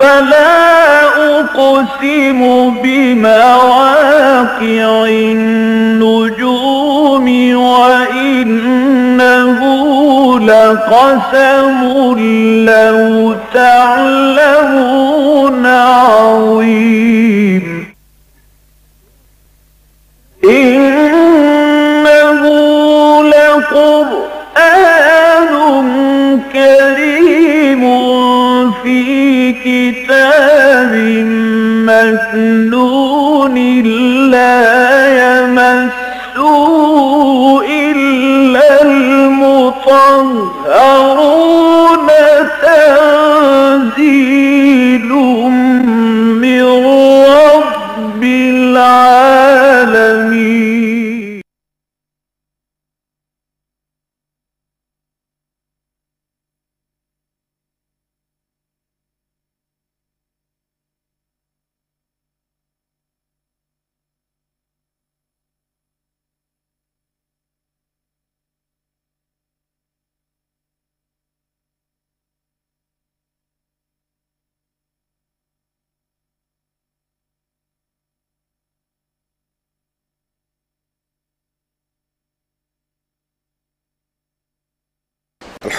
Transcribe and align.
فلا 0.00 1.04
أقسم 1.40 2.40
بمواقع 2.82 4.60
النجوم 5.08 6.76
وإنه 7.56 8.70
لقسم 10.40 11.80
لو 12.66 13.34
تعلمون 13.54 14.86
عظيم. 15.66 17.64
إنه 20.44 20.80
لقرآن 23.24 24.19
كتاب 29.70 30.92
مكنون 31.86 33.54
لا 34.30 34.60
يمسه 35.22 36.00
إلا 37.62 38.82
المطهرون 38.82 39.70
تنزيل 43.92 44.28
من 46.42 46.64
رب 47.24 48.22
العالمين 48.24 49.40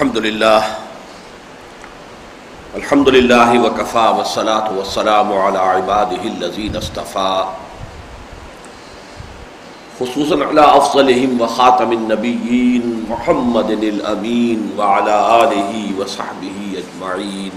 الحمد 0.02 0.18
لله 0.18 0.62
الحمد 2.76 3.10
لله 3.10 3.50
وكفى 3.62 4.08
والصلاة 4.18 4.68
والسلام 4.74 5.30
على 5.34 5.60
عباده 5.60 6.24
الذين 6.26 6.74
اصطفى، 6.76 7.46
خصوصا 10.00 10.38
على 10.46 10.64
أفضلهم 10.78 11.42
وخاتم 11.42 11.92
النبيين 11.92 13.06
محمد 13.14 13.70
الأمين 13.70 14.74
وعلى 14.74 15.16
آله 15.44 15.72
وصحبه 15.94 16.58
أجمعين. 16.82 17.54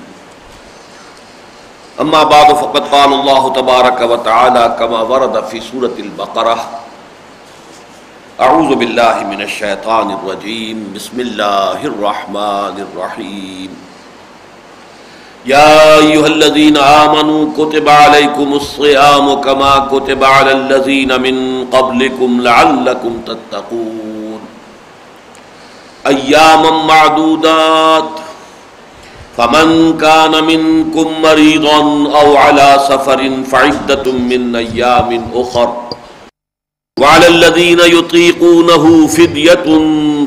أما 2.01 2.23
بعد، 2.23 2.49
فقد 2.53 2.85
قال 2.93 3.11
الله 3.13 3.43
تبارك 3.53 4.01
وتعالى 4.01 4.77
كما 4.79 5.01
ورد 5.01 5.45
في 5.49 5.61
سورة 5.65 5.97
البقرة 5.99 6.84
اعوذ 8.39 8.75
باللہ 8.75 9.27
من 9.27 9.41
الشیطان 9.41 10.07
الرجیم، 10.07 10.93
بسم 10.95 11.19
اللہ 11.19 11.75
الرحمن 11.83 12.81
الرحیم۔ 12.81 13.75
یا 15.45 15.97
ایوہ 16.03 16.25
الذین 16.25 16.77
آمنوا، 16.79 17.45
کتب 17.57 17.89
علیکم 17.89 18.53
الصیام 18.53 19.41
کما 19.41 19.87
کتب 19.91 20.25
علی 20.25 20.51
الذین 20.51 21.09
من 21.09 21.65
قبلکم 21.71 22.41
لعلکم 22.41 23.21
تتقون۔ 23.25 24.45
ایاما 26.05 26.71
معدودات، 26.71 28.21
فمن 29.37 29.93
كان 30.01 30.31
منكم 30.31 31.21
مريضا 31.21 31.79
او 32.19 32.37
على 32.37 32.77
سفر 32.89 33.21
فعدة 33.51 34.11
من 34.11 34.57
ايام 34.57 35.17
اخر۔ 35.35 35.84
وعلى 37.01 37.27
الذين 37.27 37.81
يطيقونه 37.81 39.07
فدية 39.07 39.67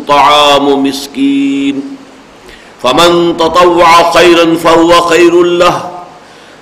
طعام 0.08 0.84
مسكين. 0.84 1.98
فمن 2.84 3.38
تطوع 3.38 4.12
خيرا 4.12 4.56
فهو 4.56 5.02
خير 5.02 5.44
له 5.44 5.90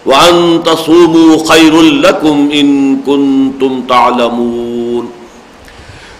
وأن 0.05 0.61
تصوموا 0.65 1.49
خير 1.49 1.81
لكم 1.81 2.49
إن 2.53 2.97
كنتم 3.05 3.81
تعلمون. 3.89 5.11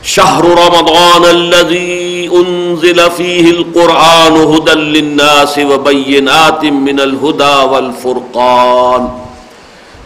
شهر 0.04 0.46
رمضان 0.46 1.26
الذي 1.26 2.30
أنزل 2.34 3.12
فيه 3.12 3.52
القرآن 3.52 4.34
هدى 4.34 4.74
للناس 4.74 5.60
وبينات 5.60 6.64
من 6.64 7.00
الهدى 7.00 7.56
والفرقان. 7.72 9.10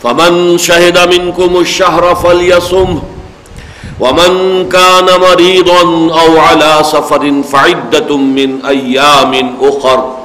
فمن 0.03 0.57
شهد 0.57 1.15
منكم 1.15 1.57
الشهر 1.57 2.15
فليصمه 2.15 3.01
ومن 3.99 4.69
كان 4.69 5.05
مريضا 5.21 5.81
أو 6.21 6.39
على 6.39 6.79
سفر 6.83 7.41
فعدة 7.51 8.17
من 8.17 8.65
أيام 8.65 9.55
أخر 9.61 10.15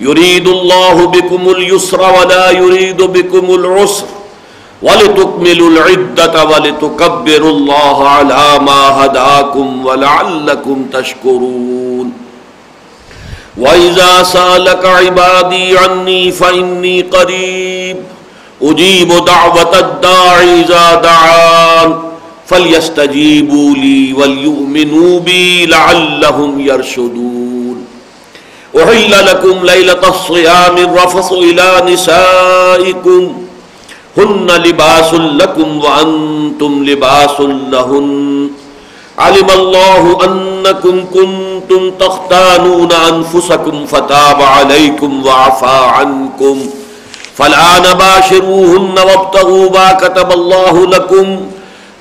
يريد 0.00 0.48
الله 0.48 1.06
بكم 1.06 1.48
اليسر 1.48 2.00
ولا 2.00 2.50
يريد 2.50 3.02
بكم 3.02 3.54
العسر 3.54 4.04
ولتكملوا 4.82 5.70
العدة 5.70 6.44
ولتكبروا 6.44 7.50
الله 7.50 8.08
على 8.08 8.58
ما 8.60 9.04
هداكم 9.04 9.86
ولعلكم 9.86 10.86
تشكرون 10.92 12.12
وإذا 13.58 14.22
سالك 14.22 14.86
عبادي 14.86 15.78
عني 15.78 16.32
فإني 16.32 17.02
قريب 17.02 17.96
أجيب 18.62 19.24
دعوة 19.24 19.78
الداعي 19.78 20.60
إذا 20.60 20.94
دعان 20.94 22.03
فَلْيَسْتَجِيبُوا 22.46 23.74
لِي 23.74 24.12
وَلْيُؤْمِنُوا 24.12 25.20
بِي 25.20 25.66
لَعَلَّهُمْ 25.66 26.60
يَرْشُدُونَ 26.60 27.84
أُحِلَّ 28.76 29.26
لَكُمْ 29.26 29.64
لَيْلَةَ 29.66 30.08
الصِّيَامِ 30.08 30.76
الرَّفَثُ 30.78 31.32
إِلَى 31.32 31.82
نِسَائِكُمْ 31.92 33.32
هُنَّ 34.18 34.46
لِبَاسٌ 34.50 35.14
لَكُمْ 35.14 35.68
وَأَنْتُمْ 35.84 36.84
لِبَاسٌ 36.84 37.40
لَهُنَّ 37.70 38.50
علم 39.18 39.50
الله 39.50 40.18
أنكم 40.24 41.04
كنتم 41.14 41.90
تختانون 41.90 42.92
أنفسكم 42.92 43.86
فتاب 43.86 44.42
عليكم 44.42 45.26
وعفى 45.26 45.78
عنكم 45.96 46.66
فالآن 47.36 47.82
باشروهن 47.98 48.94
وابتغوا 48.98 49.70
ما 49.70 49.92
كتب 49.92 50.32
الله 50.32 50.86
لكم 50.86 51.40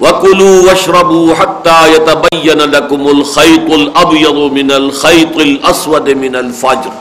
وَكُلُوا 0.04 0.56
وَاشْرَبُوا 0.68 1.36
حَتَّى 1.36 1.80
يَتَبَيَّنَ 1.96 2.58
لَكُمُ 2.76 3.08
الْخَيْطُ 3.08 3.68
الْأَبْيَضُ 3.70 4.36
مِنَ 4.36 4.72
الْخَيْطِ 4.72 5.36
الْأَسْوَدِ 5.38 6.10
مِنَ 6.10 6.36
الْفَجْرِ 6.36 6.92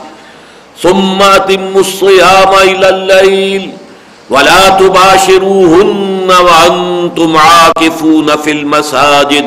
ثُمَّ 0.81 1.21
أَتِمُّوا 1.21 1.81
الصِّيَامَ 1.81 2.51
إِلَى 2.63 2.89
اللَّيْلِ 2.89 3.69
وَلَا 4.29 4.69
تُبَاشِرُوهُنَّ 4.69 6.29
وَأَنْتُمْ 6.47 7.37
عَاكِفُونَ 7.37 8.35
فِي 8.35 8.51
الْمَسَاجِدِ 8.51 9.45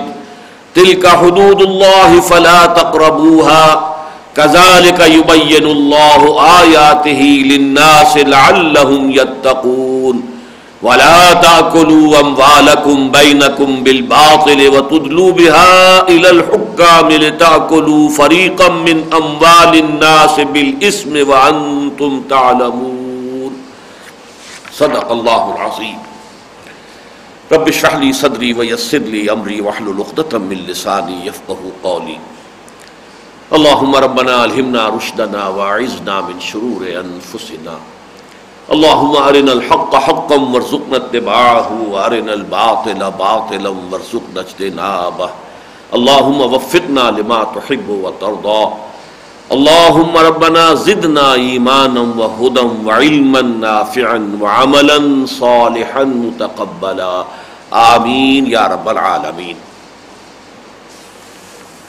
تِلْكَ 0.74 1.06
حُدُودُ 1.06 1.62
اللَّهِ 1.62 2.20
فَلَا 2.20 2.66
تَقْرَبُوهَا 2.66 3.94
كَذَلِكَ 4.36 5.00
يُبَيِّنُ 5.00 5.66
اللَّهُ 5.66 6.20
آيَاتِهِ 6.62 7.22
لِلنَّاسِ 7.50 8.16
لَعَلَّهُمْ 8.16 9.10
يَتَّقُونَ 9.10 10.35
ولا 10.86 11.34
تاكلوا 11.46 12.20
اموالكم 12.20 12.98
بينكم 13.10 13.70
بالباطل 13.84 14.60
وتدلوا 14.74 15.32
بها 15.38 16.08
الى 16.08 16.28
الحكام 16.30 17.08
لتاكلوا 17.08 18.04
فريقا 18.18 18.68
من 18.68 18.98
اموال 19.20 19.72
الناس 19.84 20.36
بالاثم 20.54 21.14
وانتم 21.30 22.12
تعلمون. 22.30 23.52
صدق 24.72 25.06
الله 25.16 25.42
العظيم. 25.56 25.98
رب 27.52 27.66
اشرح 27.68 27.94
لي 28.02 28.12
صدري 28.12 28.50
ويسر 28.54 28.98
لي 28.98 29.32
امري 29.32 29.58
واحلل 29.60 29.98
عقدة 30.06 30.38
من 30.38 30.58
لساني 30.70 31.26
يفقهوا 31.26 31.74
قولي. 31.82 32.18
اللهم 33.56 33.92
ربنا 34.06 34.44
الهمنا 34.44 34.88
رشدنا 34.88 35.42
واعذنا 35.48 36.20
من 36.20 36.40
شرور 36.40 36.82
انفسنا 37.02 37.76
اللهم 38.74 39.16
ارنا 39.16 39.52
الحق 39.52 39.92
حقا 40.04 40.36
وارزقنا 40.52 40.96
اتباعه 40.96 41.74
وارنا 41.90 42.32
الباطل 42.32 43.02
باطلا 43.18 43.70
وارزقنا 43.92 44.40
اجتنابه 44.40 45.28
اللهم 45.98 46.40
وفقنا 46.54 47.04
لما 47.18 47.38
تحب 47.56 47.88
وترضى 47.88 48.64
اللهم 49.50 50.16
ربنا 50.28 50.64
زدنا 50.86 51.26
ایمانا 51.34 52.02
وهدى 52.22 52.64
وعلما 52.86 53.42
نافعا 53.42 54.18
وعملا 54.40 54.98
صالحا 55.34 56.04
متقبلا 56.04 57.12
آمین 57.84 58.50
یا 58.56 58.66
رب 58.74 58.88
العالمین 58.88 59.62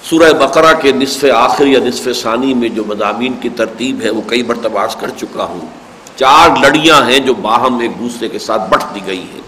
سورہ 0.04 0.32
بقرہ 0.40 0.74
کے 0.82 0.92
نصف 0.92 1.26
آخر 1.34 1.66
یا 1.66 1.80
نصف 1.88 2.08
ثانی 2.22 2.54
میں 2.62 2.70
جو 2.78 2.84
مضامین 2.88 3.34
کی 3.42 3.50
ترتیب 3.58 4.02
ہے 4.02 4.10
وہ 4.10 4.22
کئی 4.28 4.44
مرتبہ 4.54 4.80
عرض 4.80 4.96
کر 5.02 5.18
چکا 5.18 5.52
ہوں 5.52 5.68
چار 6.18 6.50
لڑیاں 6.62 7.10
ہیں 7.10 7.20
جو 7.20 7.34
باہم 7.34 7.80
ایک 7.80 8.00
دوسرے 8.00 8.30
کے 8.30 8.40
ساتھ 8.40 8.70
بٹ 8.70 8.96
دی 8.96 9.00
گئی 9.06 9.26
ہیں۔ 9.34 9.42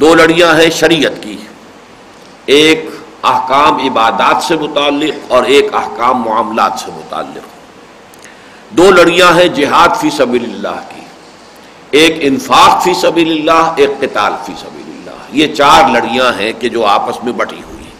دو 0.00 0.14
لڑیاں 0.14 0.54
ہیں 0.54 0.70
شریعت 0.70 1.22
کی۔ 1.22 1.36
ایک 2.46 2.90
احکام 3.22 3.76
عبادات 3.76 4.42
سے 4.42 4.56
متعلق 4.56 5.32
اور 5.32 5.42
ایک 5.42 5.74
احکام 5.74 6.22
معاملات 6.22 6.72
سے 6.76 6.90
متعلق۔ 6.94 7.42
دو 8.70 8.90
لڑیاں 8.90 9.36
ہیں 9.36 9.48
جہاد 9.48 9.88
فی 10.00 10.10
سبیل 10.10 10.44
اللہ 10.44 10.80
کی۔ 10.94 11.00
ایک 11.90 12.16
انفاق 12.20 12.84
فی 12.84 12.94
سبیل 12.94 13.30
اللہ، 13.30 13.72
ایک 13.76 13.90
قتال 14.00 14.32
فی 14.46 14.52
سبیل 14.60 14.82
اللہ۔ 14.86 15.22
یہ 15.32 15.54
چار 15.54 15.90
لڑیاں 15.90 16.40
ہیں 16.40 16.52
کہ 16.52 16.68
جو 16.68 16.86
آپس 16.86 17.24
میں 17.24 17.32
بٹی 17.32 17.56
ہوئی 17.56 17.84
ہیں۔ 17.84 17.90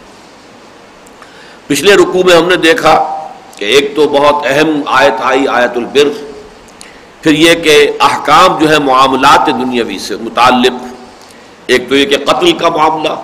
پچھلے 1.67 1.95
رکوع 1.95 2.23
میں 2.23 2.35
ہم 2.35 2.45
نے 2.45 2.55
دیکھا 2.55 3.27
کہ 3.55 3.65
ایک 3.65 3.95
تو 3.95 4.07
بہت 4.07 4.35
اہم 4.45 4.81
آیت 4.85 5.13
آئی، 5.21 5.47
آیت 5.47 5.71
البر 5.75 6.32
پھر 7.23 7.31
یہ 7.31 7.53
کہ 7.63 7.75
احکام 8.01 8.57
جو 8.59 8.69
ہے 8.69 8.79
معاملات 8.83 9.47
دنیاوی 9.47 9.97
سے 9.99 10.15
متعلق، 10.21 10.81
ایک 11.67 11.87
تو 11.89 11.95
یہ 11.95 12.05
کہ 12.05 12.17
قتل 12.25 12.51
کا 12.57 12.69
معاملہ، 12.69 13.15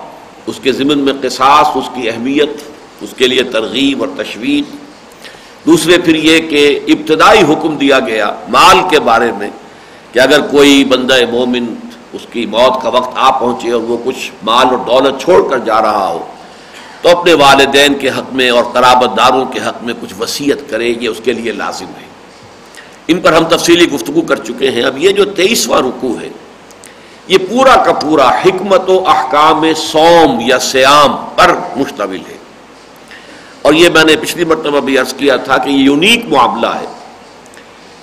اس 0.46 0.60
کے 0.62 0.72
ضمن 0.72 0.98
میں 0.98 1.12
قصاص، 1.22 1.76
اس 1.76 1.88
کی 1.94 2.08
اہمیت، 2.10 2.62
اس 3.00 3.14
کے 3.16 3.26
لیے 3.26 3.42
ترغیب 3.52 4.02
اور 4.02 4.08
تشویش 4.16 4.72
دوسرے 5.66 5.98
پھر 6.04 6.14
یہ 6.14 6.48
کہ 6.50 6.64
ابتدائی 6.88 7.42
حکم 7.52 7.76
دیا 7.76 7.98
گیا 8.00 8.30
مال 8.48 8.78
کے 8.90 9.00
بارے 9.00 9.30
میں 9.38 9.50
کہ 10.12 10.18
اگر 10.18 10.40
کوئی 10.50 10.84
بندہ 10.84 11.14
مومن 11.30 11.66
اس 12.12 12.26
کی 12.32 12.44
موت 12.46 12.82
کا 12.82 12.88
وقت 12.88 13.18
آ 13.18 13.30
پہنچے 13.30 13.70
اور 13.70 13.82
وہ 13.88 13.96
کچھ 14.04 14.30
مال 14.42 14.66
اور 14.66 14.78
دولت 14.86 15.20
چھوڑ 15.22 15.40
کر 15.50 15.58
جا 15.64 15.80
رہا 15.82 16.06
ہو، 16.08 16.26
تو 17.02 17.18
اپنے 17.18 17.34
والدین 17.34 17.94
کے 17.94 18.08
حق 18.08 18.32
میں 18.32 18.50
اور 18.50 18.64
قرابت 18.72 19.16
داروں 19.16 19.44
کے 19.44 19.60
حق 19.60 19.82
میں 19.82 19.94
کچھ 20.00 20.14
وصیت 20.18 20.70
کرے، 20.70 20.94
یہ 21.00 21.08
اس 21.08 21.20
کے 21.24 21.32
لیے 21.32 21.52
لازم 21.52 21.98
ہے۔ 22.00 22.08
ان 23.08 23.20
پر 23.20 23.32
ہم 23.32 23.44
تفصیلی 23.44 23.90
گفتگو 23.90 24.20
کر 24.20 24.36
چکے 24.36 24.70
ہیں۔ 24.70 24.82
اب 24.82 24.98
یہ 24.98 25.10
جو 25.10 25.24
تیئیسواں 25.24 25.82
رکوع 25.82 26.20
ہے، 26.20 26.28
یہ 27.28 27.38
پورا 27.50 27.76
کا 27.76 27.92
پورا 27.92 28.28
حکمت 28.28 28.90
و 28.90 29.08
احکام 29.08 29.64
سوم 29.76 30.40
یا 30.40 30.58
سیام 30.58 31.16
پر 31.36 31.54
مشتمل 31.76 32.20
ہے۔ 32.28 32.36
اور 33.62 33.72
یہ 33.72 33.88
میں 33.88 34.04
نے 34.04 34.16
پچھلی 34.16 34.44
مرتبہ 34.44 34.80
بھی 34.80 34.98
عرض 34.98 35.14
کیا 35.14 35.36
تھا 35.36 35.58
کہ 35.58 35.70
یہ 35.70 35.76
یونیک 35.76 36.24
معاملہ 36.28 36.66
ہے 36.66 36.86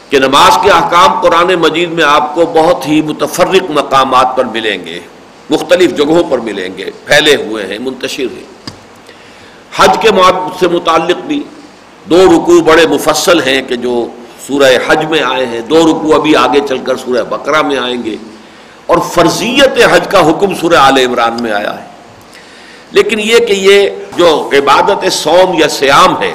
کہ 0.09 0.19
نماز 0.19 0.57
کے 0.63 0.69
احکام 0.69 1.21
قرآن 1.21 1.47
مجید 1.47 1.91
میں 1.91 2.03
آپ 2.03 2.35
کو 2.35 2.45
بہت 2.45 2.87
ہی 2.87 3.01
متفرق 3.01 3.71
مقامات 3.71 4.35
پر 4.35 4.45
ملیں 4.45 4.85
گے، 4.85 4.99
مختلف 5.49 5.97
جگہوں 5.97 6.23
پر 6.29 6.37
ملیں 6.37 6.69
گے، 6.77 6.91
پھیلے 7.05 7.35
ہوئے 7.35 7.67
ہیں، 7.67 7.77
منتشر 7.79 8.23
ہیں۔ 8.23 8.57
حج 9.75 9.97
کے 10.01 10.09
سے 10.59 10.67
متعلق 10.67 11.17
بھی 11.27 11.43
دو 12.09 12.25
رکوع 12.25 12.61
بڑے 12.61 12.87
مفصل 12.87 13.41
ہیں 13.41 13.61
کہ 13.61 13.75
جو 13.75 14.07
سورہ 14.47 14.65
حج 14.87 15.05
میں 15.05 15.21
آئے 15.21 15.45
ہیں، 15.45 15.61
دو 15.61 15.79
رکوع 15.79 16.15
ابھی 16.15 16.35
آگے 16.35 16.59
چل 16.69 16.77
کر 16.77 16.97
سورہ 16.97 17.23
بقرہ 17.23 17.61
میں 17.61 17.77
آئیں 17.77 18.03
گے۔ 18.03 18.15
اور 18.85 18.97
فرضیت 19.13 19.79
حج 19.91 20.07
کا 20.07 20.29
حکم 20.29 20.55
سورہ 20.55 20.75
آل 20.75 20.97
عمران 20.97 21.37
میں 21.41 21.51
آیا 21.51 21.79
ہے۔ 21.79 21.87
لیکن 22.91 23.19
یہ 23.19 23.37
کہ 23.37 23.53
یہ 23.53 23.89
جو 24.17 24.49
عبادت 24.53 25.13
سوم 25.13 25.59
یا 25.59 25.69
سیام 25.69 26.21
ہے، 26.21 26.33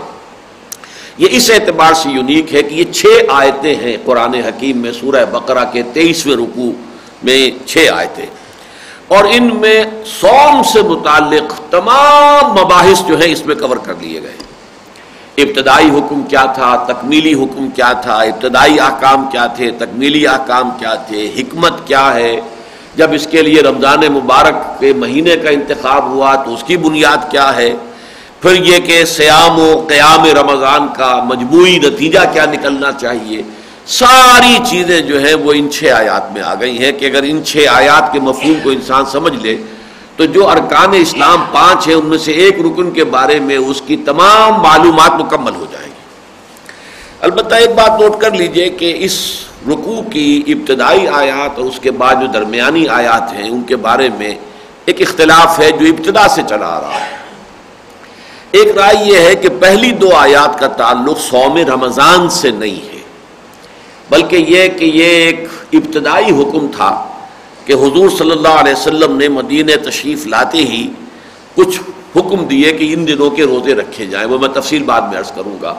یہ 1.19 1.29
اس 1.31 1.50
اعتبار 1.50 1.93
سے 1.93 2.09
یونیک 2.11 2.55
ہے 2.55 2.62
کہ 2.62 2.75
یہ 2.75 2.93
چھ 2.93 3.06
آیتیں 3.29 3.75
ہیں 3.75 3.97
قرآن 4.05 4.35
حکیم 4.35 4.79
میں 4.79 4.93
سورہ 4.93 5.25
بقرہ 5.25 5.65
کے 5.73 5.82
تیئیسویں 5.93 6.37
رکوع 6.37 6.73
میں 7.23 7.69
چھ 7.69 7.88
آیتیں۔ 7.93 8.26
اور 9.08 9.25
ان 9.31 9.56
میں 9.56 9.85
سوم 10.06 10.62
سے 10.73 10.82
متعلق 10.82 11.61
تمام 11.70 12.53
مباحث 12.53 13.06
جو 13.08 13.20
ہیں 13.20 13.32
اس 13.32 13.47
میں 13.47 13.55
کور 13.55 13.76
کر 13.76 13.94
لیے 14.00 14.23
گئے۔ 14.23 14.52
ابتدائی 15.38 15.90
حکم 15.90 16.23
کیا 16.23 16.44
تھا، 16.44 16.75
تکمیلی 16.88 17.34
حکم 17.34 17.69
کیا 17.75 17.93
تھا، 17.93 18.14
ابتدائی 18.14 18.81
احکام 18.81 19.25
کیا 19.31 19.46
تھے، 19.46 19.70
تکمیلی 19.79 20.26
احکام 20.26 20.70
کیا 20.79 20.94
تھے، 20.94 21.31
حکمت 21.37 21.87
کیا 21.87 22.14
ہے؟ 22.14 22.40
جب 22.96 23.12
اس 23.12 23.26
کے 23.31 23.43
لیے 23.43 23.62
رمضان 23.62 24.00
مبارک 24.12 24.81
کے 24.81 24.93
مہینے 24.93 25.37
کا 25.37 25.50
انتخاب 25.50 26.11
ہوا 26.11 26.34
تو 26.34 26.55
اس 26.55 26.64
کی 26.67 26.76
بنیاد 26.76 27.31
کیا 27.31 27.56
ہے؟ 27.56 27.75
پھر 28.40 28.55
یہ 28.64 28.79
کہ 28.79 29.05
سیام 29.05 29.58
و 29.58 29.87
قیام 29.88 30.25
رمضان 30.38 30.87
کا 30.96 31.12
مجموعی 31.25 31.79
نتیجہ 31.79 32.20
کیا 32.32 32.44
نکلنا 32.44 32.93
چاہیے؟ 32.93 33.43
ساری 33.87 34.56
چیزیں 34.70 35.00
جو 35.00 35.19
ہیں 35.20 35.34
وہ 35.34 35.52
ان 35.56 35.70
چھ 35.70 35.84
آیات 35.84 36.32
میں 36.32 36.43
آ 36.43 36.55
گئی 36.61 36.79
ہیں 36.79 36.93
کہ 36.93 37.06
اگر 37.06 37.23
ان 37.23 37.44
چھ 37.44 37.67
آیات 37.70 38.12
کے 38.12 38.20
مفہوم 38.20 38.58
کو 38.62 38.70
انسان 38.70 39.06
سمجھ 39.12 39.34
لے 39.43 39.56
تو 40.23 40.27
جو 40.27 40.49
ارکان 40.49 40.93
اسلام 40.95 41.45
پانچ 41.53 41.87
ہیں، 41.89 41.95
ان 41.95 42.07
میں 42.07 42.19
سے 42.19 42.33
ایک 42.33 42.59
رکن 42.61 42.91
کے 42.91 43.05
بارے 43.05 43.39
میں 43.41 43.57
اس 43.57 43.81
کی 43.87 43.97
تمام 43.97 44.61
معلومات 44.63 45.15
مکمل 45.21 45.55
ہو 45.55 45.67
جائے 45.73 45.87
گی۔ 45.87 45.91
البتہ 47.21 47.55
ایک 47.55 47.71
بات 47.71 48.01
نوٹ 48.01 48.21
کر 48.21 48.31
لیجیے 48.31 48.69
کہ 48.69 48.95
اس 48.99 49.19
رکوع 49.69 50.03
کی 50.03 50.43
ابتدائی 50.47 51.09
آیات 51.09 51.59
اور 51.59 51.67
اس 51.67 51.81
کے 51.81 51.91
بعد 51.91 52.15
جو 52.15 52.27
درمیانی 52.27 52.89
آیات 52.89 53.33
ہیں، 53.33 53.51
ان 53.51 53.63
کے 53.63 53.77
بارے 53.77 54.09
میں 54.19 54.35
ایک 54.87 55.03
اختلاف 55.03 55.59
ہے 55.59 55.71
جو 55.71 55.87
ابتدا 55.87 56.29
سے 56.29 56.43
چلا 56.49 56.67
آ 56.67 56.81
رہا 56.81 57.01
ہے۔ 57.01 57.17
ایک 58.53 58.77
رائے 58.77 58.97
یہ 59.05 59.19
ہے 59.19 59.35
کہ 59.35 59.49
پہلی 59.61 59.91
دو 59.91 60.15
آیات 60.17 60.59
کا 60.61 60.67
تعلق 60.67 61.19
سوم 61.21 61.57
رمضان 61.57 62.29
سے 62.31 62.51
نہیں 62.51 62.81
ہے، 62.93 63.01
بلکہ 64.11 64.37
یہ 64.37 64.69
کہ 64.69 64.85
یہ 64.85 65.05
ایک 65.05 65.49
ابتدائی 65.73 66.43
حکم 66.43 66.67
تھا۔ 66.77 67.09
کہ 67.64 67.73
حضور 67.73 68.11
صلی 68.19 68.31
اللہ 68.31 68.49
علیہ 68.49 68.73
وسلم 68.73 69.17
نے 69.17 69.29
مدینہ 69.29 69.73
تشریف 69.91 70.26
لاتے 70.26 70.59
ہی 70.59 70.88
کچھ 71.55 71.81
حکم 72.17 72.44
دیے 72.44 72.73
کہ 72.73 72.94
ان 72.94 73.06
دنوں 73.06 73.31
کے 73.31 73.43
روزے 73.44 73.75
رکھے 73.75 74.06
جائیں، 74.06 74.29
وہ 74.29 74.38
میں 74.38 74.49
تفصیل 74.49 74.82
بعد 74.82 75.00
میں 75.00 75.19
عرض 75.19 75.32
کروں 75.32 75.62
گا۔ 75.62 75.75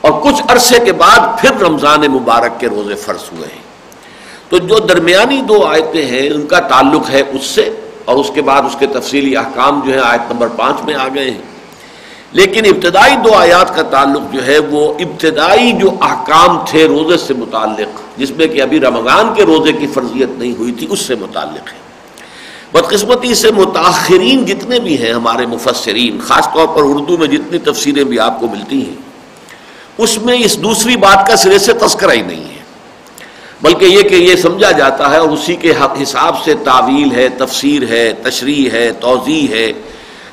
اور 0.00 0.12
کچھ 0.22 0.42
عرصے 0.48 0.78
کے 0.84 0.92
بعد 0.92 1.38
پھر 1.40 1.62
رمضان 1.62 2.00
مبارک 2.00 2.60
کے 2.60 2.68
روزے 2.68 2.94
فرض 2.94 3.22
ہوئے 3.32 3.48
ہیں۔ 3.52 3.62
تو 4.48 4.58
جو 4.58 4.78
درمیانی 4.78 5.42
دو 5.42 5.64
آیتیں 5.64 6.06
ہیں، 6.06 6.30
ان 6.30 6.46
کا 6.46 6.58
تعلق 6.58 7.10
ہے 7.10 7.22
اس 7.32 7.44
سے 7.44 7.80
اور 8.04 8.16
اس 8.16 8.30
کے 8.34 8.42
بعد 8.42 8.62
اس 8.62 8.76
کے 8.78 8.86
تفصیلی 8.86 9.36
احکام 9.36 9.80
جو 9.86 9.94
ہے 9.94 9.98
آیت 9.98 10.32
نمبر 10.32 10.48
پانچ 10.48 10.84
میں 10.84 10.94
آ 10.94 11.08
گئے 11.14 11.30
ہیں۔ 11.30 11.42
لیکن 12.32 12.64
ابتدائی 12.64 13.16
دو 13.16 13.34
آیات 13.34 13.74
کا 13.76 13.82
تعلق 13.82 14.32
جو 14.32 14.46
ہے 14.46 14.58
وہ 14.58 14.94
ابتدائی 14.98 15.72
جو 15.72 15.90
احکام 16.00 16.58
تھے 16.68 16.84
روزے 16.84 17.16
سے 17.16 17.34
متعلق، 17.34 18.18
جس 18.18 18.30
میں 18.30 18.46
کہ 18.46 18.62
ابھی 18.62 18.80
رمضان 18.80 19.34
کے 19.34 19.42
روزے 19.42 19.72
کی 19.72 19.86
فرضیت 19.86 20.38
نہیں 20.38 20.54
ہوئی 20.58 20.72
تھی، 20.72 20.86
اس 20.90 21.00
سے 21.00 21.14
متعلق 21.14 21.72
ہے۔ 21.72 21.78
بدقسمتی 22.72 23.34
سے 23.34 23.50
متاثرین 23.50 24.44
جتنے 24.44 24.78
بھی 24.80 25.02
ہیں 25.02 25.12
ہمارے 25.12 25.46
مفسرین، 25.46 26.20
خاص 26.20 26.48
طور 26.54 26.66
پر 26.66 26.82
اردو 26.84 27.16
میں 27.16 27.28
جتنی 27.28 27.58
تفسیریں 27.58 28.04
بھی 28.04 28.18
آپ 28.18 28.40
کو 28.40 28.48
ملتی 28.48 28.86
ہیں، 28.86 28.96
اس 29.98 30.18
میں 30.18 30.38
اس 30.44 30.58
دوسری 30.58 30.96
بات 30.96 31.26
کا 31.26 31.36
سرے 31.36 31.58
سے 31.58 31.72
تذکرہ 31.72 32.12
ہی 32.12 32.22
نہیں 32.22 32.44
ہے۔ 32.44 32.58
بلکہ 33.62 33.84
یہ 33.84 34.02
کہ 34.02 34.14
یہ 34.14 34.36
سمجھا 34.36 34.70
جاتا 34.70 35.10
ہے 35.10 35.16
اور 35.16 35.28
اسی 35.28 35.54
کے 35.56 35.72
حساب 36.02 36.44
سے 36.44 36.54
تعویل 36.64 37.12
ہے، 37.12 37.28
تفسیر 37.28 37.82
ہے، 37.88 38.12
تشریح 38.22 38.70
ہے 38.72 38.92
توضیع 39.00 39.54
ہے۔ 39.54 39.72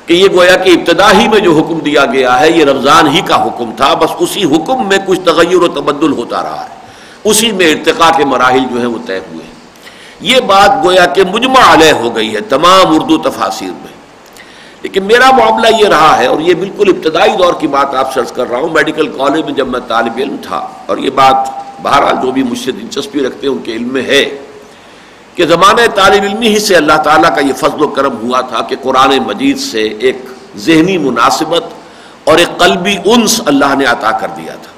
کہ 0.08 0.14
یہ 0.14 0.28
گویا 0.34 0.56
کہ 0.56 0.70
ابتدا 0.70 1.12
ہی 1.12 1.28
میں 1.28 1.40
جو 1.40 1.52
حکم 1.52 1.78
دیا 1.78 2.04
گیا 2.04 2.40
ہے، 2.40 2.50
یہ 2.50 2.64
رمضان 2.64 3.08
ہی 3.08 3.20
کا 3.20 3.46
حکم 3.46 3.70
تھا، 3.76 3.94
بس 3.94 4.10
اسی 4.18 4.44
حکم 4.44 4.88
میں 4.88 4.98
کچھ 5.06 5.20
تغیر 5.20 5.54
و 5.54 5.68
تبدل 5.68 6.12
ہوتا 6.12 6.42
رہا 6.42 6.64
ہے۔ 6.64 6.76
اسی 7.24 7.52
میں 7.52 7.72
ارتقاء 7.72 8.10
کے 8.16 8.24
مراحل 8.24 8.64
جو 8.70 8.78
ہیں 8.78 8.86
وہ 8.86 8.98
طے 9.06 9.18
ہوئے 9.18 9.44
ہیں۔ 9.44 9.54
یہ 10.20 10.40
بات 10.40 10.84
گویا 10.84 11.06
کہ 11.06 11.22
مجمع 11.24 11.74
علیہ 11.74 11.92
ہو 11.92 12.16
گئی 12.16 12.34
ہے، 12.34 12.40
تمام 12.40 12.94
اردو 12.94 13.18
تفاصیر 13.18 13.68
میں۔ 13.68 13.92
لیکن 14.82 15.04
میرا 15.04 15.30
معاملہ 15.30 15.66
یہ 15.80 15.88
رہا 15.88 16.18
ہے 16.18 16.26
اور 16.26 16.40
یہ 16.40 16.54
بالکل 16.54 16.88
ابتدائی 16.88 17.32
دور 17.32 17.52
کی 17.60 17.66
بات 17.66 17.94
آپ 17.94 18.14
سرچ 18.14 18.32
کر 18.32 18.50
رہا 18.50 18.58
ہوں۔ 18.58 18.68
میڈیکل 18.68 19.06
کالج 19.06 19.44
میں 19.44 19.52
جب 19.52 19.68
میں 19.68 19.80
طالب 19.88 20.12
علم 20.16 20.36
تھا، 20.42 20.68
اور 20.86 20.98
یہ 20.98 21.10
بات 21.10 21.36
بہرحال 21.82 22.16
جو 22.22 22.30
بھی 22.30 22.42
مجھ 22.42 22.58
سے 22.58 22.72
دلچسپی 22.72 23.20
رکھتے 23.20 23.46
ہیں، 23.46 23.54
ان 23.54 23.58
کے 23.58 23.72
علم 23.72 23.88
میں 23.88 24.02
ہے۔ 24.02 24.24
کہ 25.38 25.46
زمانہ 25.46 25.80
طالب 25.94 26.22
علمی 26.22 26.48
ہی 26.48 26.58
سے 26.58 26.76
اللہ 26.76 26.96
تعالیٰ 27.04 27.34
کا 27.34 27.40
یہ 27.40 27.52
فضل 27.52 27.82
و 27.82 27.88
کرم 27.88 28.14
ہوا 28.22 28.40
تھا 28.40 28.62
کہ 28.62 28.76
قرآن 28.82 29.18
مجید 29.26 29.58
سے 29.58 29.82
ایک 29.82 30.22
ذہنی 30.56 30.98
مناسبت 30.98 31.64
اور 32.24 32.38
ایک 32.38 32.58
قلبی 32.58 32.96
انس 33.04 33.40
اللہ 33.46 33.74
نے 33.78 33.84
عطا 33.84 34.10
کر 34.10 34.28
دیا 34.36 34.52
تھا۔ 34.52 34.72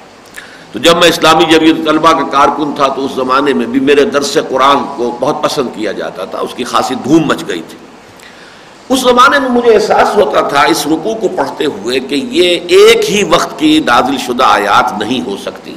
تو 0.73 0.79
جب 0.79 0.97
میں 0.97 1.09
اسلامی 1.09 1.45
جبیت 1.45 1.77
طلبہ 1.87 2.13
کا 2.13 2.29
کارکن 2.29 2.73
تھا 2.77 2.89
تو 2.89 3.05
اس 3.05 3.13
زمانے 3.13 3.53
میں 3.53 3.67
بھی 3.67 3.81
میرے 3.81 4.05
درس 4.05 4.37
قرآن 4.49 4.77
کو 4.97 5.17
بہت 5.21 5.43
پسند 5.43 5.69
کیا 5.75 5.93
جاتا 5.93 6.25
تھا، 6.25 6.39
اس 6.39 6.55
کی 6.55 6.65
خاصی 6.65 6.95
دھوم 6.95 7.27
مچ 7.27 7.49
گئی 7.49 7.63
تھی۔ 7.69 7.79
اس 8.89 9.01
زمانے 9.01 9.39
میں 9.39 9.49
مجھے 9.49 9.75
احساس 9.75 10.17
ہوتا 10.17 10.41
تھا 10.41 10.63
اس 10.63 10.87
رکوع 10.87 11.15
کو 11.15 11.29
پڑھتے 11.29 11.65
ہوئے 11.65 12.01
کہ 12.01 12.15
یہ 12.15 12.59
ایک 12.69 13.11
ہی 13.11 13.23
وقت 13.25 13.59
کی 13.59 13.81
نازل 13.87 14.17
شدہ 14.19 14.45
آیات 14.45 14.99
نہیں 14.99 15.21
ہو 15.27 15.37
سکتی۔ 15.37 15.75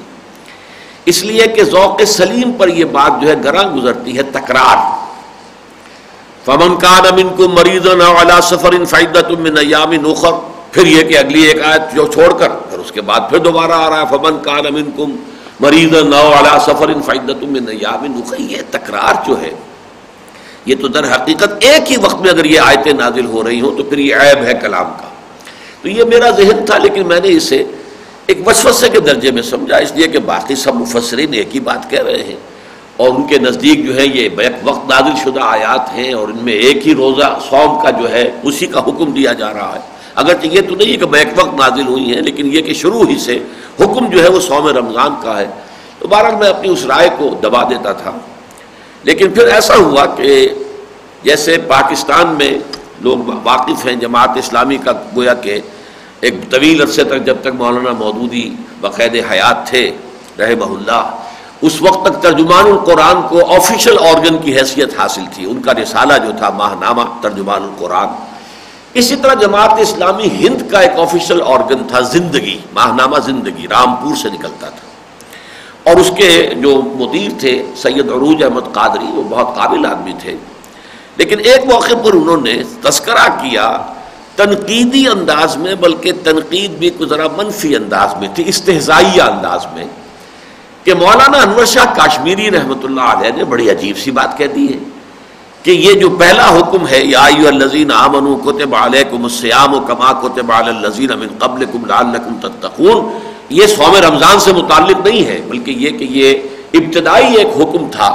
اس 1.05 1.23
لیے 1.23 1.47
کہ 1.47 1.63
ذوق 1.63 2.01
سلیم 2.07 2.51
پر 2.57 2.67
یہ 2.67 2.85
بات 2.91 3.21
جو 3.21 3.27
ہے 3.29 3.35
گراں 3.43 3.63
گزرتی 3.75 4.17
ہے، 4.17 4.23
تکرار۔ 4.31 4.77
فمن 6.45 6.75
کان 6.75 7.05
امن 7.07 7.29
کو 7.35 7.47
مریض 7.49 7.87
سفر 8.43 8.73
ان 8.73 8.85
فائدہ 8.85 9.19
تم 9.19 9.41
میں 9.41 9.51
نوخر 9.97 10.31
پھر 10.71 10.85
یہ 10.85 11.03
کہ 11.03 11.17
اگلی 11.17 11.41
ایک 11.41 11.61
آیت 11.61 11.93
جو 11.95 12.05
چھوڑ 12.13 12.31
کر، 12.39 12.49
پھر 12.69 12.79
اس 12.79 12.91
کے 12.91 13.01
بعد 13.01 13.29
پھر 13.29 13.39
دوبارہ 13.39 13.71
آ 13.71 13.89
رہا 13.89 13.99
ہے، 14.01 14.05
فمن 14.09 14.39
کان 14.43 14.65
امن 14.65 14.89
کم 14.97 15.15
مریض 15.59 15.93
نو 16.05 16.27
علا 16.39 16.57
سفر 16.65 16.93
فائدت 17.05 17.43
یہ 18.37 18.61
تکرار 18.71 19.23
جو 19.27 19.39
ہے، 19.41 19.51
یہ 20.65 20.75
تو 20.81 20.87
در 20.87 21.05
حقیقت 21.11 21.53
ایک 21.59 21.91
ہی 21.91 21.97
وقت 21.97 22.21
میں 22.21 22.29
اگر 22.29 22.45
یہ 22.45 22.59
آیتیں 22.59 22.93
نازل 22.93 23.25
ہو 23.25 23.43
رہی 23.43 23.61
ہوں، 23.61 23.77
تو 23.77 23.83
پھر 23.83 23.97
یہ 23.97 24.15
عیب 24.15 24.43
ہے 24.43 24.53
کلام 24.61 24.91
کا۔ 24.97 25.07
تو 25.81 25.89
یہ 25.89 26.03
میرا 26.03 26.29
ذہن 26.37 26.65
تھا، 26.65 26.77
لیکن 26.77 27.07
میں 27.07 27.19
نے 27.19 27.35
اسے 27.37 27.63
ایک 28.27 28.47
وسوسے 28.47 28.89
کے 28.89 28.99
درجے 28.99 29.31
میں 29.31 29.41
سمجھا، 29.41 29.77
اس 29.77 29.91
لیے 29.91 30.07
کہ 30.07 30.19
باقی 30.19 30.55
سب 30.55 30.75
مفسرین 30.75 31.33
ایک 31.33 31.55
ہی 31.55 31.59
بات 31.59 31.89
کہہ 31.89 32.03
رہے 32.03 32.23
ہیں۔ 32.23 32.35
اور 32.97 33.09
ان 33.09 33.27
کے 33.27 33.37
نزدیک 33.37 33.85
جو 33.85 33.95
ہے 33.95 34.05
یہ 34.05 34.29
بیک 34.29 34.51
وقت 34.63 34.89
نازل 34.89 35.31
شدہ 35.31 35.39
آیات 35.41 35.93
ہیں 35.93 36.13
اور 36.13 36.27
ان 36.27 36.37
میں 36.41 36.53
ایک 36.53 36.87
ہی 36.87 36.95
روزہ 36.95 37.39
سوم 37.49 37.83
کا 37.83 37.89
جو 37.89 38.11
ہے، 38.11 38.31
اسی 38.43 38.67
کا 38.67 38.79
حکم 38.79 39.11
دیا 39.11 39.33
جا 39.33 39.53
رہا 39.53 39.75
ہے۔ 39.75 39.79
اگر 40.15 40.33
یہ 40.43 40.61
تو 40.69 40.75
نہیں 40.75 40.91
ہے 40.91 40.97
کہ 40.97 41.05
بیک 41.05 41.27
وقت 41.35 41.53
نازل 41.53 41.87
ہوئی 41.87 42.13
ہیں، 42.13 42.21
لیکن 42.21 42.49
یہ 42.53 42.61
کہ 42.61 42.73
شروع 42.73 43.07
ہی 43.07 43.19
سے 43.19 43.39
حکم 43.79 44.09
جو 44.09 44.23
ہے 44.23 44.29
وہ 44.29 44.39
سوم 44.39 44.67
رمضان 44.67 45.11
کا 45.23 45.39
ہے۔ 45.39 45.47
تو 45.99 46.07
بہرحال 46.07 46.35
میں 46.35 46.47
اپنی 46.47 46.69
اس 46.69 46.85
رائے 46.85 47.09
کو 47.17 47.29
دبا 47.43 47.63
دیتا 47.63 47.91
تھا۔ 47.91 48.11
لیکن 49.03 49.31
پھر 49.31 49.47
ایسا 49.47 49.75
ہوا 49.75 50.05
کہ 50.05 50.49
جیسے 51.23 51.57
پاکستان 51.67 52.27
میں 52.27 52.51
لوگ 53.01 53.17
واقف 53.43 53.85
ہیں 53.85 53.95
جماعت 53.95 54.29
اسلامی 54.35 54.77
کا، 54.77 54.91
گویا 55.15 55.33
کہ 55.33 55.59
ایک 56.23 56.33
طویل 56.51 56.81
عرصے 56.81 57.03
تک 57.03 57.25
جب 57.25 57.37
تک 57.41 57.47
مولانا 57.47 57.91
مودودی 57.91 58.55
بقید 58.81 59.25
حیات 59.31 59.67
تھے، 59.67 59.97
رحمہ 60.39 60.65
اللہ، 60.65 61.15
اس 61.61 61.81
وقت 61.81 62.05
تک 62.05 62.23
ترجمان 62.23 62.65
القرآن 62.65 63.21
کو 63.29 63.55
آفیشل 63.55 63.95
آرگن 63.99 64.37
کی 64.37 64.57
حیثیت 64.57 64.99
حاصل 64.99 65.21
تھی۔ 65.33 65.45
ان 65.45 65.61
کا 65.61 65.73
رسالہ 65.73 66.13
جو 66.25 66.31
تھا 66.37 66.49
ماہ 66.49 66.75
نامہ 66.79 67.01
ترجمان 67.21 67.63
القرآن۔ 67.63 68.07
اسی 68.93 69.15
طرح 69.15 69.33
جماعت 69.33 69.79
اسلامی 69.79 70.23
ہند 70.23 70.71
کا 70.71 70.79
ایک 70.79 70.91
آفیشل 70.97 71.41
آرگن 71.45 71.83
تھا، 71.87 71.99
زندگی 71.99 72.59
ماہ 72.73 72.95
نامہ 72.95 73.17
زندگی، 73.25 73.67
رامپور 73.67 74.15
سے 74.15 74.29
نکلتا 74.29 74.69
تھا۔ 74.69 74.87
اور 75.89 75.95
اس 75.95 76.11
کے 76.17 76.53
جو 76.57 76.81
مدیر 76.81 77.31
تھے، 77.39 77.63
سید 77.75 78.09
عروج 78.09 78.43
احمد 78.43 78.73
قادری، 78.73 79.11
وہ 79.13 79.23
بہت 79.29 79.55
قابل 79.55 79.85
آدمی 79.85 80.13
تھے۔ 80.19 80.37
لیکن 81.17 81.39
ایک 81.39 81.73
موقع 81.73 81.93
پر 82.05 82.13
انہوں 82.13 82.41
نے 82.41 82.63
تذکرہ 82.81 83.27
کیا 83.27 83.77
تنقیدی 84.35 85.07
انداز 85.07 85.57
میں، 85.57 85.75
بلکہ 85.81 86.11
تنقید 86.23 86.77
بھی 86.79 86.89
ذرا 87.09 87.27
منفی 87.37 87.75
انداز 87.75 88.15
میں 88.19 88.27
تھی 88.35 88.43
استحزائیہ 88.47 89.21
انداز 89.23 89.65
میں، 89.73 89.85
کہ 90.85 90.93
مولانا 90.93 91.41
انور 91.41 91.65
شاہ 91.73 91.93
کاشمیری 91.95 92.49
رحمۃ 92.51 92.83
اللہ 92.83 93.11
علیہ 93.11 93.31
نے 93.35 93.43
بڑی 93.51 93.69
عجیب 93.71 93.97
سی 93.97 94.11
بات 94.11 94.37
کہہ 94.37 94.53
دی 94.55 94.67
ہے 94.73 94.79
کہ 95.63 95.71
یہ 95.71 95.93
جو 95.99 96.09
پہلا 96.19 96.47
حکم 96.57 96.87
ہے، 96.87 97.01
یا 97.05 97.25
الزین 97.47 97.91
آمن 97.95 98.25
علیکم 98.75 99.23
السیام 99.23 99.73
و 99.73 99.79
کما 99.87 100.11
کوتب 100.21 100.51
الزین 100.53 101.11
امن 101.11 101.37
قبل 101.39 101.65
لعلکم 101.87 102.35
تتقون، 102.41 103.07
یہ 103.59 103.67
سوم 103.67 103.95
رمضان 104.05 104.39
سے 104.39 104.53
متعلق 104.53 105.05
نہیں 105.05 105.25
ہے، 105.25 105.39
بلکہ 105.47 105.71
یہ 105.85 105.97
کہ 105.97 106.05
یہ 106.11 106.79
ابتدائی 106.79 107.35
ایک 107.37 107.61
حکم 107.61 107.89
تھا 107.91 108.09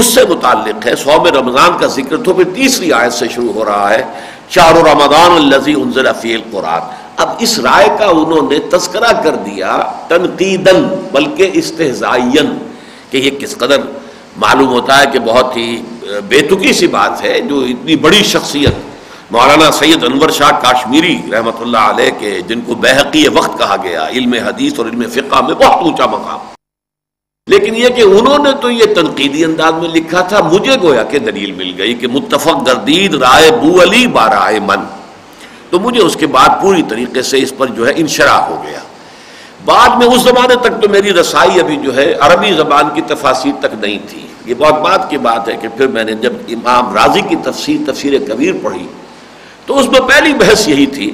اس 0.00 0.06
سے 0.14 0.24
متعلق 0.28 0.86
ہے 0.86 0.94
سوم 0.96 1.26
رمضان 1.36 1.78
کا 1.80 1.86
ذکر 1.94 2.16
تو 2.24 2.32
پھر 2.34 2.44
تیسری 2.54 2.92
آیت 2.92 3.12
سے 3.12 3.28
شروع 3.34 3.52
ہو 3.52 3.64
رہا 3.64 3.90
ہے 3.90 4.02
شاہ 4.50 4.72
رمضان 4.72 5.30
الزی 5.30 5.74
انزل 5.74 6.06
فی 6.20 6.34
القرآن۔ 6.34 6.82
اب 7.16 7.28
اس 7.38 7.58
رائے 7.58 7.88
کا 7.98 8.06
انہوں 8.06 8.50
نے 8.50 8.58
تذکرہ 8.70 9.12
کر 9.22 9.34
دیا 9.46 9.76
تنقیدن 10.08 10.82
بلکہ 11.12 11.50
استحزائین 11.60 12.56
کہ 13.10 13.16
یہ 13.16 13.30
کس 13.40 13.56
قدر 13.58 13.80
معلوم 14.36 14.68
ہوتا 14.68 15.00
ہے 15.00 15.06
کہ 15.12 15.18
بہت 15.24 15.56
ہی 15.56 15.68
بےتکی 16.28 16.72
سی 16.72 16.86
بات 16.86 17.22
ہے، 17.22 17.40
جو 17.40 17.60
اتنی 17.68 17.96
بڑی 17.96 18.22
شخصیت۔ 18.24 18.74
مولانا 19.30 19.70
سید 19.70 20.04
انور 20.04 20.30
شاہ 20.38 20.50
کاشمیری 20.62 21.16
رحمۃ 21.32 21.60
اللہ 21.60 21.84
علیہ 21.90 22.10
کے، 22.18 22.40
جن 22.48 22.60
کو 22.60 22.74
بحقی 22.84 23.26
وقت 23.28 23.58
کہا 23.58 23.76
گیا، 23.82 24.06
علم 24.08 24.32
حدیث 24.46 24.78
اور 24.78 24.86
علم 24.86 25.02
فقہ 25.14 25.44
میں 25.46 25.54
بہت 25.54 25.82
اونچا 25.82 26.06
مقام۔ 26.06 26.49
لیکن 27.46 27.74
یہ 27.74 27.88
کہ 27.88 28.02
انہوں 28.02 28.38
نے 28.38 28.50
تو 28.60 28.70
یہ 28.70 28.84
تنقیدی 28.94 29.44
انداز 29.44 29.72
میں 29.72 29.88
لکھا 29.88 30.20
تھا، 30.20 30.40
مجھے 30.52 30.72
گویا 30.82 31.02
کہ 31.02 31.18
دلیل 31.18 31.52
مل 31.52 31.72
گئی 31.78 31.94
کہ 31.94 32.06
متفق 32.06 32.66
گردید 32.66 33.14
رائے 33.14 33.50
بو 33.50 33.82
علی 33.82 34.06
بارائے 34.06 34.60
من۔ 34.60 34.84
تو 35.70 35.80
مجھے 35.80 36.02
اس 36.02 36.16
کے 36.16 36.26
بعد 36.26 36.48
پوری 36.62 36.82
طریقے 36.88 37.22
سے 37.22 37.38
اس 37.38 37.52
پر 37.56 37.66
جو 37.66 37.86
ہے 37.86 37.92
انشرا 37.96 38.48
ہو 38.48 38.62
گیا۔ 38.66 38.78
بعد 39.64 39.88
میں 39.88 40.06
اس 40.06 40.22
زمانے 40.22 40.54
تک 40.54 40.82
تو 40.82 40.88
میری 40.88 41.12
رسائی 41.12 41.60
ابھی 41.60 41.76
جو 41.76 41.96
ہے 41.96 42.12
عربی 42.20 42.52
زبان 42.52 42.84
کی 42.94 43.00
تفاصیر 43.06 43.52
تک 43.60 43.74
نہیں 43.80 43.98
تھی۔ 44.08 44.26
یہ 44.44 44.54
بہت 44.58 44.80
بات 44.80 45.10
کی 45.10 45.18
بات 45.18 45.48
ہے 45.48 45.56
کہ 45.60 45.68
پھر 45.76 45.86
میں 45.86 46.04
نے 46.04 46.12
جب 46.12 46.32
امام 46.48 46.94
راضی 46.94 47.20
کی 47.28 47.36
تفسیر 47.36 47.76
تفسیر 47.86 48.12
کبیر 48.28 48.52
پڑھی، 48.62 48.86
تو 49.66 49.78
اس 49.78 49.86
میں 49.86 50.00
پہلی 50.00 50.32
بحث 50.34 50.68
یہی 50.68 50.86
تھی 50.86 51.10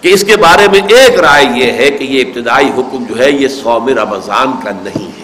کہ 0.00 0.08
اس 0.08 0.24
کے 0.24 0.36
بارے 0.36 0.68
میں 0.68 0.80
ایک 0.88 1.20
رائے 1.20 1.44
یہ 1.56 1.72
ہے 1.72 1.90
کہ 1.90 2.04
یہ 2.04 2.24
ابتدائی 2.24 2.70
حکم 2.76 3.04
جو 3.08 3.18
ہے 3.18 3.30
یہ 3.30 3.48
سوم 3.48 3.88
رمضان 3.88 4.52
کا 4.64 4.70
نہیں 4.82 5.06
ہے 5.06 5.15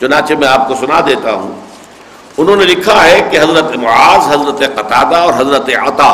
چنانچہ 0.00 0.34
میں 0.34 0.48
آپ 0.48 0.68
کو 0.68 0.74
سنا 0.74 1.00
دیتا 1.06 1.32
ہوں۔ 1.32 1.54
انہوں 2.38 2.56
نے 2.56 2.64
لکھا 2.64 3.04
ہے 3.04 3.28
کہ 3.30 3.36
حضرت 3.36 3.76
معاذ، 3.76 4.28
حضرت 4.28 4.62
قطادہ 4.74 5.16
اور 5.16 5.32
حضرت 5.36 5.70
عطا 5.82 6.12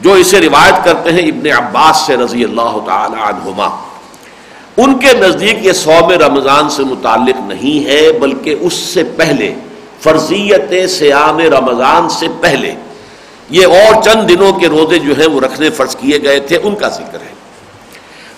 جو 0.00 0.12
اسے 0.12 0.40
روایت 0.40 0.84
کرتے 0.84 1.12
ہیں 1.12 1.28
ابن 1.28 1.46
عباس 1.52 1.96
سے 1.96 2.16
رضی 2.16 2.44
اللہ 2.44 2.78
تعالی 2.86 3.20
عنہما، 3.20 3.68
ان 4.76 4.98
کے 4.98 5.12
نزدیک 5.12 5.64
یہ 5.64 5.72
سوم 5.72 6.10
رمضان 6.10 6.68
سے 6.70 6.84
متعلق 6.84 7.40
نہیں 7.40 7.86
ہے، 7.88 8.12
بلکہ 8.12 8.56
اس 8.60 8.74
سے 8.74 9.04
پہلے، 9.04 9.54
فرضیت 10.00 10.90
سیام 10.90 11.38
رمضان 11.38 12.08
سے 12.08 12.26
پہلے، 12.40 12.74
یہ 13.50 13.66
اور 13.66 14.02
چند 14.02 14.28
دنوں 14.28 14.52
کے 14.52 14.68
روزے 14.68 14.98
جو 14.98 15.14
ہیں 15.18 15.28
وہ 15.28 15.40
رکھنے 15.40 15.70
فرض 15.70 15.96
کیے 15.96 16.22
گئے 16.22 16.40
تھے، 16.40 16.58
ان 16.62 16.74
کا 16.74 16.88
ذکر 16.88 17.20
ہے۔ 17.20 17.37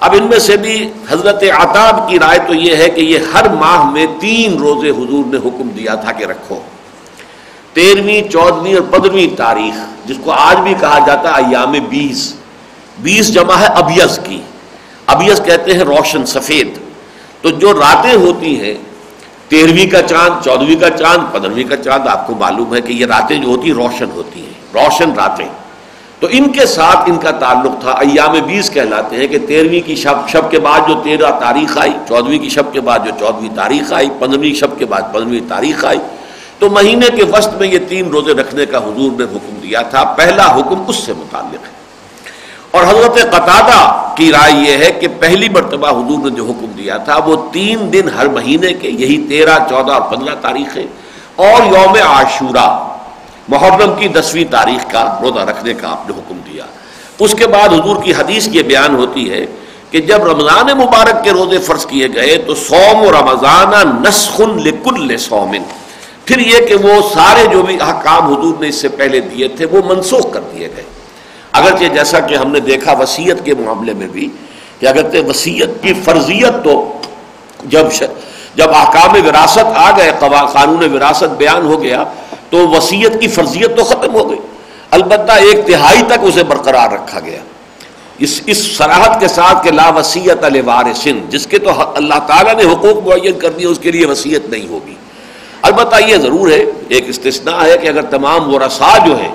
اب 0.00 0.14
ان 0.18 0.24
میں 0.24 0.38
سے 0.38 0.56
بھی 0.56 0.92
حضرت 1.08 1.42
عطاب 1.42 2.08
کی 2.08 2.18
رائے 2.18 2.38
تو 2.46 2.54
یہ 2.54 2.76
ہے 2.76 2.90
کہ 2.90 3.00
یہ 3.00 3.18
ہر 3.34 3.48
ماہ 3.48 3.90
میں 3.90 4.06
تین 4.20 4.58
روزے 4.58 4.90
حضور 4.90 5.24
نے 5.26 5.36
حکم 5.36 5.68
دیا 5.68 5.94
تھا 5.94 6.12
کہ 6.12 6.24
رکھو۔ 6.24 6.60
تیرہویں، 7.72 8.30
چودہویں 8.32 8.74
اور 8.74 8.82
پندرہویں 8.82 9.36
تاریخ، 9.36 10.08
جس 10.08 10.16
کو 10.24 10.30
آج 10.30 10.56
بھی 10.56 10.74
کہا 10.80 10.98
جاتا 11.06 11.30
ہے 11.30 11.34
ایام 11.34 11.72
بیس۔ 11.72 12.34
بیس 12.98 13.34
جمع 13.34 13.54
ہے 13.54 13.66
ابیز 13.66 14.20
کی۔ 14.24 14.40
ابیز 15.06 15.42
کہتے 15.44 15.72
ہیں 15.72 15.80
روشن 15.80 16.26
سفید۔ 16.26 16.78
تو 17.42 17.50
جو 17.50 17.72
راتیں 17.72 18.14
ہوتی 18.14 18.60
ہیں، 18.60 18.74
تیرہویں 19.48 19.90
کا 19.90 20.02
چاند، 20.02 20.44
چودہویں 20.44 20.80
کا 20.80 20.90
چاند، 20.90 21.34
پندرہویں 21.34 21.64
کا 21.64 21.76
چاند، 21.76 22.08
آپ 22.08 22.26
کو 22.26 22.34
معلوم 22.34 22.74
ہے 22.74 22.80
کہ 22.80 22.92
یہ 22.92 23.06
راتیں 23.06 23.38
جو 23.38 23.48
ہوتی 23.48 23.68
ہیں، 23.68 23.74
روشن 23.74 24.10
ہوتی 24.14 24.40
ہیں۔ 24.40 24.74
روشن 24.74 25.12
راتیں۔ 25.12 25.48
تو 26.20 26.26
ان 26.30 26.52
کے 26.52 26.66
ساتھ 26.66 27.10
ان 27.10 27.18
کا 27.18 27.30
تعلق 27.30 27.80
تھا۔ 27.80 27.90
ایام 27.90 28.32
بیس 28.46 28.70
کہلاتے 28.70 29.16
ہیں 29.16 29.26
کہ 29.26 29.38
تیرہویں 29.38 29.86
کی 29.86 29.94
شب 29.94 30.28
شب 30.28 30.50
کے 30.50 30.60
بعد 30.60 30.80
جو 30.88 30.94
تیرہ 31.04 31.30
تاریخ 31.30 31.78
آئی، 31.78 31.92
چودہویں 32.08 32.38
کی 32.38 32.48
شب 32.48 32.72
کے 32.72 32.80
بعد 32.80 32.98
جو 32.98 33.10
چودہویں 33.18 33.56
تاریخ 33.56 33.92
آئی، 33.92 34.08
پندرہویں 34.18 34.54
شب 34.54 34.78
کے 34.78 34.84
بعد 34.84 35.00
پندرہویں 35.12 35.48
تاریخ 35.48 35.84
آئی۔ 35.84 35.98
تو 36.58 36.70
مہینے 36.70 37.06
کے 37.16 37.24
وسط 37.24 37.54
میں 37.54 37.68
یہ 37.68 37.78
تین 37.88 38.08
روزے 38.08 38.32
رکھنے 38.32 38.66
کا 38.66 38.78
حضور 38.78 39.10
نے 39.12 39.24
حکم 39.24 39.60
دیا 39.62 39.82
تھا۔ 39.82 40.04
پہلا 40.04 40.56
حکم 40.56 40.82
اس 40.86 40.96
سے 40.96 41.12
متعلق 41.12 41.66
ہے۔ 41.66 41.80
اور 42.70 42.82
حضرت 42.82 43.32
قطادہ 43.32 44.12
کی 44.16 44.32
رائے 44.32 44.52
یہ 44.52 44.84
ہے 44.84 44.90
کہ 44.90 45.08
پہلی 45.20 45.48
مرتبہ 45.48 45.88
حضور 45.88 46.30
نے 46.30 46.36
جو 46.36 46.44
حکم 46.44 46.66
دیا 46.66 46.96
تھا، 46.96 47.16
وہ 47.16 47.36
تین 47.52 47.92
دن 47.92 48.08
ہر 48.18 48.28
مہینے 48.28 48.72
کے، 48.72 48.90
یہی 48.90 49.26
تیرہ، 49.28 49.58
چودہ 49.68 49.92
اور 49.92 50.16
پندرہ 50.16 50.34
تاریخیں، 50.40 50.86
اور 51.36 51.66
یوم 51.66 51.94
عاشورہ۔ 52.08 52.89
محرم 53.50 53.94
کی 53.98 54.08
دسویں 54.08 54.44
تاریخ 54.50 54.90
کا 54.92 55.02
روزہ 55.22 55.40
رکھنے 55.40 55.74
کا 55.74 55.90
آپ 55.90 56.08
نے 56.10 56.14
حکم 56.18 56.38
دیا۔ 56.46 56.64
اس 57.18 57.34
کے 57.38 57.46
بعد 57.46 57.68
حضور 57.68 58.02
کی 58.02 58.12
حدیث 58.18 58.48
یہ 58.52 58.62
بیان 58.62 58.94
ہوتی 58.96 59.30
ہے 59.30 59.44
کہ 59.90 60.00
جب 60.00 60.24
رمضان 60.24 60.66
مبارک 60.78 61.24
کے 61.24 61.30
روزے 61.30 61.58
فرض 61.58 61.86
کیے 61.86 62.08
گئے 62.14 62.36
تو 62.46 62.54
سوم 62.54 63.02
و 63.02 63.10
رمضان 63.12 63.72
نسخن 64.08 64.56
لکل 64.62 65.16
سومن 65.18 65.62
پھر 66.24 66.38
یہ 66.38 66.66
کہ 66.66 66.74
وہ 66.74 67.00
سارے 67.14 67.46
جو 67.52 67.62
بھی 67.62 67.76
احکام 67.80 68.32
حضور 68.32 68.54
نے 68.60 68.68
اس 68.68 68.74
سے 68.74 68.88
پہلے 68.88 69.20
دیے 69.20 69.48
تھے 69.48 69.66
وہ 69.66 69.80
منسوخ 69.86 70.32
کر 70.32 70.40
دیے 70.52 70.68
گئے۔ 70.76 70.84
اگرچہ 71.52 71.84
جیسا 71.94 72.20
کہ 72.20 72.34
ہم 72.34 72.52
نے 72.52 72.60
دیکھا 72.60 72.92
وسیعت 72.92 73.44
کے 73.44 73.54
معاملے 73.54 73.94
میں 73.94 74.06
بھی 74.06 74.28
کہ 74.78 74.86
اگرچہ 74.86 75.28
وسیعت 75.28 75.82
کی 75.82 75.92
فرضیت 76.04 76.64
تو 76.64 76.74
جب 77.64 77.86
جب 78.54 78.70
احکام 78.74 79.12
وراثت 79.26 79.76
آ 79.76 79.90
گئے 79.96 80.12
قانون 80.20 80.94
وراثت 80.94 81.36
بیان 81.38 81.66
ہو 81.66 81.82
گیا 81.82 82.04
تو 82.50 82.68
وسیعت 82.68 83.20
کی 83.20 83.28
فرضیت 83.28 83.76
تو 83.76 83.84
ختم 83.84 84.14
ہو 84.14 84.30
گئی۔ 84.30 84.38
البتہ 84.90 85.32
ایک 85.32 85.66
تہائی 85.66 86.02
تک 86.06 86.18
اسے 86.22 86.44
برقرار 86.44 86.92
رکھا 86.92 87.20
گیا۔ 87.20 87.38
اس 88.18 88.40
اس 88.46 88.76
سراحت 88.76 89.20
کے 89.20 89.28
ساتھ 89.28 89.64
کہ 89.64 89.70
لا 89.70 89.90
وسیعت 89.90 90.44
الوارثن 90.44 91.20
جس 91.28 91.46
کے 91.46 91.58
تو 91.58 91.70
اللہ 91.94 92.18
تعالیٰ 92.26 92.54
نے 92.54 92.72
حقوق 92.72 93.08
معین 93.08 93.38
کر 93.38 93.50
دیا 93.50 93.68
اس 93.68 93.78
کے 93.78 93.90
لیے 93.90 94.06
وسیعت 94.06 94.50
نہیں 94.50 94.68
ہوگی۔ 94.68 94.94
البتہ 95.62 95.96
یہ 96.06 96.16
ضرور 96.16 96.50
ہے، 96.50 96.64
ایک 96.88 97.04
استثناء 97.08 97.64
ہے 97.66 97.78
کہ 97.78 97.88
اگر 97.88 98.02
تمام 98.02 98.54
ورثاء 98.54 99.06
جو 99.06 99.18
ہیں 99.18 99.34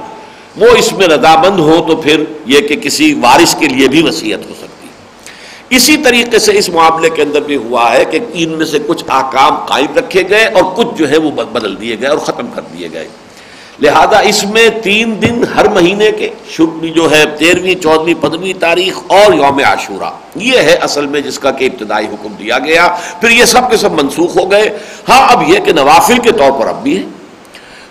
وہ 0.56 0.68
اس 0.68 0.94
میں 0.94 1.08
رضامند 1.08 1.60
ہو 1.60 1.86
تو 1.88 1.96
پھر 1.96 2.24
یہ 2.46 2.60
کہ 2.60 2.76
کسی 2.76 3.14
وارث 3.14 3.56
کے 3.56 3.68
لیے 3.68 3.88
بھی 3.88 4.04
وسیعت 4.04 4.40
ہو 4.40 4.54
سکتی۔ 4.58 4.75
اسی 5.76 5.98
طریقے 5.98 6.40
سے 6.40 6.58
اس 6.58 6.70
معاملے 6.70 7.10
کے 7.10 7.22
اندر 7.22 7.42
بھی 7.42 7.56
ہوا 7.56 7.92
ہے 7.94 8.06
کہ 8.06 8.20
ان 8.34 8.50
میں 8.50 8.66
سے 8.66 8.78
کچھ 8.88 9.04
آکام 9.08 9.56
قائم 9.66 9.98
رکھے 9.98 10.24
گئے 10.30 10.46
اور 10.46 10.64
کچھ 10.76 10.98
جو 10.98 11.10
ہے 11.10 11.18
وہ 11.18 11.32
بدل 11.32 11.80
دیے 11.82 12.00
گئے 12.00 12.08
اور 12.08 12.18
ختم 12.18 12.48
کر 12.56 12.62
دیے 12.74 12.88
گئے۔ 12.94 13.08
لہذا 13.82 14.20
اس 14.20 14.44
میں 14.46 14.68
تین 14.84 15.22
دن 15.22 15.44
ہر 15.56 15.68
مہینے 15.68 16.10
کے 16.12 16.30
جو 16.96 17.10
ہے 17.12 17.24
تیرہویں 17.38 17.74
چودہویں 17.82 18.14
پندرہویں 18.22 18.54
تاریخ 18.60 19.00
اور 19.08 19.34
یوم 19.34 19.60
عاشورہ۔ 19.66 20.10
یہ 20.36 20.58
ہے 20.58 20.74
اصل 20.74 21.06
میں 21.06 21.22
جس 21.22 21.40
کا 21.40 21.52
کہ 21.52 21.66
ابتدائی 21.66 22.06
حکم 22.06 22.34
دیا 22.40 22.60
گیا۔ 22.60 22.88
پھر 23.22 23.30
یہ 23.30 23.46
سب 23.46 23.70
کے 23.72 23.78
سب 23.78 23.92
منسوخ 23.92 24.38
ہو 24.38 24.52
گئے۔ 24.52 24.70
ہاں 25.10 25.22
اب 25.28 25.44
یہ 25.50 25.60
کہ 25.60 25.72
نوافل 25.72 26.18
کے 26.18 26.32
طور 26.32 26.52
پر 26.60 26.68
اب 26.68 26.84
بھی 26.84 26.98
ہے 26.98 27.04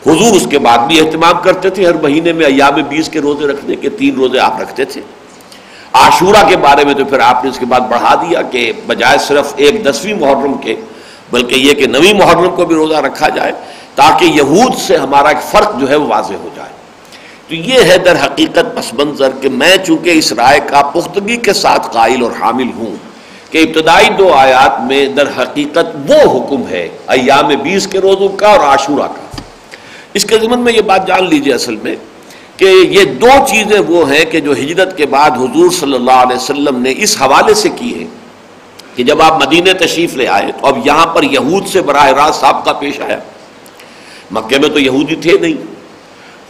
حضور 0.07 0.37
اس 0.37 0.47
کے 0.51 0.59
بعد 0.59 0.79
بھی 0.79 1.01
اہتمام 1.01 1.37
کرتے 1.43 1.71
تھے۔ 1.71 1.87
ہر 1.87 1.95
مہینے 2.03 2.33
میں 2.33 2.47
ایام 2.47 2.81
بیس 2.89 3.09
کے 3.09 3.21
روزے 3.21 3.47
رکھنے 3.47 3.77
کے 3.77 3.89
تین 3.89 4.15
روزے 4.15 4.39
آپ 4.39 4.61
رکھتے 4.61 4.85
تھے۔ 4.85 5.01
عاشورہ 5.95 6.49
کے 6.49 6.57
بارے 6.57 6.85
میں 6.85 6.95
تو 6.95 7.05
پھر 7.05 7.21
آپ 7.21 7.45
نے 7.45 7.51
اس 7.51 7.59
کے 7.59 7.67
بعد 7.67 7.81
بڑھا 7.81 8.15
دیا 8.15 8.43
کہ 8.43 8.73
بجائے 8.87 9.19
صرف 9.19 9.53
ایک 9.57 9.85
دسویں 9.85 10.15
محرم 10.15 10.55
کے، 10.55 10.75
بلکہ 11.31 11.55
یہ 11.55 11.75
کہ 11.75 11.87
نویں 11.87 12.13
محرم 12.15 12.55
کو 12.55 12.65
بھی 12.65 12.75
روزہ 12.75 12.97
رکھا 12.97 13.29
جائے 13.29 13.53
تاکہ 13.95 14.25
یہود 14.25 14.75
سے 14.75 14.97
ہمارا 14.97 15.29
ایک 15.29 15.43
فرق 15.51 15.79
جو 15.81 15.89
ہے 15.89 15.97
وہ 15.97 16.07
واضح 16.07 16.35
ہو 16.43 16.49
جائے۔ 16.55 16.73
تو 17.49 17.55
یہ 17.55 17.83
ہے 17.83 17.99
در 17.99 18.17
حقیقت 18.17 18.77
پس 18.77 18.93
منظر 18.95 19.31
کہ 19.41 19.49
میں 19.49 19.77
چونکہ 19.77 20.11
اس 20.11 20.33
رائے 20.33 20.61
کا 20.67 20.83
پختگی 20.83 21.37
کے 21.37 21.53
ساتھ 21.53 21.89
قائل 21.93 22.23
اور 22.23 22.33
حامل 22.41 22.71
ہوں 22.77 22.95
کہ 23.51 23.59
ابتدائی 23.59 24.09
دو 24.09 24.33
آیات 24.33 24.81
میں 24.81 25.07
در 25.09 25.29
حقیقت 25.39 25.97
وہ 26.09 26.21
حکم 26.33 26.63
ہے، 26.69 26.89
ایام 27.07 27.49
بیس 27.63 27.87
کے 27.87 27.99
روزوں 27.99 28.29
کا 28.29 28.49
اور 28.49 28.61
عاشورہ 28.61 29.07
کا۔ 29.07 29.41
اس 30.15 30.25
کے 30.25 30.39
ضمن 30.39 30.61
میں 30.61 30.73
یہ 30.73 30.81
بات 30.81 31.07
جان 31.07 31.29
لیجیے 31.29 31.55
اصل 31.55 31.77
میں 31.77 31.97
کہ 32.57 32.65
یہ 32.65 33.05
دو 33.05 33.29
چیزیں 33.49 33.81
وہ 33.89 34.13
ہیں 34.13 34.25
کہ 34.25 34.41
جو 34.41 34.53
ہجرت 34.53 34.97
کے 34.97 35.07
بعد 35.07 35.31
حضور 35.31 35.71
صلی 35.71 35.95
اللہ 35.95 36.11
علیہ 36.11 36.37
وسلم 36.37 36.83
نے 36.83 36.95
اس 36.97 37.23
حوالے 37.23 37.55
سے 37.55 37.69
کی 37.69 38.01
ہے 38.01 38.07
کہ 38.97 39.05
جب 39.05 39.23
آپ 39.23 39.47
مدینہ 39.47 39.71
تشریف 39.79 40.15
لے 40.15 40.29
آئے 40.29 40.53
تو 40.61 40.67
اب 40.67 40.87
یہاں 40.87 41.07
پر 41.07 41.23
یہود 41.23 41.67
سے 41.67 41.83
براہ 41.83 42.07
راست 42.07 42.45
آپ 42.45 42.65
کا 42.65 42.73
پیش 42.73 43.01
آیا۔ 43.01 43.19
مکے 44.31 44.59
میں 44.59 44.69
تو 44.69 44.79
یہودی 44.79 45.17
تھے 45.17 45.39
نہیں۔ 45.39 45.75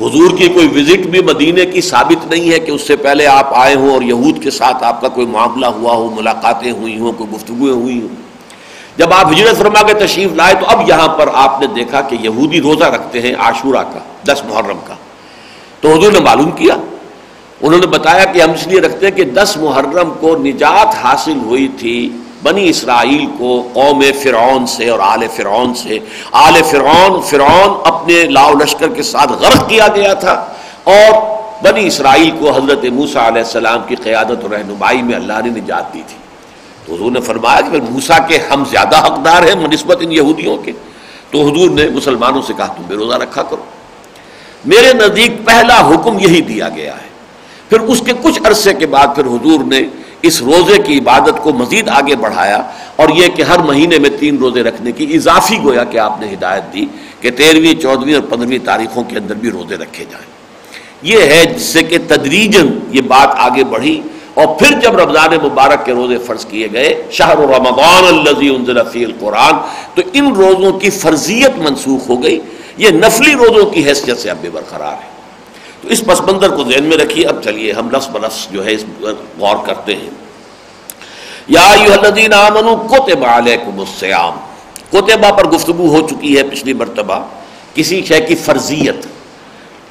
حضور 0.00 0.36
کی 0.38 0.48
کوئی 0.48 0.68
وزٹ 0.68 1.06
بھی 1.06 1.22
مدینے 1.22 1.66
کی 1.66 1.80
ثابت 1.80 2.26
نہیں 2.26 2.52
ہے 2.52 2.58
کہ 2.58 2.70
اس 2.70 2.82
سے 2.82 2.96
پہلے 2.96 3.26
آپ 3.26 3.54
آئے 3.54 3.74
ہوں 3.74 3.90
اور 3.90 4.02
یہود 4.02 4.42
کے 4.42 4.50
ساتھ 4.50 4.84
آپ 4.84 5.00
کا 5.00 5.08
کوئی 5.08 5.26
معاملہ 5.26 5.66
ہوا 5.66 5.92
ہو، 5.92 6.10
ملاقاتیں 6.10 6.72
ہوئی 6.72 6.98
ہوں، 6.98 7.12
کوئی 7.12 7.36
گفتگویں 7.36 7.72
ہوئی 7.72 8.00
ہوں۔ 8.00 8.14
جب 8.96 9.12
آپ 9.12 9.32
ہجرت 9.32 9.58
فرما 9.58 9.82
کے 9.82 9.94
تشریف 9.94 10.32
لائے 10.32 10.54
تو 10.54 10.66
اب 10.66 10.88
یہاں 10.88 11.08
پر 11.08 11.28
آپ 11.34 11.60
نے 11.60 11.66
دیکھا 11.66 12.00
کہ 12.00 12.16
یہودی 12.20 12.60
روزہ 12.60 12.84
رکھتے 12.84 13.22
ہیں 13.22 13.34
عاشورہ 13.38 13.82
کا، 13.92 14.32
دس 14.32 14.42
محرم 14.44 14.78
کا۔ 14.86 14.94
تو 15.84 15.92
حضور 15.92 16.12
نے 16.12 16.20
معلوم 16.20 16.50
کیا۔ 16.50 16.74
انہوں 17.60 17.80
نے 17.80 17.86
بتایا 17.86 18.24
کہ 18.24 18.42
ہم 18.42 18.50
اس 18.50 18.66
لیے 18.66 18.80
رکھتے 18.80 19.06
ہیں 19.06 19.16
کہ 19.16 19.24
دس 19.24 19.56
محرم 19.56 20.12
کو 20.20 20.36
نجات 20.36 20.94
حاصل 21.04 21.38
ہوئی 21.44 21.68
تھی 21.68 22.10
بنی 22.42 22.68
اسرائیل 22.68 23.26
کو 23.38 23.68
قوم 23.72 24.04
فرعون 24.22 24.66
سے 24.66 24.88
اور 24.88 24.98
آل 24.98 25.26
فرعون 25.36 25.74
سے۔ 25.74 25.98
آل 26.32 26.62
فرعون 26.70 27.20
فرعون 27.22 27.80
اپنے 27.84 28.24
لاؤ 28.24 28.52
لشکر 28.54 28.88
کے 28.88 29.02
ساتھ 29.02 29.32
غرق 29.32 29.68
کیا 29.68 29.88
گیا 29.94 30.14
تھا 30.14 30.46
اور 30.84 31.38
بنی 31.64 31.86
اسرائیل 31.86 32.30
کو 32.38 32.50
حضرت 32.50 32.84
موسا 32.84 33.28
علیہ 33.28 33.42
السلام 33.42 33.78
کی 33.88 33.94
قیادت 33.94 34.44
و 34.44 34.48
رہنمائی 34.50 35.02
میں 35.02 35.14
اللہ 35.14 35.32
نے 35.44 35.60
نجات 35.60 35.94
دی 35.94 36.02
تھی۔ 36.06 36.16
تو 36.86 36.94
حضور 36.94 37.12
نے 37.12 37.20
فرمایا 37.20 37.60
کہ 37.60 37.78
موسا 37.90 38.18
کے 38.18 38.38
ہم 38.50 38.64
زیادہ 38.70 39.06
حقدار 39.06 39.42
ہیں 39.42 39.54
نسبت 39.54 39.96
ان 40.00 40.12
یہودیوں 40.12 40.56
کے۔ 40.56 40.72
تو 41.30 41.40
حضور 41.40 41.70
نے 41.70 41.88
مسلمانوں 41.88 42.42
سے 42.42 42.52
کہا، 42.56 42.66
تم 42.66 42.82
بے 42.88 42.94
روزہ 42.94 43.16
رکھا 43.16 43.42
کرو۔ 43.42 43.62
میرے 44.66 44.92
نزدیک 44.92 45.44
پہلا 45.44 45.88
حکم 45.88 46.18
یہی 46.18 46.40
دیا 46.40 46.68
گیا 46.68 46.92
ہے۔ 46.92 47.08
پھر 47.68 47.80
اس 47.80 48.02
کے 48.06 48.12
کچھ 48.22 48.40
عرصے 48.44 48.74
کے 48.74 48.86
بعد 48.86 49.06
پھر 49.14 49.24
حضور 49.24 49.64
نے 49.64 49.80
اس 50.22 50.42
روزے 50.42 50.78
کی 50.86 50.98
عبادت 50.98 51.42
کو 51.42 51.52
مزید 51.52 51.88
آگے 51.88 52.16
بڑھایا 52.16 52.62
اور 52.96 53.08
یہ 53.08 53.28
کہ 53.28 53.42
ہر 53.42 53.58
مہینے 53.58 53.98
میں 53.98 54.10
تین 54.10 54.36
روزے 54.36 54.62
رکھنے 54.62 54.92
کی 54.92 55.14
اضافی 55.14 55.58
گویا 55.64 55.84
کہ 55.84 55.98
آپ 55.98 56.20
نے 56.20 56.26
ہدایت 56.32 56.74
دی 56.74 56.86
کہ 57.20 57.30
تیرہویں 57.30 57.80
چودہویں 57.80 58.14
اور 58.14 58.22
پندرہویں 58.22 58.58
تاریخوں 58.64 59.04
کے 59.04 59.18
اندر 59.18 59.34
بھی 59.34 59.50
روزے 59.50 59.76
رکھے 59.76 60.04
جائیں۔ 60.10 60.26
یہ 61.02 61.20
ہے 61.20 61.44
جس 61.44 61.62
سے 61.62 61.82
کہ 61.82 61.98
تدریجن 62.06 62.78
یہ 62.90 63.00
بات 63.00 63.28
آگے 63.36 63.64
بڑھی 63.64 64.00
اور 64.34 64.46
پھر 64.46 64.80
جب 64.80 64.96
رمضان 64.96 65.30
مبارک 65.42 65.84
کے 65.84 65.92
روزے 65.92 66.18
فرض 66.18 66.46
کیے 66.46 66.68
گئے، 66.72 67.02
شہر 67.10 67.36
رمضان 67.36 68.04
انزل 68.40 68.78
فی 68.92 69.04
القرآن، 69.04 69.54
تو 69.94 70.02
ان 70.12 70.32
روزوں 70.32 70.72
کی 70.72 70.90
فرضیت 70.90 71.58
منسوخ 71.58 72.08
ہو 72.08 72.22
گئی۔ 72.22 72.40
یہ 72.76 72.90
نفلی 72.90 73.32
روزوں 73.32 73.70
کی 73.70 73.88
حیثیت 73.88 74.18
سے 74.18 74.30
اب 74.30 74.36
بھی 74.36 74.50
برقرار 74.50 74.92
ہے۔ 74.92 75.14
تو 75.82 75.88
اس 75.88 76.04
پس 76.06 76.20
منظر 76.20 76.56
کو 76.56 76.64
ذہن 76.64 76.84
میں 76.84 76.96
رکھیے۔ 76.96 77.26
اب 77.26 77.42
چلیے، 77.44 77.72
ہم 77.72 77.90
لفظ 77.90 78.08
بلفظ 78.08 78.52
جو 78.52 78.64
ہے 78.64 78.74
اس 78.74 78.84
غور 79.38 79.56
کرتے 79.66 79.96
ہیں۔ 79.96 80.10
یا 81.48 81.76
کوتبہ 82.88 83.26
علیکم 83.26 83.80
السیام 83.80 84.32
کوتبہ 84.90 85.30
پر 85.30 85.48
گفتگو 85.48 85.88
ہو 85.88 86.08
چکی 86.08 86.38
ہے 86.38 86.42
پچھلی 86.42 86.72
مرتبہ۔ 86.72 87.24
کسی 87.74 88.04
شے 88.04 88.20
کی 88.20 88.34
فرضیت۔ 88.34 89.06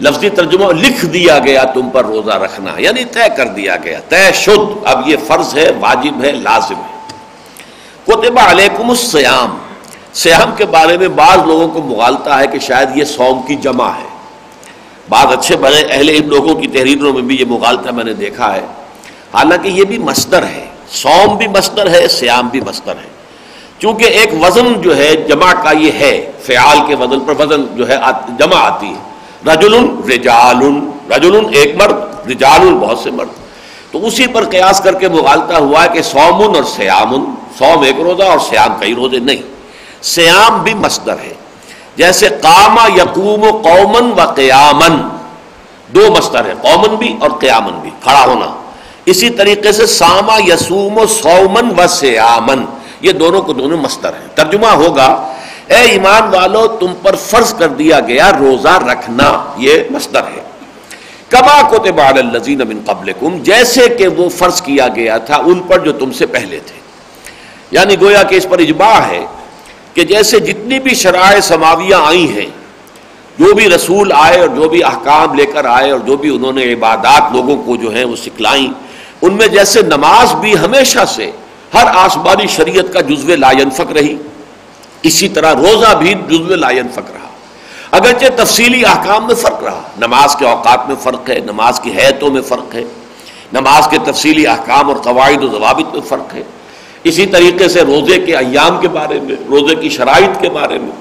لفظی 0.02 0.30
ترجمہ 0.30 0.72
لکھ 0.72 1.06
دیا 1.06 1.39
گیا 1.39 1.63
تم 1.63 1.89
پر 1.89 2.06
روزہ 2.06 2.32
رکھنا 2.32 2.72
یعنی 2.78 3.04
طے 3.06 3.30
کر 3.38 3.46
دیا 3.46 3.76
گیا۔ 3.84 4.00
طے 4.10 4.34
شد 4.34 4.78
اب 4.86 5.10
یہ 5.10 5.15
فرض 5.28 5.58
ہے، 5.58 5.72
واجب 5.80 6.24
ہے، 6.24 6.32
لازم 6.32 6.76
ہے۔ 6.76 6.98
کوتبہ 8.06 8.41
علیکم 8.41 8.89
السیام 8.89 9.58
سیام 10.13 10.56
کے 10.58 10.65
بارے 10.65 10.97
میں 10.97 11.08
بعض 11.08 11.38
لوگوں 11.45 11.67
کو 11.67 11.82
مغالتا 11.82 12.39
ہے 12.39 12.47
کہ 12.47 12.60
شاید 12.60 12.97
یہ 12.97 13.04
سوم 13.04 13.41
کی 13.47 13.56
جمع 13.56 13.89
ہے۔ 13.89 14.08
بعض 15.10 15.26
اچھے 15.32 15.56
بڑے 15.56 15.84
اہل 15.89 16.10
ان 16.10 16.28
لوگوں 16.28 16.56
کی 16.56 16.67
تحریروں 16.67 17.13
میں 17.13 17.21
بھی 17.21 17.38
یہ 17.39 17.45
مغالطہ 17.45 17.91
میں 17.91 18.04
نے 18.04 18.13
دیکھا 18.13 18.56
ہے۔ 18.56 18.62
حالانکہ 19.34 19.67
یہ 19.67 19.84
بھی 19.84 19.97
مصدر 19.97 20.43
ہے۔ 20.43 20.65
سوم 20.89 21.38
بھی 21.38 21.47
مصدر 21.47 21.89
ہے، 21.89 22.08
سیام 22.08 22.47
بھی 22.47 22.62
مصدر 22.62 22.91
ہے۔ 22.91 23.10
چونکہ 23.80 24.04
ایک 24.04 24.30
وزن 24.41 24.82
جو 24.82 24.97
ہے، 24.97 25.15
جمع 25.15 25.54
کا 25.54 25.71
یہ 25.71 25.91
ہے۔ 25.91 26.32
فعال 26.41 26.78
کے 26.88 26.95
وزن 26.95 27.19
پر 27.19 27.34
وزن 27.39 27.65
جو 27.76 27.88
ہے 27.88 27.95
جمع 28.39 28.56
آتی 28.56 28.88
ہے۔ 28.88 29.13
رجل 29.52 29.73
رجال 30.13 30.58
رجل 31.15 31.36
ایک 31.54 31.76
مرد 31.76 32.28
رجال 32.32 32.73
بہت 32.73 32.99
سے 32.99 33.12
مرد۔ 33.12 33.28
تو 33.91 34.08
اسی 34.08 34.28
پر 34.28 34.45
قیاس 34.49 34.80
کر 34.80 34.93
کے 34.93 35.08
مغالطہ 35.10 35.54
ہوا 35.54 35.84
ہے 35.84 35.88
کہ 35.93 36.02
سومن 36.02 36.56
اور 36.56 36.63
سیامن 36.63 37.26
سوم 37.58 37.82
ایک 37.82 37.95
روزہ 37.99 38.23
اور 38.23 38.39
سیام 38.39 38.76
کئی 38.80 38.95
روزے 38.95 39.19
نہیں۔ 39.19 39.52
سیام 40.03 40.63
بھی 40.63 40.73
مصدر 40.73 41.15
ہے۔ 41.23 41.33
جیسے 41.95 42.29
کاما 42.29 42.87
یقوم 42.95 43.61
قومن 43.61 44.11
و 44.11 44.31
قیامن 44.35 45.01
دو 45.87 46.15
مصدر 46.17 46.45
ہے 46.45 46.53
قومن 46.61 46.95
بھی 46.95 47.17
اور 47.21 47.29
قیامن 47.29 47.79
بھی، 47.79 47.89
کھڑا 48.03 48.25
ہونا۔ 48.25 48.61
اسی 49.05 49.29
طریقے 49.29 49.71
سے 49.71 49.85
ساما 49.85 50.39
یسوم 50.47 50.97
و 50.97 51.05
سومن 51.05 51.79
و 51.79 51.87
سیامن 51.87 52.65
یہ 53.01 53.11
دونوں 53.11 53.41
کو 53.41 53.53
دونوں 53.53 53.77
مستر 53.77 54.09
ہیں۔ 54.09 54.27
ترجمہ 54.35 54.67
ہوگا، 54.67 55.33
اے 55.67 55.75
ایمان 55.75 56.35
والو، 56.35 56.67
تم 56.67 56.93
پر 57.01 57.15
فرض 57.15 57.53
کر 57.53 57.67
دیا 57.67 57.99
گیا 57.99 58.31
روزہ 58.39 58.79
رکھنا، 58.91 59.53
یہ 59.57 59.83
مستر 59.89 60.21
ہے۔ 60.23 60.41
کبا 61.29 61.61
کو 61.69 61.77
الزین 61.97 62.57
من 62.57 62.79
قبل 62.85 63.11
جیسے 63.39 63.87
کہ 63.87 64.07
وہ 64.07 64.29
فرض 64.29 64.61
کیا 64.61 64.87
گیا 64.87 65.17
تھا، 65.17 65.35
ان 65.35 65.59
پر 65.59 65.79
جو 65.79 65.91
تم 65.91 66.11
سے 66.11 66.25
پہلے 66.25 66.59
تھے۔ 66.65 66.79
یعنی 67.71 68.01
گویا 68.01 68.23
کہ 68.23 68.35
اس 68.35 68.47
پر 68.49 68.59
اجباع 68.59 68.99
ہے 68.99 69.25
کہ 69.93 70.03
جیسے 70.03 70.39
جتنی 70.39 70.79
بھی 70.79 70.95
شرائع 70.95 71.39
سماویہ 71.39 71.95
آئی 72.06 72.32
ہیں، 72.32 72.45
جو 73.39 73.53
بھی 73.53 73.69
رسول 73.69 74.12
آئے 74.15 74.39
اور 74.39 74.47
جو 74.47 74.69
بھی 74.69 74.84
احکام 74.84 75.34
لے 75.34 75.45
کر 75.45 75.65
آئے 75.65 75.91
اور 75.91 75.99
جو 75.99 76.17
بھی 76.17 76.36
انہوں 76.36 76.53
نے 76.53 76.73
عبادات 76.73 77.34
لوگوں 77.34 77.63
کو 77.63 77.75
جو 77.75 77.95
ہیں 77.95 78.06
وہ 78.06 78.15
سکھلائیں، 78.15 78.67
ان 79.21 79.34
میں 79.34 79.47
جیسے 79.47 79.82
نماز 79.82 80.36
بھی 80.36 80.58
ہمیشہ 80.58 81.06
سے 81.08 81.32
ہر 81.73 81.88
آسمانی 81.95 82.47
شریعت 82.47 82.93
کا 82.93 83.01
جزو 83.01 83.36
لائن 83.36 83.69
فک 83.69 83.91
رہی۔ 83.91 84.17
اسی 85.01 85.29
طرح 85.29 85.53
روزہ 85.53 85.95
بھی 85.95 86.13
جزو 86.29 86.56
لائن 86.56 86.88
فک 86.91 87.12
رہا۔ 87.13 87.27
اگرچہ 87.91 88.25
تفصیلی 88.36 88.86
احکام 88.86 89.27
میں 89.27 89.36
فرق 89.36 89.63
رہا۔ 89.63 89.82
نماز 89.97 90.36
کے 90.36 90.45
اوقات 90.45 90.88
میں 90.88 90.95
فرق 90.95 91.29
ہے، 91.29 91.39
نماز 91.39 91.79
کی 91.79 91.91
حیتوں 91.91 92.32
میں 92.32 92.41
فرق 92.41 92.75
ہے۔ 92.75 92.84
نماز 93.53 93.88
کے 93.88 93.97
تفصیلی 94.06 94.47
احکام 94.47 94.89
اور 94.89 94.97
قواعد 94.97 95.43
و 95.43 95.47
ضوابط 95.47 95.93
میں 95.93 96.01
فرق 96.08 96.36
ہے۔ 96.36 96.43
اسی 97.03 97.25
طریقے 97.25 97.67
سے 97.67 97.81
روزے 97.81 98.19
کے 98.19 98.35
ایام 98.35 98.81
کے 98.81 98.87
بارے 98.87 99.19
میں، 99.19 99.35
روزے 99.49 99.75
کی 99.75 99.89
شرائط 99.89 100.41
کے 100.41 100.49
بارے 100.49 100.79
میں، 100.79 100.91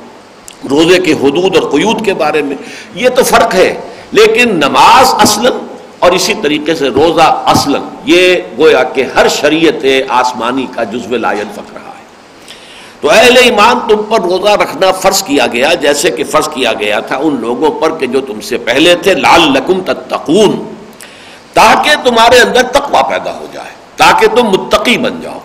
روزے 0.71 0.99
کے 0.99 1.13
حدود 1.13 1.57
اور 1.57 1.71
قیود 1.71 2.05
کے 2.05 2.15
بارے 2.15 2.43
میں، 2.43 2.57
یہ 2.95 3.09
تو 3.09 3.23
فرق 3.23 3.55
ہے۔ 3.55 3.81
لیکن 4.13 4.55
نماز 4.55 5.15
اصلاً 5.19 5.53
اور 5.99 6.13
اسی 6.13 6.35
طریقے 6.43 6.75
سے 6.75 6.89
روزہ 6.89 7.43
اصلاً، 7.47 7.81
یہ 8.05 8.37
گویا 8.59 8.83
کہ 8.83 9.05
ہر 9.17 9.29
شریعت 9.29 9.87
آسمانی 10.09 10.67
کا 10.75 10.85
جزو 10.85 11.17
لائن 11.17 11.49
فق 11.55 11.73
رہا 11.73 11.93
ہے۔ 11.99 12.05
تو 13.01 13.11
اہل 13.11 13.37
ایمان 13.37 13.79
تم 13.89 14.03
پر 14.03 14.21
روزہ 14.21 14.51
رکھنا 14.51 14.93
فرض 14.93 15.23
کیا 15.23 15.47
گیا، 15.47 15.75
جیسے 15.75 16.11
کہ 16.11 16.25
فرض 16.25 16.49
کیا 16.49 16.73
گیا 16.73 17.01
تھا 17.01 17.17
ان 17.17 17.37
لوگوں 17.41 17.71
پر 17.71 17.99
کہ 17.99 18.07
جو 18.07 18.21
تم 18.21 18.41
سے 18.41 18.59
پہلے 18.59 18.95
تھے 18.95 19.15
لال 19.15 19.41
لکم 19.41 19.81
تتقون، 19.81 20.75
تاکہ 21.53 21.91
تمہارے 22.05 22.39
اندر 22.39 22.63
تقوی 22.63 23.03
پیدا 23.11 23.35
ہو 23.35 23.47
جائے، 23.53 23.71
تاکہ 23.97 24.27
تم 24.27 24.45
متقی 24.45 24.99
بن 24.99 25.21
جاؤ۔ 25.21 25.39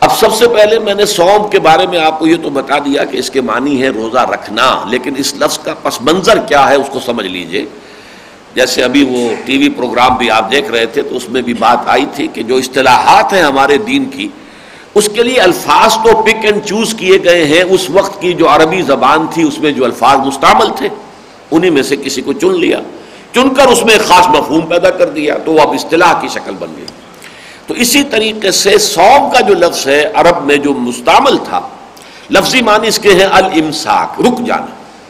اب 0.00 0.16
سب 0.16 0.34
سے 0.34 0.46
پہلے 0.48 0.78
میں 0.78 0.94
نے 0.94 1.06
سوم 1.06 1.48
کے 1.50 1.58
بارے 1.60 1.86
میں 1.86 1.98
آپ 1.98 2.18
کو 2.18 2.26
یہ 2.26 2.36
تو 2.42 2.50
بتا 2.50 2.78
دیا 2.78 3.04
کہ 3.04 3.16
اس 3.16 3.30
کے 3.30 3.40
معنی 3.40 3.82
ہے 3.82 3.88
روزہ 3.88 4.24
رکھنا، 4.30 4.84
لیکن 4.90 5.14
اس 5.16 5.34
لفظ 5.34 5.58
کا 5.58 5.74
پس 5.82 6.00
منظر 6.02 6.38
کیا 6.38 6.68
ہے 6.68 6.74
اس 6.74 6.88
کو 6.92 7.00
سمجھ 7.04 7.26
لیجیے۔ 7.26 7.64
جیسے 8.54 8.82
ابھی 8.84 9.04
وہ 9.04 9.28
ٹی 9.44 9.56
وی 9.58 9.68
پروگرام 9.68 10.16
بھی 10.16 10.30
آپ 10.30 10.50
دیکھ 10.50 10.70
رہے 10.70 10.86
تھے 10.86 11.02
تو 11.02 11.16
اس 11.16 11.28
میں 11.28 11.42
بھی 11.42 11.54
بات 11.54 11.88
آئی 11.88 12.04
تھی 12.14 12.26
کہ 12.26 12.42
جو 12.42 12.56
اصطلاحات 12.56 13.32
ہیں 13.32 13.42
ہمارے 13.42 13.78
دین 13.78 14.04
کی، 14.10 14.28
اس 14.94 15.08
کے 15.14 15.22
لیے 15.22 15.40
الفاظ 15.40 15.96
تو 16.04 16.22
پک 16.22 16.44
اینڈ 16.44 16.64
چوز 16.64 16.94
کیے 16.98 17.18
گئے 17.24 17.44
ہیں۔ 17.44 17.62
اس 17.70 17.88
وقت 17.90 18.20
کی 18.20 18.32
جو 18.32 18.48
عربی 18.48 18.82
زبان 18.82 19.26
تھی، 19.34 19.42
اس 19.42 19.58
میں 19.58 19.72
جو 19.72 19.84
الفاظ 19.84 20.26
مستعمل 20.26 20.70
تھے، 20.76 20.88
انہی 21.50 21.70
میں 21.70 21.82
سے 21.82 21.96
کسی 21.96 22.22
کو 22.22 22.32
چن 22.32 22.58
لیا 22.60 22.80
چن 23.32 23.54
کر 23.54 23.66
اس 23.66 23.84
میں 23.84 23.92
ایک 23.94 24.02
خاص 24.02 24.26
مفہوم 24.28 24.66
پیدا 24.66 24.90
کر 24.90 25.10
دیا 25.10 25.36
تو 25.44 25.52
وہ 25.52 25.60
اب 25.60 25.72
اصطلاح 25.72 26.20
کی 26.20 26.28
شکل 26.28 26.54
بن 26.58 26.72
گئی۔ 26.76 26.84
تو 27.66 27.74
اسی 27.74 28.02
طریقے 28.04 28.50
سے 28.50 28.78
سوم 28.78 29.30
کا 29.30 29.40
جو 29.40 29.54
لفظ 29.54 29.86
ہے، 29.86 30.10
عرب 30.14 30.44
میں 30.44 30.56
جو 30.56 30.74
مستعمل 30.74 31.38
تھا، 31.38 31.60
لفظی 32.30 32.62
معنی 32.62 32.88
اس 32.88 32.98
کے 32.98 33.14
ہیں 33.14 33.26
المساک 33.30 34.20
رک 34.20 34.46
جانا۔ 34.46 34.66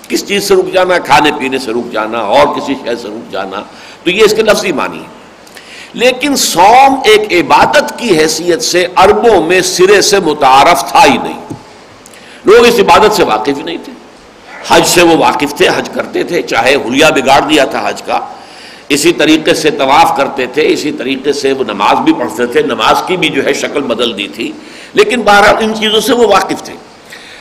کس 0.09 0.27
چیز 0.29 0.49
سے 0.49 0.55
رک 0.55 0.73
جانا؟ 0.73 0.99
کھانے 0.99 1.31
پینے 1.39 1.59
سے 1.59 1.71
رک 1.71 1.93
جانا، 1.93 2.19
اور 2.19 2.47
کسی 2.47 2.75
شہر 2.75 2.97
سے 2.97 3.09
رک 3.09 3.33
جانا۔ 3.33 3.63
تو 4.05 4.11
یہ 4.11 4.23
اس 4.25 4.35
کے 4.35 4.43
لفظی 4.43 4.73
معنی 4.73 4.99
ہے 4.99 5.17
لیکن 5.93 6.37
سوم 6.37 6.95
ایک 7.05 7.33
عبادت 7.33 7.99
کی 7.99 8.19
حیثیت 8.19 8.63
سے 8.63 8.87
عربوں 8.97 9.43
میں 9.43 9.61
سرے 9.61 10.01
سے 10.01 10.21
متعارف 10.21 10.91
تھا 10.91 11.05
ہی 11.05 11.17
نہیں۔ 11.19 11.41
لوگ 12.45 12.67
اس 12.67 12.75
عبادت 12.79 13.13
سے 13.13 13.25
واقف 13.25 13.59
ہی 13.59 13.63
نہیں 13.63 13.77
تھے۔ 13.85 13.93
حج 14.69 14.87
سے 14.87 15.03
وہ 15.03 15.17
واقف 15.17 15.55
تھے، 15.55 15.69
حج 15.69 15.91
کرتے 15.95 16.25
تھے، 16.25 16.43
چاہے 16.43 16.75
حلیہ 16.75 17.07
بگاڑ 17.07 17.41
دیا 17.41 17.65
تھا 17.65 17.89
حج 17.89 18.03
کا۔ 18.03 18.21
اسی 18.89 19.13
طریقے 19.13 19.55
سے 19.55 19.71
طواف 19.71 20.17
کرتے 20.17 20.47
تھے، 20.47 20.69
اسی 20.69 20.93
طریقے 20.93 21.33
سے 21.33 21.53
وہ 21.53 21.65
نماز 21.65 21.99
بھی 21.99 22.13
پڑھتے 22.13 22.47
تھے، 22.47 22.63
نماز 22.63 23.03
کی 23.07 23.17
بھی 23.17 23.29
جو 23.29 23.45
ہے 23.45 23.53
شکل 23.53 23.81
بدل 23.81 24.19
دی 24.19 24.29
تھی، 24.29 24.53
لیکن 24.93 25.23
بہرحال 25.23 25.55
ان 25.61 25.75
چیزوں 25.75 26.01
سے 26.01 26.13
وہ 26.13 26.27
واقف 26.27 26.63
تھے۔ 26.65 26.75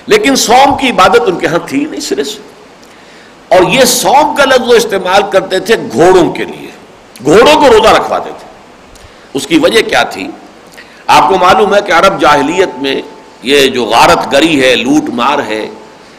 لیکن 0.08 0.36
سوم 0.36 0.78
کی 0.78 0.90
عبادت 0.90 1.22
ان 1.28 1.40
کے 1.40 1.48
ہاں 1.48 1.60
تھی 1.68 1.86
نہیں 1.86 2.02
سرے 2.02 2.24
سے 2.24 2.40
اور 3.48 3.72
یہ 3.72 3.86
سوم 3.86 4.36
کا 4.36 4.46
لفظ 4.46 4.68
وہ 4.68 4.74
استعمال 4.74 5.22
کرتے 5.32 5.60
تھے 5.60 5.76
گھوڑوں 5.92 6.32
کے 6.32 6.44
لیے۔ 6.44 6.68
گھوڑوں 7.24 7.60
کو 7.60 7.68
روزہ 7.68 7.90
رکھواتے 7.90 8.30
تھے۔ 8.40 8.48
اس 9.34 9.48
کی 9.48 9.58
وجہ 9.58 9.82
کیا 9.82 10.04
تھی؟ 10.04 10.28
آپ 11.08 11.30
کو 11.30 11.38
معلوم 11.38 11.76
ہے 11.76 11.80
کہ 11.82 11.92
عرب 11.92 12.22
جاہلیت 12.22 12.70
میں 12.82 13.02
یہ 13.44 13.68
جو 13.68 13.86
غارت 13.86 14.34
گری 14.34 14.64
ہے، 14.64 14.76
لوٹ 14.76 15.10
مار 15.10 15.40
ہے 15.48 15.70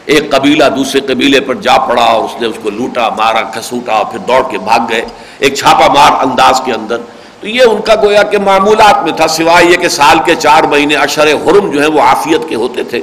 ایک 0.07 0.31
قبیلہ 0.31 0.65
دوسرے 0.77 1.01
قبیلے 1.01 1.41
پر 1.41 1.55
جا 1.55 1.79
پڑا 1.79 2.03
اور 2.03 2.25
اس 2.25 2.41
نے 2.41 2.47
اس 2.47 2.57
کو 2.63 2.71
لوٹا، 2.71 3.09
مارا، 3.09 3.43
کھسوٹا، 3.43 4.03
پھر 4.03 4.19
دوڑ 4.19 4.43
کے 4.51 4.59
بھاگ 4.59 4.81
گئے، 4.89 5.05
ایک 5.39 5.55
چھاپا 5.55 5.93
مار 5.93 6.13
انداز 6.27 6.61
کے 6.65 6.73
اندر۔ 6.73 6.97
تو 7.41 7.49
یہ 7.49 7.63
ان 7.63 7.81
کا 7.83 7.95
گویا 7.95 8.23
کہ 8.23 8.39
معمولات 8.39 9.03
میں 9.03 9.13
تھا، 9.13 9.27
سوائے 9.27 9.67
یہ 9.67 9.77
کہ 9.77 9.89
سال 9.89 10.19
کے 10.25 10.35
چار 10.35 10.63
مہینے 10.63 10.97
اشر 10.97 11.33
حرم 11.33 11.71
جو 11.71 11.83
ہے 11.83 11.87
وہ 11.87 12.01
عافیت 12.01 12.49
کے 12.49 12.55
ہوتے 12.55 12.83
تھے۔ 12.83 13.01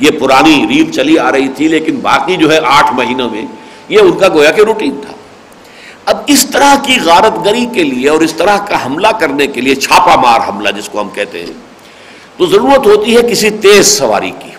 یہ 0.00 0.10
پرانی 0.10 0.66
ریت 0.68 0.94
چلی 0.94 1.18
آ 1.18 1.32
رہی 1.32 1.48
تھی، 1.48 1.68
لیکن 1.68 1.96
باقی 1.96 2.36
جو 2.36 2.52
ہے 2.52 2.58
آٹھ 2.64 2.94
مہینوں 2.94 3.30
میں 3.30 3.42
یہ 3.88 3.98
ان 3.98 4.18
کا 4.18 4.28
گویا 4.28 4.50
کہ 4.50 4.60
روٹین 4.60 5.00
تھا۔ 5.06 5.12
اب 6.04 6.16
اس 6.26 6.46
طرح 6.46 6.74
کی 6.82 6.98
غارت 7.04 7.44
گری 7.44 7.66
کے 7.66 7.84
لیے 7.84 8.08
اور 8.08 8.20
اس 8.20 8.32
طرح 8.32 8.58
کا 8.58 8.86
حملہ 8.86 9.08
کرنے 9.20 9.46
کے 9.46 9.60
لیے 9.60 9.74
چھاپا 9.74 10.16
مار 10.16 10.40
حملہ 10.48 10.68
جس 10.68 10.88
کو 10.88 11.00
ہم 11.00 11.08
کہتے 11.08 11.40
ہیں، 11.40 11.52
تو 12.36 12.46
ضرورت 12.46 12.86
ہوتی 12.86 13.16
ہے 13.16 13.22
کسی 13.22 13.50
تیز 13.50 13.86
سواری 13.86 14.30
کی۔ 14.30 14.55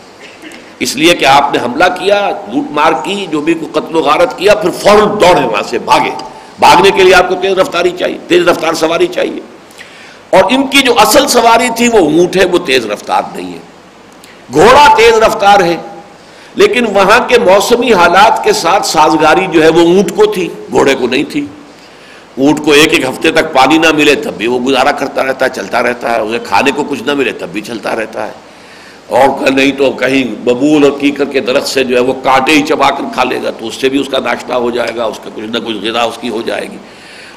اس 0.79 0.95
لیے 0.95 1.15
کہ 1.15 1.25
آپ 1.25 1.53
نے 1.53 1.59
حملہ 1.59 1.83
کیا، 1.99 2.29
لوٹ 2.53 2.71
مار 2.71 2.93
کی، 3.03 3.25
جو 3.31 3.41
بھی 3.41 3.53
قتل 3.71 3.95
و 3.95 3.99
غارت 3.99 4.37
کیا، 4.37 4.55
پھر 4.55 4.69
فوراً 4.69 5.07
دوڑے 5.21 5.47
وہاں 5.47 5.63
سے 5.69 5.79
بھاگے۔ 5.79 6.11
بھاگنے 6.59 6.91
کے 6.91 7.03
لیے 7.03 7.13
آپ 7.13 7.29
کو 7.29 7.35
تیز 7.35 7.51
رفتاری 7.51 7.89
چاہیے، 7.89 8.17
تیز 8.27 8.47
رفتار 8.47 8.73
سواری 8.73 9.07
چاہیے۔ 9.07 9.39
اور 10.29 10.43
ان 10.51 10.67
کی 10.67 10.77
جو 10.77 10.93
اصل 10.99 11.27
سواری 11.27 11.67
تھی، 11.75 11.87
وہ 11.87 11.97
اونٹ 11.97 12.37
ہے، 12.37 12.45
وہ 12.45 12.57
تیز 12.57 12.85
رفتار 12.85 13.21
نہیں 13.35 13.53
ہے۔ 13.53 13.57
گھوڑا 14.53 14.95
تیز 14.95 15.13
رفتار 15.13 15.59
ہے، 15.59 15.75
لیکن 16.55 16.85
وہاں 16.93 17.27
کے 17.27 17.39
موسمی 17.39 17.93
حالات 17.93 18.43
کے 18.43 18.53
ساتھ 18.53 18.87
سازگاری 18.87 19.47
جو 19.51 19.63
ہے، 19.63 19.69
وہ 19.69 19.81
اونٹ 19.81 20.15
کو 20.15 20.25
تھی، 20.25 20.49
گھوڑے 20.71 20.95
کو 20.95 21.07
نہیں 21.07 21.23
تھی۔ 21.23 21.45
اونٹ 22.37 22.65
کو 22.65 22.71
ایک 22.71 22.93
ایک 22.93 23.05
ہفتے 23.05 23.31
تک 23.31 23.53
پانی 23.53 23.77
نہ 23.77 23.91
ملے، 23.91 24.15
تب 24.15 24.33
بھی 24.33 24.47
وہ 24.47 24.59
گزارا 24.59 24.91
کرتا 24.91 25.23
رہتا 25.23 25.45
ہے، 25.45 25.49
چلتا 25.55 25.83
رہتا 25.83 26.11
ہے، 26.11 26.19
اسے 26.19 26.39
کھانے 26.39 26.71
کو 26.71 26.83
کچھ 26.83 27.03
نہ 27.03 27.13
ملے، 27.13 27.31
تب 27.31 27.47
بھی 27.49 27.61
چلتا 27.61 27.95
رہتا 27.95 28.27
ہے۔ 28.27 28.31
اور 29.07 29.51
نہیں 29.51 29.71
تو 29.71 29.91
کہیں 29.91 30.23
ببول 30.43 30.83
اور 30.83 30.91
کیکر 30.99 31.25
کے 31.25 31.39
درخت 31.39 31.67
سے 31.67 31.83
جو 31.83 31.95
ہے 31.95 32.01
وہ 32.01 32.13
کانٹے 32.13 32.51
ہی 32.51 32.61
چبا 32.61 32.89
کر 32.89 33.03
کھا 33.13 33.23
لے 33.23 33.39
گا 33.43 33.51
تو 33.51 33.67
اس 33.67 33.75
سے 33.75 33.89
بھی 33.89 33.99
اس 33.99 34.09
کا 34.09 34.19
ناشتہ 34.19 34.53
ہو 34.53 34.71
جائے 34.71 34.95
گا، 34.95 35.03
اس 35.03 35.19
کا 35.23 35.29
کچھ 35.35 35.45
نہ 35.45 35.57
کچھ 35.57 35.77
غذا 35.81 36.01
اس 36.01 36.17
کی 36.21 36.29
ہو 36.29 36.41
جائے 36.45 36.67
گی۔ 36.71 36.77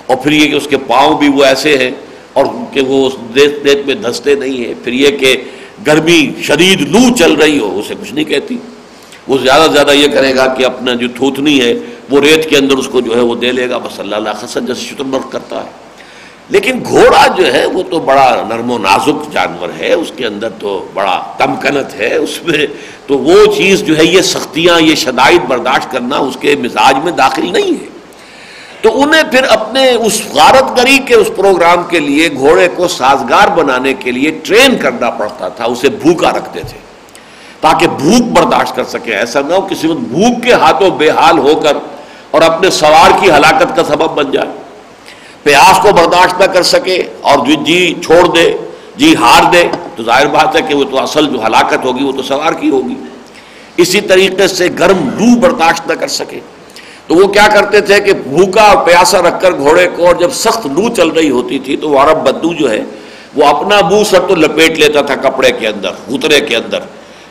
اور 0.06 0.16
پھر 0.16 0.32
یہ 0.32 0.50
کہ 0.50 0.54
اس 0.54 0.66
کے 0.70 0.76
پاؤں 0.78 1.18
بھی 1.18 1.28
وہ 1.28 1.44
ایسے 1.44 1.78
ہیں 1.78 1.90
اور 2.32 2.46
کہ 2.72 2.80
وہ 2.80 3.06
اس 3.06 3.12
دیکھ 3.34 3.64
دیکھ 3.64 3.86
میں 3.86 3.94
دھستے 3.94 4.34
نہیں 4.34 4.64
ہیں۔ 4.64 4.74
پھر 4.84 4.92
یہ 4.92 5.16
کہ 5.16 5.44
گرمی 5.86 6.32
شدید 6.42 6.80
لو 6.80 7.14
چل 7.18 7.32
رہی 7.32 7.58
ہو، 7.58 7.78
اسے 7.78 7.94
کچھ 8.00 8.14
نہیں 8.14 8.24
کہتی۔ 8.24 8.58
وہ 9.28 9.38
زیادہ 9.38 9.62
سے 9.62 9.72
زیادہ 9.72 9.90
یہ 9.90 10.08
کرے 10.08 10.34
گا 10.34 10.54
کہ 10.54 10.64
اپنا 10.64 10.94
جو 10.94 11.06
تھوتنی 11.16 11.60
ہے 11.60 11.74
وہ 12.10 12.20
ریت 12.20 12.50
کے 12.50 12.56
اندر 12.56 12.76
اس 12.76 12.88
کو 12.88 13.00
جو 13.00 13.16
ہے 13.16 13.20
وہ 13.20 13.34
دے 13.34 13.52
لے 13.52 13.70
گا۔ 13.70 13.78
بس 13.78 14.00
اللہ 14.00 14.16
اللہ 14.16 14.30
خسن 14.40 14.66
جیسے 14.66 14.80
شتر 14.80 15.04
کرتا 15.30 15.64
ہے۔ 15.64 15.79
لیکن 16.50 16.82
گھوڑا 16.88 17.26
جو 17.36 17.54
ہے 17.54 17.66
وہ 17.66 17.82
تو 17.82 17.98
بڑا 17.98 18.42
نرم 18.48 18.70
و 18.70 18.78
نازک 18.78 19.32
جانور 19.32 19.68
ہے، 19.78 19.92
اس 19.92 20.12
کے 20.16 20.26
اندر 20.26 20.48
تو 20.58 20.88
بڑا 20.94 21.22
تمکنت 21.38 21.94
ہے، 21.94 22.14
اس 22.14 22.42
میں 22.42 22.66
تو 23.06 23.18
وہ 23.18 23.46
چیز 23.56 23.82
جو 23.82 23.98
ہے، 23.98 24.04
یہ 24.04 24.22
سختیاں، 24.22 24.80
یہ 24.80 24.94
شدائد 24.94 25.40
برداشت 25.48 25.92
کرنا 25.92 26.16
اس 26.16 26.36
کے 26.40 26.56
مزاج 26.56 27.04
میں 27.04 27.12
داخل 27.12 27.52
نہیں 27.52 27.70
ہے۔ 27.70 27.88
تو 28.82 29.02
انہیں 29.02 29.22
پھر 29.30 29.42
اپنے 29.42 29.90
اس 29.90 30.22
غارت 30.34 30.78
گری 30.78 30.98
کے 30.98 31.14
اس 31.14 31.30
پروگرام 31.36 31.82
کے 31.88 31.98
لیے، 31.98 32.28
گھوڑے 32.32 32.68
کو 32.76 32.88
سازگار 32.88 33.48
بنانے 33.48 33.94
کے 33.94 34.10
لیے 34.10 34.30
ٹرین 34.42 34.76
کرنا 34.76 35.10
پڑتا 35.10 35.48
تھا، 35.48 35.64
اسے 35.64 35.88
بھوکا 35.88 36.30
رکھتے 36.30 36.60
تھے۔ 36.60 36.78
تاکہ 37.60 37.86
بھوک 37.86 38.22
برداشت 38.22 38.76
کر 38.76 38.84
سکے، 38.84 39.16
ایسا 39.16 39.40
نہ 39.40 39.54
ہو 39.54 39.60
کسی 39.60 39.86
وقت 39.86 39.98
بھوک 39.98 40.42
کے 40.42 40.52
ہاتھوں 40.52 40.90
بے 40.90 41.10
حال 41.10 41.38
ہو 41.38 41.54
کر 41.54 41.76
اور 42.30 42.42
اپنے 42.42 42.70
سوار 42.70 43.10
کی 43.20 43.30
ہلاکت 43.30 43.76
کا 43.76 43.84
سبب 43.84 44.10
بن 44.14 44.30
جائے۔ 44.30 44.48
پیاس 45.42 45.78
کو 45.82 45.92
برداشت 45.92 46.40
نہ 46.40 46.44
کر 46.44 46.62
سکے 46.62 47.02
اور 47.20 47.46
جو 47.46 47.64
جی 47.64 47.94
چھوڑ 48.04 48.26
دے 48.36 48.58
جی 48.96 49.14
ہار 49.16 49.52
دے، 49.52 49.64
تو 49.96 50.02
ظاہر 50.02 50.26
بات 50.26 50.56
ہے 50.56 50.62
کہ 50.62 50.74
وہ 50.74 50.84
تو 50.84 50.98
اصل 50.98 51.26
جو 51.26 51.46
ہلاکت 51.46 51.84
ہوگی 51.84 52.04
وہ 52.04 52.12
تو 52.12 52.22
سوار 52.22 52.52
کی 52.52 52.70
ہوگی۔ 52.70 52.94
اسی 53.76 54.00
طریقے 54.00 54.46
سے 54.46 54.68
گرم 54.78 55.08
لو 55.08 55.38
برداشت 55.40 55.88
نہ 55.88 55.92
کر 55.92 56.08
سکے۔ 56.08 56.40
تو 57.06 57.14
وہ 57.14 57.26
کیا 57.28 57.46
کرتے 57.54 57.80
تھے 57.80 58.00
کہ 58.00 58.12
بھوکا 58.12 58.62
اور 58.62 58.86
پیاسا 58.86 59.22
رکھ 59.22 59.40
کر 59.40 59.52
گھوڑے 59.52 59.88
کو 59.96 60.06
اور 60.06 60.14
جب 60.14 60.32
سخت 60.32 60.66
لو 60.66 60.94
چل 60.94 61.08
رہی 61.08 61.30
ہوتی 61.30 61.58
تھی 61.58 61.76
تو 61.76 61.90
وہ 61.90 61.98
عرب 61.98 62.18
بدو 62.18 62.52
جو 62.54 62.70
ہے، 62.70 62.84
وہ 63.34 63.44
اپنا 63.44 63.80
منہ 63.90 64.04
سر 64.04 64.20
تو 64.28 64.34
لپیٹ 64.34 64.78
لیتا 64.78 65.00
تھا 65.00 65.14
کپڑے 65.14 65.50
کے 65.52 65.68
اندر 65.68 65.90
اترے 66.08 66.40
کے 66.40 66.56
اندر۔ 66.56 66.78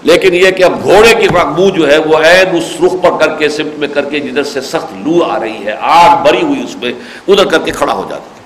لیکن 0.04 0.34
یہ 0.34 0.52
کہ 0.52 0.64
اب 0.64 0.84
گھوڑے 0.84 1.14
کی 1.22 1.28
منہ 1.34 1.70
جو 1.70 1.92
ہے 1.92 1.98
وہ 1.98 2.18
عین 2.18 2.58
اس 2.58 2.82
رخ 2.84 2.92
پر 3.04 3.26
کر 3.26 3.36
کے 3.36 3.50
سمت 3.50 3.80
میں 3.80 3.88
کر 3.88 4.06
کے 4.06 4.20
جدھر 4.20 4.44
سے 4.44 4.62
سخت 4.62 5.08
لو 5.08 5.24
آ 5.24 5.40
رہی 5.40 5.66
ہے، 5.66 5.76
آگ 5.82 6.24
بری 6.24 6.42
ہوئی 6.42 6.64
اس 6.64 6.76
میں، 6.76 6.92
ادھر 7.28 7.46
کر 7.46 7.60
کے 7.60 7.72
کھڑا 7.72 7.94
ہو 7.94 8.06
جاتا 8.10 8.24
تھا 8.24 8.40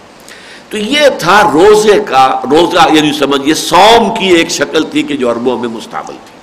تو 0.69 0.77
یہ 0.77 0.99
تھا 1.19 1.51
روزے 1.53 1.99
کا، 2.05 2.41
روزہ 2.51 2.93
یعنی 2.93 3.13
سمجھیے 3.13 3.53
سوم 3.53 4.15
کی 4.19 4.27
ایک 4.27 4.49
شکل 4.49 4.83
تھی 4.83 5.03
کہ 5.03 5.17
جو 5.17 5.31
عربوں 5.31 5.57
میں 5.57 5.69
مستقبل 5.69 6.13
تھی۔ 6.25 6.33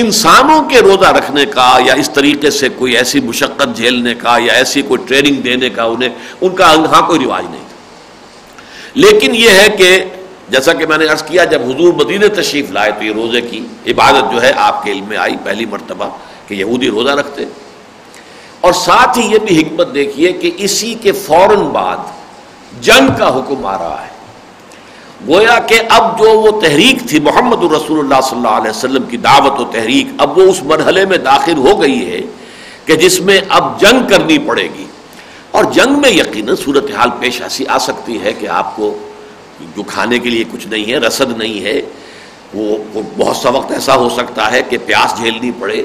انسانوں 0.00 0.62
کے 0.62 0.80
روزہ 0.80 1.06
رکھنے 1.06 1.46
کا 1.46 1.78
یا 1.86 1.94
اس 1.94 2.10
طریقے 2.10 2.50
سے 2.50 2.68
کوئی 2.68 2.96
ایسی 2.96 3.20
مشقت 3.20 3.76
جھیلنے 3.76 4.14
کا 4.14 4.38
یا 4.38 4.52
ایسی 4.52 4.82
کوئی 4.82 5.00
ٹریننگ 5.08 5.40
دینے 5.40 5.70
کا، 5.70 5.84
انہیں، 5.84 6.08
ان 6.40 6.54
کا 6.54 6.74
ہاں 6.74 7.06
کوئی 7.06 7.24
رواج 7.24 7.44
نہیں 7.44 7.64
تھا۔ 7.68 7.74
لیکن 8.94 9.34
یہ 9.34 9.48
ہے 9.48 9.68
کہ 9.68 10.04
جیسا 10.48 10.72
کہ 10.72 10.86
میں 10.86 10.98
نے 10.98 11.06
عرض 11.06 11.22
کیا، 11.22 11.44
جب 11.44 11.62
حضور 11.62 11.92
مدینہ 11.92 12.26
تشریف 12.26 12.70
لائے 12.70 12.92
تو 12.92 13.04
یہ 13.04 13.12
روزے 13.12 13.40
کی 13.40 13.66
عبادت 13.86 14.32
جو 14.32 14.42
ہے 14.42 14.52
آپ 14.56 14.84
کے 14.84 14.92
علم 14.92 15.04
میں 15.04 15.16
آئی 15.16 15.36
پہلی 15.44 15.64
مرتبہ 15.64 16.08
کہ 16.48 16.54
یہودی 16.54 16.88
روزہ 16.88 17.10
رکھتے۔ 17.10 17.44
اور 18.60 18.72
ساتھ 18.72 19.18
ہی 19.18 19.32
یہ 19.32 19.38
بھی 19.38 19.62
حکمت 19.62 19.94
دیکھیے 19.94 20.32
کہ 20.32 20.50
اسی 20.58 20.94
کے 20.94 21.12
فوراً 21.12 21.58
بعد 21.58 21.96
جنگ 22.80 23.18
کا 23.18 23.28
حکم 23.28 23.66
آ 23.66 23.78
رہا 23.78 24.04
ہے۔ 24.06 24.14
گویا 25.28 25.58
کہ 25.58 25.80
اب 25.88 26.18
جو 26.18 26.40
وہ 26.40 26.60
تحریک 26.60 27.08
تھی، 27.08 27.20
محمد 27.20 27.64
الرسول 27.64 27.98
اللہ 27.98 28.20
صلی 28.22 28.36
اللہ 28.36 28.48
علیہ 28.48 28.70
وسلم 28.70 29.02
کی 29.02 29.16
دعوت 29.16 29.60
و 29.60 29.64
تحریک، 29.64 30.06
اب 30.18 30.38
وہ 30.38 30.42
اس 30.42 30.62
مرحلے 30.62 31.06
میں 31.06 31.18
داخل 31.18 31.56
ہو 31.56 31.80
گئی 31.82 32.12
ہے 32.12 32.20
کہ 32.84 32.96
جس 32.96 33.20
میں 33.20 33.40
اب 33.48 33.80
جنگ 33.80 34.08
کرنی 34.08 34.38
پڑے 34.38 34.68
گی۔ 34.78 34.84
اور 35.50 35.64
جنگ 35.64 36.00
میں 36.00 36.10
یقیناً 36.10 36.56
صورتحال 36.56 37.08
پیش 37.20 37.42
ایسی 37.42 37.66
آ 37.68 37.78
سکتی 37.78 38.22
ہے 38.22 38.32
کہ 38.32 38.48
آپ 38.48 38.76
کو 38.76 38.98
جو 39.76 39.82
کھانے 39.82 40.18
کے 40.18 40.30
لیے 40.30 40.44
کچھ 40.52 40.66
نہیں 40.66 40.92
ہے، 40.92 40.98
رسد 40.98 41.38
نہیں 41.38 41.64
ہے، 41.64 41.80
وہ 42.54 42.76
بہت 43.18 43.36
سا 43.36 43.50
وقت 43.50 43.72
ایسا 43.72 43.96
ہو 43.96 44.08
سکتا 44.08 44.52
ہے 44.52 44.62
کہ 44.62 44.78
پیاس 44.86 45.16
جھیلنی 45.16 45.50
پڑے، 45.58 45.84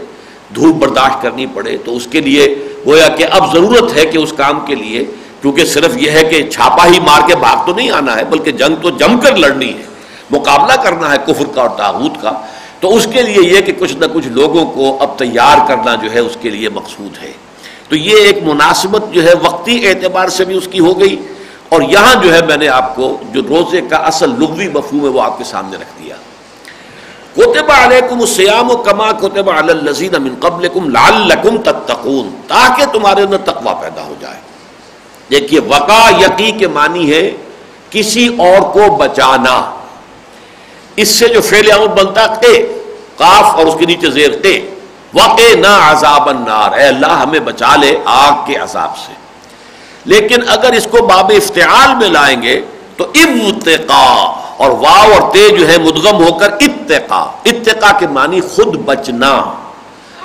دھوپ 0.55 0.75
برداشت 0.75 1.21
کرنی 1.21 1.45
پڑے، 1.53 1.77
تو 1.85 1.95
اس 1.95 2.07
کے 2.11 2.21
لیے 2.21 2.67
گویا 2.85 3.07
کہ 3.07 3.25
اب 3.31 3.53
ضرورت 3.53 3.97
ہے 3.97 4.05
کہ 4.05 4.17
اس 4.17 4.33
کام 4.37 4.65
کے 4.65 4.75
لیے، 4.75 5.05
کیونکہ 5.41 5.65
صرف 5.65 5.97
یہ 5.97 6.11
ہے 6.11 6.23
کہ 6.23 6.49
چھاپا 6.49 6.85
ہی 6.85 6.99
مار 6.99 7.27
کے 7.27 7.35
بھاگ 7.35 7.65
تو 7.65 7.73
نہیں 7.73 7.91
آنا 7.91 8.15
ہے، 8.15 8.25
بلکہ 8.25 8.51
جنگ 8.51 8.75
تو 8.81 8.89
جم 8.89 9.19
کر 9.19 9.35
لڑنی 9.35 9.73
ہے، 9.73 9.83
مقابلہ 10.31 10.81
کرنا 10.83 11.11
ہے 11.11 11.17
کفر 11.25 11.45
کا 11.55 11.61
اور 11.61 11.77
تاغوت 11.77 12.21
کا۔ 12.21 12.31
تو 12.79 12.95
اس 12.95 13.07
کے 13.13 13.21
لیے 13.21 13.55
یہ 13.55 13.61
کہ 13.61 13.73
کچھ 13.79 13.95
نہ 13.97 14.05
کچھ 14.13 14.27
لوگوں 14.27 14.65
کو 14.65 14.97
اب 14.99 15.19
تیار 15.19 15.57
کرنا 15.67 15.95
جو 15.95 16.13
ہے، 16.13 16.19
اس 16.19 16.37
کے 16.41 16.49
لیے 16.49 16.69
مقصود 16.69 17.23
ہے۔ 17.23 17.31
تو 17.89 17.95
یہ 17.95 18.15
ایک 18.17 18.37
مناسبت 18.43 19.13
جو 19.13 19.23
ہے، 19.23 19.33
وقتی 19.43 19.87
اعتبار 19.87 20.27
سے 20.27 20.45
بھی 20.45 20.55
اس 20.55 20.67
کی 20.71 20.79
ہو 20.79 20.99
گئی۔ 20.99 21.15
اور 21.69 21.81
یہاں 21.81 22.23
جو 22.23 22.33
ہے 22.33 22.41
میں 22.41 22.57
نے 22.57 22.67
آپ 22.67 22.95
کو 22.95 23.17
جو 23.31 23.41
روزے 23.41 23.81
کا 23.81 23.97
اصل 23.97 24.29
لغوی 24.29 24.67
مفہوم 24.67 25.03
ہے 25.03 25.09
وہ 25.09 25.21
آپ 25.21 25.37
کے 25.37 25.43
سامنے 25.43 25.77
رکھ 25.77 26.03
دیا۔ 26.03 26.15
کوتبہ 27.35 27.73
علیکم 27.73 28.19
السیام 28.19 28.71
و 28.71 28.77
کما 28.77 29.11
کوتبہ 29.11 29.59
علی 29.59 29.71
الذین 29.71 30.23
من 30.23 30.35
قبلکم 30.39 30.89
لعلکم 30.89 31.61
تتقون، 31.61 32.41
تاکہ 32.47 32.85
تمہارے 32.85 33.21
اندر 33.21 33.37
تقوی 33.37 33.73
پیدا 33.81 34.03
ہو 34.03 34.15
جائے۔ 34.19 34.39
دیکھیے 35.31 35.59
وقا 35.59 36.09
یقی 36.19 36.51
کے 36.51 36.67
معنی 36.67 37.13
ہے 37.13 37.37
کسی 37.89 38.27
اور 38.27 38.61
کو 38.61 38.95
بچانا۔ 38.95 39.71
اس 40.95 41.09
سے 41.09 41.27
جو 41.27 41.41
فیل 41.41 41.71
عمل 41.71 41.87
بنتا 41.87 42.25
تے 42.25 42.53
قاف، 43.17 43.55
اور 43.55 43.65
اس 43.65 43.75
کے 43.79 43.85
نیچے 43.85 44.09
زیر 44.09 44.35
تے۔ 44.43 44.69
واقع 45.13 45.55
نہ 45.55 45.77
عذاب 45.81 46.29
النار، 46.29 46.71
اے 46.71 46.83
اللہ، 46.83 47.13
ہمیں 47.21 47.39
بچا 47.39 47.75
لے 47.75 47.97
آگ 48.05 48.45
کے 48.45 48.55
عذاب 48.55 48.97
سے۔ 48.97 49.18
لیکن 50.05 50.49
اگر 50.49 50.73
اس 50.73 50.87
کو 50.91 51.05
باب 51.05 51.31
افتعال 51.35 51.95
میں 51.99 52.09
لائیں 52.09 52.41
گے 52.41 52.59
تو 52.97 53.05
ابتقا 53.15 54.05
اور 54.63 54.71
واو 54.79 55.11
اور 55.13 55.31
تے 55.33 55.47
جو 55.57 55.67
ہے 55.67 55.77
مدغم 55.77 56.23
ہو 56.23 56.31
کر 56.39 56.51
اتقا 56.61 57.21
اتقا 57.51 57.91
کے 57.99 58.07
معنی 58.07 58.41
خود 58.55 58.75
بچنا، 58.85 59.31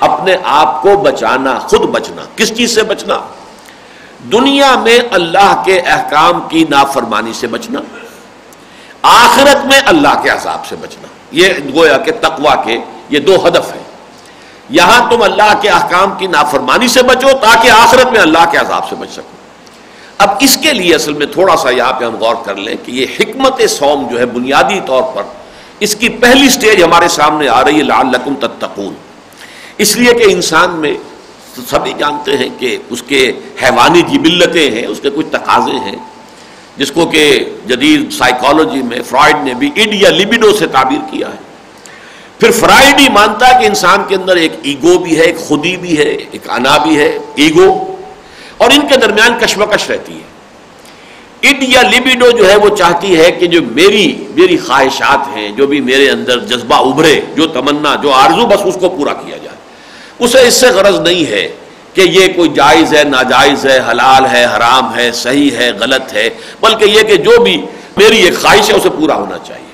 اپنے 0.00 0.36
آپ 0.54 0.80
کو 0.82 0.96
بچانا، 1.02 1.58
خود 1.68 1.88
بچنا. 1.90 2.24
کس 2.36 2.54
چیز 2.56 2.74
سے 2.74 2.82
بچنا؟ 2.82 3.18
دنیا 4.32 4.74
میں 4.82 4.98
اللہ 5.10 5.62
کے 5.64 5.78
احکام 5.94 6.40
کی 6.48 6.64
نافرمانی 6.70 7.32
سے 7.32 7.46
بچنا، 7.46 7.80
آخرت 9.02 9.64
میں 9.66 9.80
اللہ 9.86 10.20
کے 10.22 10.30
عذاب 10.30 10.66
سے 10.66 10.76
بچنا. 10.80 11.08
یہ 11.32 11.48
گویا 11.74 11.96
کہ 11.98 12.12
تقوا 12.20 12.54
کے 12.64 12.78
یہ 13.10 13.18
دو 13.20 13.36
ہدف 13.46 13.72
ہیں. 13.74 13.82
یہاں 14.70 15.00
تم 15.10 15.22
اللہ 15.22 15.52
کے 15.60 15.68
احکام 15.70 16.10
کی 16.18 16.26
نافرمانی 16.26 16.88
سے 16.88 17.02
بچو 17.02 17.28
تاکہ 17.40 17.70
آخرت 17.70 18.12
میں 18.12 18.20
اللہ 18.20 18.44
کے 18.50 18.58
عذاب 18.58 18.88
سے 18.88 18.96
بچ 18.96 19.10
سکو. 19.10 19.36
اب 20.18 20.28
اس 20.40 20.58
کے 20.62 20.72
لیے 20.72 20.94
اصل 20.94 21.12
میں 21.12 21.26
تھوڑا 21.26 21.56
سا 21.56 21.70
یہاں 21.70 21.92
پہ 21.92 22.04
ہم 22.04 22.16
غور 22.16 22.34
کر 22.44 22.56
لیں 22.56 22.76
کہ 22.84 22.92
یہ 22.92 23.06
حکمت 23.20 23.70
سوم 23.70 24.06
جو 24.10 24.18
ہے 24.18 24.26
بنیادی 24.26 24.80
طور 24.86 25.02
پر 25.02 25.22
اس 25.80 25.96
کی 25.96 26.08
پہلی 26.08 26.48
سٹیج 26.48 26.82
ہمارے 26.82 27.08
سامنے 27.08 27.48
آ 27.48 27.64
رہی 27.64 27.78
ہے 27.78 27.82
لال 27.82 28.06
لکم 28.06 28.34
تتقون۔ 28.34 28.94
اس 29.78 29.96
لیے 29.96 30.14
کہ 30.14 30.24
انسان 30.28 30.70
میں 30.70 30.94
سبھی 31.70 31.92
جانتے 31.98 32.36
ہیں 32.36 32.48
کہ 32.58 32.76
اس 32.90 33.02
کے 33.02 33.32
حیوانی 33.62 34.02
جبلتیں 34.02 34.70
ہیں، 34.70 34.86
اس 34.86 35.00
کے 35.00 35.10
کچھ 35.14 35.26
تقاضے 35.30 35.78
ہیں۔ 35.78 35.96
جس 36.76 36.92
کو 36.92 37.06
کہ 37.06 37.44
جدید 37.66 38.12
سائیکالوجی 38.12 38.82
میں 38.82 38.98
فرائڈ 39.06 39.36
نے 39.44 39.54
بھی 39.54 39.70
اڈ 39.76 39.94
یا 39.94 40.10
لبیڈو 40.10 40.56
سے 40.56 40.66
تعبیر 40.66 40.98
کیا 41.10 41.28
ہے۔ 41.28 41.36
پھر 42.38 42.50
فرائڈ 42.50 43.00
ہی 43.00 43.08
مانتا 43.08 43.48
ہے 43.48 43.60
کہ 43.60 43.66
انسان 43.66 44.02
کے 44.08 44.14
اندر 44.14 44.36
ایک 44.36 44.52
ایگو 44.62 44.98
بھی 44.98 45.16
ہے، 45.16 45.22
ایک 45.22 45.38
خودی 45.38 45.76
بھی 45.76 45.98
ہے، 45.98 46.16
ایک 46.30 46.50
انا 46.50 46.76
بھی 46.78 46.98
ہے 46.98 47.18
ایگو 47.34 47.93
اور 48.64 48.72
ان 48.72 48.88
کے 48.88 48.96
درمیان 48.96 49.38
کشمکش 49.40 49.90
رہتی 49.90 50.12
ہے۔ 50.12 50.34
اڈ 51.48 51.62
یا 51.62 51.82
لبیڈو 51.82 52.30
جو 52.30 52.50
ہے 52.50 52.56
وہ 52.56 52.76
چاہتی 52.76 53.20
ہے 53.20 53.30
کہ 53.30 53.46
جو 53.46 53.62
میری 53.62 54.26
میری 54.30 54.58
خواہشات 54.58 55.36
ہیں، 55.36 55.48
جو 55.52 55.66
بھی 55.66 55.80
میرے 55.80 56.10
اندر 56.10 56.38
جذبہ 56.38 56.76
ابھرے، 56.76 57.20
جو 57.34 57.46
تمنا، 57.46 57.94
جو 57.94 58.12
آرزو 58.12 58.46
بس 58.46 58.60
اس 58.64 58.74
کو 58.80 58.88
پورا 58.88 59.12
کیا 59.12 59.36
جائے۔ 59.36 59.56
اسے 60.18 60.40
اس 60.40 60.54
سے 60.54 60.66
غرض 60.66 61.00
نہیں 61.00 61.30
ہے 61.30 61.48
کہ 61.94 62.00
یہ 62.00 62.32
کوئی 62.36 62.48
جائز 62.48 62.94
ہے، 62.94 63.04
ناجائز 63.04 63.66
ہے، 63.66 63.80
حلال 63.90 64.26
ہے، 64.26 64.44
حرام 64.44 64.96
ہے، 64.96 65.12
صحیح 65.12 65.50
ہے، 65.50 65.70
غلط 65.80 66.12
ہے، 66.12 66.30
بلکہ 66.60 66.84
یہ 66.84 67.02
کہ 67.02 67.16
جو 67.16 67.42
بھی 67.42 67.62
میری 67.96 68.16
ایک 68.16 68.38
خواہش 68.40 68.70
ہے، 68.70 68.74
اسے 68.74 68.90
پورا 68.90 69.14
ہونا 69.14 69.38
چاہیے۔ 69.38 69.72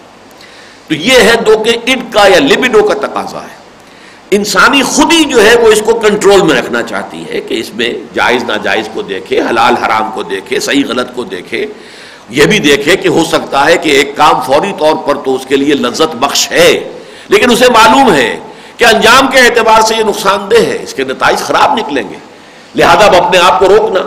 تو 0.88 0.94
یہ 0.94 1.18
ہے 1.18 1.36
دو 1.46 1.58
کہ 1.58 1.70
اڈ 1.70 2.12
کا 2.12 2.26
یا 2.26 2.40
لبیڈو 2.40 2.82
کا 2.82 2.94
تقاضا 2.94 3.42
ہے۔ 3.42 3.59
انسانی 4.32 4.82
خودی 4.82 5.24
جو 5.24 5.44
ہے 5.44 5.54
وہ 5.60 5.68
اس 5.72 5.80
کو 5.84 5.94
کنٹرول 6.00 6.42
میں 6.42 6.56
رکھنا 6.56 6.82
چاہتی 6.82 7.22
ہے 7.30 7.40
کہ 7.40 7.54
اس 7.60 7.70
میں 7.74 7.92
جائز 8.14 8.44
ناجائز 8.44 8.88
کو 8.94 9.02
دیکھے، 9.02 9.40
حلال 9.40 9.76
حرام 9.76 10.10
کو 10.14 10.22
دیکھے، 10.22 10.60
صحیح 10.60 10.84
غلط 10.88 11.14
کو 11.14 11.24
دیکھے۔ 11.24 11.66
یہ 12.30 12.46
بھی 12.46 12.58
دیکھے 12.58 12.96
کہ 12.96 13.08
ہو 13.08 13.24
سکتا 13.24 13.64
ہے 13.66 13.76
کہ 13.78 13.88
ایک 13.88 14.16
کام 14.16 14.40
فوری 14.46 14.72
طور 14.78 14.94
پر 15.06 15.16
تو 15.24 15.34
اس 15.34 15.46
کے 15.46 15.56
لیے 15.56 15.74
لذت 15.74 16.14
بخش 16.16 16.50
ہے، 16.50 16.68
لیکن 17.28 17.50
اسے 17.52 17.70
معلوم 17.72 18.12
ہے 18.12 18.38
کہ 18.76 18.84
انجام 18.84 19.26
کے 19.32 19.38
اعتبار 19.38 19.80
سے 19.80 19.94
یہ 19.96 20.04
نقصان 20.04 20.50
دہ 20.50 20.64
ہے، 20.66 20.78
اس 20.82 20.94
کے 20.94 21.04
نتائج 21.04 21.38
خراب 21.38 21.78
نکلیں 21.78 22.02
گے۔ 22.10 22.18
لہذا 22.74 23.06
اب 23.06 23.14
اپنے 23.14 23.38
آپ 23.38 23.58
کو 23.60 23.68
روکنا 23.68 24.00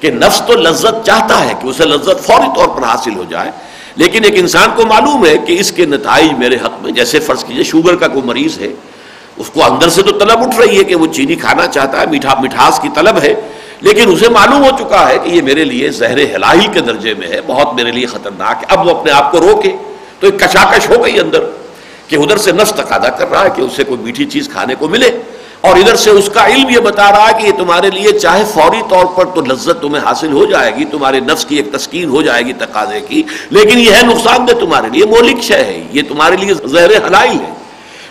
کہ 0.00 0.10
نفس 0.10 0.42
تو 0.46 0.56
لذت 0.56 1.06
چاہتا 1.06 1.44
ہے 1.44 1.54
کہ 1.62 1.66
اسے 1.66 1.84
لذت 1.84 2.26
فوری 2.26 2.50
طور 2.56 2.68
پر 2.68 2.82
حاصل 2.82 3.16
ہو 3.16 3.24
جائے، 3.30 3.50
لیکن 3.96 4.24
ایک 4.24 4.38
انسان 4.38 4.70
کو 4.76 4.86
معلوم 4.86 5.26
ہے 5.26 5.36
کہ 5.46 5.60
اس 5.60 5.72
کے 5.72 5.86
نتائج 5.86 6.32
میرے 6.38 6.56
حق 6.64 6.82
میں، 6.82 6.92
جیسے 6.92 7.20
فرض 7.20 7.44
کیجیے 7.44 7.64
شوگر 7.64 7.96
کا 7.96 8.08
کوئی 8.08 8.22
مریض 8.26 8.58
ہے 8.58 8.72
اس 9.40 9.50
کو 9.50 9.64
اندر 9.64 9.88
سے 9.88 10.02
تو 10.02 10.18
طلب 10.18 10.42
اٹھ 10.42 10.56
رہی 10.60 10.78
ہے 10.78 10.84
کہ 10.84 10.94
وہ 10.94 11.06
چینی 11.12 11.34
کھانا 11.36 11.66
چاہتا 11.66 12.00
ہے، 12.00 12.06
میٹھا 12.10 12.34
مٹھاس 12.40 12.80
کی 12.80 12.88
طلب 12.94 13.18
ہے، 13.22 13.34
لیکن 13.80 14.12
اسے 14.12 14.28
معلوم 14.30 14.64
ہو 14.64 14.70
چکا 14.78 15.08
ہے 15.08 15.18
کہ 15.24 15.28
یہ 15.28 15.42
میرے 15.42 15.64
لیے 15.64 15.90
زہر 15.98 16.18
ہلاہی 16.34 16.66
کے 16.72 16.80
درجے 16.80 17.14
میں 17.18 17.28
ہے، 17.28 17.40
بہت 17.46 17.74
میرے 17.74 17.92
لیے 17.92 18.06
خطرناک 18.06 18.62
ہے۔ 18.62 18.74
اب 18.74 18.86
وہ 18.86 18.90
اپنے 18.90 19.12
آپ 19.12 19.32
کو 19.32 19.40
روکے، 19.40 19.72
تو 20.20 20.26
ایک 20.26 20.38
کشاکش 20.40 20.88
ہو 20.90 21.02
گئی 21.04 21.18
اندر 21.20 21.44
کہ 22.08 22.16
ادھر 22.16 22.36
سے 22.36 22.52
نفس 22.52 22.72
تقاضا 22.76 23.08
کر 23.08 23.30
رہا 23.30 23.44
ہے 23.44 23.50
کہ 23.56 23.62
اسے 23.62 23.84
کوئی 23.84 24.00
میٹھی 24.02 24.24
چیز 24.30 24.48
کھانے 24.52 24.74
کو 24.78 24.88
ملے، 24.88 25.10
اور 25.60 25.76
ادھر 25.76 25.96
سے 26.02 26.10
اس 26.10 26.28
کا 26.34 26.46
علم 26.48 26.68
یہ 26.70 26.80
بتا 26.80 27.10
رہا 27.12 27.28
ہے 27.28 27.32
کہ 27.38 27.46
یہ 27.46 27.52
تمہارے 27.56 27.90
لیے 27.90 28.18
چاہے 28.18 28.44
فوری 28.52 28.80
طور 28.90 29.06
پر 29.16 29.24
تو 29.34 29.40
لذت 29.40 29.80
تمہیں 29.82 30.02
حاصل 30.04 30.32
ہو 30.32 30.44
جائے 30.50 30.74
گی، 30.76 30.84
تمہارے 30.90 31.20
نفس 31.20 31.44
کی 31.44 31.56
ایک 31.56 31.72
تسکین 31.72 32.08
ہو 32.08 32.22
جائے 32.22 32.44
گی 32.46 32.52
تقاضے 32.60 33.00
کی، 33.08 33.22
لیکن 33.50 33.78
یہ 33.78 33.90
ہے 33.90 34.02
نقصان 34.06 34.48
دہ 34.48 34.58
تمہارے 34.60 34.88
لیے 34.92 35.06
مولک 35.06 35.42
شے 35.42 35.62
ہے، 35.64 35.82
یہ 35.92 36.02
تمہارے 36.08 36.36
لیے 36.36 36.54
زہر 36.64 36.96
حلائی 37.06 37.38
ہے۔ 37.38 37.52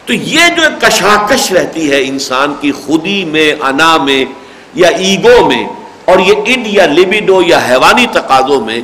تو 0.10 0.14
یہ 0.14 0.40
جو 0.56 0.62
کشاکش 0.82 1.52
رہتی 1.52 1.92
ہے 1.92 2.02
انسان 2.02 2.54
کی 2.62 2.72
خودی 2.72 3.26
میں، 3.26 3.54
انا 3.62 3.98
میں 3.98 4.26
یا 4.74 4.88
ایگو 4.88 5.46
میں 5.46 5.68
اور 6.06 6.20
یہ 6.20 6.34
اڈ 6.48 6.68
یا 6.68 6.86
لبیڈو 6.86 7.42
یا 7.42 7.60
حیوانی 7.70 8.06
تقاضوں 8.12 8.66
میں، 8.66 8.82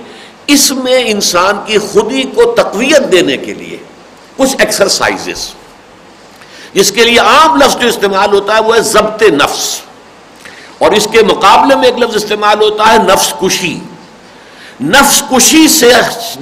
اس 0.47 0.71
میں 0.71 1.03
انسان 1.05 1.57
کی 1.65 1.77
خودی 1.77 2.23
کو 2.23 2.43
تقویت 2.43 3.11
دینے 3.11 3.37
کے 3.37 3.53
لیے 3.53 3.77
کچھ 4.37 4.55
ایکسرسائزز 4.59 5.49
جس 6.73 6.91
کے 6.91 7.03
لیے 7.03 7.19
عام 7.19 7.55
لفظ 7.55 7.77
جو 7.77 7.87
استعمال 7.87 8.33
ہوتا 8.33 8.55
ہے 8.55 8.61
وہ 8.61 8.75
ہے 8.75 8.81
ضبط 8.81 9.23
نفس۔ 9.23 9.81
اور 10.77 10.91
اس 10.91 11.07
کے 11.11 11.23
مقابلے 11.23 11.75
میں 11.75 11.85
ایک 11.85 11.97
لفظ 11.97 12.15
استعمال 12.15 12.61
ہوتا 12.61 12.93
ہے 12.93 12.97
نفس 12.97 13.33
کشی۔ 13.41 13.79
نفس 14.81 15.23
کشی 15.31 15.67
سے 15.67 15.91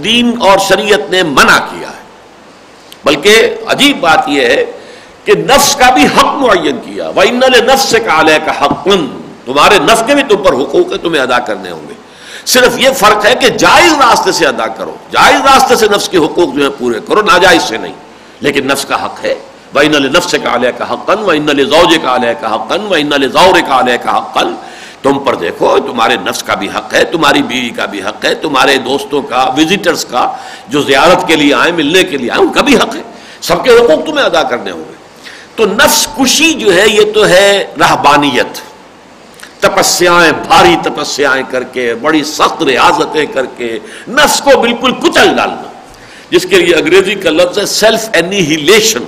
دین 0.03 0.35
اور 0.39 0.57
شریعت 0.57 1.11
نے 1.11 1.23
منع 1.23 1.57
کیا۔ 1.57 1.92
بلکہ 3.05 3.55
عجیب 3.67 3.99
بات 3.99 4.29
یہ 4.29 4.41
ہے 4.41 4.65
کہ 5.23 5.33
نفس 5.33 5.75
کا 5.75 5.89
بھی 5.89 6.05
حق 6.05 6.33
معین 6.35 6.79
کیا 6.85 7.09
وہ 7.15 7.21
ان 7.21 7.41
نفس 7.67 7.83
سے 7.83 7.99
کالے 7.99 8.37
کا 8.45 8.65
حق، 8.65 8.83
تمہارے 9.45 9.79
نفس 9.79 10.03
کے 10.05 10.15
بھی 10.15 10.23
تم 10.23 10.43
پر 10.43 10.53
حقوق 10.53 10.91
ہے 10.91 10.97
تمہیں 10.97 11.21
ادا 11.21 11.39
کرنے 11.39 11.71
ہوں 11.71 11.87
گے۔ 11.87 11.93
صرف 12.45 12.79
یہ 12.79 12.89
فرق 12.97 13.25
ہے 13.25 13.35
کہ 13.35 13.49
جائز 13.49 13.93
راستے 13.93 14.31
سے 14.31 14.45
ادا 14.45 14.67
کرو، 14.67 14.95
جائز 15.11 15.41
راستے 15.45 15.75
سے 15.75 15.87
نفس 15.95 16.09
کے 16.09 16.17
حقوق 16.17 16.55
جو 16.55 16.63
ہے 16.63 16.69
پورے 16.69 16.99
کرو، 17.07 17.21
ناجائز 17.21 17.63
سے 17.63 17.77
نہیں، 17.77 17.93
لیکن 18.41 18.67
نفس 18.67 18.85
کا 18.85 19.05
حق 19.05 19.23
ہے۔ 19.23 19.35
وہ 19.73 19.79
ان 19.79 19.91
نفس 19.91 20.31
کا 20.31 20.55
علیہ 20.55 20.71
کا 20.77 20.93
حقن 20.93 21.19
و 21.19 21.29
ان 21.29 21.47
زوج 21.47 21.97
کا 22.03 22.15
علیہ 22.15 22.33
کا 22.41 22.55
حقن 22.55 22.81
و 22.81 22.93
ان 22.93 23.09
کا 23.67 23.79
علیہ 23.79 23.97
کا 24.03 24.17
حقن 24.17 24.53
تم 25.03 25.19
پر 25.19 25.35
دیکھو، 25.35 25.79
تمہارے 25.79 26.15
نفس 26.15 26.43
کا 26.43 26.53
بھی 26.53 26.69
حق 26.69 26.93
ہے، 26.93 27.03
تمہاری 27.03 27.43
بیوی 27.43 27.69
کا 27.69 27.85
بھی 27.85 28.03
حق 28.03 28.25
ہے، 28.25 28.35
تمہارے 28.35 28.77
دوستوں 28.77 29.21
کا 29.21 29.53
وزٹرز 29.57 30.05
کا، 30.05 30.37
جو 30.67 30.81
زیارت 30.81 31.27
کے 31.27 31.35
لیے 31.35 31.53
آئے، 31.53 31.71
ملنے 31.71 32.03
کے 32.03 32.17
لیے 32.17 32.31
آئے، 32.31 32.39
ان 32.39 32.53
کا 32.53 32.61
بھی 32.61 32.75
حق 32.75 32.95
ہے۔ 32.95 33.01
سب 33.41 33.63
کے 33.63 33.69
حقوق 33.69 34.05
تمہیں 34.05 34.25
ادا 34.25 34.43
کرنے 34.43 34.71
ہوں 34.71 34.79
گے۔ 34.79 34.93
تو 35.55 35.65
نفس 35.65 36.07
کشی 36.19 36.53
جو 36.53 36.73
ہے، 36.73 36.87
یہ 36.87 37.11
تو 37.13 37.27
ہے 37.27 37.67
رہبانیت۔ 37.79 38.61
تپسیاں 39.59 40.31
بھاری 40.47 40.75
تپسیاں 40.83 41.37
کر 41.51 41.63
کے، 41.63 41.93
بڑی 41.93 42.23
سخت 42.23 42.63
ریاضتیں 42.63 43.25
کر 43.25 43.45
کے، 43.45 43.79
نفس 44.07 44.41
کو 44.41 44.59
بالکل 44.61 44.91
کچل 44.91 45.35
ڈالنا۔ 45.35 45.71
جس 46.29 46.45
کے 46.49 46.59
لیے 46.59 46.75
انگریزی 46.75 47.15
کا 47.15 47.29
لفظ 47.29 47.59
ہے 47.59 47.65
سیلف 47.65 48.09
اینیہیلیشن 48.13 49.03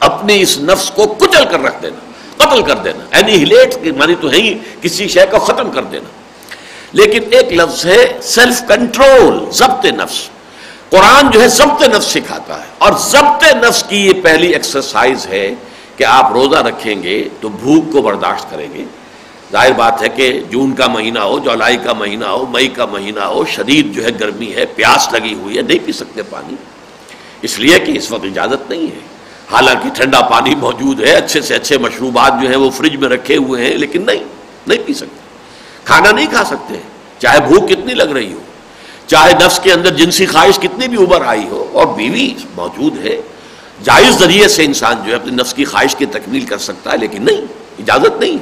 اپنی 0.00 0.42
اس 0.42 0.58
نفس 0.58 0.90
کو 0.90 1.06
کچل 1.06 1.44
کر 1.44 1.62
رکھ 1.62 1.82
دینا۔ 1.82 2.03
قتل 2.36 2.62
کر 2.62 2.74
دینا۔ 2.74 3.16
اینیہیلیٹ 3.16 3.74
کی 3.82 3.90
معنی 3.90 4.14
تو 4.20 4.30
ہے 4.30 4.36
ہی 4.36 4.58
کسی 4.82 5.08
شے 5.08 5.20
کو 5.30 5.38
ختم 5.38 5.70
کر 5.70 5.82
دینا۔ 5.82 6.08
لیکن 6.92 7.20
ایک 7.30 7.52
لفظ 7.52 7.86
ہے 7.86 8.18
سیلف 8.22 8.62
کنٹرول 8.68 9.50
ضبط 9.50 9.84
نفس۔ 9.84 10.28
قرآن 10.90 11.30
جو 11.30 11.42
ہے 11.42 11.48
ضبط 11.48 11.82
نفس 11.82 12.06
سکھاتا 12.06 12.58
ہے۔ 12.58 12.66
اور 12.78 12.92
ضبط 12.98 13.44
نفس 13.44 13.84
کی 13.88 14.06
یہ 14.06 14.12
پہلی 14.22 14.52
ایکسرسائز 14.52 15.26
ہے 15.26 15.54
کہ 15.96 16.04
آپ 16.04 16.32
روزہ 16.32 16.56
رکھیں 16.56 17.02
گے 17.02 17.28
تو 17.40 17.48
بھوک 17.48 17.92
کو 17.92 18.02
برداشت 18.02 18.50
کریں 18.50 18.68
گے۔ 18.74 18.84
ظاہر 19.52 19.72
بات 19.72 20.02
ہے 20.02 20.08
کہ 20.08 20.40
جون 20.50 20.74
کا 20.74 20.86
مہینہ 20.86 21.18
ہو، 21.18 21.38
جولائی 21.38 21.76
کا 21.76 21.92
مہینہ 21.92 22.24
ہو، 22.24 22.46
مئی 22.46 22.68
کا 22.68 22.86
مہینہ 22.86 23.20
ہو، 23.20 23.44
شدید 23.44 23.92
جو 23.92 24.04
ہے 24.04 24.08
گرمی 24.20 24.54
ہے، 24.54 24.66
پیاس 24.66 25.08
لگی 25.12 25.34
ہوئی 25.34 25.56
ہے، 25.56 25.62
نہیں 25.62 25.78
پی 25.84 25.92
سکتے 25.92 26.22
پانی۔ 26.22 26.54
اس 27.42 27.58
لیے 27.58 27.78
کہ 27.78 27.92
اس 27.92 28.12
وقت 28.12 28.24
اجازت 28.24 28.70
نہیں 28.70 28.82
ہے۔ 28.82 29.13
حالانکہ 29.52 29.88
ٹھنڈا 29.88 30.20
پانی 30.20 30.54
موجود 30.54 31.00
ہے، 31.00 31.12
اچھے 31.12 31.40
سے 31.40 31.54
اچھے 31.54 31.78
مشروبات 31.78 32.32
جو 32.42 32.48
ہیں 32.48 32.56
وہ 32.56 32.70
فریج 32.70 32.96
میں 32.96 33.08
رکھے 33.08 33.36
ہوئے 33.36 33.66
ہیں، 33.66 33.76
لیکن 33.76 34.06
نہیں 34.06 34.24
نہیں 34.66 34.78
پی 34.86 34.94
سکتے۔ 34.94 35.22
کھانا 35.84 36.10
نہیں 36.10 36.26
کھا 36.26 36.44
سکتے۔ 36.44 36.74
چاہے 37.18 37.40
بھوک 37.40 37.68
کتنی 37.68 37.94
لگ 37.94 38.12
رہی 38.12 38.32
ہو، 38.32 38.38
چاہے 39.06 39.32
نفس 39.44 39.60
کے 39.60 39.72
اندر 39.72 39.90
جنسی 39.90 40.26
خواہش 40.26 40.58
کتنی 40.58 40.88
بھی 40.88 41.02
ابھر 41.02 41.22
آئی 41.26 41.48
ہو، 41.48 41.68
اور 41.72 41.86
بیوی 41.86 42.34
موجود 42.56 43.06
ہے۔ 43.06 43.20
جائز 43.82 44.18
ذریعے 44.18 44.48
سے 44.48 44.64
انسان 44.64 44.94
جو 45.04 45.10
ہے 45.10 45.14
اپنی 45.14 45.30
نفس 45.30 45.54
کی 45.54 45.64
خواہش 45.64 45.96
کی 45.96 46.06
تکمیل 46.06 46.44
کر 46.44 46.58
سکتا 46.58 46.92
ہے، 46.92 46.96
لیکن 46.96 47.24
نہیں، 47.24 47.40
اجازت 47.78 48.20
نہیں۔ 48.20 48.38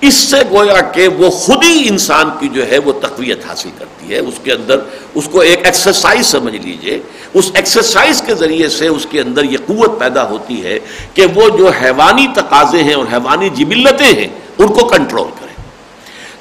اس 0.00 0.14
سے 0.14 0.36
گویا 0.50 0.80
کہ 0.80 1.08
وہ 1.08 1.30
خود 1.30 1.64
ہی 1.64 1.88
انسان 1.88 2.30
کی 2.40 2.48
جو 2.48 2.70
ہے 2.70 2.78
وہ 2.78 2.92
تقویت 2.92 3.46
حاصل 3.46 3.68
کرتی 3.78 4.14
ہے۔ 4.14 4.18
اس 4.18 4.34
کے 4.44 4.52
اندر 4.52 4.80
اس 5.14 5.28
کو 5.32 5.40
ایک 5.40 5.64
ایکسرسائز 5.64 6.26
سمجھ 6.26 6.56
لیجیے۔ 6.56 7.00
اس 7.34 7.50
ایکسرسائز 7.54 8.22
کے 8.26 8.34
ذریعے 8.34 8.68
سے 8.68 8.86
اس 8.86 9.06
کے 9.10 9.20
اندر 9.20 9.44
یہ 9.44 9.56
قوت 9.66 10.00
پیدا 10.00 10.28
ہوتی 10.28 10.64
ہے 10.64 10.78
کہ 11.14 11.26
وہ 11.34 11.48
جو 11.48 11.68
حیوانی 11.68 12.26
تقاضے 12.34 12.82
ہیں 12.82 12.94
اور 12.94 13.04
حیوانی 13.12 13.48
جبلتیں 13.48 14.14
ہیں، 14.14 14.28
ان 14.58 14.68
کو 14.68 14.86
کنٹرول 14.86 15.28
کرے 15.40 15.62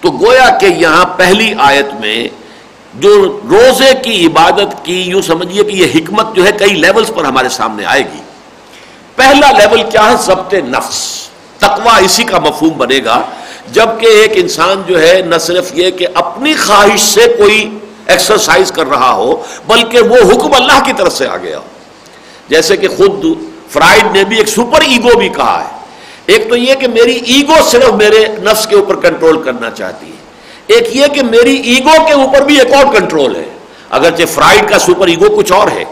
تو 0.02 0.12
گویا 0.12 0.50
کہ 0.50 0.66
یہاں 0.66 1.06
پہلی 1.06 1.54
آیت 1.58 1.94
میں 2.00 2.28
جو 2.94 3.40
روزے 3.50 3.94
کی 4.04 4.28
عبادت 4.28 4.86
کی، 4.86 5.02
یوں 5.02 5.22
سمجھیے 5.22 5.64
کہ 5.64 5.76
یہ 5.76 5.88
حکمت 5.96 6.36
جو 6.36 6.46
ہے 6.46 6.52
کئی 6.52 6.74
لیولز 6.74 7.12
پر 7.16 7.24
ہمارے 7.24 7.50
سامنے 7.50 7.86
آئے 7.86 8.02
گی۔ 8.02 8.22
پہلا 9.16 9.52
لیول 9.52 9.82
کیا 9.92 10.12
ہے؟ 10.12 10.16
ضبط 10.26 10.54
نفس۔ 10.54 11.27
تقوا 11.60 11.98
اسی 11.98 12.24
کا 12.24 12.40
مفہوم 12.40 12.78
بنے 12.78 13.00
گا۔ 13.06 13.22
جبکہ 13.72 14.06
ایک 14.06 14.32
انسان 14.36 14.82
جو 14.88 15.02
ہے، 15.02 15.22
نہ 15.22 15.38
صرف 15.38 15.72
یہ 15.74 15.92
کہ 15.92 16.08
اپنی 16.14 16.54
خواہش 16.54 17.00
سے 17.00 17.36
کوئی 17.38 17.78
ایکسرسائز 18.06 18.72
کر 18.72 18.88
رہا 18.88 19.12
ہو، 19.14 19.44
بلکہ 19.68 20.00
وہ 20.00 20.18
حکم 20.32 20.54
اللہ 20.54 20.84
کی 20.86 20.92
طرف 20.98 21.18
سے 21.18 21.28
آ 21.28 21.38
گیا۔ 21.38 21.60
جیسے 22.50 22.78
کہ 22.78 22.88
خود 22.88 23.26
فرائڈ 23.70 24.16
نے 24.16 24.24
بھی 24.24 24.38
ایک 24.38 24.48
سپر 24.48 24.82
ایگو 24.82 25.18
بھی 25.18 25.30
کہا 25.30 25.64
ہے۔ 25.64 25.78
ایک 26.26 26.50
تو 26.50 26.56
یہ 26.56 26.76
کہ 26.76 26.88
میری 26.88 27.16
ایگو 27.16 27.54
صرف 27.66 27.94
میرے 27.94 28.28
نفس 28.28 28.68
کے 28.68 28.76
اوپر 28.76 28.96
کنٹرول 28.96 29.42
کرنا 29.44 29.70
چاہتی 29.70 30.08
ہے۔ 30.08 30.16
ایک 30.68 30.96
یہ 30.96 31.06
کہ 31.08 31.22
میری 31.22 31.56
ایگو 31.56 32.06
کے 32.06 32.14
اوپر 32.14 32.42
بھی 32.42 32.60
ایک 32.60 32.74
اور 32.74 32.94
کنٹرول 32.94 33.36
ہے۔ 33.36 33.46
اگرچہ 33.90 34.24
فرائڈ 34.34 34.70
کا 34.70 34.80
سپر 34.80 35.08
ایگو 35.08 35.38
کچھ 35.38 35.52
اور 35.52 35.68
ہے، 35.68 35.84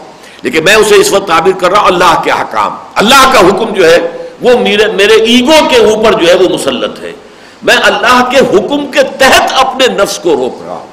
لیکن 0.42 0.64
میں 0.64 0.74
اسے 0.74 0.94
اس 0.94 1.12
وقت 1.12 1.28
تعبیر 1.28 1.52
کر 1.52 1.70
رہا 1.70 1.80
ہوں، 1.80 1.86
اللہ 1.86 2.20
کے 2.24 2.30
حکام 2.30 2.76
اللہ 2.94 3.32
کا 3.32 3.40
حکم 3.40 3.74
جو 3.74 3.90
ہے 3.90 3.98
وہ 4.40 4.58
میرے 4.58 4.86
میرے 4.86 5.12
ایگو 5.12 5.68
کے 5.70 5.76
اوپر 5.76 6.12
جو 6.12 6.28
ہے 6.28 6.34
وہ 6.34 6.48
مسلط 6.48 7.00
ہے۔ 7.00 7.12
میں 7.62 7.76
اللہ 7.82 8.28
کے 8.30 8.38
حکم 8.38 8.86
کے 8.86 9.02
تحت 9.02 9.52
اپنے 9.52 9.86
نفس 9.86 10.18
کو 10.18 10.30
روک 10.30 10.62
رہا 10.66 10.72
ہوں۔ 10.72 10.86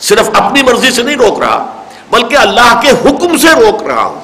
صرف 0.00 0.30
اپنی 0.34 0.62
مرضی 0.62 0.90
سے 0.90 1.02
نہیں 1.02 1.16
روک 1.16 1.38
رہا، 1.38 1.82
بلکہ 2.10 2.36
اللہ 2.36 2.80
کے 2.82 2.90
حکم 2.90 3.36
سے 3.36 3.48
روک 3.60 3.82
رہا 3.82 4.04
ہوں۔ 4.04 4.20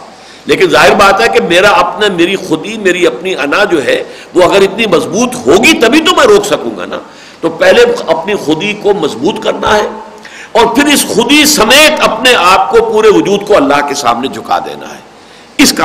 لیکن 0.46 0.68
ظاہر 0.68 0.94
بات 0.94 1.20
ہے 1.20 1.28
کہ 1.28 1.40
میرا 1.48 1.70
اپنا، 1.70 2.06
میری 2.12 2.36
خودی، 2.36 2.78
میری 2.78 3.06
اپنی 3.06 3.34
انا 3.34 3.64
جو 3.64 3.84
ہے، 3.84 4.04
وہ 4.34 4.42
اگر 4.42 4.60
اتنی 4.62 4.86
مضبوط 4.86 5.34
ہوگی 5.46 5.80
تبھی 5.80 6.00
تو 6.00 6.16
میں 6.16 6.26
روک 6.26 6.46
سکوں 6.46 6.78
گا 6.78 6.86
نا۔ 6.86 6.98
تو 7.40 7.50
پہلے 7.50 7.84
اپنی 8.06 8.34
خودی 8.34 8.72
کو 8.72 8.94
مضبوط 8.94 9.42
کرنا 9.42 9.76
ہے 9.76 9.88
اور 10.52 10.66
پھر 10.66 10.86
اس 10.86 11.06
خودی 11.08 11.44
سمیت 11.44 12.00
اپنے 12.00 12.34
آپ 12.34 12.70
کو 12.70 12.76
پورے 12.92 13.08
وجود 13.08 13.46
کو 13.46 13.56
اللہ 13.56 13.88
کے 13.88 13.94
سامنے 13.94 14.28
جھکا 14.28 14.58
دینا 14.58 14.88
ہے۔ 14.88 14.98
اس 15.58 15.72
کا 15.72 15.84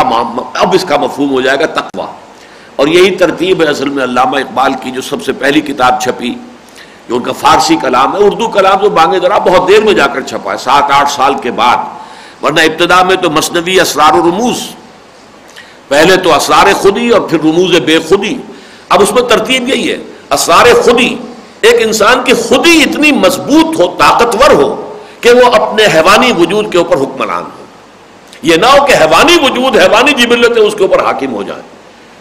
اب 0.54 0.74
اس 0.74 0.86
کا 0.88 0.98
مفہوم 0.98 1.32
ہو 1.32 1.42
جائے 1.42 1.60
گا 1.60 1.66
تقوا 1.66 2.06
اور 2.76 2.88
یہی 2.88 3.12
ترتیب 3.12 3.62
ہے 3.62 3.68
اصل 3.68 3.90
میں 3.90 4.04
علامہ 4.04 4.38
اقبال 4.38 4.74
کی، 4.82 4.92
جو 4.92 5.02
سب 5.02 5.24
سے 5.26 5.34
پہلی 5.34 5.62
کتاب 5.62 6.02
چھپی، 6.02 6.36
جو 7.10 7.16
ان 7.16 7.24
کا 7.24 7.32
فارسی 7.32 7.76
کلام 7.76 8.16
ہے، 8.16 8.24
اردو 8.24 8.48
کلام 8.48 8.82
جو 8.82 8.90
بانگے 8.90 9.20
ذرا 9.20 9.38
بہت 9.38 9.68
دیر 9.68 9.82
میں 9.82 9.94
جا 9.94 10.08
کر 10.08 10.22
چھپا 10.22 10.52
ہے، 10.52 10.58
سات 10.58 10.92
آٹھ 10.92 11.12
سال 11.12 11.34
کے 11.34 11.52
بعد۔ 11.52 11.78
ورنہ 12.44 12.60
ابتدا 12.60 13.04
میں 13.04 13.16
تو 13.16 13.30
مصنوعی 13.30 13.80
اسرار 13.80 14.14
و 14.14 14.22
رموز، 14.22 14.58
پہلے 15.88 16.18
تو 16.18 16.34
اسرار 16.34 16.74
خودی 16.74 17.10
اور 17.10 17.22
پھر 17.22 17.40
رموز 17.40 17.80
بے 17.80 18.00
خودی۔ 18.00 18.38
اب 18.90 19.02
اس 19.02 19.12
میں 19.12 19.22
ترتیب 19.22 19.70
یہی 19.70 19.92
ہے، 19.92 19.98
اسرار 20.32 20.74
خودی۔ 20.84 21.18
ایک 21.62 21.76
انسان 21.80 22.24
کی 22.24 22.34
خودی 22.34 22.84
اتنی 22.84 23.12
مضبوط 23.12 23.80
ہو، 23.80 23.96
طاقتور 23.98 24.52
ہو 24.52 24.94
کہ 25.22 25.32
وہ 25.32 25.56
اپنے 25.56 25.84
حیوانی 25.94 26.32
وجود 26.32 26.72
کے 26.72 26.78
اوپر 26.78 26.98
حکمران 26.98 27.44
ہو۔ 27.44 27.66
یہ 28.42 28.56
نہ 28.56 28.66
ہو 28.66 28.86
کہ 28.86 28.94
حیوانی 28.94 29.38
وجود، 29.44 29.78
حیوانی 29.78 30.14
جی 30.14 30.24
جبلتیں 30.24 30.62
اس 30.62 30.76
کے 30.78 30.84
اوپر 30.84 31.06
حاکم 31.06 31.34
ہو 31.34 31.44
جائیں۔ 31.44 31.75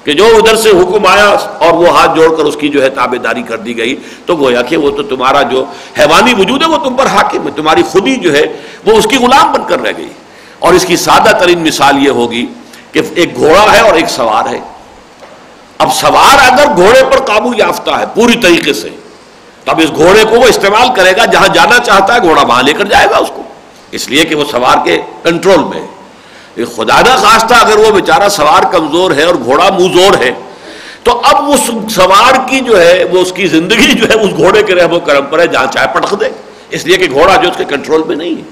کہ 0.04 0.12
جو 0.12 0.26
ادھر 0.26 0.56
سے 0.56 0.70
حکم 0.70 1.06
آیا 1.06 1.36
اور 1.58 1.72
وہ 1.72 1.88
ہاتھ 1.88 2.16
جوڑ 2.16 2.36
کر 2.36 2.44
اس 2.44 2.56
کی 2.56 2.68
جو 2.68 2.82
ہے 2.82 2.90
تابے 2.90 3.18
داری 3.18 3.42
کر 3.42 3.56
دی 3.56 3.76
گئی، 3.76 3.96
تو 4.26 4.36
گویا 4.36 4.62
کہ 4.62 4.76
وہ 4.76 4.90
تو 4.90 5.02
تمہارا 5.02 5.42
جو 5.42 5.64
حیوانی 5.98 6.34
وجود 6.34 6.62
ہے 6.62 6.68
وہ 6.68 6.76
تم 6.76 6.94
پر 6.94 7.06
حاکم 7.06 7.46
ہے، 7.46 7.52
تمہاری 7.56 7.82
خودی 7.82 8.16
جو 8.16 8.32
ہے 8.32 8.42
وہ 8.86 8.92
اس 8.92 9.06
کی 9.10 9.16
غلام 9.16 9.52
بن 9.52 9.62
کر 9.68 9.80
رہ 9.80 9.92
گئی۔ 9.96 10.08
اور 10.58 10.74
اس 10.74 10.84
کی 10.84 10.96
سادہ 10.96 11.30
ترین 11.40 11.58
مثال 11.58 12.06
یہ 12.06 12.10
ہوگی 12.10 12.46
کہ 12.92 13.00
ایک 13.14 13.36
گھوڑا 13.36 13.72
ہے 13.72 13.80
اور 13.80 13.94
ایک 13.94 14.08
سوار 14.08 14.46
ہے۔ 14.46 14.60
اب 15.78 15.94
سوار 15.94 16.52
اگر 16.52 16.64
گھوڑے 16.76 17.02
پر 17.04 17.24
قابو 17.24 17.52
یافتہ 17.58 17.90
ہے 17.90 18.04
پوری 18.14 18.36
طریقے 18.42 18.72
سے 18.72 18.88
تب 19.64 19.78
اس 19.78 19.90
گھوڑے 19.96 20.24
کو 20.24 20.40
وہ 20.40 20.44
استعمال 20.44 20.88
کرے 20.96 21.12
گا 21.16 21.24
جہاں 21.24 21.48
جانا 21.48 21.78
چاہتا 21.78 22.14
ہے، 22.14 22.20
گھوڑا 22.22 22.42
وہاں 22.42 22.62
لے 22.62 22.72
کر 22.72 22.84
جائے 22.84 23.06
گا 23.10 23.16
اس 23.16 23.28
کو۔ 23.28 23.42
اس 23.90 24.08
لیے 24.08 24.24
کہ 24.24 24.34
وہ 24.34 24.44
سوار 24.50 24.84
کے 24.84 25.02
کنٹرول 25.22 25.64
میں 25.64 25.86
خدا 26.56 27.00
نہ 27.00 27.16
خواستہ 27.16 27.54
اگر 27.54 27.78
وہ 27.78 27.90
بیچارہ 27.90 28.28
سوار 28.28 28.72
کمزور 28.72 29.10
ہے 29.10 29.22
اور 29.22 29.34
گھوڑا 29.44 29.70
موزور 29.70 30.22
ہے، 30.22 30.30
تو 31.02 31.20
اب 31.24 31.50
اس 31.50 31.94
سوار 31.94 32.48
کی 32.48 32.60
جو 32.60 32.80
ہے، 32.80 33.04
وہ 33.04 33.18
اس 33.18 33.32
کی 33.32 33.46
زندگی 33.46 33.92
جو 33.92 34.08
ہے، 34.08 34.14
اس 34.14 34.30
گھوڑے 34.36 34.62
کے 34.62 34.74
رحم 34.74 34.92
و 34.92 35.00
کرم 35.00 35.24
پر 35.30 35.38
ہے، 35.38 35.46
جہاں 35.46 35.66
چاہے 35.72 35.86
پٹک 35.94 36.20
دے۔ 36.20 36.28
اس 36.70 36.86
لیے 36.86 36.96
کہ 36.96 37.06
گھوڑا 37.12 37.36
جو 37.36 37.48
اس 37.48 37.56
کے 37.56 37.64
کنٹرول 37.64 38.02
میں 38.06 38.16
نہیں 38.16 38.30
ہے۔ 38.30 38.42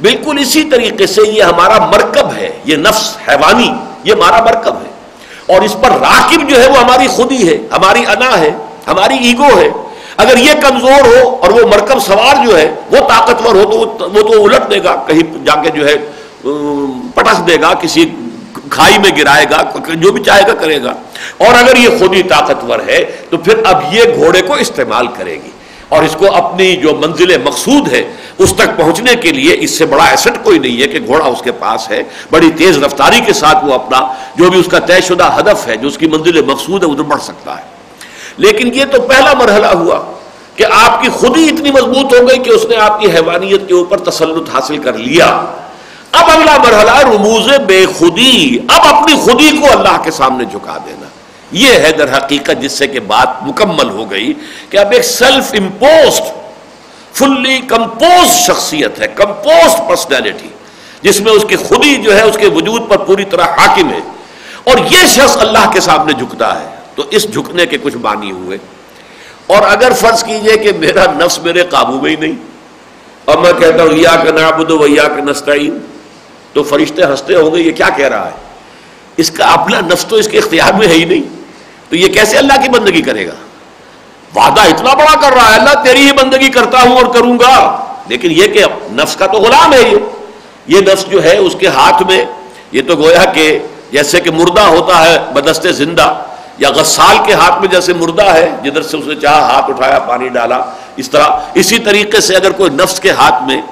بالکل 0.00 0.38
اسی 0.40 0.64
طریقے 0.64 1.06
سے 1.06 1.22
یہ 1.28 1.42
ہمارا 1.42 1.86
مرکب 1.86 2.32
ہے، 2.36 2.50
یہ 2.64 2.76
نفس، 2.76 3.16
حیوانی، 3.28 3.72
یہ 4.04 4.12
ہمارا 4.12 4.44
مرکب 4.44 4.74
ہے۔ 4.76 4.90
اور 5.54 5.62
اس 5.62 5.72
پر 5.72 5.90
راکب 5.90 6.48
جو 6.48 6.62
ہے، 6.62 6.68
وہ 6.68 6.78
ہماری 6.78 7.06
خودی 7.06 7.48
ہے، 7.48 7.58
ہماری 7.72 8.00
انا 8.00 8.40
ہے، 8.40 8.50
ہماری 8.86 9.14
ایگو 9.14 9.58
ہے۔ 9.58 9.68
اگر 10.16 10.36
یہ 10.36 10.52
کمزور 10.62 11.06
ہو 11.06 11.36
اور 11.40 11.50
وہ 11.50 11.66
مرکب 11.66 11.98
سوار 11.98 12.46
جو 12.46 12.58
ہے، 12.58 12.74
وہ 12.90 12.98
طاقتور 13.08 13.54
ہو 13.54 13.96
تو 13.98 14.10
وہ 14.10 14.22
تو 14.22 14.44
الٹ 14.44 14.70
دے 14.70 14.84
گا۔ 14.84 15.04
کہیں 15.06 15.44
جا 15.44 15.62
کے 15.62 15.70
جو 15.70 15.88
ہے 15.88 15.94
پٹک 17.14 17.48
دے 17.48 17.56
گا، 17.60 17.74
کسی 17.74 18.10
کھائی 18.70 18.98
میں 18.98 19.10
گرائے 19.18 19.46
گا، 19.50 19.78
جو 19.94 20.12
بھی 20.12 20.24
چاہے 20.24 20.42
گا 20.42 20.54
کرے 20.54 20.82
گا۔ 20.82 20.90
اور 21.38 21.54
اگر 21.54 21.76
یہ 21.76 21.88
خود 21.98 22.14
ہی 22.14 22.22
طاقتور 22.22 22.78
ہے، 22.86 23.16
تو 23.30 23.36
پھر 23.36 23.54
اب 23.64 23.82
یہ 23.92 24.02
گھوڑے 24.14 24.42
کو 24.42 24.54
استعمال 24.54 25.06
کرے 25.06 25.34
گی۔ 25.34 25.50
اور 25.88 26.02
اس 26.02 26.16
کو 26.18 26.34
اپنی 26.34 26.76
جو 26.76 26.92
منزل 26.94 27.42
مقصود 27.42 27.92
ہے، 27.92 28.12
اس 28.38 28.54
تک 28.54 28.76
پہنچنے 28.76 29.14
کے 29.14 29.30
لیے 29.30 29.56
اس 29.60 29.78
سے 29.78 29.86
بڑا 29.86 30.04
ایسٹ 30.04 30.44
کوئی 30.44 30.58
نہیں 30.58 30.82
ہے 30.82 30.86
کہ 30.86 30.98
گھوڑا 31.06 31.24
اس 31.24 31.42
کے 31.42 31.52
پاس 31.52 31.90
ہے۔ 31.90 32.02
بڑی 32.30 32.50
تیز 32.50 32.78
رفتاری 32.78 33.20
کے 33.26 33.32
ساتھ 33.32 33.64
وہ 33.64 33.74
اپنا 33.74 34.12
جو 34.36 34.50
بھی 34.50 34.60
اس 34.60 34.66
کا 34.70 34.78
طے 34.78 35.00
شدہ 35.00 35.38
ہدف 35.38 35.68
ہے، 35.68 35.76
جو 35.76 35.88
اس 35.88 35.98
کی 35.98 36.06
منزل 36.06 36.44
مقصود 36.44 36.84
ہے 36.84 36.88
ادھر 36.88 37.02
بڑھ 37.02 37.22
سکتا 37.22 37.56
ہے۔ 37.56 37.62
لیکن 38.36 38.74
یہ 38.74 38.84
تو 38.92 39.02
پہلا 39.02 39.32
مرحلہ 39.34 39.66
ہوا 39.66 40.12
کہ 40.56 40.66
آپ 40.70 41.02
کی 41.02 41.08
خود 41.08 41.36
ہی 41.36 41.48
اتنی 41.48 41.70
مضبوط 41.70 42.14
ہو 42.14 42.28
گئی 42.28 42.38
کہ 42.38 42.50
اس 42.50 42.64
نے 42.64 42.76
آپ 42.76 43.00
کی 43.00 43.10
حیوانیت 43.10 43.68
کے 43.68 43.74
اوپر 43.74 43.98
تسلط 43.98 44.54
حاصل 44.54 44.78
کر 44.78 44.92
لیا۔ 44.92 45.44
اب 46.16 46.30
اگلا 46.30 46.56
مرحلہ 46.58 46.98
رموز 46.98 47.48
بے 47.66 47.86
خودی۔ 47.98 48.58
اب 48.68 48.94
اپنی 48.94 49.14
خودی 49.14 49.58
کو 49.60 49.66
اللہ 49.78 50.02
کے 50.02 50.10
سامنے 50.10 50.44
جھکا 50.44 50.78
دینا۔ 50.86 51.06
یہ 51.52 51.68
ہے 51.68 51.92
در 51.92 52.16
حقیقت 52.16 52.62
جس 52.62 52.72
سے 52.72 52.86
کہ 52.86 53.00
بات 53.00 53.42
مکمل 53.42 53.90
ہو 53.90 54.10
گئی 54.10 54.32
کہ 54.70 54.76
اب 54.76 54.92
ایک 54.92 55.04
سیلف 55.04 55.54
امپوسڈ 55.58 56.22
فلی 57.12 57.58
کمپوز 57.58 58.28
شخصیت 58.36 59.00
ہے 59.00 59.06
کمپوز 59.08 59.88
پرسنالٹی 59.88 60.48
جس 61.02 61.20
میں 61.20 61.32
اس 61.32 61.44
کی 61.48 61.56
خودی 61.56 61.96
جو 61.96 62.16
ہے، 62.16 62.22
اس 62.22 62.36
کے 62.36 62.48
وجود 62.48 62.88
پر 62.88 62.96
پوری 62.96 63.24
طرح 63.24 63.44
حاکم 63.44 63.90
ہے۔ 63.90 63.98
اور 64.64 64.78
یہ 64.90 65.06
شخص 65.06 65.36
اللہ 65.36 65.70
کے 65.72 65.80
سامنے 65.80 66.12
جھکتا 66.12 66.60
ہے۔ 66.60 66.66
تو 66.94 67.02
اس 67.10 67.32
جھکنے 67.32 67.66
کے 67.66 67.78
کچھ 67.82 67.96
بانی 67.96 68.30
ہوئے۔ 68.30 68.58
اور 69.46 69.62
اگر 69.62 69.92
فرض 69.92 70.24
کیجیے 70.24 70.56
کہ 70.56 70.72
میرا 70.72 71.04
نفس 71.12 71.38
میرے 71.38 71.62
قابو 71.62 72.00
میں 72.00 72.10
ہی 72.10 72.16
نہیں، 72.16 72.32
اور 73.24 73.38
میں 73.38 73.52
کہتا 73.52 73.82
ہوں 73.82 73.92
یا 73.92 74.16
کہ 74.24 74.30
نابود 74.30 74.70
و 74.70 74.86
یا 74.86 75.08
کہ 75.08 75.22
نستعین 75.22 75.78
تو 76.56 76.62
فرشتے 76.62 77.02
ہنستے 77.02 77.34
ہوں 77.34 77.54
گے، 77.54 77.60
یہ 77.60 77.72
کیا 77.72 77.88
کہہ 77.88 78.08
رہا 78.08 78.26
ہے؟ 78.26 78.32
اس 79.16 79.30
کا 79.30 79.44
اپنا 79.44 79.80
نفس 79.80 80.04
تو 80.04 80.16
اس 80.16 80.28
کے 80.28 80.38
اختیار 80.38 80.72
میں 80.72 80.88
ہے 80.88 80.92
ہی 80.92 81.04
نہیں، 81.04 81.22
تو 81.88 81.96
یہ 81.96 82.08
کیسے 82.08 82.38
اللہ 82.38 82.52
کی 82.62 82.68
بندگی 82.68 83.02
کرے 83.02 83.26
گا؟ 83.26 83.34
وعدہ 84.34 84.60
اتنا 84.60 84.94
بڑا 84.94 85.20
کر 85.20 85.32
رہا 85.32 85.54
ہے، 85.54 85.58
اللہ 85.58 85.82
تیری 85.84 86.06
ہی 86.06 86.12
بندگی 86.12 86.48
کرتا 86.48 86.82
ہوں 86.82 86.96
اور 86.96 87.14
کروں 87.14 87.38
گا۔ 87.38 87.84
لیکن 88.08 88.28
یہ 88.30 88.46
کہ 88.46 88.64
نفس 88.92 89.16
کا 89.16 89.26
تو 89.26 89.38
غلام 89.38 89.72
ہے 89.72 89.82
یہ۔ 89.82 89.96
یہ 90.66 90.80
نفس 90.80 91.06
جو 91.10 91.24
ہے، 91.24 91.36
اس 91.36 91.56
کے 91.60 91.66
ہاتھ 91.66 92.02
میں 92.02 92.24
یہ 92.72 92.82
تو 92.88 92.96
گویا 92.96 93.24
کہ 93.24 93.58
جیسے 93.92 94.20
کہ 94.20 94.30
مردہ 94.30 94.60
ہوتا 94.60 95.04
ہے 95.06 95.18
بدست 95.32 95.66
زندہ، 95.70 96.14
یا 96.58 96.70
غسال 96.70 97.16
کے 97.26 97.32
ہاتھ 97.32 97.60
میں 97.60 97.68
جیسے 97.68 97.92
مردہ 97.92 98.34
ہے، 98.34 98.50
جدھر 98.64 98.82
سے 98.82 98.96
اس 98.96 99.06
نے 99.06 99.14
چاہا، 99.14 99.54
ہاتھ 99.54 99.70
اٹھایا، 99.70 99.98
پانی 99.98 100.28
ڈالا، 100.28 100.58
اس 100.96 101.10
طرح، 101.10 101.28
اسی 101.54 101.78
طریقے 101.78 102.20
سے 102.20 102.36
اگر 102.36 102.50
کوئی 102.50 102.70
نفس 102.70 103.00
کے 103.00 103.10
ہاتھ 103.10 103.42
میں 103.42 103.62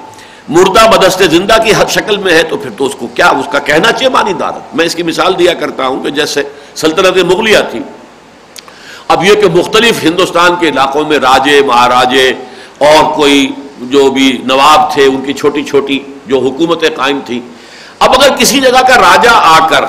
مردہ 0.49 0.85
بدست 0.93 1.21
زندہ 1.31 1.57
کی 1.63 1.73
حد 1.77 1.89
شکل 1.89 2.17
میں 2.17 2.33
ہے 2.33 2.43
تو 2.43 2.57
پھر 2.57 2.69
تو 2.77 2.85
اس 2.85 2.95
کو 2.99 3.07
کیا 3.15 3.27
اس 3.39 3.47
کا 3.51 3.59
کہنا 3.59 3.91
چاہیے 3.91 4.09
مانی 4.09 4.33
دارت 4.39 4.75
میں 4.75 4.85
اس 4.85 4.95
کی 4.95 5.03
مثال 5.03 5.37
دیا 5.39 5.53
کرتا 5.53 5.87
ہوں 5.87 6.03
کہ 6.03 6.09
جیسے 6.09 6.43
سلطنت 6.75 7.17
مغلیہ 7.31 7.57
تھی۔ 7.71 7.79
اب 9.07 9.23
یہ 9.25 9.33
کہ 9.41 9.49
مختلف 9.53 10.03
ہندوستان 10.03 10.55
کے 10.59 10.69
علاقوں 10.69 11.03
میں 11.07 11.17
راجے، 11.19 11.61
مہاراجے 11.65 12.27
اور 12.77 13.13
کوئی 13.15 13.51
جو 13.81 14.09
بھی 14.11 14.31
نواب 14.45 14.91
تھے، 14.93 15.05
ان 15.05 15.21
کی 15.25 15.33
چھوٹی 15.33 15.63
چھوٹی 15.63 15.99
جو 16.27 16.39
حکومتیں 16.39 16.89
قائم 16.95 17.19
تھیں۔ 17.25 17.39
اب 17.99 18.13
اگر 18.13 18.35
کسی 18.37 18.59
جگہ 18.59 18.81
کا 18.87 18.97
راجہ 18.97 19.33
آ 19.33 19.67
کر 19.67 19.85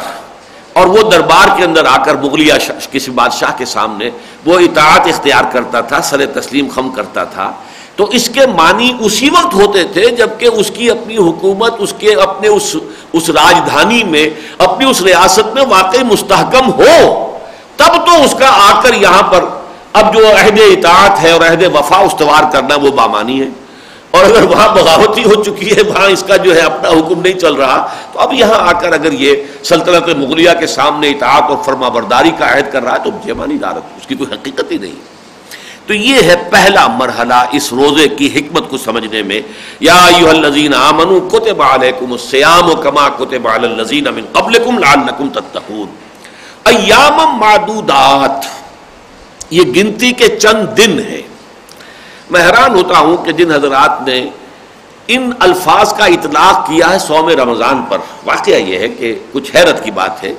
اور 0.73 0.87
وہ 0.87 1.03
دربار 1.11 1.57
کے 1.57 1.65
اندر 1.65 1.85
آ 1.85 1.97
کر 2.05 2.15
مغلیہ 2.23 2.55
کسی 2.93 3.11
بادشاہ 3.11 3.57
کے 3.59 3.65
سامنے 3.65 4.11
وہ 4.47 4.59
اطاعت 4.59 5.07
اختیار 5.07 5.45
کرتا 5.53 5.81
تھا، 5.81 6.03
سر 6.03 6.27
تسلیم 6.41 6.69
خم 6.75 6.91
کرتا 6.91 7.25
تھا 7.25 7.53
تو 7.97 8.05
اس 8.05 8.29
کے 8.29 8.47
معنی 8.47 8.93
اسی 9.01 9.31
وقت 9.31 9.55
ہوتے 9.55 9.85
تھے 9.85 10.11
جبکہ 10.11 10.47
اس 10.47 10.71
کی 10.75 10.91
اپنی 10.91 11.17
حکومت، 11.17 11.75
اس 11.79 11.95
کے 11.99 12.15
اپنے 12.15 12.49
اس 12.49 12.77
اس 13.13 13.31
راجدھانی 13.31 14.05
میں، 14.05 14.31
اپنی 14.59 14.91
اس 14.91 15.03
ریاست 15.03 15.55
میں 15.55 15.63
واقعی 15.67 16.03
مستحکم 16.03 16.73
ہو۔ 16.73 17.29
تب 17.77 18.07
تو 18.07 18.23
اس 18.25 18.35
کا 18.39 18.49
آ 18.49 18.81
کر 18.81 18.95
یہاں 18.95 19.23
پر 19.23 19.45
اب 19.93 20.15
جو 20.15 20.27
عہد 20.27 20.59
اطاعت 20.59 21.23
ہے 21.23 21.31
اور 21.31 21.41
عہد 21.41 21.63
وفا 21.75 21.97
استوار 21.97 22.53
کرنا 22.53 22.77
وہ 22.77 22.91
بامانی 22.91 23.41
ہے۔ 23.41 23.49
اور 24.11 24.25
اگر 24.25 24.43
وہاں 24.43 24.69
بغاوتی 24.69 25.25
ہو 25.25 25.43
چکی 25.43 25.77
ہے، 25.77 25.83
وہاں 25.83 26.07
اس 26.07 26.23
کا 26.23 26.37
جو 26.37 26.55
ہے 26.55 26.61
اپنا 26.61 26.89
حکم 26.89 27.21
نہیں 27.21 27.39
چل 27.39 27.55
رہا، 27.55 27.95
تو 28.13 28.19
اب 28.19 28.33
یہاں 28.33 28.59
آ 28.59 28.73
کر 28.73 28.93
اگر 28.93 29.13
یہ 29.13 29.35
سلطنت 29.65 30.09
مغلیہ 30.17 30.51
کے 30.61 30.67
سامنے 30.67 31.09
اطاعت 31.09 31.43
اور 31.43 31.57
فرما 31.65 31.89
برداری 31.89 32.31
کا 32.39 32.57
عہد 32.57 32.73
کر 32.73 32.83
رہا 32.83 32.93
ہے، 32.93 32.99
تو 33.05 33.11
جیمانی 33.25 33.59
دارت 33.59 33.99
اس 34.01 34.07
کی 34.07 34.15
کوئی 34.15 34.35
حقیقت 34.35 34.73
ہی 34.73 34.79
نہیں۔ 34.79 35.16
تو 35.87 35.95
یہ 35.95 36.23
ہے 36.23 36.35
پہلا 36.51 36.87
مرحلہ 36.87 37.35
اس 37.53 37.73
روزے 37.73 38.09
کی 38.09 38.27
حکمت 38.37 38.71
کو 38.71 38.79
سمجھنے 38.79 39.23
میں۔ 39.23 39.41
یا 39.81 40.07
ایوہ 40.07 40.29
الذین 40.29 40.75
آمنوا 40.75 41.29
کتب 41.29 41.63
علیکم 41.63 42.13
السیام 42.13 42.81
کما 42.83 43.09
کتب 43.09 43.49
علی 43.49 43.67
الذین 43.67 44.05
من 44.05 44.25
قبلکم 44.33 44.79
لعلکم 44.79 45.29
تتقون۔ 45.29 45.87
ایام 46.65 47.39
معدودات۔ 47.39 48.31
یہ 49.51 49.63
گنتی 49.63 50.13
کے 50.13 50.29
چند 50.29 50.77
دن 50.77 50.99
ہیں۔ 50.99 51.23
میں 52.31 52.45
حیران 52.45 52.75
ہوتا 52.75 52.99
ہوں 52.99 53.17
کہ 53.17 53.33
جن 53.33 53.53
حضرات 53.53 54.09
نے 54.09 54.31
ان 55.09 55.31
الفاظ 55.39 55.95
کا 55.95 56.05
اطلاق 56.05 56.67
کیا 56.67 56.91
ہے 56.91 56.99
سوم 56.99 57.29
رمضان 57.29 57.83
پر۔ 57.83 57.99
واقعہ 58.25 58.55
یہ 58.55 58.79
ہے 58.79 58.89
کہ 58.89 59.19
کچھ 59.33 59.57
حیرت 59.57 59.85
کی 59.85 59.91
بات 59.91 60.25
ہے۔ 60.25 60.35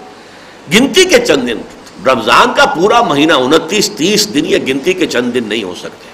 گنتی 0.73 1.05
کے 1.05 1.25
چند 1.25 1.47
دن۔ 1.47 1.57
رمضان 2.05 2.53
کا 2.55 2.65
پورا 2.65 3.01
مہینہ 3.01 3.33
انتیس، 3.33 3.89
تیس 3.89 4.33
دن 4.33 4.45
یا 4.45 4.57
گنتی 4.67 4.93
کے 4.93 5.05
چند 5.05 5.33
دن 5.33 5.43
نہیں 5.47 5.63
ہو 5.63 5.73
سکتے۔ 5.75 6.07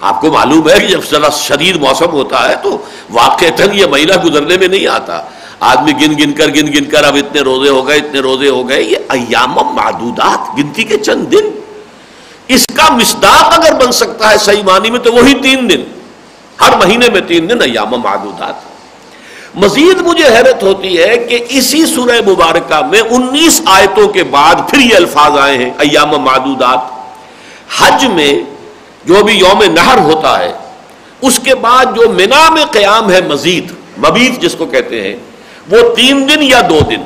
آپ 0.00 0.20
کو 0.20 0.32
معلوم 0.32 0.68
ہے 0.68 0.80
کہ 0.80 0.86
جب 0.86 1.00
ذرا 1.10 1.28
شدید 1.28 1.76
موسم 1.76 2.10
ہوتا 2.10 2.48
ہے 2.48 2.54
تو 2.62 2.78
واقع 3.10 3.44
یہ 3.72 3.86
مہینہ 3.86 4.16
گزرنے 4.24 4.56
میں 4.56 4.68
نہیں 4.68 4.86
آتا۔ 4.86 5.22
آدمی 5.60 5.92
گن 5.92 6.18
گن 6.18 6.32
کر، 6.32 6.48
گن 6.48 6.66
گن 6.66 6.84
کر، 6.84 7.04
اب 7.04 7.14
اتنے 7.14 7.40
روزے 7.40 7.70
ہو 7.70 7.86
گئے، 7.86 7.96
اتنے 7.96 8.20
روزے 8.20 8.48
ہو 8.48 8.68
گئے، 8.68 8.82
یہ 8.82 8.96
ایام 9.08 9.52
معدودات، 9.52 10.58
گنتی 10.58 10.84
کے 10.84 10.98
چند 10.98 11.32
دن۔ 11.32 11.60
اس 12.48 12.66
کا 12.74 12.92
مصداق 12.94 13.58
اگر 13.58 13.86
بن 13.86 13.92
سکتا 13.92 14.30
ہے 14.30 14.38
صحیح 14.38 14.62
معنی 14.62 14.90
میں 14.90 15.00
تو 15.00 15.12
وہی 15.12 15.34
تین 15.34 15.70
دن۔ 15.70 15.82
ہر 16.60 16.76
مہینے 16.76 17.08
میں 17.12 17.20
تین 17.20 17.48
دن 17.48 17.62
ایام 17.62 17.90
معدودات۔ 17.90 18.77
مزید 19.54 20.00
مجھے 20.00 20.24
حیرت 20.24 20.62
ہوتی 20.62 21.02
ہے 21.02 21.18
کہ 21.18 21.44
اسی 21.48 21.86
سورہ 21.86 22.30
مبارکہ 22.30 22.86
میں 22.86 23.00
انیس 23.00 23.62
آیتوں 23.66 24.08
کے 24.08 24.24
بعد 24.24 24.54
پھر 24.70 24.78
یہ 24.78 24.96
الفاظ 24.96 25.38
آئے 25.38 25.58
ہیں، 25.58 25.70
ایام 25.78 26.08
معدودات۔ 26.08 26.78
حج 27.78 28.06
میں 28.06 28.34
جو 29.04 29.24
بھی 29.24 29.34
یوم 29.34 29.62
نہر 29.72 29.98
ہوتا 29.98 30.38
ہے، 30.38 30.52
اس 31.22 31.40
کے 31.44 31.54
بعد 31.54 31.84
جو 31.84 32.08
منا 32.08 32.50
میں 32.50 32.64
قیام 32.64 33.10
ہے 33.10 33.20
مزید، 33.20 33.72
مبید 33.98 34.42
جس 34.42 34.54
کو 34.54 34.66
کہتے 34.66 35.02
ہیں، 35.02 35.16
وہ 35.70 35.94
تین 35.96 36.28
دن 36.28 36.42
یا 36.42 36.60
دو 36.68 36.78
دن۔ 36.90 37.02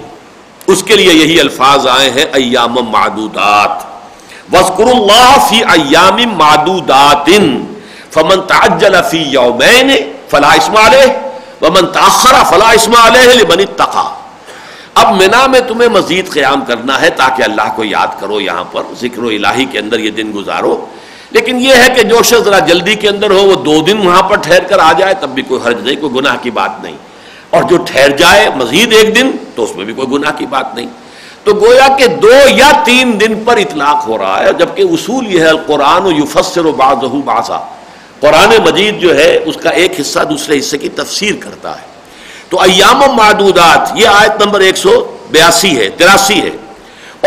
اس 0.66 0.82
کے 0.82 0.96
لیے 0.96 1.12
یہی 1.12 1.40
الفاظ 1.40 1.86
آئے 1.86 2.10
ہیں، 2.10 2.24
ایام 2.32 2.74
معدودات۔ 2.74 3.92
وسکر 4.52 4.84
اللہ 4.84 5.46
فی 5.50 5.56
ایام 5.56 6.16
معدودات۔ 6.36 7.30
فمن 8.14 8.40
تعجل 8.40 8.94
فی 9.10 9.18
یومین 9.18 9.90
فلا 10.28 10.52
اسم 10.52 10.76
علیہ 10.76 11.31
ومن 11.62 11.86
تاخر 11.86 12.34
فلا 12.50 12.70
اسم 12.70 12.92
علیہ 12.94 13.32
لمن 13.34 13.60
اتقا۔ 13.60 14.14
اب 14.94 15.14
منا 15.14 15.46
میں 15.46 15.60
تمہیں 15.60 15.88
مزید 15.88 16.30
قیام 16.30 16.60
کرنا 16.60 17.00
ہے 17.00 17.10
تاکہ 17.10 17.42
اللہ 17.42 17.72
کو 17.76 17.84
یاد 17.84 18.06
کرو 18.20 18.40
یہاں 18.40 18.64
پر، 18.72 18.82
ذکر 19.00 19.22
و 19.22 19.26
الہی 19.26 19.64
کے 19.64 19.78
اندر 19.78 19.98
یہ 19.98 20.10
دن 20.10 20.32
گزارو۔ 20.34 20.86
لیکن 21.30 21.60
یہ 21.60 21.74
ہے 21.74 21.88
کہ 21.96 22.02
جو 22.02 22.22
شخص 22.22 22.44
ذرا 22.44 22.58
جلدی 22.58 22.94
کے 22.94 23.08
اندر 23.08 23.30
ہو، 23.30 23.44
وہ 23.44 23.54
دو 23.54 23.80
دن 23.80 24.06
وہاں 24.06 24.22
پر 24.22 24.36
ٹھہر 24.36 24.64
کر 24.64 24.78
آ 24.78 24.92
جائے، 24.92 25.14
تب 25.14 25.28
بھی 25.28 25.42
کوئی 25.42 25.60
حرج 25.64 25.82
نہیں، 25.82 25.96
کوئی 25.96 26.14
گناہ 26.14 26.36
کی 26.42 26.50
بات 26.50 26.70
نہیں۔ 26.82 26.96
اور 27.50 27.62
جو 27.62 27.76
ٹھہر 27.76 28.08
جائے 28.08 28.50
مزید 28.56 28.92
ایک 28.92 29.16
دن، 29.16 29.30
تو 29.54 29.64
اس 29.64 29.76
میں 29.76 29.84
بھی 29.84 29.94
کوئی 29.94 30.08
گناہ 30.12 30.30
کی 30.38 30.46
بات 30.46 30.74
نہیں۔ 30.74 30.86
تو 31.44 31.54
گویا 31.54 31.88
کہ 31.98 32.06
دو 32.06 32.32
یا 32.48 32.72
تین 32.84 33.20
دن 33.20 33.42
پر 33.44 33.56
اطلاق 33.56 34.08
ہو 34.08 34.18
رہا 34.18 34.40
ہے، 34.44 34.52
جبکہ 34.52 34.82
اصول 34.82 35.34
یہ 35.34 35.40
ہے 35.40 35.50
قرآن 35.66 36.02
و 36.02 36.10
یوفسر 36.10 36.64
و 36.64 36.72
باز 36.72 36.96
باسا 36.96 37.58
قرآن 38.22 38.50
مجید 38.64 39.00
جو 39.00 39.16
ہے، 39.16 39.38
اس 39.44 39.56
کا 39.56 39.70
ایک 39.70 40.00
حصہ 40.00 40.20
دوسرے 40.20 40.58
حصے 40.58 40.78
کی 40.78 40.88
تفسیر 40.88 41.34
کرتا 41.40 41.76
ہے۔ 41.76 41.86
تو 42.48 42.60
ایام 42.60 43.02
و 43.02 43.12
معدودات، 43.12 43.90
یہ 43.94 44.08
آیت 44.08 44.42
نمبر 44.42 44.60
ایک 44.60 44.76
سو 44.76 45.16
بیاسی 45.30 45.78
ہے، 45.78 45.88
تراسی 45.88 46.42
ہے۔ 46.42 46.50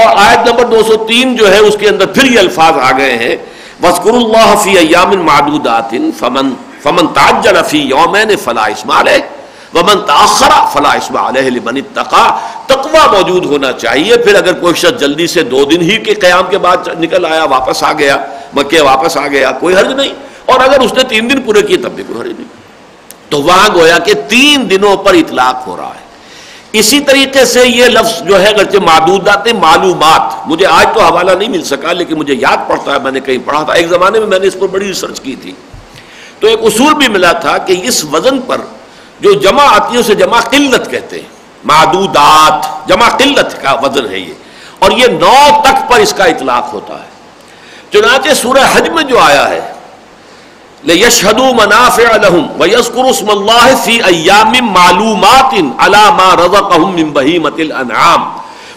اور 0.03 0.15
آیت 0.17 0.47
نمبر 0.47 0.65
دو 0.65 0.83
سو 0.83 1.05
تین 1.05 1.35
جو 1.35 1.53
ہے، 1.53 1.59
اس 1.59 1.75
کے 1.79 1.89
اندر 1.89 2.05
پھر 2.05 2.25
یہ 2.25 2.39
الفاظ 2.39 2.73
آ 2.81 2.97
گئے 2.97 3.17
ہیں۔ 3.17 3.35
وسکر 3.83 4.09
اللہ 4.09 4.55
فی 4.63 4.77
ایام 4.77 5.25
معدودات 5.25 5.93
فمن 6.19 6.53
فمن 6.83 7.07
تاجر 7.07 7.63
فی 7.63 7.77
یومین 7.77 8.35
فلا 8.43 8.65
اسمال 8.65 9.07
ومن 9.73 10.05
تاخر 10.05 10.49
فلا 10.73 10.91
اسم 10.91 11.17
علیہ 11.17 11.49
لمن 11.49 11.77
اتقا 11.77 12.39
تقوی 12.65 13.17
موجود 13.17 13.45
ہونا 13.45 13.71
چاہیے۔ 13.71 14.17
پھر 14.17 14.35
اگر 14.35 14.53
کوئی 14.53 14.73
شخص 14.73 14.99
جلدی 14.99 15.27
سے 15.27 15.43
دو 15.43 15.65
دن 15.65 15.81
ہی 15.81 15.97
کے 15.97 16.13
قیام 16.13 16.43
کے 16.49 16.57
بعد 16.57 16.77
نکل 16.99 17.25
آیا، 17.25 17.43
واپس 17.43 17.83
آ 17.83 17.93
گیا، 17.93 18.17
مکے 18.53 18.81
واپس 18.81 19.17
آ 19.17 19.27
گیا، 19.27 19.51
کوئی 19.51 19.75
حرج 19.75 19.91
نہیں۔ 19.91 20.24
اور 20.45 20.59
اگر 20.59 20.79
اس 20.79 20.93
نے 20.93 21.03
تین 21.03 21.29
دن 21.29 21.41
پورے 21.41 21.61
کیے 21.61 21.77
تب 21.77 21.91
بھی 21.91 22.03
کوئی 22.07 22.19
حرج 22.19 22.33
نہیں۔ 22.37 22.65
تو 23.29 23.41
وہاں 23.41 23.69
گویا 23.75 23.97
کہ 23.97 24.13
تین 24.13 24.69
دنوں 24.69 24.97
پر 24.97 25.13
اطلاق 25.13 25.67
ہو 25.67 25.77
رہا 25.77 25.87
ہے۔ 25.87 26.05
اسی 26.71 26.99
طریقے 26.99 27.45
سے 27.45 27.67
یہ 27.67 27.85
لفظ 27.85 28.23
جو 28.23 28.41
ہے 28.41 28.47
اگرچہ 28.47 28.77
معدودات 28.77 29.47
معلومات، 29.47 30.47
مجھے 30.47 30.65
آج 30.65 30.87
تو 30.93 31.01
حوالہ 31.01 31.31
نہیں 31.31 31.49
مل 31.49 31.63
سکا، 31.63 31.93
لیکن 31.93 32.15
مجھے 32.15 32.35
یاد 32.35 32.57
پڑتا 32.67 32.93
ہے، 32.93 32.99
میں 32.99 33.11
نے 33.11 33.19
کہیں 33.19 33.37
پڑھا 33.45 33.63
تھا۔ 33.63 33.73
ایک 33.73 33.87
زمانے 33.87 34.19
میں 34.19 34.27
میں 34.27 34.39
نے 34.39 34.47
اس 34.47 34.53
پر 34.59 34.67
بڑی 34.67 34.87
ریسرچ 34.87 35.21
کی 35.21 35.35
تھی۔ 35.35 35.51
تو 36.39 36.47
ایک 36.47 36.59
اصول 36.61 36.93
بھی 36.93 37.07
ملا 37.07 37.31
تھا 37.31 37.57
کہ 37.57 37.81
اس 37.83 38.05
وزن 38.13 38.41
پر 38.41 38.61
جو 39.19 39.33
جمع 39.33 39.63
آتی 39.63 39.93
ہے 39.93 39.99
اسے 39.99 40.15
جمع 40.15 40.39
قلت 40.39 40.91
کہتے 40.91 41.15
ہیں، 41.15 41.29
معدودات، 41.63 42.87
جمع 42.87 43.09
قلت 43.09 43.61
کا 43.61 43.73
وزن 43.73 44.05
ہے 44.11 44.19
یہ۔ 44.19 44.33
اور 44.79 44.91
یہ 44.91 45.07
نو 45.07 45.61
تک 45.63 45.89
پر 45.89 45.99
اس 45.99 46.13
کا 46.13 46.23
اطلاق 46.23 46.73
ہوتا 46.73 46.93
ہے۔ 46.93 47.15
چنانچہ 47.91 48.33
سورہ 48.33 48.59
حج 48.73 48.89
میں 48.89 49.03
جو 49.03 49.19
آیا 49.19 49.49
ہے 49.49 49.74
لَيَشْهَدُوا 50.89 51.51
مَنَافِعَ 51.59 52.09
لَهُمْ 52.23 52.61
وَيَذْكُرُوا 52.61 53.13
اسْمَ 53.15 53.29
اللَّهِ 53.35 53.65
فِي 53.85 53.95
أَيَّامٍ 54.09 54.53
مَعْلُومَاتٍ 54.77 55.53
عَلَى 55.85 56.03
مَا 56.19 56.29
رَزَقَهُمْ 56.41 56.89
مِنْ 56.99 57.07
بَهِيمَةِ 57.17 57.57
الْأَنْعَامِ 57.67 58.21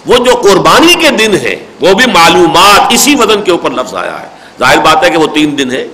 وہ 0.06 0.16
جو 0.24 0.34
قربانی 0.42 0.94
کے 1.00 1.10
دن 1.10 1.34
ہے 1.42 1.54
وہ 1.80 1.94
بھی 1.94 2.06
معلومات 2.12 2.92
اسی 2.92 3.14
وزن 3.14 3.42
کے 3.42 3.50
اوپر 3.50 3.70
لفظ 3.70 3.94
آیا 3.94 4.20
ہے۔ 4.20 4.28
ظاہر 4.58 4.78
بات 4.78 5.04
ہے 5.04 5.10
کہ 5.10 5.18
وہ 5.18 5.26
تین 5.34 5.58
دن 5.58 5.70
ہے 5.70 5.86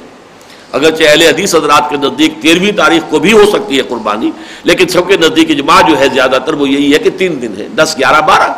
اگرچہ 0.73 1.05
اہل 1.09 1.23
حدیث 1.23 1.55
حضرات 1.55 1.91
کے 1.91 1.97
نزدیک 1.97 2.43
تیرہویں 2.43 2.73
تاریخ 2.73 3.03
کو 3.11 3.19
بھی 3.19 3.33
ہو 3.33 3.45
سکتی 3.53 3.77
ہے 3.79 3.83
قربانی، 3.83 4.31
لیکن 4.65 4.89
سب 4.89 5.09
کے 5.09 5.17
نزدیک 5.17 5.51
اجماع 5.51 5.81
جو 5.81 5.99
ہے، 5.99 6.09
زیادہ 6.13 6.39
تر 6.47 6.55
وہ 6.55 6.69
یہی 6.69 6.93
ہے 6.95 6.99
کہ 6.99 7.11
تین 7.11 7.43
دن 7.43 7.55
ہے 7.59 7.69
دس، 7.77 7.95
گیارہ، 7.99 8.21
بارہ۔ 8.21 8.53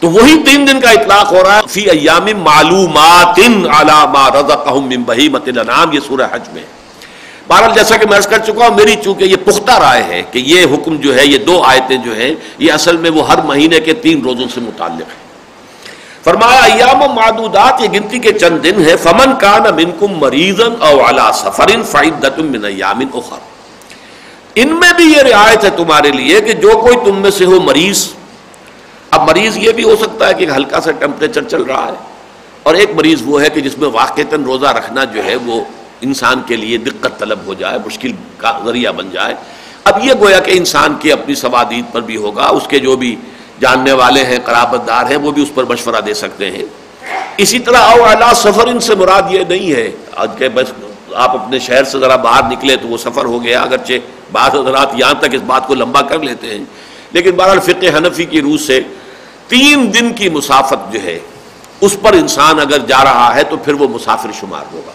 تو 0.00 0.08
وہی 0.10 0.42
تین 0.46 0.66
دن 0.66 0.80
کا 0.80 0.90
اطلاق 0.90 1.32
ہو 1.32 1.42
رہا 1.44 1.56
ہے۔ 1.56 1.60
فی 1.70 1.80
ایام 1.90 2.26
معلومات 2.42 3.38
ما 4.12 4.28
رزقهم 4.34 4.86
من 4.88 5.02
بہیمت 5.06 5.48
الانعام، 5.48 5.92
یہ 5.92 6.00
سورہ 6.06 6.26
حج 6.32 6.48
میں۔ 6.52 6.62
بہرحال 7.48 7.72
جیسا 7.74 7.96
کہ 7.96 8.06
میں 8.06 8.16
عرض 8.16 8.26
کر 8.26 8.38
چکا 8.38 8.66
ہوں، 8.66 8.76
میری 8.76 8.94
چونکہ 9.04 9.24
یہ 9.24 9.36
پختہ 9.44 9.78
رائے 9.78 10.02
ہے 10.08 10.22
کہ 10.32 10.38
یہ 10.38 10.64
حکم 10.72 10.96
جو 10.96 11.14
ہے، 11.16 11.24
یہ 11.26 11.38
دو 11.38 11.62
آیتیں 11.66 11.96
جو 11.96 12.16
ہیں، 12.16 12.34
یہ 12.58 12.72
اصل 12.72 12.96
میں 12.96 13.10
وہ 13.10 13.28
ہر 13.28 13.42
مہینے 13.42 13.80
کے 13.80 13.92
تین 14.04 14.20
روزوں 14.24 14.48
سے 14.54 14.60
متعلق 14.60 15.08
ہیں۔ 15.08 15.26
فرمایا، 16.24 16.60
ایام 16.72 17.02
و 17.02 17.08
معدودات، 17.14 17.80
یہ 17.80 17.88
گنتی 17.94 18.18
کے 18.18 18.32
چند 18.32 18.64
دن 18.64 18.84
ہے 18.84 18.96
فمن 19.02 19.34
کان 19.40 19.74
منکم 19.76 20.18
مریضن 20.20 20.74
او 20.80 20.94
علی 21.08 21.30
سفر 21.34 21.70
فعدۃ 21.90 22.38
من 22.38 22.64
ایام 22.64 23.00
اخر۔ 23.14 23.40
ان 24.54 24.68
میں 24.80 24.92
بھی 24.96 25.04
یہ 25.04 25.22
رعایت 25.22 25.64
ہے 25.64 25.70
تمہارے 25.76 26.10
لیے 26.10 26.40
کہ 26.40 26.52
جو 26.62 26.70
کوئی 26.80 26.96
تم 27.04 27.20
میں 27.22 27.30
سے 27.30 27.44
ہو 27.44 27.60
مریض 27.60 28.06
اب 29.10 29.28
مریض 29.30 29.56
یہ 29.56 29.72
بھی 29.72 29.84
ہو 29.84 29.96
سکتا 29.96 30.28
ہے 30.28 30.34
کہ 30.34 30.46
ہلکا 30.56 30.80
سا 30.80 30.90
ٹیمپریچر 30.90 31.42
چل 31.42 31.62
رہا 31.62 31.86
ہے۔ 31.86 31.94
اور 32.62 32.74
ایک 32.74 32.90
مریض 32.94 33.22
وہ 33.24 33.42
ہے 33.42 33.50
کہ 33.50 33.60
جس 33.60 33.78
میں 33.78 33.88
واقعتاً 33.88 34.44
روزہ 34.44 34.66
رکھنا 34.66 35.04
جو 35.04 35.24
ہے 35.24 35.36
وہ 35.36 35.64
انسان 36.00 36.42
کے 36.46 36.56
لیے 36.56 36.78
دقت 36.78 37.18
طلب 37.18 37.38
ہو 37.46 37.54
جائے، 37.54 37.78
مشکل 37.86 38.12
کا 38.36 38.58
ذریعہ 38.64 38.92
بن 38.92 39.10
جائے۔ 39.10 39.34
اب 39.84 40.04
یہ 40.04 40.12
گویا 40.20 40.40
کہ 40.40 40.50
انسان 40.50 40.94
کی 41.00 41.12
اپنی 41.12 41.34
سوادید 41.34 41.84
پر 41.92 42.00
بھی 42.00 42.16
ہوگا، 42.16 42.46
اس 42.46 42.62
کے 42.68 42.78
جو 42.78 42.96
بھی 42.96 43.16
جاننے 43.60 43.92
والے 43.92 44.24
ہیں 44.24 44.38
قرابت 44.44 44.88
دار 44.88 45.04
ہیں، 45.10 45.16
وہ 45.16 45.30
بھی 45.30 45.42
اس 45.42 45.48
پر 45.54 45.64
مشورہ 45.64 46.00
دے 46.00 46.14
سکتے 46.14 46.50
ہیں۔ 46.50 46.64
اسی 47.36 47.58
طرح 47.58 47.78
او 47.78 48.04
اعلیٰ 48.04 48.32
سفر 48.34 48.66
ان 48.66 48.80
سے 48.80 48.94
مراد 48.94 49.22
یہ 49.30 49.40
نہیں 49.48 49.72
ہے۔ 49.72 49.90
آج 50.16 50.30
کے 50.38 50.48
بس 50.48 50.72
آپ 51.14 51.42
اپنے 51.42 51.58
شہر 51.58 51.84
سے 51.84 51.98
ذرا 51.98 52.16
باہر 52.16 52.42
نکلے 52.52 52.76
تو 52.76 52.88
وہ 52.88 52.98
سفر 52.98 53.24
ہو 53.24 53.44
گیا، 53.44 53.60
اگرچہ 53.62 53.92
بعض 54.32 54.54
حضرات 54.54 54.88
یہاں 54.94 55.14
تک 55.14 55.28
اس 55.32 55.42
بات 55.46 55.66
کو 55.66 55.74
لمبا 55.74 56.02
کر 56.02 56.18
لیتے 56.18 56.46
ہیں۔ 56.46 56.64
لیکن 57.12 57.30
بہرحال 57.30 57.60
فقہ 57.60 57.86
حنفی 57.96 58.24
کی 58.24 58.40
روح 58.40 58.56
سے 58.66 58.80
تین 59.48 59.94
دن 59.94 60.12
کی 60.12 60.28
مسافت 60.28 60.92
جو 60.92 61.02
ہے، 61.02 61.18
اس 61.80 61.96
پر 62.02 62.12
انسان 62.12 62.60
اگر 62.60 62.78
جا 62.78 63.04
رہا 63.04 63.34
ہے 63.34 63.42
تو 63.44 63.56
پھر 63.56 63.72
وہ 63.72 63.88
مسافر 63.88 64.28
شمار 64.40 64.64
ہوگا۔ 64.72 64.92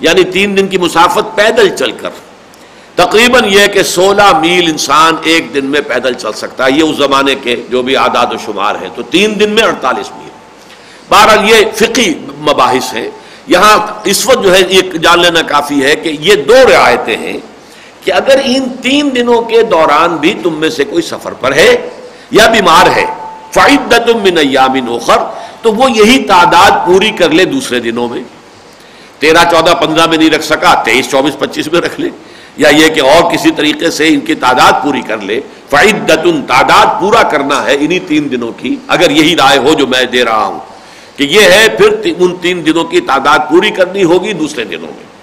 یعنی 0.00 0.24
تین 0.24 0.56
دن 0.56 0.68
کی 0.68 0.78
مسافت 0.78 1.36
پیدل 1.36 1.76
چل 1.76 1.92
کر۔ 1.92 2.10
تقریباً 2.94 3.44
یہ 3.44 3.66
کہ 3.66 3.82
سولہ 3.82 4.38
میل 4.38 4.70
انسان 4.70 5.14
ایک 5.22 5.54
دن 5.54 5.66
میں 5.66 5.80
پیدل 5.80 6.14
چل 6.14 6.32
سکتا 6.32 6.66
ہے۔ 6.66 6.70
یہ 6.70 6.82
اس 6.82 6.96
زمانے 6.96 7.34
کے 7.34 7.56
جو 7.70 7.82
بھی 7.82 7.96
اعداد 7.96 8.26
و 8.26 8.36
شمار 8.44 8.74
ہیں، 8.74 8.88
تو 8.94 9.02
تین 9.02 9.40
دن 9.40 9.50
میں 9.50 9.62
اڑتالیس 9.62 10.10
میل۔ 10.10 10.28
بہرحال 11.08 11.50
یہ 11.50 11.56
فقی 11.74 12.14
مباحث 12.38 12.94
ہیں۔ 12.94 13.10
یہاں 13.46 13.86
اس 14.04 14.26
وقت 14.26 14.44
جو 14.44 14.54
ہے، 14.54 14.60
یہ 14.68 14.82
جان 14.82 15.20
لینا 15.20 15.42
کافی 15.42 15.84
ہے 15.84 15.96
کہ 15.96 16.16
یہ 16.20 16.34
دو 16.34 16.54
رعایتیں 16.54 17.16
ہیں۔ 17.16 17.53
کہ 18.04 18.12
اگر 18.12 18.40
ان 18.44 18.68
تین 18.68 19.10
دنوں 19.14 19.42
کے 19.42 19.62
دوران 19.62 20.16
بھی 20.16 20.34
تم 20.42 20.54
میں 20.54 20.70
سے 20.70 20.84
کوئی 20.84 21.02
سفر 21.02 21.32
پر 21.32 21.52
ہے 21.52 21.90
یا 22.30 22.46
بیمار 22.46 22.86
ہے 22.96 23.04
فائدت 23.52 24.08
من 24.08 24.38
ایام 24.38 24.92
اخر، 24.94 25.16
تو 25.62 25.74
وہ 25.74 25.90
یہی 25.90 26.24
تعداد 26.24 26.86
پوری 26.86 27.10
کر 27.10 27.30
لے 27.30 27.44
دوسرے 27.44 27.80
دنوں 27.80 28.08
میں۔ 28.08 28.22
تیرہ، 29.18 29.44
چودہ، 29.50 29.74
پندرہ 29.74 30.06
میں 30.06 30.18
نہیں 30.18 30.30
رکھ 30.30 30.44
سکا، 30.44 30.74
تیئیس، 30.74 31.10
چوبیس، 31.10 31.38
پچیس 31.38 31.72
میں 31.72 31.80
رکھ 31.80 32.00
لے۔ 32.00 32.08
یا 32.56 32.68
یہ 32.68 32.88
کہ 32.88 33.00
اور 33.00 33.32
کسی 33.32 33.50
طریقے 33.50 33.90
سے 33.90 34.08
ان 34.08 34.20
کی 34.20 34.34
تعداد 34.34 34.72
پوری 34.82 35.00
کر 35.00 35.18
لے۔ 35.18 35.40
فائدت 35.70 36.26
تعداد 36.48 37.00
پورا 37.00 37.22
کرنا 37.22 37.64
ہے 37.64 37.76
انہی 37.80 37.98
تین 37.98 38.30
دنوں 38.30 38.52
کی، 38.52 38.76
اگر 38.86 39.10
یہی 39.10 39.36
رائے 39.36 39.58
ہو 39.58 39.74
جو 39.74 39.86
میں 39.86 40.04
دے 40.04 40.24
رہا 40.24 40.44
ہوں۔ 40.44 40.58
کہ 41.16 41.24
یہ 41.24 41.40
ہے، 41.40 41.68
پھر 41.68 42.12
ان 42.18 42.36
تین 42.36 42.66
دنوں 42.66 42.84
کی 42.84 43.00
تعداد 43.00 43.38
پوری 43.50 43.70
کرنی 43.70 44.04
ہوگی 44.04 44.32
دوسرے 44.32 44.64
دنوں 44.64 44.92
میں۔ 44.96 45.13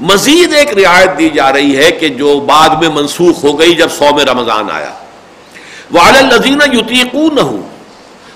مزید 0.00 0.54
ایک 0.54 0.78
رعایت 0.78 1.18
دی 1.18 1.28
جا 1.28 1.52
رہی 1.52 1.76
ہے 1.76 1.90
کہ 1.90 2.08
جو 2.08 2.40
بعد 2.40 2.68
میں 2.68 2.88
منسوخ 2.88 3.44
ہو 3.44 3.58
گئی 3.58 3.74
جب 3.74 3.88
سو 3.90 4.14
میں 4.16 4.24
رمضان 4.24 4.70
آیا۔ 4.70 4.92
وہ 5.90 6.00
الزین 6.00 6.58
یوتیقو 6.72 7.28
نہ 7.32 7.40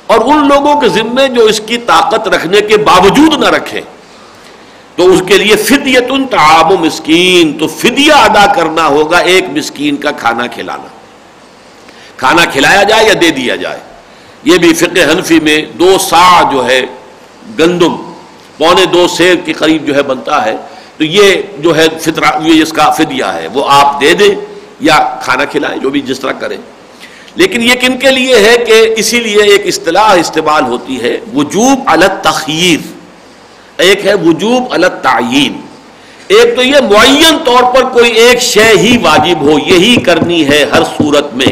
اور 0.07 0.21
ان 0.25 0.49
لوگوں 0.49 0.81
کے 0.81 0.89
ذمے 0.89 1.29
جو 1.29 1.43
اس 1.43 1.61
کی 1.67 1.79
طاقت 1.79 2.29
رکھنے 2.29 2.61
کے 2.61 2.77
باوجود 2.77 3.39
نہ 3.39 3.49
رکھے۔ 3.49 3.81
تو 4.97 5.11
اس 5.11 5.23
کے 5.27 5.39
لیے 5.39 5.57
فدیت 5.57 6.05
ان 6.09 6.27
تعام 6.27 6.69
مسکین، 6.69 7.59
تو 7.59 7.67
فدیہ 7.67 8.13
ادا 8.13 8.53
کرنا 8.53 8.87
ہوگا 8.87 9.19
ایک 9.19 9.45
مسکین 9.49 9.97
کا 9.97 10.11
کھانا 10.11 10.47
کھلانا۔ 10.47 10.87
کھانا 12.17 12.45
کھلایا 12.45 12.83
جائے 12.83 13.07
یا 13.07 13.15
دے 13.21 13.31
دیا 13.31 13.57
جائے؟ 13.57 13.81
یہ 14.45 14.59
بھی 14.59 14.75
فقہ 14.75 15.13
حنفی 15.13 15.41
میں 15.41 15.65
دو 15.79 15.97
سا 16.01 16.51
جو 16.53 16.67
ہے 16.67 16.81
گندم، 17.59 17.97
پونے 18.59 18.85
دو 18.85 19.09
سیر 19.09 19.35
کے 19.45 19.53
قریب 19.53 19.87
جو 19.87 19.95
ہے 19.95 20.03
بنتا 20.03 20.45
ہے۔ 20.45 20.57
تو 20.97 21.05
یہ 21.05 21.35
جو 21.59 21.77
ہے 21.77 21.87
فطرہ، 22.01 22.27
یہ 22.43 22.63
اس 22.63 22.73
کا 22.73 22.91
فدیہ 22.91 23.25
ہے۔ 23.25 23.49
وہ 23.55 23.65
آپ 23.69 24.01
دے 24.01 24.15
دیں 24.15 24.35
یا 24.81 25.17
کھانا 25.23 25.45
کھلائیں، 25.45 25.79
جو 25.79 25.91
بھی 25.91 26.01
جس 26.01 26.21
طرح 26.21 26.33
کریں۔ 26.33 26.57
لیکن 27.35 27.63
یہ 27.63 27.75
کن 27.81 27.99
کے 27.99 28.11
لیے 28.11 28.37
ہے 28.37 28.57
کہ 28.67 28.95
اسی 28.97 29.21
لیے 29.21 29.43
ایک 29.43 29.63
اصطلاح 29.67 30.15
استعمال 30.15 30.65
ہوتی 30.65 31.03
ہے، 31.03 31.21
وجوب 31.35 31.81
الگ 31.87 32.05
تخیر 32.23 32.93
ایک 33.77 34.07
ہے 34.07 34.15
وجوب 34.15 34.63
الگ 34.71 34.87
تعین 35.03 35.61
ایک 36.29 36.57
تو 36.57 36.63
یہ 36.63 36.77
معین 36.91 37.37
طور 37.45 37.75
پر 37.75 37.83
کوئی 37.83 38.13
ایک 38.13 38.43
شے 38.43 38.65
ہی 38.65 38.97
واجب 39.03 39.41
ہو، 39.41 39.59
یہی 39.59 39.97
کرنی 39.97 40.49
ہے 40.49 40.65
ہر 40.73 40.83
صورت 40.85 41.35
میں۔ 41.35 41.47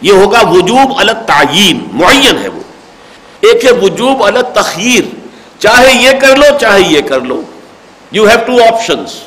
یہ 0.00 0.12
ہوگا 0.12 0.40
وجوب 0.48 0.92
الگ 0.96 1.12
تعین 1.26 1.86
معین 1.92 2.38
ہے 2.42 2.48
وہ۔ 2.48 2.60
ایک 3.40 3.64
ہے 3.64 3.72
وجوب 3.72 4.24
الگ 4.24 4.38
تخیر 4.54 5.02
چاہے 5.58 6.02
یہ 6.02 6.10
کر 6.20 6.36
لو، 6.36 6.58
چاہے 6.60 6.82
یہ 6.82 7.00
کر 7.00 7.20
لو۔ 7.20 7.42
یو 8.14 8.28
ہیو 8.28 8.38
ٹو 8.46 8.74
آپشنس 8.74 9.20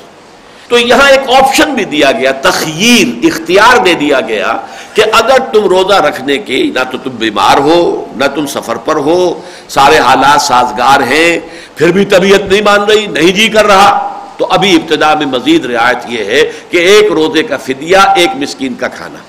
تو 0.68 0.78
یہاں 0.78 1.10
ایک 1.10 1.44
آپشن 1.44 1.74
بھی 1.74 1.84
دیا 1.84 2.12
گیا 2.12 2.32
تخیر 2.32 3.26
اختیار 3.26 3.78
دے 3.78 3.94
دیا 3.94 4.20
گیا 4.20 4.58
کہ 4.94 5.04
اگر 5.12 5.38
تم 5.54 5.68
روزہ 5.68 5.94
رکھنے 5.94 6.38
کے، 6.38 6.64
نہ 6.76 6.80
تو 6.92 6.98
تم 6.98 7.10
بیمار 7.10 7.58
ہو، 7.58 8.06
نہ 8.16 8.26
تم 8.36 8.46
سفر 8.46 8.76
پر 8.76 8.96
ہو، 8.96 9.42
سارے 9.70 9.98
حالات 9.98 10.42
سازگار 10.42 11.02
ہیں، 11.02 11.40
پھر 11.76 11.92
بھی 11.92 12.06
طبیعت 12.06 12.52
نہیں 12.52 12.62
مان 12.62 12.84
رہی، 12.84 13.06
نہیں 13.06 13.32
جی 13.32 13.48
کر 13.48 13.66
رہا۔ 13.66 14.14
تو 14.38 14.48
ابھی 14.50 14.76
ابتدا 14.76 15.14
میں 15.14 15.26
مزید 15.26 15.66
رعایت 15.66 15.98
یہ 16.08 16.26
ہے 16.26 16.52
کہ 16.70 16.78
ایک 16.78 17.12
روزے 17.12 17.44
کا 17.44 17.58
فدیہ، 17.58 17.98
ایک 18.16 18.30
مسکین 18.36 18.74
کا 18.74 18.88
کھانا۔ 18.88 19.20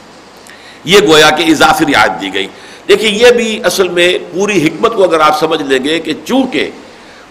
یہ 0.84 0.98
گویا 1.08 1.30
کہ 1.30 1.42
اضافی 1.42 1.84
رعایت 1.84 2.20
دی 2.20 2.34
گئی۔ 2.34 2.46
دیکھیے، 2.88 3.10
یہ 3.10 3.30
بھی 3.30 3.60
اصل 3.64 3.88
میں 3.88 4.18
پوری 4.34 4.66
حکمت 4.66 4.94
کو 4.94 5.04
اگر 5.04 5.20
آپ 5.20 5.40
سمجھ 5.40 5.62
لیں 5.62 5.84
گے 5.84 5.98
کہ 5.98 6.12
چونکہ 6.24 6.70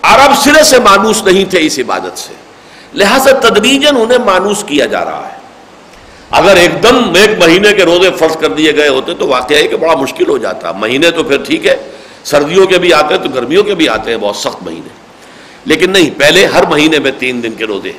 عرب 0.08 0.34
سرے 0.44 0.64
سے 0.64 0.80
مانوس 0.80 1.24
نہیں 1.24 1.46
تھے 1.46 1.60
اس 1.62 1.80
عبادت 1.80 2.18
سے۔ 2.18 2.34
لہذا 2.94 3.32
تدریجن 3.32 3.98
انہیں 3.98 4.18
مانوس 4.18 4.64
کیا 4.64 4.86
جا 4.86 5.06
رہا 5.06 5.30
ہے۔ 5.32 5.38
اگر 6.32 6.56
ایک 6.56 6.84
دم 6.84 7.14
ایک 7.16 7.44
مہینے 7.44 7.74
کے 7.74 7.84
روزے 7.84 8.10
فرض 8.20 8.38
کر 8.38 8.50
دیے 8.50 8.76
گئے 8.76 8.88
ہوتے 8.88 9.14
تو 9.14 9.28
واقعہ 9.28 9.58
ہے 9.58 9.68
کہ 9.68 9.78
بڑا 9.78 9.96
مشکل 9.96 10.30
ہو 10.30 10.38
جاتا۔ 10.38 10.72
مہینے 10.72 11.12
تو 11.12 11.24
پھر 11.24 11.44
ٹھیک 11.44 11.66
ہے، 11.66 11.90
سردیوں 12.24 12.66
کے 12.66 12.78
بھی 12.78 12.94
آتے 12.94 13.14
ہیں 13.14 13.24
تو 13.24 13.30
گرمیوں 13.30 13.64
کے 13.64 13.76
بھی 13.76 13.90
آتے 13.90 14.12
ہیں، 14.12 14.18
بہت 14.18 14.36
سخت 14.36 14.64
مہینے۔ 14.64 14.90
لیکن 15.66 15.92
نہیں، 15.92 16.20
پہلے 16.20 16.46
ہر 16.46 16.66
مہینے 16.66 17.00
میں 17.00 17.12
تین 17.20 17.44
دن 17.44 17.52
کے 17.52 17.66
روزے۔ 17.66 17.92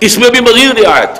اس 0.00 0.18
میں 0.18 0.30
بھی 0.30 0.40
مزید 0.40 0.78
رعایت 0.78 1.10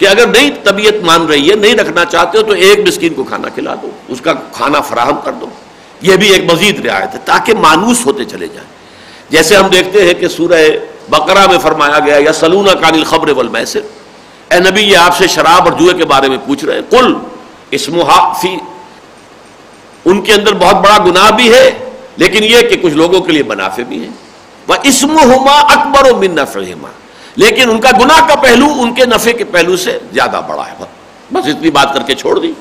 کہ 0.00 0.08
اگر 0.08 0.26
نہیں 0.26 0.50
طبیعت 0.64 1.02
مان 1.02 1.26
رہی 1.26 1.50
ہے، 1.50 1.54
نہیں 1.54 1.74
رکھنا 1.74 2.04
چاہتے 2.04 2.38
ہو 2.38 2.42
تو 2.42 2.52
ایک 2.52 2.88
مسکین 2.88 3.14
کو 3.14 3.24
کھانا 3.24 3.48
کھلا 3.48 3.74
دو، 3.82 3.90
اس 4.08 4.20
کا 4.20 4.32
کھانا 4.52 4.80
فراہم 4.80 5.20
کر 5.24 5.32
دو۔ 5.32 5.46
یہ 6.00 6.16
بھی 6.16 6.30
ایک 6.30 6.52
مزید 6.52 6.86
رعایت 6.86 7.14
ہے 7.14 7.18
تاکہ 7.24 7.54
مانوس 7.54 8.06
ہوتے 8.06 8.24
چلے 8.24 8.48
جائیں۔ 8.48 8.81
جیسے 9.32 9.56
ہم 9.56 9.66
دیکھتے 9.66 10.04
ہیں 10.04 10.14
کہ 10.14 10.28
سورہ 10.28 10.60
بقرہ 11.08 11.46
میں 11.46 11.58
فرمایا 11.58 11.98
گیا 11.98 12.16
یا 12.18 12.32
سلونا 12.32 12.74
کانل 12.74 13.04
خبر 13.04 13.30
والمیسر۔ 13.30 13.80
اے 14.50 14.58
نبی، 14.58 14.80
یہ 14.80 14.96
آپ 14.96 15.16
سے 15.16 15.26
شراب 15.28 15.68
اور 15.68 15.78
جوئے 15.78 15.94
کے 15.94 16.04
بارے 16.04 16.28
میں 16.28 16.38
پوچھ 16.46 16.64
رہے 16.64 16.74
ہیں۔ 16.74 16.90
کل 16.90 17.14
اسمہا 17.70 18.32
فی۔ 18.32 18.56
ان 20.04 20.20
کے 20.20 20.32
اندر 20.32 20.54
بہت 20.54 20.74
بڑا 20.74 20.98
گناہ 21.06 21.30
بھی 21.30 21.52
ہے، 21.54 21.78
لیکن 22.16 22.44
یہ 22.44 22.60
کہ 22.60 22.76
کچھ 22.76 22.94
لوگوں 22.94 23.20
کے 23.20 23.32
لیے 23.32 23.42
منافع 23.42 23.82
بھی 23.88 24.04
ہیں 24.04 24.10
وہ 24.68 24.74
اسم 24.82 25.18
ہوما 25.18 25.58
اکبر 25.60 26.12
و 26.12 26.16
من 26.16 26.34
نفرما 26.34 26.88
لیکن 27.36 27.70
ان 27.70 27.80
کا 27.80 27.90
گناہ 28.00 28.28
کا 28.28 28.34
پہلو، 28.34 28.66
ان 28.78 28.94
کے 28.94 29.04
نفع 29.06 29.30
کے 29.38 29.44
پہلو 29.44 29.76
سے 29.76 29.98
زیادہ 30.12 30.40
بڑا 30.48 30.62
ہے۔ 30.62 30.84
بس 31.32 31.46
اتنی 31.46 31.70
بات 31.70 31.94
کر 31.94 32.02
کے 32.02 32.14
چھوڑ 32.14 32.38
دی۔ 32.38 32.52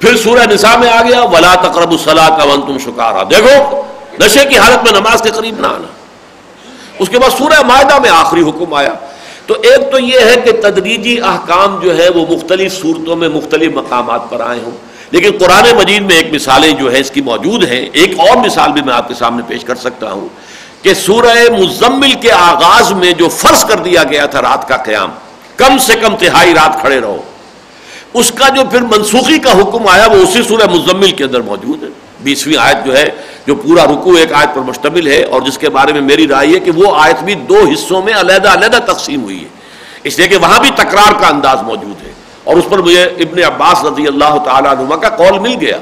پھر 0.00 0.16
سورہ 0.16 0.52
نساء 0.52 0.76
میں 0.76 0.90
آ 0.90 1.02
گیا، 1.02 1.22
ولا 1.22 1.54
تقرب 1.54 1.90
الصلاۃ 1.90 2.38
کا 2.38 2.44
ون 2.44 2.62
تم 2.62 2.78
شکارا 2.78 3.22
دیکھو 3.22 3.82
نشے 4.20 4.44
کی 4.44 4.58
حالت 4.58 4.92
میں 4.92 5.00
نماز 5.00 5.22
کے 5.22 5.30
قریب 5.30 5.60
نہ 5.60 5.66
آنا۔ 5.66 5.86
اس 6.98 7.08
کے 7.08 7.18
بعد 7.18 7.30
سورہ 7.38 7.62
معاہدہ 7.62 7.98
میں 7.98 8.10
آخری 8.10 8.42
حکم 8.42 8.74
آیا۔ 8.74 8.92
تو 9.46 9.54
ایک 9.54 9.92
تو 9.92 9.98
یہ 9.98 10.18
ہے 10.20 10.36
کہ 10.44 10.52
تدریجی 10.52 11.20
احکام 11.20 11.80
جو 11.82 11.98
ہے 11.98 12.08
وہ 12.08 12.26
مختلف 12.30 12.80
صورتوں 12.80 13.16
میں 13.16 13.28
مختلف 13.28 13.72
مقامات 13.72 14.30
پر 14.30 14.40
آئے 14.40 14.60
ہوں۔ 14.60 14.70
لیکن 15.10 15.30
قرآن 15.38 15.76
مجید 15.76 16.02
میں 16.02 16.16
ایک 16.16 16.32
مثالیں 16.32 16.72
جو 16.72 16.92
ہے 16.92 17.00
اس 17.00 17.10
کی 17.10 17.22
موجود 17.22 17.64
ہیں۔ 17.64 17.88
ایک 17.92 18.20
اور 18.20 18.36
مثال 18.36 18.72
بھی 18.72 18.82
میں 18.82 18.94
آپ 18.94 19.08
کے 19.08 19.14
سامنے 19.14 19.42
پیش 19.48 19.64
کر 19.64 19.74
سکتا 19.74 20.12
ہوں 20.12 20.28
کہ 20.82 20.94
سورہ 20.94 21.58
مزمل 21.58 22.12
کے 22.12 22.32
آغاز 22.32 22.92
میں 22.92 23.12
جو 23.12 23.28
فرض 23.28 23.64
کر 23.64 23.76
دیا 23.76 24.04
گیا 24.04 24.26
تھا 24.26 24.42
رات 24.42 24.68
کا 24.68 24.76
قیام، 24.76 25.10
کم 25.56 25.78
سے 25.78 25.94
کم 25.94 26.16
تہائی 26.16 26.54
رات 26.54 26.80
کھڑے 26.80 27.00
رہو۔ 27.00 27.22
اس 28.14 28.32
کا 28.34 28.48
جو 28.48 28.62
پھر 28.70 28.80
منسوخی 28.80 29.38
کا 29.38 29.52
حکم 29.52 29.88
آیا 29.88 30.06
وہ 30.06 30.16
اسی 30.16 30.42
سورہ 30.42 30.66
مزمل 30.70 31.10
کے 31.10 31.24
اندر 31.24 31.40
موجود 31.40 31.82
ہے۔ 31.82 31.88
بیسویں 32.22 32.56
آیت 32.56 32.86
جو 32.86 32.96
ہے، 32.96 33.08
جو 33.46 33.54
پورا 33.54 33.84
رکو 33.84 34.14
ایک 34.14 34.32
آیت 34.32 34.54
پر 34.54 34.60
مشتمل 34.60 35.06
ہے، 35.06 35.24
اور 35.24 35.42
جس 35.42 35.58
کے 35.58 35.70
بارے 35.70 35.92
میں 35.92 36.00
میری 36.00 36.28
رائے 36.28 36.48
ہے 36.48 36.60
کہ 36.60 36.70
وہ 36.70 36.96
آیت 36.96 37.22
بھی 37.22 37.34
دو 37.34 37.58
حصوں 37.72 38.02
میں 38.02 38.12
علیحدہ 38.20 38.48
علیحدہ 38.48 38.92
تقسیم 38.92 39.22
ہوئی 39.22 39.40
ہے۔ 39.40 39.48
اس 40.04 40.18
لیے 40.18 40.28
کہ 40.28 40.36
وہاں 40.36 40.60
بھی 40.60 40.70
تکرار 40.76 41.20
کا 41.20 41.28
انداز 41.28 41.62
موجود 41.62 42.06
ہے۔ 42.06 42.12
اور 42.44 42.56
اس 42.56 42.64
پر 42.70 42.78
مجھے 42.78 43.02
ابن 43.04 43.44
عباس 43.44 43.84
رضی 43.84 44.06
اللہ 44.06 44.38
تعالیٰ 44.44 44.76
عنہ 44.76 44.94
کا 44.94 45.08
قول 45.08 45.38
مل 45.38 45.54
گیا۔ 45.60 45.78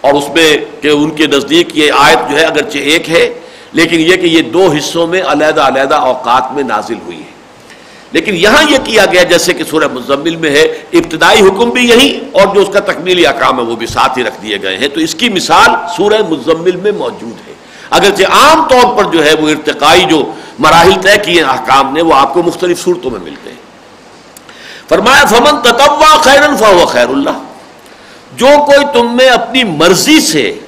اور 0.00 0.12
اس 0.14 0.28
میں 0.28 0.56
کہ 0.82 0.88
ان 0.88 1.10
کے 1.10 1.26
نزدیک 1.26 1.78
یہ 1.78 1.92
آیت 1.96 2.30
جو 2.30 2.36
ہے، 2.36 2.44
اگرچہ 2.44 2.78
ایک 2.78 3.10
ہے، 3.10 3.40
لیکن 3.72 4.00
یہ 4.00 4.16
کہ 4.16 4.26
یہ 4.26 4.42
دو 4.42 4.72
حصوں 4.78 5.06
میں 5.06 5.22
علیحدہ 5.26 5.60
علیحدہ 5.60 5.94
اوقات 5.94 6.52
میں 6.52 6.62
نازل 6.62 6.94
ہوئی 7.06 7.18
ہے۔ 7.18 7.35
لیکن 8.16 8.34
یہاں 8.34 8.70
یہ 8.70 8.78
کیا 8.84 9.04
گیا، 9.06 9.22
جیسے 9.22 9.54
کہ 9.54 9.64
سورہ 9.64 9.88
مزمل 9.92 10.36
میں 10.36 10.50
ہے، 10.50 10.62
ابتدائی 10.92 11.40
حکم 11.40 11.70
بھی 11.70 11.88
یہی 11.88 12.20
اور 12.32 12.54
جو 12.54 12.60
اس 12.60 12.68
کا 12.72 12.80
تکمیلی 12.80 13.26
احکام 13.26 13.58
ہے 13.58 13.64
وہ 13.64 13.76
بھی 13.76 13.86
ساتھ 13.86 14.18
ہی 14.18 14.24
رکھ 14.24 14.42
دیے 14.42 14.62
گئے 14.62 14.76
ہیں۔ 14.76 14.88
تو 14.88 15.00
اس 15.00 15.14
کی 15.14 15.28
مثال 15.28 15.70
سورہ 15.96 16.22
مزمل 16.30 16.76
میں 16.76 16.92
موجود 16.92 17.48
ہے۔ 17.48 17.52
اگرچہ 17.90 18.24
عام 18.30 18.68
طور 18.68 18.96
پر 18.96 19.04
جو 19.10 19.24
ہے 19.24 19.34
وہ 19.34 19.48
ارتقائی 19.48 20.04
جو 20.04 20.32
مراحل 20.58 21.00
طے 21.02 21.16
کیے 21.24 21.42
احکام 21.42 21.92
نے، 21.94 22.02
وہ 22.02 22.14
آپ 22.14 22.34
کو 22.34 22.42
مختلف 22.42 22.84
صورتوں 22.84 23.10
میں 23.10 23.20
ملتے 23.20 23.50
ہیں۔ 23.50 23.56
فرمایا، 24.88 25.24
فمن 25.24 25.62
تتوا 25.62 26.16
خیر 26.22 26.42
الفا 26.42 26.84
خیر 26.84 27.08
اللہ 27.08 27.42
جو 28.36 28.46
کوئی 28.46 28.84
تم 28.92 29.16
میں 29.16 29.28
اپنی 29.28 29.64
مرضی 29.64 30.20
سے 30.20 30.58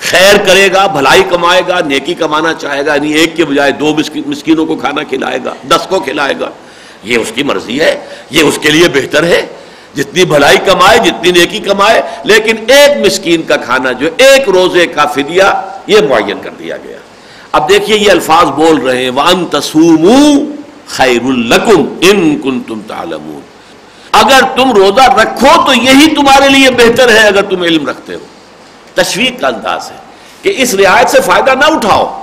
خیر 0.00 0.36
کرے 0.46 0.72
گا، 0.72 0.86
بھلائی 0.86 1.22
کمائے 1.30 1.62
گا، 1.68 1.80
نیکی 1.80 2.14
کمانا 2.14 2.54
چاہے 2.54 2.86
گا 2.86 2.94
یعنی 2.94 3.12
ایک 3.12 3.36
کے 3.36 3.44
بجائے 3.44 3.70
دو 3.70 3.94
مسکینوں 4.26 4.66
کو 4.66 4.76
کھانا 4.76 5.02
کھلائے 5.02 5.38
گا، 5.44 5.54
دس 5.68 5.86
کو 5.88 6.00
کھلائے 6.00 6.34
گا 6.40 6.50
یہ 7.02 7.18
اس 7.18 7.32
کی 7.34 7.42
مرضی 7.42 7.80
ہے، 7.80 8.00
یہ 8.30 8.42
اس 8.42 8.58
کے 8.62 8.70
لیے 8.70 8.88
بہتر 8.88 9.24
ہے۔ 9.24 9.46
جتنی 9.94 10.24
بھلائی 10.24 10.58
کمائے، 10.66 10.98
جتنی 10.98 11.30
نیکی 11.30 11.58
کمائے، 11.58 12.02
لیکن 12.24 12.56
ایک 12.68 13.06
مسکین 13.06 13.42
کا 13.42 13.56
کھانا 13.56 13.92
جو 13.92 14.08
ایک 14.16 14.48
روزے 14.48 14.86
کا 14.86 15.06
فدیہ، 15.06 15.42
یہ 15.86 15.98
معین 16.08 16.38
کر 16.42 16.50
دیا 16.58 16.76
گیا۔ 16.76 16.96
اب 17.52 17.68
دیکھیے، 17.68 17.98
یہ 17.98 18.10
الفاظ 18.10 18.46
بول 18.46 18.76
رہے 18.76 19.02
ہیں 19.02 19.10
وَأَن 19.10 19.46
تَسُومُوا 19.46 20.44
خَيْرُ 20.86 21.24
لَكُمْ 21.24 21.86
إِن 22.00 22.38
كُنْتُمْ 22.38 22.88
تَعْلَمُونَ۔ 22.88 23.40
اگر 24.12 24.40
تم 24.56 24.72
روزہ 24.72 25.20
رکھو 25.20 25.66
تو 25.66 25.74
یہی 25.74 26.14
تمہارے 26.14 26.48
لیے 26.48 26.70
بہتر 26.70 27.08
ہے، 27.08 27.26
اگر 27.26 27.42
تم 27.42 27.62
علم 27.62 27.88
رکھتے 27.88 28.14
ہو۔ 28.14 28.18
تشویق 28.94 29.40
کا 29.40 29.48
انداز 29.48 29.90
ہے 29.90 29.96
کہ 30.42 30.54
اس 30.56 30.74
رعایت 30.74 31.10
سے 31.10 31.20
فائدہ 31.20 31.50
نہ 31.50 31.64
اٹھاؤ۔ 31.64 32.19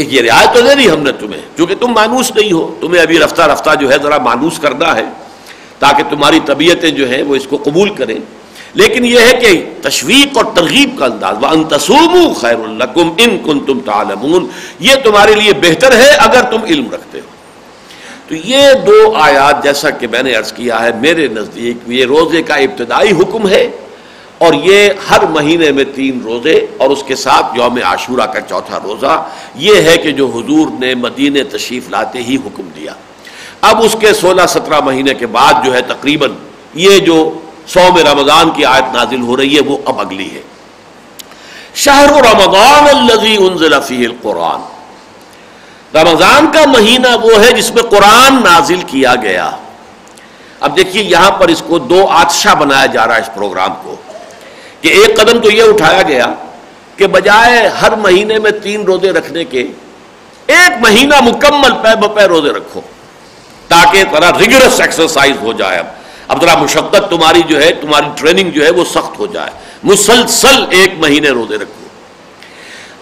یہ 0.00 0.20
رعایت 0.22 0.54
تو 0.54 0.60
دے 0.60 0.74
دی 0.74 0.90
ہم 0.90 1.02
نے 1.02 1.12
تمہیں، 1.12 1.42
کیونکہ 1.56 1.74
تم 1.74 1.86
مانوس 1.86 2.32
نہیں 2.34 2.52
ہو۔ 2.52 2.74
تمہیں 2.80 3.02
ابھی 3.02 3.18
رفتہ 3.18 3.42
رفتہ 3.42 3.70
جو 3.80 3.90
ہے 3.90 3.96
ذرا 4.02 4.18
مانوس 4.18 4.58
کرنا 4.58 4.96
ہے، 4.96 5.04
تاکہ 5.78 6.02
تمہاری 6.10 6.40
طبیعتیں 6.46 6.90
جو 6.90 7.10
ہیں 7.10 7.22
وہ 7.22 7.36
اس 7.36 7.46
کو 7.46 7.56
قبول 7.56 7.90
کریں۔ 7.90 8.14
لیکن 8.74 9.04
یہ 9.04 9.18
ہے 9.18 9.32
کہ 9.32 9.64
تشویق 9.82 10.36
اور 10.36 10.44
ترغیب 10.54 10.98
کا 10.98 11.04
انداز 11.04 11.36
وہ 11.40 11.46
انتصوم 11.46 12.32
خیر 12.32 12.54
القم 12.54 13.12
ان 13.16 13.38
کن 13.44 13.60
تم 13.60 13.80
تعلمون۔ 13.80 14.46
یہ 14.80 14.94
تمہارے 15.04 15.34
لیے 15.34 15.52
بہتر 15.52 15.96
ہے 15.96 16.10
اگر 16.10 16.42
تم 16.50 16.64
علم 16.64 16.90
رکھتے 16.90 17.20
ہو۔ 17.20 17.26
تو 18.28 18.34
یہ 18.34 18.72
دو 18.86 19.14
آیات 19.14 19.64
جیسا 19.64 19.90
کہ 19.90 20.06
میں 20.06 20.22
نے 20.22 20.34
عرض 20.34 20.52
کیا 20.52 20.82
ہے، 20.82 20.90
میرے 21.00 21.28
نزدیک 21.28 21.76
یہ 21.86 22.04
روزے 22.04 22.42
کا 22.42 22.54
ابتدائی 22.54 23.10
حکم 23.10 23.48
ہے۔ 23.48 23.70
اور 24.38 24.54
یہ 24.54 24.90
ہر 25.10 25.26
مہینے 25.26 25.72
میں 25.72 25.84
تین 25.84 26.20
روزے 26.24 26.66
اور 26.78 26.90
اس 26.90 27.02
کے 27.06 27.16
ساتھ 27.16 27.58
یوم 27.58 27.78
عاشورہ 27.84 28.26
کا 28.26 28.40
چوتھا 28.40 28.78
روزہ، 28.84 29.28
یہ 29.54 29.82
ہے 29.82 29.96
کہ 29.96 30.12
جو 30.12 30.26
حضور 30.26 30.66
نے 30.78 30.94
مدینہ 30.94 31.38
تشریف 31.56 31.90
لاتے 31.90 32.22
ہی 32.22 32.36
حکم 32.36 32.68
دیا۔ 32.76 32.92
اب 33.60 33.82
اس 33.82 33.96
کے 34.00 34.12
سولہ 34.12 34.46
سترہ 34.48 34.80
مہینے 34.80 35.14
کے 35.14 35.26
بعد 35.26 35.54
جو 35.64 35.74
ہے 35.74 35.80
تقریباً 35.80 36.30
یہ 36.74 36.98
جو 36.98 37.38
سو 37.66 37.80
میں 37.94 38.04
رمضان 38.04 38.50
کی 38.50 38.64
آیت 38.64 38.94
نازل 38.94 39.20
ہو 39.20 39.36
رہی 39.36 39.56
ہے، 39.56 39.60
وہ 39.60 39.78
اب 39.84 40.00
اگلی 40.00 40.30
ہے۔ 40.34 40.42
شہر 41.74 42.08
رمضان 42.08 42.96
الزی 42.96 43.36
انزل 43.36 43.80
فیہ 43.86 44.08
القرآن۔ 44.08 44.60
رمضان 45.96 46.50
کا 46.52 46.60
مہینہ 46.66 47.08
وہ 47.22 47.44
ہے 47.44 47.52
جس 47.52 47.74
میں 47.74 47.82
قرآن 47.82 48.34
نازل 48.44 48.80
کیا 48.86 49.14
گیا۔ 49.14 49.50
اب 50.60 50.76
دیکھیے، 50.76 51.02
یہاں 51.02 51.30
پر 51.30 51.48
اس 51.48 51.62
کو 51.66 51.78
دو 51.78 52.06
آتشا 52.10 52.54
بنایا 52.54 52.86
جا 52.86 53.06
رہا 53.06 53.16
ہے 53.16 53.20
اس 53.20 53.34
پروگرام 53.34 53.70
کو۔ 53.82 53.96
کہ 54.80 54.88
ایک 54.88 55.16
قدم 55.16 55.40
تو 55.40 55.50
یہ 55.50 55.62
اٹھایا 55.62 56.02
گیا 56.02 56.26
کہ 56.96 57.06
بجائے 57.06 57.68
ہر 57.68 57.96
مہینے 57.96 58.38
میں 58.38 58.50
تین 58.50 58.82
روزے 58.82 59.12
رکھنے 59.12 59.44
کے 59.44 59.66
ایک 60.46 60.72
مہینہ 60.80 61.20
مکمل 61.20 61.72
پے 61.82 61.96
بپے 61.96 62.24
روزے 62.24 62.50
رکھو 62.50 62.80
تاکہ 63.68 64.04
ذرا 64.12 64.30
ریگولرس 64.38 64.80
ایکسرسائز 64.80 65.42
ہو 65.42 65.52
جائے 65.52 65.78
اب۔ 65.78 65.86
اب 66.28 66.42
ذرا 66.42 66.54
مشقت 66.54 67.10
تمہاری 67.10 67.42
جو 67.48 67.62
ہے، 67.62 67.72
تمہاری 67.72 68.06
ٹریننگ 68.14 68.50
جو 68.50 68.64
ہے 68.64 68.70
وہ 68.70 68.84
سخت 68.84 69.18
ہو 69.18 69.26
جائے۔ 69.26 69.50
مسلسل 69.82 70.64
ایک 70.70 70.94
مہینے 70.98 71.28
روزے 71.30 71.56
رکھو۔ 71.56 71.86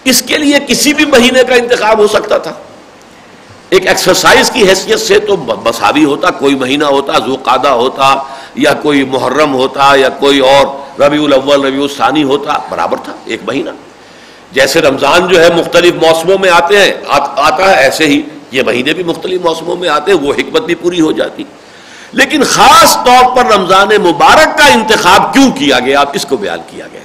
اس 0.03 0.21
کے 0.21 0.37
لیے 0.37 0.59
کسی 0.67 0.93
بھی 0.93 1.05
مہینے 1.05 1.43
کا 1.43 1.55
انتخاب 1.55 1.99
ہو 1.99 2.07
سکتا 2.07 2.37
تھا۔ 2.37 2.53
ایک 3.69 3.87
ایکسرسائز 3.87 4.51
کی 4.51 4.69
حیثیت 4.69 4.99
سے 4.99 5.19
تو 5.19 5.35
بساوی 5.35 6.05
ہوتا، 6.05 6.29
کوئی 6.29 6.55
مہینہ 6.55 6.85
ہوتا 6.85 7.13
ذوقادہ 7.25 7.67
ہوتا 7.67 8.15
یا 8.55 8.73
کوئی 8.73 9.03
محرم 9.03 9.53
ہوتا 9.53 9.91
یا 9.95 10.09
کوئی 10.09 10.39
اور 10.39 10.65
ربیع 11.01 11.23
الاول، 11.23 11.65
ربیع 11.65 11.81
الثانی 11.81 12.23
ہوتا، 12.23 12.53
برابر 12.69 12.97
تھا، 12.97 13.13
ایک 13.25 13.41
مہینہ۔ 13.47 13.69
جیسے 14.51 14.81
رمضان 14.81 15.27
جو 15.27 15.43
ہے 15.43 15.49
مختلف 15.55 15.93
موسموں 15.93 16.37
میں 16.37 16.49
آتے 16.49 16.79
ہیں 16.79 16.91
آتا 17.37 17.69
ہے، 17.69 17.75
ایسے 17.75 18.05
ہی 18.05 18.21
یہ 18.51 18.61
مہینے 18.65 18.93
بھی 18.93 19.03
مختلف 19.03 19.41
موسموں 19.41 19.75
میں 19.75 19.89
آتے 19.89 20.11
ہیں، 20.11 20.19
وہ 20.19 20.33
حکمت 20.33 20.61
بھی 20.61 20.75
پوری 20.75 21.01
ہو 21.01 21.11
جاتی۔ 21.11 21.43
لیکن 22.11 22.43
خاص 22.43 22.97
طور 23.05 23.35
پر 23.35 23.45
رمضان 23.45 23.87
مبارک 23.87 24.57
کا 24.57 24.67
انتخاب 24.67 25.33
کیوں 25.33 25.51
کیا 25.51 25.79
گیا؟ 25.79 26.01
آپ 26.01 26.09
اس 26.13 26.25
کو 26.29 26.37
بیان 26.37 26.59
کیا 26.67 26.85
گیا۔ 26.91 27.01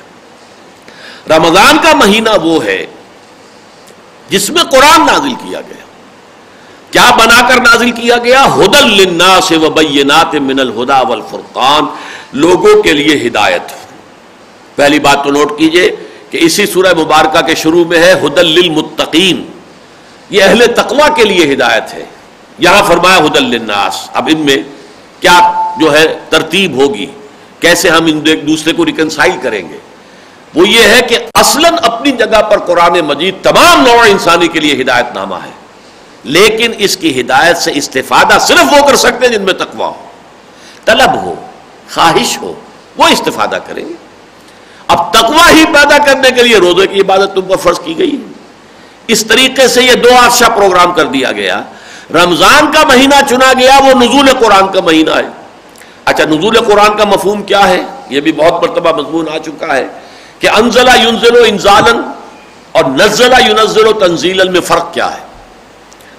رمضان 1.37 1.77
کا 1.83 1.97
مہینہ 1.97 2.31
وہ 2.43 2.65
ہے 2.65 2.87
جس 4.29 4.51
میں 4.51 4.63
قرآن 4.63 5.07
نازل 5.07 5.35
کیا 5.35 5.61
گیا۔ 5.61 5.80
کیا 6.91 7.11
بنا 7.19 7.49
کر 7.49 7.57
نازل 7.57 7.91
کیا 7.91 8.17
گیا؟ 8.17 8.45
ہدل 8.55 8.87
للناس 8.87 9.53
و 9.53 9.71
من 10.33 10.61
الہدا 10.61 11.01
والفرقان، 11.01 11.85
لوگوں 12.33 12.83
کے 12.83 12.93
لیے 12.93 13.29
ہدایت۔ 13.29 13.63
پہلی 14.77 14.99
بات 14.99 15.25
تو 15.25 15.31
نوٹ 15.31 15.59
کیجیے 15.59 15.97
کہ 16.31 16.39
اسی 16.43 16.67
سورہ 16.67 16.95
مبارکہ 16.99 17.41
کے 17.41 17.55
شروع 17.55 17.85
میں 17.85 17.99
ہے، 17.99 18.13
ہدل 18.13 18.47
للمتقین۔ 18.47 19.45
یہ 20.31 20.43
اہل 20.43 20.67
تقوی 20.67 21.09
کے 21.17 21.25
لیے 21.25 21.55
ہدایت 21.55 21.95
ہے۔ 21.95 22.05
یہاں 22.59 22.83
فرمایا، 22.83 23.19
ہدل 23.19 23.45
للناس۔ 23.45 24.11
اب 24.15 24.29
ان 24.33 24.39
میں 24.39 24.57
کیا 25.21 25.53
جو 25.81 25.93
ہے 25.93 26.19
ترتیب 26.31 26.77
ہوگی؟ 26.77 27.07
کیسے 27.61 27.89
ہم 27.89 28.07
ان 28.07 28.21
ایک 28.27 28.49
دوسرے 28.49 28.73
کو 28.73 28.85
ریکنسائل 28.85 29.33
کریں 29.43 29.69
گے؟ 29.69 29.79
وہ 30.55 30.69
یہ 30.69 30.81
ہے 30.81 31.01
کہ 31.09 31.19
اصلاً 31.35 31.75
اپنی 31.83 32.11
جگہ 32.11 32.43
پر 32.43 32.59
قرآن 32.59 32.93
مجید 32.93 33.35
تمام 33.43 33.87
نوع 33.87 34.01
انسانی 34.01 34.49
کے 34.49 34.61
لیے 34.61 34.83
ہدایت 34.83 35.15
نامہ 35.15 35.35
ہے۔ 35.35 35.60
لیکن 36.25 36.73
اس 36.79 36.97
کی 36.97 37.21
ہدایت 37.21 37.57
سے 37.57 37.73
استفادہ 37.75 38.39
صرف 38.41 38.73
وہ 38.73 38.87
کر 38.87 38.97
سکتے 38.97 39.27
ہیں 39.27 39.33
جن 39.33 39.43
میں 39.43 39.55
تقوا 39.55 39.87
ہو۔ 39.87 40.07
طلب 40.85 41.15
ہو، 41.15 41.35
خواہش 41.95 42.39
ہو، 42.43 42.55
وہ 42.97 43.09
استفادہ 43.09 43.59
کریں 43.67 43.89
گے۔ 43.89 43.95
اب 44.89 45.13
تقوا 45.13 45.51
ہی 45.51 45.65
پیدا 45.65 45.99
کرنے 45.99 46.31
کے 46.31 46.43
لیے 46.43 46.57
روزے 46.57 46.87
کی 46.87 47.01
عبادت 47.01 47.35
تم 47.35 47.41
پر 47.41 47.57
فرض 47.57 47.81
کی 47.81 47.99
گئی۔ 47.99 48.27
اس 49.07 49.27
طریقے 49.27 49.69
سے 49.69 49.83
یہ 49.83 49.95
دو 49.95 50.09
عرصہ 50.09 50.45
پروگرام 50.57 50.93
کر 50.93 51.05
دیا 51.05 51.33
گیا۔ 51.33 51.63
رمضان 52.15 52.73
کا 52.73 52.83
مہینہ 52.89 53.15
چنا 53.29 53.53
گیا، 53.59 53.79
وہ 53.83 53.93
نزول 54.01 54.31
قرآن 54.39 54.73
کا 54.73 54.81
مہینہ 54.81 55.11
ہے۔ 55.11 55.29
اچھا 56.05 56.25
نزول 56.25 56.61
قرآن 56.61 56.97
کا 56.97 57.05
مفہوم 57.05 57.43
کیا 57.43 57.69
ہے؟ 57.69 57.83
یہ 58.11 58.21
بھی 58.21 58.33
بہت 58.33 58.63
مرتبہ 58.63 58.93
مضمون 58.93 59.29
آ 59.29 59.39
چکا 59.39 59.77
ہے 59.77 59.87
کہ 60.39 60.49
انزلہ 60.49 60.91
ینزل 60.91 61.37
و 61.37 61.43
انزالن 61.47 62.01
اور 62.73 62.85
نزلہ 62.85 63.37
ینزل 63.41 63.87
و 63.87 63.93
تنزیل 63.93 64.49
میں 64.49 64.61
فرق 64.61 64.95
کیا 64.95 65.13
ہے۔ 65.13 65.30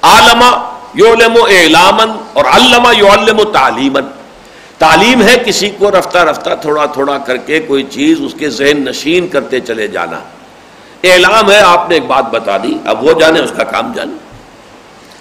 عالمہ 0.02 0.76
یولم 0.94 1.36
و 1.36 1.46
اعلامن 1.46 2.12
اور 2.34 2.46
علامہ 2.46 2.88
یعلم 2.98 3.40
و 3.40 3.44
تعلیمن 3.44 4.02
تعلیم 4.78 5.22
ہے 5.22 5.36
کسی 5.46 5.70
کو 5.70 5.92
رفتہ 5.92 6.18
رفتہ 6.18 6.50
تھوڑا 6.62 6.86
تھوڑا 6.86 7.18
کر 7.18 7.38
کے 7.38 7.60
کوئی 7.60 7.84
چیز 7.84 8.18
اس 8.26 8.34
کے 8.40 8.50
ذہن 8.50 8.86
نشین 8.86 9.28
کرتے 9.28 9.60
چلے 9.60 9.88
جانا۔ 9.88 10.20
اعلام 11.04 11.52
ہے، 11.52 11.60
آپ 11.60 11.90
نے 11.90 11.96
ایک 11.96 12.06
بات 12.06 12.26
بتا 12.32 12.58
دی، 12.58 12.78
اب 12.86 13.04
وہ 13.04 13.14
جانے، 13.20 13.40
اس 13.40 13.52
کا 13.58 13.64
کام 13.64 13.92
جانے۔ 13.96 14.14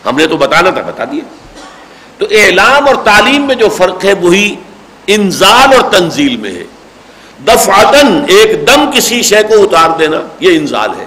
ہم 0.08 0.16
نے 0.16 0.26
تو 0.26 0.36
بتانا 0.36 0.70
تھا، 0.70 0.80
بتا 0.80 1.04
دیا۔ 1.04 1.20
تو 2.18 2.26
اعلام 2.30 2.86
اور 2.86 2.94
تعلیم 2.94 3.46
میں 3.46 3.54
جو 3.54 3.68
فرق 3.68 4.04
ہے، 4.04 4.12
وہی 4.12 4.56
انزال 5.06 5.74
اور 5.74 5.92
تنزیل 5.92 6.36
میں 6.36 6.50
ہے۔ 6.50 6.64
دفعتن 7.48 8.24
ایک 8.28 8.68
دم 8.68 8.90
کسی 8.94 9.22
شے 9.22 9.42
کو 9.42 9.54
اتار 9.62 9.90
دینا، 9.98 10.16
یہ 10.40 10.58
انزال 10.58 10.90
ہے۔ 10.98 11.06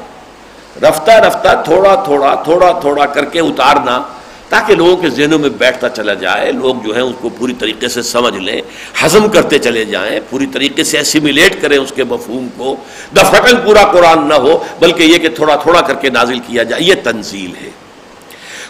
رفتہ 0.81 1.11
رفتہ 1.11 1.61
تھوڑا 1.65 1.95
تھوڑا 1.95 2.35
تھوڑا 2.35 2.71
تھوڑا 2.71 3.05
کر 3.05 3.25
کے 3.25 3.39
اتارنا 3.39 4.03
تاکہ 4.49 4.75
لوگوں 4.75 4.97
کے 4.97 5.09
ذہنوں 5.09 5.39
میں 5.39 5.49
بیٹھتا 5.49 5.89
چلا 5.89 6.13
جائے، 6.13 6.51
لوگ 6.51 6.75
جو 6.85 6.93
ہیں 6.93 7.01
اس 7.01 7.15
کو 7.21 7.29
پوری 7.29 7.53
طریقے 7.59 7.87
سے 7.87 8.01
سمجھ 8.01 8.37
لیں، 8.37 8.61
ہضم 9.05 9.29
کرتے 9.29 9.59
چلے 9.59 9.85
جائیں، 9.85 10.19
پوری 10.29 10.45
طریقے 10.45 10.83
سے 10.83 10.97
ایسیمیلیٹ 10.97 11.61
کریں 11.61 11.77
اس 11.77 11.93
کے 11.95 12.03
مفہوم 12.03 12.47
کو۔ 12.57 12.75
دفتن 13.15 13.57
پورا 13.65 13.83
قرآن 13.83 14.27
نہ 14.27 14.33
ہو، 14.33 14.63
بلکہ 14.79 15.03
یہ 15.03 15.17
کہ 15.17 15.29
تھوڑا 15.29 15.55
تھوڑا 15.55 15.81
کر 15.81 15.93
کے 15.93 16.09
نازل 16.09 16.39
کیا 16.39 16.63
جائے، 16.63 16.83
یہ 16.83 16.93
تنزیل 17.03 17.65
ہے۔ 17.65 17.69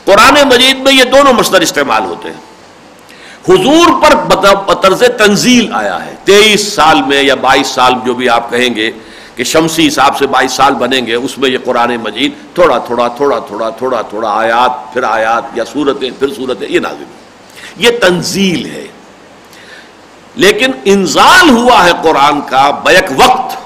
قرآن 0.05 0.33
مجید 0.47 0.79
میں 0.79 0.93
یہ 0.93 1.03
دونوں 1.03 1.33
مصدر 1.33 1.61
استعمال 1.61 2.03
ہوتے 2.05 2.29
ہیں۔ 2.29 2.53
حضور 3.49 4.01
پر 4.01 4.15
مطلب 4.15 4.81
طرز 4.81 5.03
تنزیل 5.17 5.73
آیا 5.73 6.05
ہے۔ 6.05 6.15
تیئیس 6.23 6.73
سال 6.73 7.01
میں 7.01 7.23
یا 7.23 7.35
بائیس 7.35 7.67
سال 7.67 7.93
جو 8.05 8.13
بھی 8.13 8.29
آپ 8.29 8.49
کہیں 8.49 8.75
گے 8.75 8.91
کہ 9.35 9.43
شمسی 9.43 9.87
حساب 9.87 10.17
سے 10.17 10.27
بائیس 10.27 10.51
سال 10.51 10.73
بنیں 10.73 11.07
گے، 11.07 11.15
اس 11.15 11.37
میں 11.37 11.49
یہ 11.49 11.57
قرآن 11.65 11.95
مجید 11.95 12.31
تھوڑا 12.55 12.77
تھوڑا 12.77 13.07
تھوڑا 13.07 13.39
تھوڑا 13.39 13.69
تھوڑا 13.69 14.01
تھوڑا 14.01 14.29
آیات، 14.29 14.93
پھر 14.93 15.03
آیات 15.03 15.43
یا 15.53 15.63
صورتیں 15.73 16.09
پھر 16.19 16.27
صورتیں 16.33 16.67
یہ 16.69 16.79
نازل 16.79 17.03
یہ 17.77 17.89
تنزیل 18.01 18.65
ہے۔ 18.65 18.87
لیکن 20.35 20.71
انزال 20.85 21.49
ہوا 21.49 21.85
ہے 21.85 21.91
قرآن 22.03 22.41
کا 22.41 22.71
بیک 22.71 23.11
وقت۔ 23.17 23.57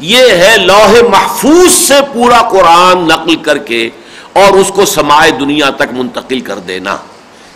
یہ 0.00 0.30
ہے 0.30 0.58
لوح 0.58 1.08
محفوظ 1.10 1.72
سے 1.72 1.94
پورا 2.12 2.42
قرآن 2.42 3.08
نقل 3.08 3.36
کر 3.36 3.58
کے 3.58 3.90
اور 4.32 4.52
اس 4.52 4.68
کو 4.68 4.84
سمائے 4.84 5.30
دنیا 5.30 5.70
تک 5.70 5.92
منتقل 5.92 6.40
کر 6.40 6.58
دینا۔ 6.58 6.96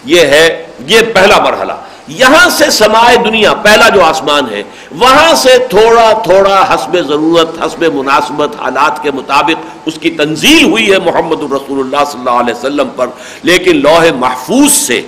یہ 0.04 0.20
ہے، 0.20 0.66
یہ 0.86 1.00
پہلا 1.14 1.38
مرحلہ۔ 1.38 1.72
یہاں 2.08 2.48
سے 2.48 2.70
سمائے 2.70 3.16
دنیا، 3.16 3.54
پہلا 3.54 3.88
جو 3.88 4.04
آسمان 4.04 4.50
ہے، 4.50 4.62
وہاں 4.90 5.34
سے 5.34 5.58
تھوڑا 5.70 6.12
تھوڑا 6.24 6.74
حسب 6.74 6.96
ضرورت، 7.08 7.48
حسب 7.62 7.84
مناسبت، 7.94 8.56
حالات 8.60 9.02
کے 9.02 9.10
مطابق 9.10 9.64
اس 9.86 9.98
کی 10.00 10.10
تنزیل 10.10 10.64
ہوئی 10.64 10.92
ہے 10.92 10.98
محمد 10.98 11.42
الرسول 11.42 11.80
اللہ 11.80 12.04
صلی 12.10 12.18
اللہ 12.18 12.30
علیہ 12.30 12.54
وسلم 12.54 12.88
پر، 12.96 13.06
لیکن 13.42 13.76
لوح 13.76 14.04
محفوظ 14.18 14.72
سے 14.72 15.00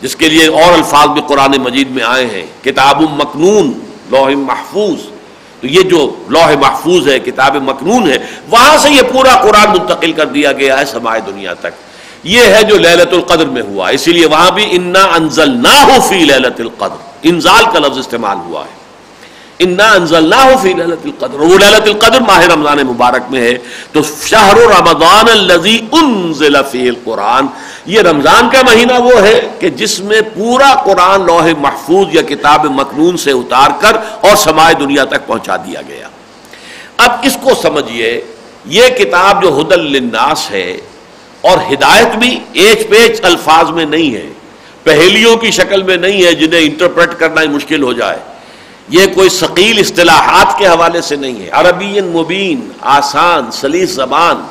جس 0.00 0.16
کے 0.16 0.28
لیے 0.28 0.46
اور 0.46 0.72
الفاظ 0.72 1.08
بھی 1.08 1.22
قرآن 1.26 1.52
مجید 1.62 1.90
میں 1.90 2.04
آئے 2.04 2.26
ہیں، 2.26 2.46
کتاب 2.64 3.02
مکنون، 3.02 3.72
لوح 4.10 4.28
محفوظ۔ 4.28 4.98
تو 5.60 5.66
یہ 5.66 5.82
جو 5.82 6.16
لوح 6.28 6.50
محفوظ 6.60 7.08
ہے، 7.08 7.18
کتاب 7.18 7.56
مکنون 7.56 8.10
ہے، 8.10 8.18
وہاں 8.48 8.78
سے 8.78 8.90
یہ 8.90 9.02
پورا 9.12 9.36
قرآن 9.42 9.70
منتقل 9.70 10.12
کر 10.12 10.26
دیا 10.26 10.52
گیا 10.52 10.80
ہے 10.80 10.84
سمائے 10.84 11.20
دنیا 11.26 11.54
تک۔ 11.54 11.93
یہ 12.24 12.42
ہے 12.42 12.62
جو 12.62 12.78
للت 12.78 13.12
القدر 13.12 13.46
میں 13.46 13.62
ہوا 13.62 13.88
اسی 13.88 14.12
لیے 14.12 14.26
وہاں 14.26 14.50
بھی 14.50 14.66
انا 14.70 15.04
انزل 15.04 15.50
نہ 15.50 15.82
ہو 15.82 16.00
فی 16.08 16.24
للت 16.24 16.60
القدر۔ 16.60 16.96
انزال 17.22 17.64
کا 17.72 17.78
لفظ 17.78 17.98
استعمال 17.98 18.36
ہوا 18.36 18.60
ہے۔ 18.60 18.84
انا 19.58 19.92
انزل 19.92 20.30
نہ 20.30 20.34
ہو 20.34 20.52
فی 20.62 20.72
للت 20.72 21.06
القدر 21.06 21.40
وہ 21.40 21.58
للت 21.58 21.82
القدر 21.82 22.20
ماہ 22.20 22.40
رمضان 22.40 22.78
مبارک 22.86 23.22
میں 23.30 23.40
ہے۔ 23.40 23.58
تو 23.92 24.00
شہر 24.26 24.56
رمضان 24.56 25.28
الذي 25.28 25.78
انزل 25.92 26.56
فی 26.70 26.88
القرآن۔ 26.88 27.46
یہ 27.86 28.00
رمضان 28.00 28.48
کا 28.50 28.62
مہینہ 28.62 28.92
وہ 28.92 29.22
ہے 29.22 29.48
کہ 29.58 29.68
جس 29.68 30.00
میں 30.00 30.20
پورا 30.34 30.74
قرآن 30.74 31.26
لوح 31.26 31.46
محفوظ 31.58 32.06
یا 32.12 32.22
کتاب 32.22 32.64
مقنون 32.64 33.16
سے 33.16 33.30
اتار 33.30 33.70
کر 33.80 33.96
اور 34.20 34.36
سمائے 34.36 34.74
دنیا 34.74 35.04
تک 35.04 35.26
پہنچا 35.26 35.56
دیا 35.56 35.80
گیا۔ 35.88 36.08
اب 36.96 37.10
اس 37.22 37.38
کو 37.42 37.50
سمجھیے، 37.62 38.20
یہ 38.64 38.88
کتاب 38.88 39.42
جو 39.42 39.48
حدل 39.48 39.80
للناس 39.80 40.50
ہے 40.50 40.76
اور 41.44 41.58
ہدایت 41.72 42.16
بھی 42.16 42.40
ایچ 42.52 42.88
پیچ 42.88 43.20
الفاظ 43.22 43.70
میں 43.70 43.84
نہیں 43.84 44.14
ہے 44.14 44.26
پہلیوں 44.82 45.36
کی 45.36 45.50
شکل 45.50 45.82
میں 45.82 45.96
نہیں 45.96 46.24
ہے 46.24 46.34
جنہیں 46.34 46.60
انٹرپریٹ 46.60 47.18
کرنا 47.18 47.42
ہی 47.42 47.48
مشکل 47.48 47.82
ہو 47.82 47.92
جائے۔ 47.92 48.16
یہ 48.88 49.06
کوئی 49.14 49.28
ثقیل 49.28 49.78
اصطلاحات 49.78 50.58
کے 50.58 50.66
حوالے 50.66 51.00
سے 51.00 51.16
نہیں 51.16 51.42
ہے۔ 51.42 51.50
عربی 51.50 52.00
مبین، 52.00 52.68
آسان، 52.80 53.50
سلیس 53.50 53.90
زبان 53.90 54.42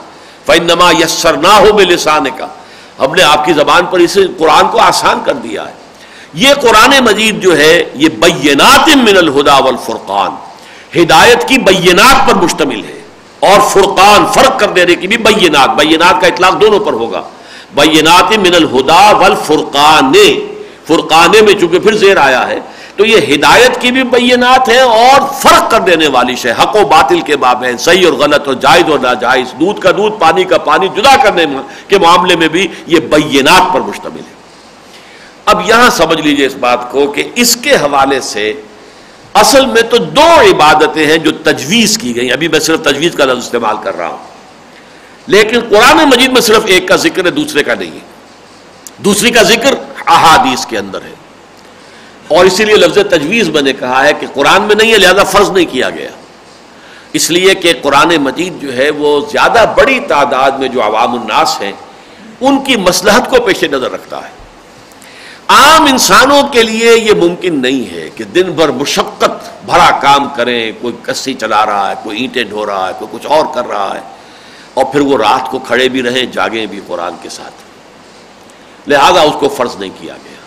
فنما 0.46 0.91
یسر 0.91 1.34
نہ 1.34 1.48
ہو 1.48 1.74
بے 1.74 1.86
لسان 1.86 2.26
کا 2.38 2.48
ہم 3.00 3.14
نے 3.14 3.24
آپ 3.24 3.46
کی 3.46 3.54
زبان 3.54 3.86
پر 3.86 4.00
اسے، 4.00 4.22
قرآن 4.38 4.68
کو 4.68 4.80
آسان 4.80 5.20
کر 5.26 5.34
دیا 5.34 5.68
ہے۔ 5.68 5.74
یہ 6.34 6.54
قرآن 6.54 7.04
مجید 7.04 7.44
جو 7.44 7.58
ہے، 7.58 7.84
یہ 7.94 8.10
بینات 8.10 8.96
من 8.96 9.18
الہدا 9.18 9.58
والفرقان۔ 9.58 10.32
ہدایت 11.02 11.48
کی 11.48 11.58
بینات 11.58 12.30
پر 12.30 12.36
مشتمل 12.36 12.84
ہے۔ 12.84 13.03
اور 13.50 13.60
فرقان 13.70 14.26
فرق 14.34 14.60
کر 14.60 14.70
دینے 14.76 14.96
کی 14.96 15.08
بھی 15.08 15.18
بینات 15.24 15.76
بینات 15.78 16.22
کا 16.22 16.28
اطلاق 16.28 16.62
دونوں 16.62 16.80
پر 16.80 16.94
ہوگا۔ 16.94 17.22
بینات 17.76 18.38
من 18.38 18.56
الہدا 18.56 19.06
والفرقان 19.20 20.14
فرقانے 20.88 21.41
میں 21.41 21.54
چونکہ 21.60 21.80
پھر 21.80 21.96
زیر 21.98 22.18
آیا 22.18 22.48
ہے، 22.48 22.60
تو 22.96 23.06
یہ 23.06 23.34
ہدایت 23.34 23.80
کی 23.82 23.91
بھی 23.91 24.04
بینات 24.12 24.70
ہیں 24.70 24.80
اور 24.80 25.22
فرق 25.41 25.70
کر 25.72 25.80
دینے 25.82 26.08
والی 26.14 26.36
شے، 26.41 26.52
حق 26.60 26.76
و 26.76 26.84
باطل 26.88 27.22
کے 27.28 27.38
باب 27.38 27.64
ہیں، 27.64 27.76
صحیح 27.86 28.06
اور 28.06 28.14
غلط 28.20 28.48
اور 28.48 28.56
جائز 28.66 28.89
اور 28.91 29.00
ناجائز، 29.00 29.54
دودھ 29.60 29.80
کا 29.82 29.91
دودھ، 29.98 30.20
پانی 30.20 30.44
کا 30.44 30.58
پانی، 30.68 30.88
جدا 30.96 31.16
کرنے 31.24 31.46
کے 31.88 31.98
معاملے 32.00 32.36
میں 32.36 32.48
بھی 32.48 32.68
یہ 32.88 33.00
بینات 33.14 33.74
پر 33.74 33.82
مشتمل 33.82 34.20
ہے۔ 34.20 34.41
اب 35.46 35.62
یہاں 35.70 35.89
سمجھ 35.89 36.22
لیجیے 36.22 36.46
اس 36.46 36.56
بات 36.60 36.91
کو 36.91 37.08
کہ 37.16 37.24
اس 37.36 37.56
کے 37.64 37.76
حوالے 37.76 38.20
سے 38.22 38.52
اصل 39.34 39.66
میں 39.66 39.82
تو 39.82 39.98
دو 39.98 40.42
عبادتیں 40.52 41.08
ہیں 41.08 41.18
جو 41.18 41.32
تجویز 41.32 41.98
کی 41.98 42.16
گئی 42.16 42.32
ابھی 42.32 42.48
میں 42.48 42.60
صرف 42.60 42.82
تجویز 42.82 43.14
کا 43.16 43.26
لفظ 43.26 43.38
استعمال 43.38 43.76
کر 43.84 43.98
رہا 43.98 44.08
ہوں۔ 44.08 44.18
لیکن 45.28 45.60
قرآن 45.70 45.98
مجید 45.98 46.32
میں 46.32 46.42
صرف 46.42 46.62
ایک 46.66 46.88
کا 46.88 46.96
ذکر 46.96 47.26
ہے، 47.26 47.32
دوسرے 47.32 47.64
کا 47.64 47.76
نہیں 47.76 47.92
ہے۔ 47.92 48.00
دوسری 48.98 49.32
کا 49.32 49.44
ذکر 49.44 49.76
احادیث 50.08 50.66
کے 50.66 50.78
اندر 50.78 51.00
ہے۔ 51.02 51.14
اور 52.28 52.46
اسی 52.46 52.66
لیے 52.66 52.76
لفظ 52.76 52.98
تجویز 53.10 53.50
میں 53.50 53.62
نے 53.62 53.74
کہا 53.74 54.06
ہے 54.06 54.14
کہ 54.14 54.28
قرآن 54.34 54.62
میں 54.62 54.76
نہیں 54.76 54.94
ہے، 54.94 54.98
لہذا 54.98 55.24
فرض 55.24 55.50
نہیں 55.50 55.66
کیا 55.66 55.90
گیا۔ 55.90 56.10
اس 57.14 57.32
لیے 57.32 57.56
کہ 57.56 57.74
قرآن 57.82 58.16
مجید 58.16 58.62
جو 58.62 58.74
ہے 58.74 58.90
وہ 58.90 59.22
زیادہ 59.32 59.74
بڑی 59.78 60.00
تعداد 60.00 60.52
میں 60.52 60.68
جو 60.68 60.84
عوام 60.84 61.12
الناس 61.12 61.62
ہیں، 61.62 61.72
ان 62.42 62.64
کی 62.64 62.76
مسلحت 62.76 63.30
کو 63.30 63.42
پیش 63.42 63.64
نظر 63.64 63.92
رکھتا 63.92 64.18
ہے۔ 64.18 64.43
عام 65.48 65.86
انسانوں 65.86 66.44
کے 66.44 66.64
لیے 66.64 66.98
یہ 66.98 67.14
ممکن 67.14 67.62
نہیں 67.62 67.96
ہے 67.96 68.10
کہ 68.16 68.24
دن 68.24 68.52
بھر 68.52 68.70
مشقت 68.70 69.66
بھرا 69.66 69.89
کام 70.02 70.30
کریں، 70.30 70.72
کوئی 70.82 70.94
کسی 71.04 71.34
چلا 71.34 71.66
رہا 71.66 71.89
ہے، 71.89 71.96
کوئی 72.04 72.20
اینٹیں 72.20 72.44
ڈھو 72.44 72.66
رہا 72.66 72.88
ہے، 72.88 72.94
کوئی 73.00 73.18
کچھ 73.18 73.28
اور 73.28 73.46
کر 73.54 73.68
رہا 73.68 73.96
ہے، 73.96 74.02
اور 74.74 74.86
پھر 74.86 75.00
وہ 75.00 75.18
رات 75.18 75.52
کو 75.52 75.60
کھڑے 75.60 75.89
بھی 75.89 76.04
رہیں، 76.04 76.26
جاگیں 76.26 76.66
بھی 76.66 76.80
قرآن 76.88 77.16
کے 77.22 77.30
ساتھ۔ 77.30 78.89
لہذا 78.89 79.22
اس 79.22 79.36
کو 79.39 79.50
فرض 79.50 79.76
نہیں 79.76 79.89
کیا 80.00 80.14
گیا۔ 80.14 80.41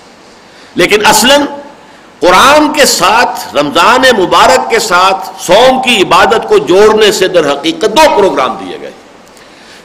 لیکن 0.75 1.07
اصلاً 1.07 1.41
قرآن 2.21 2.73
کے 2.73 2.85
ساتھ، 2.85 3.57
رمضان 3.57 4.03
مبارک 4.23 4.71
کے 4.71 4.79
ساتھ 4.79 5.31
سوم 5.43 5.83
کی 5.83 6.03
عبادت 6.03 6.49
کو 6.49 6.59
جوڑنے 6.59 7.13
سے 7.13 7.29
در 7.29 7.53
حقیقت 7.53 7.97
دو 7.97 8.17
پروگرام 8.17 8.57
دیے 8.57 8.79
گئے۔ 8.81 8.91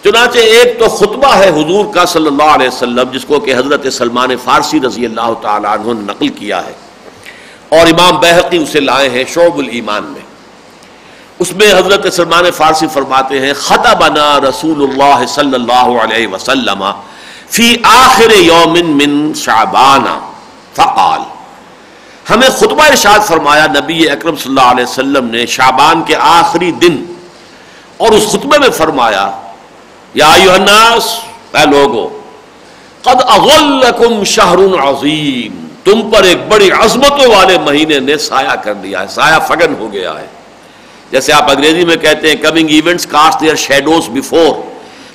چنانچہ 0.03 0.37
ایک 0.37 0.79
تو 0.79 0.89
خطبہ 0.89 1.35
ہے 1.35 1.49
حضور 1.49 1.93
کا 1.93 2.05
صلی 2.05 2.27
اللہ 2.27 2.43
علیہ 2.43 2.67
وسلم، 2.67 3.09
جس 3.11 3.25
کو 3.25 3.39
کہ 3.39 3.55
حضرت 3.55 3.93
سلمان 3.93 4.29
فارسی 4.43 4.79
رضی 4.79 5.05
اللہ 5.05 5.33
تعالیٰ 5.41 5.71
عنہ 5.71 5.93
نے 5.93 6.01
نقل 6.01 6.27
کیا 6.27 6.65
ہے۔ 6.65 6.73
اور 7.69 7.87
امام 7.87 8.19
بحقی 8.19 8.57
اسے 8.57 8.79
لائے 8.79 9.09
ہیں 9.09 9.23
شعب 9.27 9.57
الایمان 9.57 10.03
میں۔ 10.03 10.21
اس 11.39 11.53
میں 11.53 11.73
حضرت 11.73 12.13
سلمان 12.13 12.51
فارسی 12.51 12.87
فرماتے 12.93 13.39
ہیں، 13.39 13.53
خطبنا 13.53 14.39
رسول 14.39 14.83
اللہ 14.83 15.25
صلی 15.25 15.55
اللہ 15.55 16.03
علیہ 16.03 16.27
وسلم 16.27 16.83
فی 17.49 17.75
آخر 17.83 18.31
یوم 18.31 18.73
من 18.73 19.33
شعبان، 19.33 20.05
فقال۔ 20.73 21.21
ہمیں 22.29 22.49
خطبہ 22.49 22.83
ارشاد 22.83 23.19
فرمایا، 23.27 23.67
نبی 23.67 24.09
اکرم 24.09 24.35
صلی 24.35 24.49
اللہ 24.49 24.71
علیہ 24.71 24.83
وسلم 24.83 25.25
نے 25.25 25.45
شعبان 25.45 26.03
کے 26.03 26.15
آخری 26.19 26.71
دن 26.71 27.13
اور 27.97 28.11
اس 28.11 28.31
خطبے 28.31 28.59
میں 28.59 28.69
فرمایا 28.69 29.31
یا 30.13 30.33
الناس، 30.33 31.19
اے 31.53 31.69
لوگو، 31.71 32.09
قد 33.01 33.21
اغلکم 33.27 34.23
شہر 34.23 34.89
عظیم، 34.89 35.67
تم 35.83 36.11
پر 36.11 36.23
ایک 36.23 36.37
بڑی 36.47 36.71
عظمتوں 36.71 37.35
والے 37.35 37.57
مہینے 37.57 37.99
نے 37.99 38.17
سایہ 38.17 38.55
کر 38.55 38.73
دیا 38.73 39.01
ہے، 39.01 39.07
سایہ 39.07 39.39
فگن 39.47 39.75
ہو 39.79 39.93
گیا 39.93 40.13
ہے۔ 40.19 40.27
جیسے 41.11 41.33
آپ 41.33 41.51
انگریزی 41.51 41.85
میں 41.85 41.95
کہتے 41.95 42.29
ہیں 42.29 42.35
coming 42.35 42.69
events 42.69 43.05
cast 43.05 43.41
their 43.41 43.55
shadows 43.55 44.09
before 44.09 44.61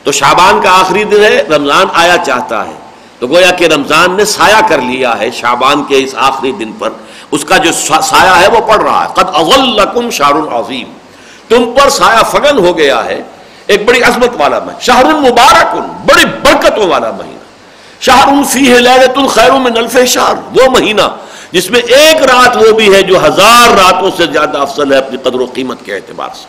تو 0.05 0.13
شابان 0.13 0.61
کا 0.61 0.81
آخری 0.81 1.05
دن 1.05 1.25
ہے، 1.25 1.43
رمضان 1.43 1.87
آیا 1.95 2.17
چاہتا 2.27 2.67
ہے۔ 2.67 2.73
تو 3.19 3.27
گویا 3.27 3.51
کہ 3.51 3.65
رمضان 3.65 4.17
نے 4.17 4.25
سایہ 4.25 4.69
کر 4.69 4.79
لیا 4.79 5.19
ہے 5.21 5.31
شابان 5.31 5.85
کے 5.85 5.99
اس 5.99 6.15
آخری 6.17 6.53
دن 6.53 6.73
پر۔ 6.73 6.91
اس 7.31 7.45
کا 7.45 7.57
جو 7.57 7.73
سایہ 8.03 8.41
ہے، 8.41 8.49
وہ 8.49 8.61
پڑ 8.61 8.81
رہا 8.83 9.05
ہے۔ 9.05 9.15
قد 9.15 9.29
اغلکم 9.35 10.11
شہر 10.11 10.61
عظیم، 10.61 10.93
تم 11.49 11.73
پر 11.73 11.89
سایہ 11.89 12.23
فگن 12.31 12.59
ہو 12.59 12.79
گیا 12.79 13.05
ہے۔ 13.05 13.23
ایک 13.67 13.85
بڑی 13.85 14.03
عظمت 14.03 14.31
والا 14.39 14.59
مہینہ۔ 14.59 14.81
شہر 14.81 15.05
المبارک 15.05 15.75
بڑی 16.07 16.25
برکتوں 16.25 16.89
والا 16.89 17.11
مہینہ۔ 17.11 17.45
شہر 18.01 18.29
فی 18.51 18.75
ہے 18.75 18.81
لہرت 18.81 19.19
الخیر 19.19 19.53
میں 19.53 19.71
نلف 19.71 19.97
شہر۔ 20.07 20.35
وہ 20.57 20.71
مہینہ 20.71 21.03
جس 21.53 21.71
میں 21.71 21.81
ایک 21.81 22.23
رات 22.23 22.57
وہ 22.57 22.73
بھی 22.73 22.95
ہے 22.95 23.03
جو 23.03 23.27
ہزار 23.27 23.71
راتوں 23.71 24.11
سے 24.17 24.27
زیادہ 24.33 24.59
افضل 24.59 24.93
ہے 24.93 24.99
اپنی 24.99 25.19
قدر 25.19 25.41
و 25.41 25.47
قیمت 25.55 25.85
کے 25.85 25.95
اعتبار 25.95 26.29
سے۔ 26.35 26.47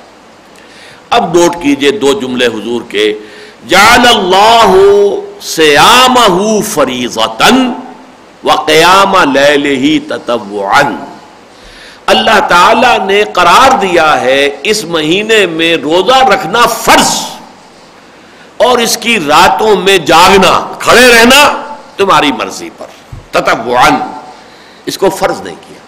اب 1.09 1.35
نوٹ 1.35 1.55
کیجیے 1.61 1.91
دو 1.91 2.13
جملے 2.13 2.45
حضور 2.45 2.81
کے۔ 2.89 3.13
جعل 3.67 4.07
اللہ 4.07 4.73
سیامہ 5.41 6.61
فریضتن 6.73 7.73
و 8.43 8.51
قیام 8.51 9.13
تتوعن 10.07 10.95
اللہ 12.07 12.39
تعالی 12.49 13.05
نے 13.05 13.23
قرار 13.33 13.77
دیا 13.77 14.21
ہے 14.21 14.57
اس 14.63 14.85
مہینے 14.85 15.45
میں 15.45 15.75
روزہ 15.75 16.27
رکھنا 16.27 16.65
فرض 16.67 17.19
اور 18.57 18.77
اس 18.77 18.97
کی 18.97 19.19
راتوں 19.27 19.75
میں 19.75 19.97
جاگنا، 19.97 20.71
کھڑے 20.79 21.07
رہنا 21.07 21.73
تمہاری 21.97 22.31
مرضی 22.31 22.69
پر 22.77 22.85
تتبعن 23.31 23.95
اس 24.85 24.97
کو 24.97 25.09
فرض 25.09 25.41
نہیں 25.41 25.55
کیا۔ 25.55 25.79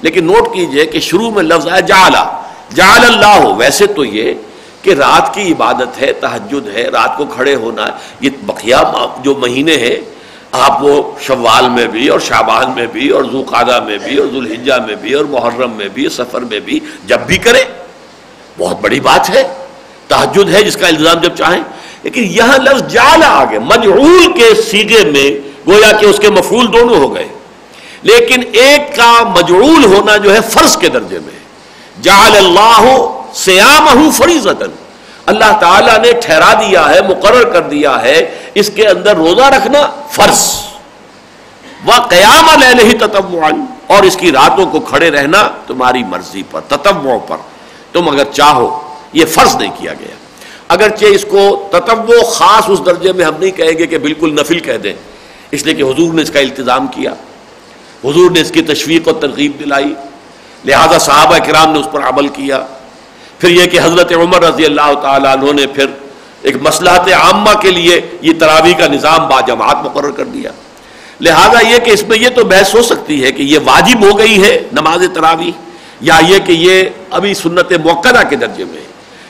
لیکن 0.00 0.24
نوٹ 0.24 0.54
کیجیے 0.54 0.86
کہ 0.86 1.00
شروع 1.00 1.30
میں 1.30 1.42
لفظ 1.42 1.68
ہے 1.68 1.82
جالا 1.82 2.42
جال 2.74 3.04
اللہ۔ 3.04 3.42
ہو 3.42 3.54
ویسے 3.54 3.86
تو 3.86 4.04
یہ 4.04 4.34
کہ 4.82 4.94
رات 4.94 5.34
کی 5.34 5.52
عبادت 5.52 6.02
ہے 6.02 6.12
تحجد 6.12 6.68
ہے، 6.74 6.82
رات 6.82 7.16
کو 7.16 7.26
کھڑے 7.26 7.54
ہونا 7.54 7.86
ہے 7.86 7.90
یہ 8.20 8.30
بقیہ 8.42 8.76
جو 9.18 9.34
مہینے 9.34 9.76
ہیں 9.76 9.96
آپ 10.52 10.84
وہ 10.84 11.12
شوال 11.20 11.68
میں 11.68 11.86
بھی 11.86 12.08
اور 12.08 12.20
شابان 12.20 12.70
میں 12.74 12.86
بھی 12.86 13.08
اور 13.08 13.24
ذوقادہ 13.32 13.84
میں 13.84 13.98
بھی 13.98 14.16
اور 14.16 14.26
ذوالحجہ 14.32 14.72
میں 14.86 14.94
بھی 14.94 15.14
اور 15.14 15.24
محرم 15.24 15.70
میں 15.70 15.88
بھی 15.88 16.08
سفر 16.08 16.40
میں 16.40 16.60
بھی 16.60 16.80
جب 17.06 17.20
بھی 17.20 17.38
کرے 17.38 17.64
بہت 18.58 18.80
بڑی 18.80 19.00
بات 19.00 19.30
ہے۔ 19.30 19.42
تحجد 20.08 20.54
ہے 20.54 20.62
جس 20.62 20.76
کا 20.76 20.86
الزام 20.86 21.18
جب 21.20 21.36
چاہیں۔ 21.36 21.62
لیکن 22.02 22.24
یہاں 22.26 22.58
لفظ 22.58 22.92
جال 22.92 23.22
آگے، 23.22 23.58
مجعول 23.58 24.32
کے 24.34 24.62
سیگے 24.62 25.04
میں 25.04 25.48
گویا 25.68 25.92
کہ 25.92 26.06
اس 26.06 26.18
کے 26.18 26.30
مفول 26.30 26.72
دونوں 26.72 26.96
ہو 26.96 27.14
گئے۔ 27.14 27.28
لیکن 28.02 28.40
ایک 28.52 28.96
کا 28.96 29.22
مجعول 29.22 29.84
ہونا 29.84 30.16
جو 30.16 30.34
ہے 30.34 30.40
فرض 30.50 30.76
کے 30.76 30.88
درجے 30.88 31.18
میں۔ 31.18 31.38
جال 32.02 32.36
اللہ 32.36 33.08
سیام 33.34 34.10
فریضتن 34.10 34.70
اللہ 35.26 35.58
تعالیٰ 35.60 35.98
نے 35.98 36.12
ٹھہرا 36.12 36.52
دیا 36.52 36.88
ہے، 36.88 37.00
مقرر 37.02 37.44
کر 37.44 37.62
دیا 37.62 38.02
ہے، 38.02 38.38
اس 38.54 38.70
کے 38.74 38.88
اندر 38.88 39.16
روزہ 39.16 39.42
رکھنا 39.42 39.86
فرض۔ 40.10 40.54
وہ 41.84 41.92
قیام 41.92 42.62
ہی 42.78 42.92
تتوان 42.92 43.66
اور 43.86 44.02
اس 44.02 44.16
کی 44.16 44.32
راتوں 44.32 44.66
کو 44.66 44.80
کھڑے 44.80 45.10
رہنا 45.10 45.48
تمہاری 45.66 46.04
مرضی 46.04 46.42
پر 46.50 46.60
تتو 46.60 47.18
پر۔ 47.18 47.36
تم 47.92 48.08
اگر 48.08 48.24
چاہو، 48.32 48.94
یہ 49.12 49.26
فرض 49.26 49.56
نہیں 49.56 49.70
کیا 49.78 49.94
گیا۔ 49.94 50.14
اگرچہ 50.68 51.04
اس 51.04 51.26
کو 51.30 51.68
تتو 51.72 52.24
خاص 52.24 52.64
اس 52.68 52.80
درجے 52.86 53.12
میں 53.12 53.24
ہم 53.24 53.34
نہیں 53.38 53.50
کہیں 53.50 53.78
گے 53.78 53.86
کہ 53.86 53.98
بالکل 53.98 54.34
نفل 54.40 54.60
کہہ 54.60 54.76
دیں، 54.76 54.94
اس 55.50 55.66
لیے 55.66 55.74
کہ 55.74 55.82
حضور 55.82 56.14
نے 56.14 56.22
اس 56.22 56.30
کا 56.30 56.40
التظام 56.40 56.86
کیا۔ 56.86 57.10
حضور 58.04 58.30
نے 58.30 58.40
اس 58.40 58.50
کی 58.50 58.62
تشویق 58.62 59.08
و 59.08 59.12
ترغیب 59.12 59.52
دلائی۔ 59.60 59.94
لہذا 60.64 60.98
صحابہ 60.98 61.38
کرام 61.38 61.72
نے 61.72 61.78
اس 61.78 61.86
پر 61.92 62.02
عمل 62.02 62.28
کیا۔ 62.28 62.66
پھر 63.42 63.50
یہ 63.50 63.66
کہ 63.66 63.80
حضرت 63.80 64.12
عمر 64.12 64.42
رضی 64.42 64.64
اللہ 64.64 64.92
تعالیٰ 65.02 65.36
عنہ 65.36 65.52
نے 65.52 65.66
پھر 65.66 65.86
ایک 66.42 66.56
مسلحت 66.62 67.08
عامہ 67.08 67.54
کے 67.60 67.70
لیے 67.70 68.00
یہ 68.20 68.32
تراویح 68.40 68.74
کا 68.74 68.86
نظام 68.86 69.28
با 69.28 69.40
جماعت 69.40 69.76
مقرر 69.76 70.10
کر 70.10 70.24
دیا۔ 70.24 70.50
لہذا 71.20 71.68
یہ 71.68 71.78
کہ 71.78 71.90
اس 71.90 72.04
میں 72.08 72.18
یہ 72.18 72.28
تو 72.28 72.44
بحث 72.44 72.74
ہو 72.74 72.82
سکتی 72.82 73.24
ہے 73.24 73.32
کہ 73.32 73.42
یہ 73.42 73.58
واجب 73.64 74.04
ہو 74.04 74.18
گئی 74.18 74.42
ہے 74.42 74.62
نماز 74.72 75.04
تراویح 75.14 75.50
یا 76.00 76.20
یہ 76.28 76.38
کہ 76.38 76.52
یہ 76.52 76.84
ابھی 77.10 77.34
سنت 77.34 77.72
موقع 77.84 78.22
کے 78.30 78.36
درجے 78.36 78.64
میں 78.64 78.80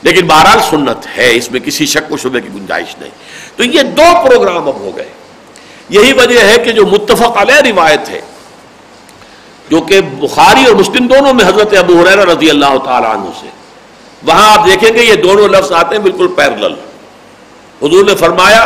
لیکن 0.01 0.27
بہرحال 0.27 0.59
سنت 0.69 1.17
ہے، 1.17 1.35
اس 1.35 1.51
میں 1.51 1.59
کسی 1.59 1.85
شک 1.85 2.11
و 2.11 2.17
شبے 2.17 2.41
کی 2.41 2.49
گنجائش 2.53 2.95
نہیں۔ 3.01 3.11
تو 3.55 3.63
یہ 3.63 3.81
دو 3.81 4.29
پروگرام 4.29 4.67
اب 4.67 4.75
ہو 4.75 4.91
گئے۔ 4.95 5.09
یہی 5.89 6.13
وجہ 6.13 6.39
ہے 6.39 6.57
کہ 6.57 6.71
جو 6.71 6.85
متفق 6.85 7.37
علیہ 7.37 7.71
روایت 7.71 8.09
ہے، 8.09 8.21
جو 9.69 9.81
کہ 9.81 10.01
بخاری 10.01 10.65
اور 10.65 10.75
مسلم 10.75 11.07
دونوں 11.07 11.33
میں 11.33 11.45
حضرت 11.45 11.73
ابو 11.77 12.01
حریر 12.01 12.27
رضی 12.27 12.49
اللہ 12.49 12.77
تعالیٰ 12.85 13.09
عنہ 13.09 13.29
سے۔ 13.41 13.62
وہاں 14.27 14.49
آپ 14.53 14.65
دیکھیں 14.65 14.89
گے 14.95 15.03
یہ 15.03 15.15
دونوں 15.23 15.47
لفظ 15.47 15.71
آتے 15.81 15.95
ہیں 15.95 16.03
بالکل 16.03 16.27
پیرل 16.35 16.73
حضور 17.83 18.03
نے 18.05 18.15
فرمایا، 18.15 18.63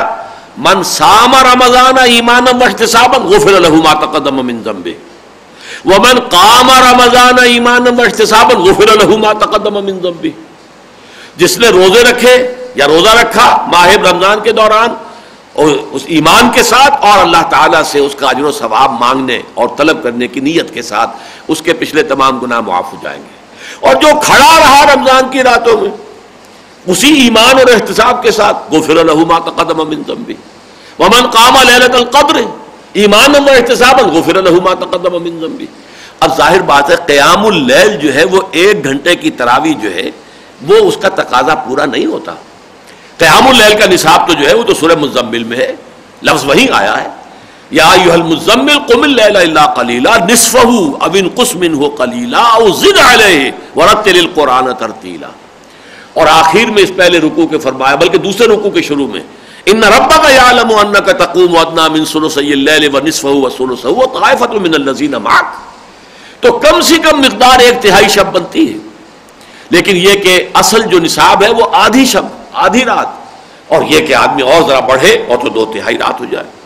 من 0.66 0.84
سام 0.84 1.36
رمضان 1.46 1.98
ایمان 2.00 2.48
احتساب 2.62 3.16
غفر 3.32 3.60
له 3.60 3.80
ما 3.86 3.94
تقدم 4.04 4.46
من 4.46 4.62
ذنبه. 4.66 4.94
ومن 5.86 6.20
قام 6.36 6.70
رمضان 6.86 7.40
ایمان 7.44 7.88
احتساب 8.00 8.52
غفر 8.68 8.92
له 9.02 9.18
ما 9.24 9.34
تقدم 9.46 9.80
من 9.86 10.00
ذنبه. 10.06 10.32
جس 11.38 11.58
نے 11.64 11.70
روزے 11.78 12.04
رکھے 12.10 12.36
یا 12.76 12.88
روزہ 12.88 13.14
رکھا 13.20 13.48
ماہ 13.74 13.88
رمضان 13.96 14.40
کے 14.44 14.52
دوران 14.60 14.96
اس 15.66 16.04
ایمان 16.16 16.50
کے 16.54 16.64
ساتھ، 16.64 17.06
اور 17.06 17.20
اللہ 17.20 17.44
تعالیٰ 17.50 17.84
سے 17.92 18.00
اس 18.00 18.16
کا 18.20 18.28
اجر 18.30 18.44
و 18.46 18.52
ثواب 18.58 19.00
مانگنے 19.00 19.42
اور 19.54 19.68
طلب 19.78 20.04
کرنے 20.04 20.28
کی 20.34 20.40
نیت 20.48 20.74
کے 20.74 20.82
ساتھ، 20.92 21.12
اس 21.48 21.62
کے 21.66 21.74
پچھلے 21.80 22.04
تمام 22.14 22.40
گناہ 22.40 22.62
معاف 22.68 22.94
ہو 22.94 22.98
جائیں 23.04 23.20
گے۔ 23.20 23.37
اور 23.80 23.96
جو 23.96 24.08
کھڑا 24.20 24.60
رہا 24.60 24.86
رمضان 24.94 25.32
کی 25.32 25.44
راتوں 25.44 25.82
میں، 25.82 25.90
اسی 26.88 27.14
ایمان 27.22 27.60
اور 27.60 27.74
احتساب 27.74 28.24
کے 28.24 28.32
ساتھ، 28.32 28.58
غفر 28.72 28.94
له 28.94 29.24
ما 29.28 29.40
تقدم 29.40 29.78
من 29.78 30.04
ذنبه 30.08 30.34
ومن 31.00 31.30
قام 31.30 31.58
ليله 31.70 31.94
القدر، 31.94 32.42
ایمان 32.94 33.36
اور 33.36 33.56
احتساب، 33.56 34.00
غفر 34.00 34.44
له 34.44 34.60
ما 34.64 34.74
تقدم 34.74 35.24
من 35.24 35.40
ذنبه 35.40 35.66
اب 36.20 36.38
ظاہر 36.38 36.62
بات 36.62 36.90
ہے، 36.90 36.96
قیام 36.96 37.46
اللیل 37.46 37.98
جو 37.98 38.14
ہے، 38.14 38.24
وہ 38.24 38.42
ایک 38.52 38.84
گھنٹے 38.84 39.16
کی 39.16 39.32
تراوی 39.32 39.74
جو 39.74 39.96
ہے، 39.96 40.10
وہ 40.68 40.76
اس 40.76 40.98
کا 41.02 41.10
تقاضا 41.10 41.56
پورا 41.56 41.86
نہیں 41.86 42.06
ہوتا۔ 42.06 42.34
قیام 43.18 43.48
اللیل 43.48 43.78
کا 43.80 43.86
نصاب 43.86 44.28
تو 44.28 44.34
جو 44.34 44.48
ہے، 44.48 44.54
وہ 44.54 44.64
تو 44.64 44.74
سورہ 44.74 44.96
مزمل 44.96 45.44
میں 45.44 45.58
ہے۔ 45.58 45.76
لفظ 46.24 46.46
وہی 46.46 46.68
آیا 46.72 47.04
ہے۔ 47.04 47.08
یا 47.72 47.88
ایوہ 47.88 48.14
المزمل 48.14 48.94
قم 48.94 49.04
اللیل 49.04 49.38
الا 49.38 49.66
قلیلا 49.66 50.18
نصفہ 50.30 50.68
اب 51.00 51.18
انقص 51.20 51.56
منہ 51.56 51.88
قلیلا 51.98 52.40
او 52.40 52.70
زد 52.70 52.98
علیہ 53.06 53.52
ورتل 53.76 54.20
القرآن 54.20 54.66
ترتیلا۔ 54.80 55.28
اور 56.14 56.28
آخر 56.28 56.72
میں 56.72 56.84
اس 56.84 56.92
پہلے 56.96 57.20
رکوع 57.20 57.48
کے 57.48 57.58
فرمایا، 57.58 57.96
بلکہ 57.96 58.18
دوسرے 58.18 58.48
رکوع 58.48 58.70
کے 58.70 58.82
شروع 58.82 59.08
میں، 59.08 59.22
ان 59.66 59.84
ربک 59.84 60.26
یعلم 60.30 60.76
انک 60.76 61.06
تقوم 61.06 61.58
ادنا 61.58 61.88
من 61.88 62.06
ثلثی 62.06 62.54
اللیل 62.54 62.96
ونصفہ 62.96 63.28
وثلثہ 63.28 63.88
وطائفۃ 63.88 64.54
من 64.54 64.74
الذین 64.74 65.12
معک۔ 65.12 65.46
تو 66.42 66.52
کم 66.52 66.82
سے 66.82 66.96
کم 66.98 67.20
مقدار 67.20 67.60
ایک 67.60 67.82
تہائی 67.82 68.10
شب 68.10 68.34
بنتی 68.34 68.74
ہے۔ 68.74 68.78
لیکن 69.70 69.98
یہ 69.98 70.16
کہ 70.16 70.50
اصل 70.54 70.82
جو 70.82 71.00
نصاب 71.00 71.44
ہے 71.44 71.50
وہ 71.50 71.66
آدھی 71.72 72.06
شب، 72.06 72.26
آدھی 72.54 72.86
رات۔ 72.86 73.08
اور 73.68 73.84
یہ 73.84 74.06
کہ 74.08 74.16
آدمی 74.16 74.42
اور 74.42 74.70
ذرا 74.70 74.80
بڑھے 74.80 75.26
اور 75.28 75.38
تو 75.38 75.50
دو 75.50 75.66
تہائی 75.66 75.98
رات 75.98 76.20
ہو 76.20 76.26
جائے۔ 76.32 76.57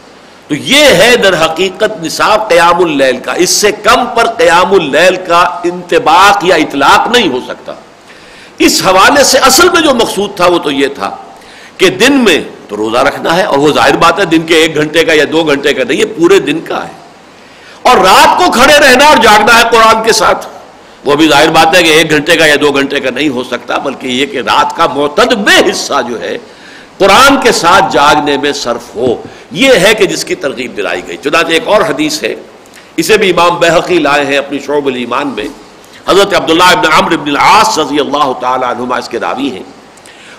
تو 0.51 0.55
یہ 0.55 0.85
ہے 0.85 1.15
در 1.15 1.45
حقیقت 1.45 2.03
نصاب 2.03 2.49
قیام 2.49 2.83
اللیل 2.83 3.17
کا۔ 3.17 3.33
اس 3.33 3.49
سے 3.49 3.71
کم 3.71 4.05
پر 4.15 4.27
قیام 4.27 4.73
اللیل 4.73 5.15
کا 5.15 5.39
انتباق 5.63 6.43
یا 6.43 6.55
اطلاق 6.55 7.07
نہیں 7.07 7.29
ہو 7.29 7.39
سکتا۔ 7.47 7.73
اس 8.57 8.81
حوالے 8.85 9.23
سے 9.23 9.37
اصل 9.37 9.69
میں 9.69 9.81
جو 9.81 9.93
مقصود 9.93 10.35
تھا 10.35 10.47
وہ 10.47 10.59
تو 10.59 10.71
یہ 10.71 10.87
تھا 10.87 11.15
کہ 11.77 11.89
دن 11.89 12.13
میں 12.13 12.43
تو 12.67 12.77
روزہ 12.77 12.97
رکھنا 12.97 13.35
ہے 13.35 13.43
اور 13.43 13.57
وہ 13.57 13.73
ظاہر 13.73 13.95
بات 13.95 14.19
ہے 14.19 14.25
دن 14.25 14.41
کے 14.41 14.55
ایک 14.55 14.75
گھنٹے 14.75 15.05
کا 15.05 15.13
یا 15.13 15.25
دو 15.31 15.43
گھنٹے 15.43 15.73
کا 15.73 15.83
نہیں، 15.83 15.97
یہ 15.97 16.05
پورے 16.05 16.39
دن 16.39 16.59
کا 16.59 16.83
ہے۔ 16.83 16.91
اور 17.81 17.97
رات 17.97 18.37
کو 18.37 18.51
کھڑے 18.51 18.79
رہنا 18.79 19.05
اور 19.05 19.17
جاگنا 19.17 19.59
ہے 19.59 19.63
قرآن 19.71 20.03
کے 20.03 20.11
ساتھ۔ 20.11 20.47
وہ 21.05 21.15
بھی 21.15 21.27
ظاہر 21.27 21.49
بات 21.49 21.75
ہے 21.75 21.83
کہ 21.83 21.89
ایک 21.89 22.09
گھنٹے 22.09 22.35
کا 22.35 22.45
یا 22.45 22.55
دو 22.61 22.71
گھنٹے 22.71 22.99
کا 22.99 23.09
نہیں 23.09 23.29
ہو 23.29 23.43
سکتا، 23.43 23.77
بلکہ 23.77 24.07
یہ 24.07 24.25
کہ 24.25 24.37
رات 24.37 24.75
کا 24.75 24.87
معتدب 24.87 25.49
حصہ 25.69 26.01
جو 26.09 26.21
ہے 26.21 26.37
قرآن 27.01 27.41
کے 27.41 27.51
ساتھ 27.51 27.85
جاگنے 27.91 28.37
میں 28.37 28.53
صرف 28.53 28.95
ہو۔ 28.95 29.15
یہ 29.51 29.73
ہے 29.73 29.93
کہ 29.93 30.05
جس 30.05 30.25
کی 30.25 30.35
ترغیب 30.35 30.77
دلائی 30.77 31.01
گئی۔ 31.07 31.17
چنانچہ 31.17 31.51
ایک 31.51 31.67
اور 31.67 31.81
حدیث 31.81 32.23
ہے۔ 32.23 32.35
اسے 32.97 33.17
بھی 33.17 33.29
امام 33.29 33.59
بحقی 33.59 33.99
لائے 33.99 34.25
ہیں 34.25 34.37
اپنی 34.37 34.59
شعب 34.59 34.87
الایمان 34.87 35.27
میں۔ 35.27 35.45
حضرت 36.07 36.33
عبداللہ 36.33 36.63
ابن 36.63 36.91
عمر 36.93 37.11
ابن 37.11 37.29
العاص 37.29 37.79
رضی 37.79 37.99
اللہ 37.99 38.31
تعالی 38.41 38.65
عنہما 38.65 38.97
اس 38.97 39.09
کے 39.09 39.19
راوی 39.19 39.51
ہیں۔ 39.51 39.81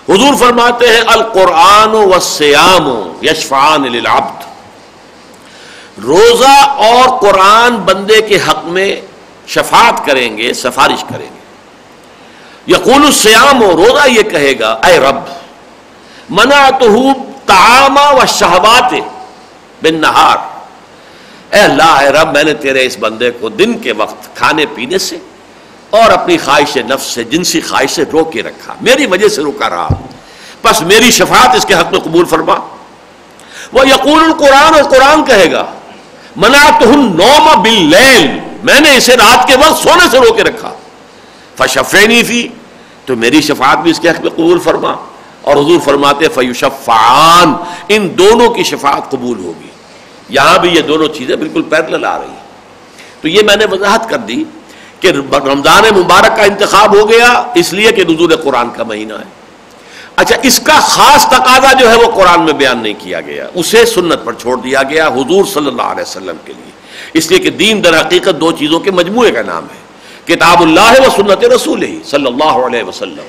حضور 0.09 0.35
فرماتے 0.35 0.87
ہیں، 0.87 1.01
القرآن 1.07 1.89
و 1.89 2.19
سیام 2.21 3.11
یشفان 3.25 3.81
للعبد۔ 3.81 4.43
روزہ 6.03 6.65
اور 6.65 7.19
قرآن 7.19 7.75
بندے 7.75 8.21
کے 8.21 8.35
حق 8.35 8.65
میں 8.65 9.01
شفاعت 9.47 10.05
کریں 10.05 10.37
گے، 10.37 10.53
سفارش 10.53 11.03
کریں 11.09 11.27
گے۔ 11.35 11.43
یقول 12.67 13.05
السیام 13.05 13.63
و 13.63 13.71
روزہ 13.71 14.09
یہ 14.09 14.21
کہے 14.21 14.59
گا، 14.59 14.79
اے 14.85 14.97
رب 14.97 15.42
منا 16.33 16.69
تو 16.69 17.13
تاما 17.45 18.09
و 18.09 18.25
شہبات 18.27 18.93
بن 19.83 19.95
نہار 19.95 20.37
اے 21.53 21.59
اللہ، 21.59 21.83
اے 21.83 22.09
رب، 22.09 22.33
میں 22.33 22.43
نے 22.43 22.53
تیرے 22.53 22.85
اس 22.85 22.97
بندے 22.99 23.31
کو 23.31 23.49
دن 23.49 23.77
کے 23.77 23.91
وقت 23.91 24.35
کھانے 24.35 24.65
پینے 24.65 24.97
سے 24.97 25.17
اور 25.89 26.11
اپنی 26.11 26.37
خواہش 26.37 26.77
نفس 26.77 27.05
سے، 27.05 27.23
جنسی 27.23 27.61
خواہش 27.61 27.91
سے 27.91 28.03
روک 28.13 28.33
کے 28.33 28.43
رکھا۔ 28.43 28.73
میری 28.81 29.05
وجہ 29.05 29.27
سے 29.27 29.41
رکا 29.41 29.69
رہا۔ 29.69 29.87
بس 30.63 30.81
میری 30.81 31.11
شفاعت 31.11 31.55
اس 31.55 31.65
کے 31.65 31.73
حق 31.73 31.91
میں 31.91 31.99
قبول 31.99 32.25
فرما۔ 32.25 32.55
وہ 33.71 33.87
یقول 33.87 34.23
القرآن، 34.23 34.73
اور 34.73 34.83
قرآن 34.83 35.25
کہے 35.25 35.51
گا 35.51 35.65
منا 36.35 36.69
تو 36.79 36.91
نوم 36.91 37.61
بل 37.61 37.95
میں 38.63 38.79
نے 38.81 38.97
اسے 38.97 39.17
رات 39.17 39.47
کے 39.47 39.55
وقت 39.55 39.83
سونے 39.83 40.09
سے 40.11 40.17
رو 40.19 40.33
کے 40.33 40.43
رکھا۔ 40.43 40.71
فشفینی 41.57 42.23
فی، 42.23 42.47
تو 43.05 43.15
میری 43.15 43.41
شفاعت 43.41 43.77
بھی 43.77 43.91
اس 43.91 43.99
کے 43.99 44.09
حق 44.09 44.21
میں 44.21 44.29
قبول 44.29 44.59
فرما۔ 44.59 44.95
اور 45.43 45.55
حضور 45.55 45.79
فرماتے 45.85 46.29
فیوشفان 46.29 47.53
ان 47.87 48.17
دونوں 48.17 48.49
کی 48.49 48.63
شفاعت 48.63 49.11
قبول 49.11 49.39
ہوگی۔ 49.39 49.67
یہاں 50.29 50.57
بھی 50.57 50.69
یہ 50.69 50.81
دونوں 50.81 51.07
چیزیں 51.07 51.35
بالکل 51.35 51.61
پیرل 51.61 52.05
آ 52.05 52.19
رہی 52.19 52.27
ہیں۔ 52.27 52.43
تو 53.21 53.27
یہ 53.27 53.41
میں 53.43 53.55
نے 53.55 53.65
وضاحت 53.71 54.09
کر 54.09 54.17
دی 54.17 54.43
کہ 54.99 55.07
رمضان 55.33 55.83
مبارک 55.99 56.37
کا 56.37 56.43
انتخاب 56.43 56.95
ہو 56.95 57.09
گیا، 57.09 57.43
اس 57.55 57.73
لیے 57.73 57.91
کہ 57.91 58.03
نزول 58.03 58.35
قرآن 58.35 58.69
کا 58.69 58.83
مہینہ 58.83 59.13
ہے۔ 59.13 59.43
اچھا 60.15 60.35
اس 60.41 60.59
کا 60.59 60.73
خاص 60.73 61.25
تقاضا 61.25 61.73
جو 61.73 61.91
ہے 61.91 61.95
وہ 61.95 62.11
قرآن 62.11 62.41
میں 62.41 62.53
بیان 62.53 62.77
نہیں 62.83 62.93
کیا 62.99 63.21
گیا۔ 63.21 63.47
اسے 63.53 63.85
سنت 63.85 64.25
پر 64.25 64.33
چھوڑ 64.33 64.57
دیا 64.57 64.83
گیا 64.83 65.07
حضور 65.07 65.45
صلی 65.45 65.67
اللہ 65.67 65.81
علیہ 65.81 66.01
وسلم 66.01 66.35
کے 66.45 66.53
لیے۔ 66.53 66.71
اس 67.13 67.29
لیے 67.31 67.39
کہ 67.39 67.49
دین 67.49 67.83
در 67.83 68.01
حقیقت 68.01 68.41
دو 68.41 68.51
چیزوں 68.51 68.79
کے 68.79 68.91
مجموعے 68.91 69.31
کا 69.31 69.41
نام 69.41 69.63
ہے۔ 69.63 69.83
کتاب 70.33 70.61
اللہ 70.61 70.91
و 71.07 71.11
سنت 71.15 71.43
رسول 71.43 71.83
ہی 71.83 71.99
صلی 72.05 72.25
اللہ 72.25 72.43
علیہ 72.43 72.83
وسلم۔ 72.83 73.23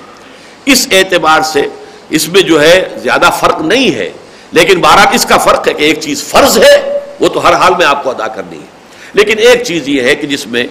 اس 0.65 0.89
اعتبار 0.91 1.41
سے 1.41 1.69
اس 2.15 2.29
میں 2.29 2.43
جو 2.43 2.63
ہے 2.63 2.89
زیادہ 2.97 3.31
فرق 3.41 3.61
نہیں 3.61 3.95
ہے، 3.95 4.11
لیکن 4.53 4.81
بہرحال 4.81 5.07
اس 5.13 5.27
کا 5.27 5.39
فرق 5.39 5.69
ہے 5.69 5.73
کہ 5.73 5.83
ایک 5.83 6.01
چیز 6.01 6.25
فرض 6.25 6.59
ہے، 6.59 7.01
وہ 7.21 7.29
تو 7.29 7.47
ہر 7.47 7.53
حال 7.53 7.73
میں 7.79 7.87
آپ 7.87 8.05
کو 8.05 8.11
ادا 8.11 8.27
کرنی 8.27 8.59
ہے۔ 8.59 8.67
لیکن 9.13 9.39
ایک 9.39 9.63
چیز 9.63 9.89
یہ 9.89 10.03
ہے 10.03 10.15
کہ 10.15 10.27
جس 10.27 10.47
میں 10.47 10.65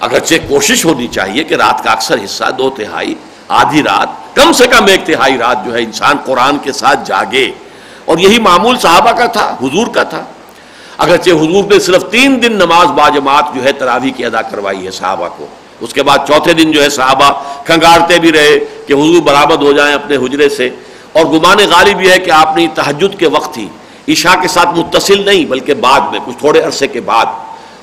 اگرچہ 0.00 0.34
کوشش 0.48 0.84
ہونی 0.84 1.06
چاہیے 1.06 1.44
کہ 1.44 1.54
رات 1.54 1.84
کا 1.84 1.90
اکثر 1.90 2.16
حصہ 2.24 2.44
دو 2.58 2.70
تہائی، 2.70 3.14
آدھی 3.48 3.82
رات، 3.82 4.36
کم 4.36 4.52
سے 4.52 4.66
کم 4.66 4.86
ایک 4.86 5.06
تہائی 5.06 5.38
رات 5.38 5.64
جو 5.66 5.74
ہے 5.74 5.82
انسان 5.82 6.16
قرآن 6.24 6.58
کے 6.58 6.72
ساتھ 6.72 7.00
جاگے۔ 7.06 7.50
اور 8.04 8.18
یہی 8.18 8.38
معمول 8.38 8.78
صحابہ 8.78 9.12
کا 9.12 9.26
تھا، 9.26 9.56
حضور 9.62 9.86
کا 9.86 10.02
تھا۔ 10.02 10.24
اگرچہ 10.98 11.30
حضور 11.30 11.64
نے 11.64 11.78
صرف 11.78 12.04
تین 12.10 12.42
دن 12.42 12.52
نماز 12.52 12.86
باجماعت 12.88 13.44
جو 13.54 13.64
ہے 13.64 13.72
تراوی 13.72 14.10
کی 14.10 14.24
ادا 14.24 14.42
کروائی 14.42 14.86
ہے 14.86 14.90
صحابہ 14.90 15.28
کو۔ 15.36 15.46
اس 15.80 15.92
کے 15.92 16.02
بعد 16.02 16.18
چوتھے 16.26 16.52
دن 16.52 16.72
جو 16.72 16.82
ہے 16.82 16.88
صحابہ 16.88 17.42
کھنگارتے 17.66 18.18
بھی 18.18 18.32
رہے 18.32 18.58
کہ 18.86 18.92
حضور 18.92 19.22
برآمد 19.22 19.62
ہو 19.62 19.72
جائیں 19.72 19.94
اپنے 19.94 20.16
حجرے 20.16 20.48
سے۔ 20.48 20.70
اور 21.12 21.24
گمان 21.24 21.56
غالب 21.70 22.00
یہ 22.00 22.10
ہے 22.10 22.18
کہ 22.18 22.30
آپ 22.30 22.56
نے 22.56 22.66
تحجد 22.74 23.18
کے 23.18 23.28
وقت 23.28 23.58
ہی 23.58 23.68
عشاء 24.08 24.40
کے 24.42 24.48
ساتھ 24.48 24.78
متصل 24.78 25.24
نہیں 25.24 25.44
بلکہ 25.44 25.74
بعد 25.74 26.00
میں، 26.00 26.20
کچھ 26.24 26.36
تھوڑے 26.38 26.60
عرصے 26.60 26.88
کے 26.88 27.00
بعد۔ 27.00 27.26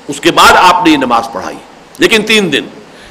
اس 0.08 0.20
کے 0.20 0.30
بعد 0.30 0.52
آپ 0.56 0.84
نے 0.84 0.90
یہ 0.90 0.96
نماز 0.96 1.28
پڑھائی۔ 1.32 1.56
لیکن 1.98 2.22
تین 2.22 2.52
دن۔ 2.52 2.62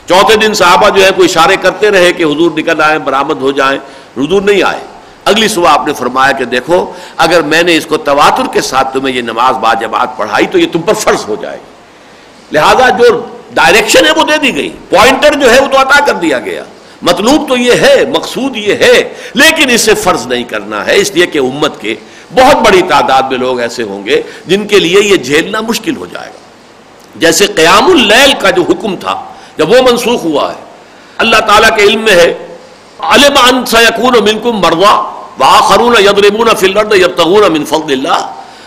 چوتھے 0.06 0.36
دن 0.36 0.54
صحابہ 0.54 0.90
جو 0.90 1.06
ہے 1.06 1.10
کوئی 1.16 1.28
اشارے 1.30 1.56
کرتے 1.56 1.92
رہے 1.92 2.14
کہ 2.14 2.24
حضور 2.24 2.52
نکل 2.52 2.82
آئیں، 2.82 3.00
برآمد 3.00 3.42
ہو 3.42 3.52
جائیں 3.52 3.80
حضور 4.18 4.42
نہیں 4.42 4.64
آئے۔ 4.64 4.80
اگلی 5.26 5.48
صبح 5.48 5.70
آپ 5.70 5.88
نے 5.88 5.94
فرمایا 5.94 6.32
کہ 6.32 6.46
دیکھو، 6.46 6.94
اگر 7.18 7.42
میں 7.42 7.64
نے 7.64 7.78
اس 7.78 7.86
کو 7.86 7.98
تواتر 7.98 8.44
کے 8.54 8.62
ساتھ 8.62 8.94
تمہیں 8.94 9.16
یہ 9.16 9.22
نماز 9.22 9.58
با 9.58 9.74
جماعت 9.74 10.18
پڑھائی 10.18 10.48
تو 10.48 10.60
یہ 10.60 10.68
تم 10.72 10.82
پر 10.82 10.94
فرض 10.94 11.24
ہو 11.28 11.36
جائے 11.42 11.58
گی۔ 11.58 11.72
لہذا 12.52 12.90
جو 12.90 13.37
ڈائریکشن 13.58 14.06
ہے 14.06 14.12
وہ 14.12 14.24
دے 14.24 14.38
دی 14.38 14.56
گئی۔ 14.56 14.70
پوائنٹر 14.90 15.34
جو 15.34 15.54
ہے 15.54 15.60
وہ 15.60 15.68
تو 15.68 15.78
عطا 15.82 16.00
کر 16.06 16.14
دیا 16.14 16.40
گیا۔ 16.40 16.64
مطلوب 17.02 17.48
تو 17.50 17.58
یہ 17.58 17.74
ہے، 17.74 17.96
مقصود 18.16 18.58
یہ 18.58 18.74
ہے، 18.74 19.14
لیکن 19.34 19.70
اسے 19.70 19.96
فرض 19.96 20.28
نہیں 20.28 20.44
کرنا 20.44 20.86
ہے۔ 20.86 20.96
اس 20.96 21.12
لیے 21.12 21.26
کہ 21.26 21.40
امت 21.40 21.82
کے 21.82 21.96
بہت 22.34 22.56
بڑی 22.56 22.82
تعداد 22.82 23.24
میں 23.24 23.38
لوگ 23.38 23.60
ایسے 23.60 23.84
ہوں 23.84 24.06
گے 24.06 24.22
جن 24.48 24.68
کے 24.68 24.80
لیے 24.80 25.02
یہ 25.02 25.16
جھیلنا 25.16 25.62
مشکل 25.62 25.96
ہو 25.96 26.06
جائے 26.06 26.30
گا۔ 26.30 26.40
جیسے 27.16 27.48
قیام 27.48 27.86
اللیل 27.86 28.34
کا 28.40 28.50
جو 28.50 28.62
حکم 28.62 28.96
تھا، 28.96 29.16
جب 29.58 29.70
وہ 29.70 29.82
منسوخ 29.92 30.24
ہوا 30.24 30.52
ہے۔ 30.52 30.60
اللہ 31.18 31.40
تعالیٰ 31.48 31.78
کے 31.78 31.84
علم 31.84 32.02
میں 32.02 32.16
ہے، 32.16 32.34
علم 33.00 33.38
ان 33.44 33.66
سیکون 33.66 34.14
منکم 34.24 34.56
مروا 34.62 34.96
وآخرون 35.40 35.96
یضربون 36.00 36.50
فی 36.60 36.68
الارض 36.68 36.94
یبتغون 36.96 37.54
من 37.54 37.66
فضل 37.66 37.92
اللہ، 37.92 38.20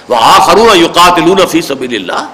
وآخرون 0.08 0.76
یقاتلون 0.76 1.46
فی 1.50 1.60
سبیل 1.62 1.94
اللہ۔ 1.94 2.26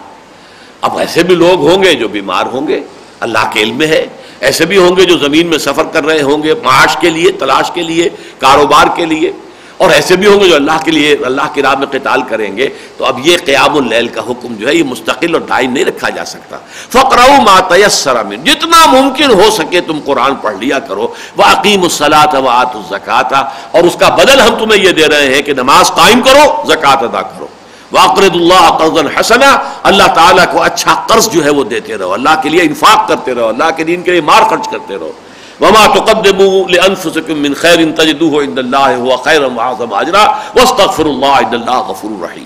اب 0.80 0.98
ایسے 0.98 1.22
بھی 1.22 1.34
لوگ 1.34 1.70
ہوں 1.70 1.82
گے 1.82 1.94
جو 1.94 2.08
بیمار 2.08 2.46
ہوں 2.46 2.68
گے، 2.68 2.80
اللہ 3.20 3.50
کے 3.52 3.60
علم 3.60 3.76
میں 3.76 3.86
ہے۔ 3.86 4.06
ایسے 4.40 4.66
بھی 4.66 4.76
ہوں 4.76 4.96
گے 4.96 5.04
جو 5.04 5.18
زمین 5.18 5.46
میں 5.46 5.58
سفر 5.58 5.84
کر 5.84 6.04
رہے 6.04 6.22
ہوں 6.22 6.42
گے، 6.42 6.54
معاش 6.54 6.96
کے 6.96 7.10
لیے، 7.10 7.30
تلاش 7.30 7.70
کے 7.70 7.82
لیے، 7.82 8.08
کاروبار 8.38 8.86
کے 8.94 9.06
لیے۔ 9.06 9.32
اور 9.76 9.90
ایسے 9.90 10.16
بھی 10.16 10.26
ہوں 10.26 10.40
گے 10.40 10.48
جو 10.48 10.54
اللہ 10.54 10.84
کے 10.84 10.90
لیے، 10.90 11.16
اللہ 11.24 11.42
کی 11.54 11.62
راہ 11.62 11.74
میں 11.78 11.86
قتال 11.86 12.22
کریں 12.22 12.56
گے۔ 12.56 12.68
تو 12.96 13.04
اب 13.04 13.26
یہ 13.26 13.36
قیام 13.44 13.76
اللیل 13.76 14.08
کا 14.08 14.20
حکم 14.20 14.54
جو 14.54 14.68
ہے، 14.68 14.74
یہ 14.74 14.82
مستقل 14.82 15.34
اور 15.34 15.42
دائم 15.42 15.72
نہیں 15.72 15.84
رکھا 15.84 16.08
جا 16.08 16.24
سکتا۔ 16.24 16.56
فقرا 16.88 17.26
ما 17.42 17.60
تیسر 17.60 18.24
من، 18.24 18.44
جتنا 18.44 18.86
ممکن 18.86 19.30
ہو 19.30 19.50
سکے 19.50 19.80
تم 19.80 19.98
قرآن 20.04 20.34
پڑھ 20.34 20.56
لیا 20.56 20.78
کرو۔ 20.78 21.08
وہ 21.36 21.42
عقیم 21.42 21.82
الصلاۃ 21.82 22.34
و 22.34 22.48
آت 22.48 22.76
الزکات 22.76 23.32
اور 23.70 23.84
اس 23.84 23.96
کا 23.96 24.08
بدل 24.08 24.40
ہم 24.40 24.54
تمہیں 24.58 24.84
یہ 24.84 24.90
دے 24.90 25.06
رہے 25.06 25.34
ہیں 25.34 25.42
کہ 25.42 25.52
نماز 25.52 25.88
قائم 25.88 26.20
کرو 26.20 26.62
زکوٰۃ 26.66 27.02
ادا 27.02 27.22
کرو۔ 27.22 27.46
واقرد 27.92 28.34
اللہ 28.34 28.78
قرض 28.78 29.20
حسنا 29.20 29.56
اللہ 29.82 30.06
تعالیٰ 30.14 30.44
کو 30.52 30.62
اچھا 30.62 30.94
قرض 31.08 31.28
جو 31.28 31.44
ہے 31.44 31.50
وہ 31.50 31.64
دیتے 31.64 31.98
رہو، 31.98 32.12
اللہ 32.12 32.40
کے 32.42 32.48
لیے 32.48 32.62
انفاق 32.62 33.08
کرتے 33.08 33.34
رہو، 33.34 33.48
اللہ 33.48 33.64
کے 33.76 33.84
دین 33.84 34.02
کے 34.02 34.10
لیے 34.10 34.20
مار 34.20 34.42
خرچ 34.50 34.68
کرتے 34.68 34.94
رہو۔ 34.94 35.12
وما 35.60 35.86
تقدموا 35.86 36.70
لانفسكم 36.70 37.38
من 37.38 37.54
خير 37.54 37.78
تجدوه 37.96 38.44
عند 38.44 38.58
الله 38.58 38.98
هو 38.98 39.16
خيرا 39.16 39.46
واعظم 39.54 39.94
اجرا 39.94 40.24
واستغفر 40.56 41.06
الله 41.06 41.34
عند 41.38 41.54
الله 41.54 41.78
غفور 41.88 42.22
رحيم۔ 42.22 42.44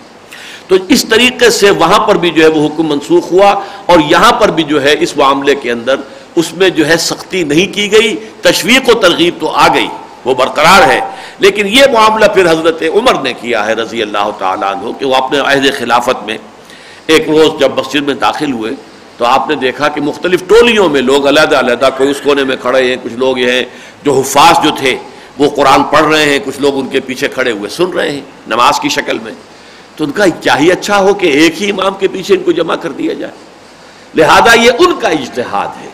تو 0.68 0.76
اس 0.88 1.05
طریقے 1.09 1.51
سے 1.51 1.70
وہاں 1.70 1.99
پر 1.99 2.14
بھی 2.14 2.30
جو 2.30 2.43
ہے 2.43 2.49
وہ 2.49 2.66
حکم 2.66 2.86
منسوخ 2.86 3.32
ہوا 3.32 3.55
اور 3.86 3.99
یہاں 4.11 4.32
پر 4.32 4.49
بھی 4.49 4.62
جو 4.62 4.82
ہے 4.82 4.95
اس 5.01 5.16
معاملے 5.16 5.55
کے 5.55 5.72
اندر 5.72 5.97
اس 6.36 6.53
میں 6.53 6.70
جو 6.70 6.88
ہے 6.88 6.97
سختی 6.97 7.45
نہیں 7.45 7.74
کی 7.74 7.93
گئی، 7.93 8.16
تشویق 8.41 8.88
و 8.88 8.95
ترغیب 8.95 9.34
تو 9.41 9.51
آ 9.51 9.68
گئی۔ 9.74 9.88
وہ 10.24 10.34
برقرار 10.34 10.88
ہے۔ 10.88 11.00
لیکن 11.38 11.68
یہ 11.68 11.82
معاملہ 11.92 12.26
پھر 12.26 12.50
حضرت 12.50 12.82
عمر 12.82 13.22
نے 13.22 13.32
کیا 13.32 13.66
ہے 13.66 13.72
رضی 13.72 14.02
اللہ 14.02 14.30
تعالیٰ 14.38 14.72
عنہ 14.72 14.92
کہ 14.98 15.06
وہ 15.06 15.14
اپنے 15.14 15.38
عہد 15.38 15.78
خلافت 15.78 16.24
میں 16.24 16.38
ایک 17.06 17.28
روز 17.28 17.60
جب 17.60 17.72
مسجد 17.78 18.00
میں 18.00 18.14
داخل 18.14 18.52
ہوئے 18.52 18.72
تو 19.16 19.24
آپ 19.24 19.48
نے 19.48 19.54
دیکھا 19.54 19.88
کہ 19.88 20.00
مختلف 20.00 20.42
ٹولیوں 20.48 20.88
میں 20.88 21.00
لوگ 21.00 21.28
علیحدہ 21.28 21.58
علیحدہ 21.58 21.88
کوئی 21.96 22.10
اس 22.10 22.20
کونے 22.24 22.44
میں 22.44 22.56
کھڑے 22.56 22.88
ہیں، 22.88 22.96
کچھ 23.02 23.12
لوگ 23.12 23.38
یہ 23.38 23.52
ہیں 23.52 23.64
جو 24.02 24.14
حفاظ 24.14 24.64
جو 24.64 24.70
تھے، 24.78 24.98
وہ 25.38 25.50
قرآن 25.50 25.82
پڑھ 25.82 26.06
رہے 26.06 26.24
ہیں، 26.24 26.38
کچھ 26.44 26.60
لوگ 26.60 26.78
ان 26.78 26.88
کے 26.88 27.00
پیچھے 27.00 27.28
کھڑے 27.28 27.50
ہوئے 27.50 27.70
سن 27.70 27.90
رہے 27.90 28.10
ہیں 28.10 28.20
نماز 28.46 28.80
کی 28.80 28.88
شکل 28.88 29.18
میں۔ 29.18 29.32
تو 29.96 30.04
ان 30.04 30.10
کا 30.10 30.24
کیا 30.40 30.58
ہی 30.58 30.72
اچھا 30.72 30.98
ہو 30.98 31.14
کہ 31.14 31.26
ایک 31.26 31.62
ہی 31.62 31.70
امام 31.70 31.94
کے 31.94 32.08
پیچھے 32.08 32.34
ان 32.34 32.42
کو 32.42 32.52
جمع 32.52 32.74
کر 32.74 32.90
دیا 32.90 33.12
جائے۔ 33.12 33.32
لہذا 34.14 34.54
یہ 34.54 34.70
ان 34.78 35.00
کا 35.00 35.08
اجتہاد 35.08 35.82
ہے۔ 35.82 35.88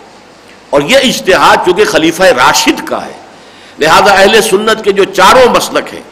اور 0.70 0.80
یہ 0.82 0.96
اجتہاد 0.96 1.56
چونکہ 1.56 1.84
خلیفہ 1.84 2.22
راشد 2.22 2.86
کا 2.86 3.06
ہے۔ 3.06 3.25
لہذا 3.78 4.12
اہل 4.12 4.40
سنت 4.40 4.84
کے 4.84 4.92
جو 4.92 5.04
چاروں 5.04 5.54
مسلک 5.54 5.94
ہیں، 5.94 6.02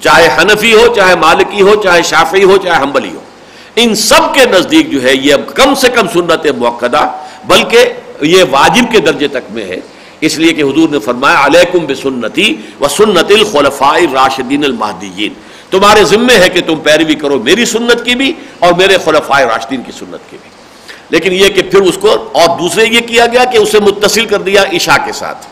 چاہے 0.00 0.28
حنفی 0.38 0.74
ہو، 0.74 0.94
چاہے 0.96 1.14
مالکی 1.14 1.62
ہو، 1.62 1.74
چاہے 1.82 2.02
شافی 2.02 2.44
ہو، 2.44 2.56
چاہے 2.56 2.82
حنبلی 2.82 3.10
ہو، 3.14 3.20
ان 3.76 3.94
سب 3.94 4.34
کے 4.34 4.44
نزدیک 4.44 4.90
جو 4.90 5.02
ہے 5.02 5.14
یہ 5.14 5.34
اب 5.34 5.54
کم 5.54 5.74
سے 5.74 5.88
کم 5.88 6.06
سنت 6.12 6.46
موقع 6.58 6.86
بلکہ 7.44 7.84
یہ 8.20 8.44
واجب 8.50 8.92
کے 8.92 8.98
درجے 8.98 9.28
تک 9.28 9.50
میں 9.50 9.64
ہے۔ 9.64 9.80
اس 10.20 10.38
لیے 10.38 10.52
کہ 10.52 10.62
حضور 10.62 10.88
نے 10.88 10.98
فرمایا، 10.98 11.46
علیکم 11.46 11.86
بسنتی 11.86 12.56
و 12.80 12.88
سنت 12.88 13.30
الخلفاء 13.30 13.98
راشدین 14.12 14.64
المہدیین۔ 14.64 15.32
تمہارے 15.70 16.04
ذمے 16.04 16.34
ہے 16.34 16.48
کہ 16.48 16.60
تم 16.60 16.76
پیروی 16.76 17.14
کرو 17.14 17.38
میری 17.38 17.64
سنت 17.64 18.04
کی 18.04 18.14
بھی 18.14 18.32
اور 18.58 18.72
میرے 18.72 18.96
خلفاء 19.04 19.40
راشدین 19.40 19.82
کی 19.82 19.92
سنت 19.92 20.30
کی 20.30 20.36
بھی۔ 20.42 20.50
لیکن 21.10 21.32
یہ 21.32 21.48
کہ 21.48 21.62
پھر 21.62 21.80
اس 21.80 21.98
کو 22.00 22.28
اور 22.32 22.58
دوسرے 22.58 22.84
یہ 22.86 23.00
کیا 23.00 23.26
گیا 23.26 23.44
کہ 23.44 23.58
اسے 23.58 23.80
متصل 23.80 24.24
کر 24.24 24.42
دیا 24.42 24.64
عشاء 24.72 25.06
کے 25.06 25.12
ساتھ۔ 25.12 25.46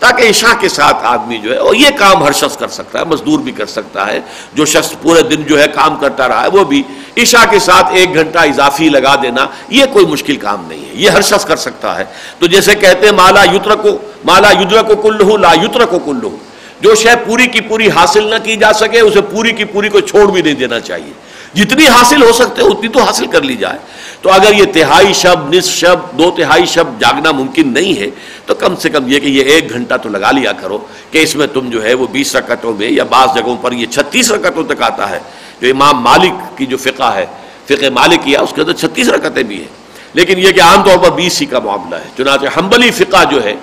تاکہ 0.00 0.28
عشاء 0.30 0.52
کے 0.60 0.68
ساتھ 0.68 1.04
آدمی 1.06 1.38
جو 1.38 1.50
ہے، 1.52 1.56
اور 1.56 1.74
یہ 1.74 1.90
کام 1.98 2.22
ہر 2.24 2.32
شخص 2.32 2.56
کر 2.56 2.68
سکتا 2.68 2.98
ہے، 2.98 3.04
مزدور 3.04 3.38
بھی 3.38 3.52
کر 3.52 3.66
سکتا 3.66 4.06
ہے، 4.06 4.20
جو 4.54 4.64
شخص 4.64 4.92
پورے 5.02 5.22
دن 5.22 5.42
جو 5.42 5.60
ہے 5.60 5.66
کام 5.74 5.96
کرتا 5.96 6.28
رہا 6.28 6.42
ہے، 6.42 6.48
وہ 6.52 6.64
بھی 6.64 6.82
عشاء 7.22 7.44
کے 7.50 7.58
ساتھ 7.58 7.92
ایک 7.92 8.14
گھنٹہ 8.14 8.38
اضافی 8.38 8.88
لگا 8.88 9.14
دینا، 9.22 9.46
یہ 9.68 9.84
کوئی 9.92 10.06
مشکل 10.06 10.36
کام 10.36 10.66
نہیں 10.68 10.84
ہے، 10.84 10.92
یہ 10.94 11.10
ہر 11.10 11.22
شخص 11.22 11.44
کر 11.44 11.56
سکتا 11.56 11.98
ہے۔ 11.98 12.04
تو 12.38 12.46
جیسے 12.46 12.74
کہتے 12.74 13.06
ہیں، 13.06 13.14
مالا 13.14 13.44
یوتر 13.52 13.74
کو 13.76 13.96
مالا 14.24 14.50
یدر 14.50 14.82
کو 14.82 14.96
کلو 14.96 15.36
لا 15.36 15.52
یوتر 15.62 15.84
کو 15.86 15.98
کلو 15.98 16.36
جو 16.80 16.94
شے 16.94 17.14
پوری 17.26 17.46
کی 17.46 17.60
پوری 17.60 17.88
حاصل 17.90 18.24
نہ 18.30 18.38
کی 18.44 18.56
جا 18.56 18.72
سکے، 18.72 19.00
اسے 19.00 19.20
پوری 19.30 19.52
کی 19.52 19.64
پوری 19.64 19.88
کو 19.88 20.00
چھوڑ 20.00 20.26
بھی 20.30 20.42
نہیں 20.42 20.54
دینا 20.54 20.80
چاہیے۔ 20.80 21.12
جتنی 21.56 21.86
حاصل 21.86 22.22
ہو 22.22 22.32
سکتے 22.32 22.62
اتنی 22.62 22.88
تو 22.88 22.98
حاصل 22.98 23.26
کر 23.26 23.42
لی 23.42 23.56
جائے۔ 23.56 23.78
تو 24.22 24.30
اگر 24.30 24.52
یہ 24.52 24.64
تہائی 24.72 25.12
شب، 25.12 25.54
نصف 25.54 25.74
شب، 25.74 26.18
دو 26.18 26.30
تہائی 26.30 26.66
شب 26.66 26.84
جاگنا 27.00 27.32
ممکن 27.32 27.74
نہیں 27.74 28.00
ہے، 28.00 28.06
تو 28.46 28.54
کم 28.54 28.76
سے 28.76 28.90
کم 28.90 29.04
یہ 29.06 29.18
کہ 29.18 29.26
یہ 29.26 29.42
ایک 29.42 29.72
گھنٹہ 29.72 29.94
تو 30.02 30.08
لگا 30.08 30.30
لیا 30.30 30.52
کرو 30.52 30.78
کہ 31.10 31.18
اس 31.18 31.36
میں 31.36 31.46
تم 31.46 31.70
جو 31.70 31.84
ہے 31.84 31.94
وہ 31.94 32.06
بیس 32.12 32.36
رکعتوں 32.36 32.72
میں 32.72 32.90
یا 32.90 33.04
بعض 33.04 33.28
جگہوں 33.34 33.56
پر 33.56 33.72
یہ 33.72 33.86
چھتیس 33.86 34.30
رکعتوں 34.30 34.64
تک 34.64 34.82
آتا 34.82 35.10
ہے۔ 35.10 35.18
جو 35.60 35.68
امام 35.70 36.02
مالک 36.02 36.58
کی 36.58 36.66
جو 36.66 36.76
فقہ 36.76 37.14
ہے، 37.14 37.26
فقہ 37.64 37.90
مالک 37.90 38.24
کیا 38.24 38.40
اس 38.40 38.52
کے 38.54 38.60
اندر 38.60 38.72
چھتیس 38.72 39.08
رکعتیں 39.08 39.42
بھی 39.42 39.56
ہیں۔ 39.56 39.86
لیکن 40.12 40.38
یہ 40.38 40.50
کہ 40.50 40.60
عام 40.60 40.82
طور 40.82 40.98
پر 40.98 41.10
بیس 41.10 41.40
ہی 41.40 41.46
کا 41.46 41.58
معاملہ 41.58 41.96
ہے۔ 41.96 42.08
چنانچہ 42.16 42.46
حنبلی 42.58 42.90
فقہ 42.90 43.24
جو 43.30 43.44
ہے، 43.44 43.54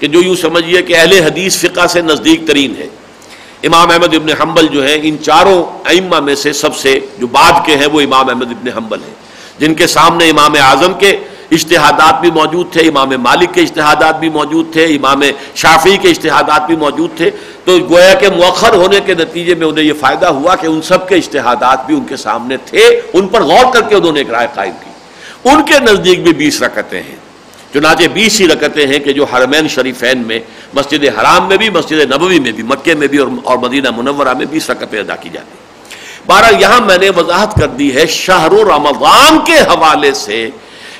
کہ 0.00 0.06
جو 0.06 0.22
یوں 0.22 0.36
سمجھیے 0.36 0.82
کہ 0.82 0.96
اہل 0.96 1.12
حدیث 1.12 1.56
فقہ 1.56 1.86
سے 1.86 2.00
نزدیک 2.00 2.46
ترین 2.46 2.74
ہے۔ 2.78 2.86
امام 3.66 3.90
احمد 3.90 4.14
ابن 4.14 4.28
حنبل 4.42 4.66
جو 4.66 4.84
ہے 4.84 4.98
ان 5.02 5.16
چاروں 5.22 5.64
ائمہ 5.88 6.20
میں 6.20 6.34
سے 6.34 6.52
سب 6.52 6.76
سے 6.76 7.00
جو 7.18 7.26
بعد 7.26 7.52
کے 7.66 7.76
ہیں، 7.76 7.86
وہ 7.86 8.00
امام 8.00 8.28
احمد 8.28 8.50
ابن 8.50 8.68
حنبل 8.68 8.98
ہیں۔ 8.98 9.14
جن 9.58 9.74
کے 9.74 9.86
سامنے 9.86 10.30
امام 10.30 10.54
اعظم 10.60 10.94
کے 10.94 11.16
اشتہادات 11.50 12.20
بھی 12.20 12.30
موجود 12.30 12.72
تھے، 12.72 12.80
امام 12.80 13.08
مالک 13.08 13.54
کے 13.54 13.60
اشتہادات 13.60 14.20
بھی 14.20 14.28
موجود 14.28 14.72
تھے، 14.72 14.84
امام 14.84 15.22
شافی 15.54 15.96
کے 15.96 16.08
اشتہادات 16.08 16.66
بھی 16.66 16.76
موجود 16.76 17.10
تھے۔ 17.16 17.30
تو 17.64 17.78
گویا 17.90 18.14
کے 18.14 18.30
مؤخر 18.30 18.74
ہونے 18.74 19.00
کے 19.06 19.14
نتیجے 19.14 19.54
میں 19.54 19.66
انہیں 19.66 19.84
یہ 19.84 19.92
فائدہ 20.00 20.26
ہوا 20.26 20.54
کہ 20.54 20.66
ان 20.66 20.82
سب 20.82 21.08
کے 21.08 21.14
اشتہادات 21.14 21.86
بھی 21.86 21.94
ان 21.94 22.04
کے 22.04 22.16
سامنے 22.16 22.56
تھے، 22.56 23.00
ان 23.12 23.28
پر 23.28 23.42
غور 23.42 23.72
کر 23.72 23.80
کے 23.80 23.94
انہوں 23.94 24.12
نے 24.12 24.20
ایک 24.20 24.30
رائے 24.30 24.48
قائم 24.54 24.72
کی۔ 24.84 24.90
ان 25.50 25.64
کے 25.64 25.74
نزدیک 25.78 26.22
بھی 26.22 26.32
بیس 26.32 26.62
رکتیں 26.62 27.02
ہیں۔ 27.02 27.23
چنانچہ 27.74 28.06
بیس 28.12 28.40
ہی 28.40 28.48
رکتیں 28.48 28.86
ہیں 28.86 28.98
کہ 28.98 29.12
جو 29.12 29.24
حرمین 29.24 29.68
شریفین 29.68 30.22
میں، 30.26 30.40
مسجد 30.74 31.04
حرام 31.18 31.48
میں 31.48 31.56
بھی، 31.56 31.70
مسجد 31.70 32.12
نبوی 32.12 32.38
میں 32.40 32.52
بھی 32.52 32.62
مکے 32.62 32.94
میں 32.94 33.06
بھی 33.06 33.18
اور 33.18 33.56
مدینہ 33.58 33.90
منورہ 33.96 34.34
میں 34.34 34.46
بیس 34.46 34.70
رکتیں 34.70 34.98
ادا 35.00 35.16
کی 35.16 35.28
جاتی 35.28 35.58
ہیں۔ 35.58 35.62
بارہ 36.26 36.52
یہاں 36.60 36.80
میں 36.80 36.98
نے 36.98 37.10
وضاحت 37.10 37.54
کر 37.54 37.66
دی 37.66 37.94
ہے 37.94 38.06
شہر 38.06 38.52
رمضان 38.66 39.38
کے 39.44 39.58
حوالے 39.60 40.12
سے 40.14 40.48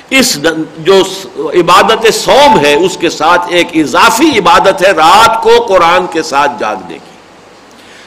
اس 0.09 0.37
جو 0.77 1.01
عبادت 1.37 2.13
سوم 2.13 2.59
ہے، 2.65 2.73
اس 2.73 2.97
کے 2.97 3.09
ساتھ 3.09 3.41
ایک 3.49 3.67
اضافی 3.73 4.29
عبادت 4.39 4.81
ہے 4.85 4.91
رات 4.91 5.41
کو 5.43 5.57
قرآن 5.59 6.05
کے 6.07 6.23
ساتھ 6.23 6.51
جاگنے 6.59 6.97
کی۔ 6.97 7.13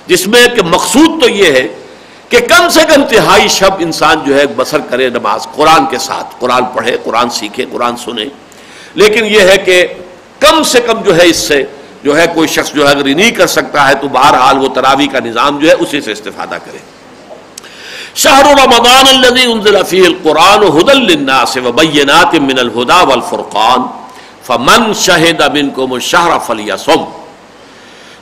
جس 0.06 0.26
میں 0.26 0.46
کہ 0.48 0.62
مقصود 0.62 1.20
تو 1.22 1.28
یہ 1.28 1.52
ہے 1.52 1.66
کہ 2.28 2.40
کم 2.40 2.68
سے 2.68 2.80
کم 2.88 3.04
تہائی 3.04 3.48
شب 3.48 3.70
انسان 3.78 4.16
جو 4.26 4.38
ہے 4.38 4.46
بسر 4.46 4.80
کرے 4.80 5.08
نماز، 5.08 5.46
قرآن 5.54 5.86
کے 5.86 5.98
ساتھ، 5.98 6.34
قرآن 6.38 6.64
پڑھے، 6.74 6.96
قرآن 7.04 7.30
سیکھے، 7.30 7.64
قرآن 7.72 7.96
سنے۔ 7.96 8.24
لیکن 8.94 9.24
یہ 9.24 9.40
ہے 9.40 9.56
کہ 9.58 9.86
کم 10.40 10.62
سے 10.62 10.80
کم 10.80 11.02
جو 11.02 11.16
ہے 11.16 11.26
اس 11.26 11.36
سے 11.36 11.62
جو 12.02 12.16
ہے 12.18 12.26
کوئی 12.34 12.48
شخص 12.48 12.72
جو 12.72 12.88
ہے 12.88 12.92
اگر 12.94 13.04
نہیں 13.04 13.30
کر 13.30 13.46
سکتا 13.46 13.88
ہے 13.88 13.94
تو 13.94 14.08
بہرحال 14.08 14.58
وہ 14.58 14.68
تراوی 14.68 15.06
کا 15.06 15.18
نظام 15.24 15.58
جو 15.58 15.68
ہے 15.68 15.74
اسی 15.74 16.00
سے 16.00 16.12
استفادہ 16.12 16.58
کرے۔ 16.64 16.78
شہر 18.14 18.44
رمضان 18.44 19.06
الذي 19.08 19.52
انزل 19.52 19.76
فيه 19.88 20.04
القرآن 20.06 20.62
هدى 20.62 20.94
للناس 21.00 21.56
وبينات 21.56 22.34
من 22.34 22.58
الهدى 22.58 23.00
والفرقان 23.06 23.82
فمن 24.46 24.92
شهد 24.94 25.42
منكم 25.56 25.92
الشهر 25.92 26.38
فليصم۔ 26.46 27.04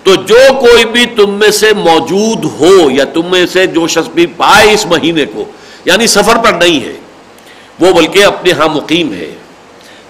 تو 0.03 0.15
جو 0.15 0.43
کوئی 0.61 0.85
بھی 0.85 1.07
تم 1.07 1.31
میں 1.31 1.51
سے 1.51 1.73
موجود 1.73 2.45
ہو 2.61 2.91
یا 2.91 3.05
تم 3.05 3.31
میں 3.31 3.47
سے 3.47 3.67
جو 3.67 3.87
شخص 3.87 4.09
بھی 4.09 4.27
پائے 4.27 4.73
اس 4.73 4.87
مہینے 4.87 5.25
کو 5.27 5.45
یعنی 5.85 6.07
سفر 6.07 6.37
پر 6.37 6.53
نہیں 6.53 6.81
ہے، 6.81 6.97
وہ 7.81 7.93
بلکہ 7.93 8.25
اپنے 8.25 8.53
ہاں 8.53 8.69
مقیم 8.69 9.13
ہے۔ 9.13 9.36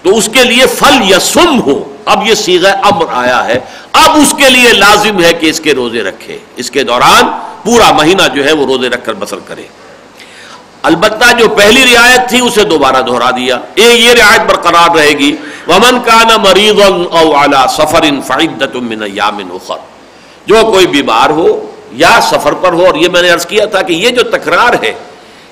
تو 0.03 0.17
اس 0.17 0.29
کے 0.33 0.43
لیے 0.43 0.65
فل 0.67 0.95
یا 1.01 1.19
سم 1.19 1.61
ہو۔ 1.61 1.93
اب 2.05 2.27
یہ 2.27 2.33
سیغ 2.33 2.65
امر 2.65 3.05
آیا 3.11 3.45
ہے۔ 3.47 3.59
اب 3.93 4.11
اس 4.15 4.33
کے 4.37 4.49
لیے 4.49 4.73
لازم 4.73 5.23
ہے 5.23 5.33
کہ 5.33 5.45
اس 5.45 5.59
کے 5.59 5.73
روزے 5.73 6.03
رکھے۔ 6.03 6.37
اس 6.55 6.71
کے 6.71 6.83
دوران 6.83 7.25
پورا 7.63 7.91
مہینہ 7.91 8.27
جو 8.35 8.45
ہے 8.45 8.51
وہ 8.51 8.65
روزے 8.65 8.89
رکھ 8.89 9.05
کر 9.05 9.13
بسر 9.13 9.39
کرے۔ 9.47 9.63
البتہ 10.83 11.25
جو 11.39 11.47
پہلی 11.49 11.83
رعایت 11.93 12.29
تھی 12.29 12.39
اسے 12.39 12.63
دوبارہ 12.63 13.01
دہرا 13.01 13.29
دیا۔ 13.31 13.57
اے، 13.75 13.83
یہ 13.83 14.09
رعایت 14.09 14.41
برقرار 14.41 14.95
رہے 14.95 15.13
گی۔ 15.19 15.35
ومن 15.67 15.99
کان 16.05 16.27
مریض 16.43 16.81
او 16.81 17.43
علی 17.43 17.61
سفر 17.69 18.05
فعدت 18.27 18.75
من 18.75 19.03
ایام 19.03 19.37
اخر 19.51 19.79
جو 20.45 20.55
کوئی 20.71 20.87
بیمار 20.87 21.29
ہو 21.29 21.47
یا 21.91 22.19
سفر 22.21 22.53
پر 22.53 22.73
ہو، 22.73 22.85
اور 22.85 22.95
یہ 22.95 23.09
میں 23.09 23.21
نے 23.21 23.29
عرض 23.29 23.45
کیا 23.45 23.65
تھا 23.65 23.81
کہ 23.81 23.93
یہ 23.93 24.09
جو 24.09 24.23
تکرار 24.23 24.73
ہے، 24.83 24.93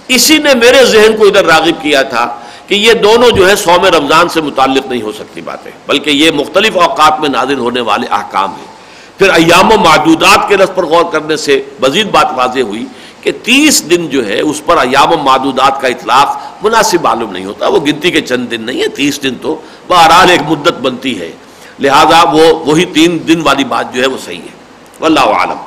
اسی 0.08 0.38
نے 0.38 0.54
میرے 0.54 0.86
ذہن 0.86 1.16
کو 1.18 1.26
ادھر 1.26 1.46
راغب 1.46 1.82
کیا 1.82 2.02
تھا۔ 2.02 2.26
کہ 2.68 2.76
یہ 2.76 2.94
دونوں 2.94 3.30
جو 3.32 3.50
ہے 3.50 3.56
سوم 3.56 3.86
رمضان 3.86 4.30
سے 4.30 4.42
متعلق 4.42 4.86
نہیں 4.86 5.02
ہو 5.02 5.12
سکتی 5.12 5.42
باتیں، 5.42 5.72
بلکہ 5.88 6.10
یہ 6.10 6.32
مختلف 6.32 6.78
اوقات 6.78 7.20
میں 7.20 7.30
نازل 7.30 7.58
ہونے 7.58 7.82
والے 7.82 8.08
احکام 8.12 8.50
ہیں۔ 8.50 8.76
پھر 9.18 9.30
ایام 9.30 9.72
و 9.72 9.76
معدودات 9.76 10.50
کے 10.50 10.58
رس 10.58 10.70
پر 10.76 10.86
غور 10.86 11.12
کرنے 11.12 11.38
سے 11.38 11.64
مزید 11.80 12.08
بات 12.12 12.28
واضح 12.36 12.60
ہوئی 12.60 12.86
کہ 13.22 13.32
تیس 13.44 13.90
دن 13.90 14.08
جو 14.08 14.28
ہے 14.28 14.40
اس 14.42 14.62
پر 14.66 14.78
ایام 14.78 15.12
و 15.12 15.18
معدودات 15.18 15.82
کا 15.82 15.88
اطلاق 15.88 16.38
مناسب 16.62 17.02
معلوم 17.02 17.32
نہیں 17.32 17.46
ہوتا، 17.46 17.68
وہ 17.68 17.80
گنتی 17.80 18.12
کے 18.12 18.22
چند 18.22 18.52
دن 18.52 18.62
نہیں 18.62 18.82
ہے 18.82 18.88
تیس 18.88 19.24
دن 19.24 19.36
تو 19.42 19.62
بہرحال 19.88 20.30
ایک 20.30 20.42
مدت 20.48 20.74
بنتی 20.74 21.20
ہے۔ 21.20 21.32
لہذا 21.80 22.24
وہ، 22.32 22.60
وہی 22.66 22.86
تین 22.86 23.28
دن 23.28 23.42
والی 23.42 23.64
بات 23.64 23.94
جو 23.94 24.02
ہے 24.02 24.08
وہ 24.08 24.18
صحیح 24.26 24.42
ہے۔ 24.42 24.56
واللہ 25.00 25.20
عالم 25.20 25.58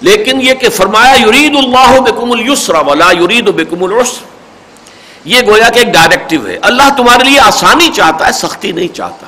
لیکن 0.00 0.40
یہ 0.40 0.54
کہ 0.54 0.68
فرمایا، 0.68 1.14
یرید 1.28 1.56
اللہ 1.56 2.00
بکم 2.00 2.32
السر 2.32 2.74
ولا 2.74 3.10
یرید 3.10 3.48
بکم 3.48 3.84
العسر۔ 3.84 4.33
یہ 5.24 5.40
گویا 5.46 5.68
کہ 5.68 5.78
ایک 5.78 5.88
ڈائریکٹو 5.88 6.46
ہے۔ 6.46 6.58
اللہ 6.62 6.82
تمہارے 6.96 7.24
لیے 7.24 7.40
آسانی 7.40 7.88
چاہتا 7.88 8.26
ہے، 8.26 8.32
سختی 8.32 8.72
نہیں 8.72 8.94
چاہتا۔ 8.94 9.26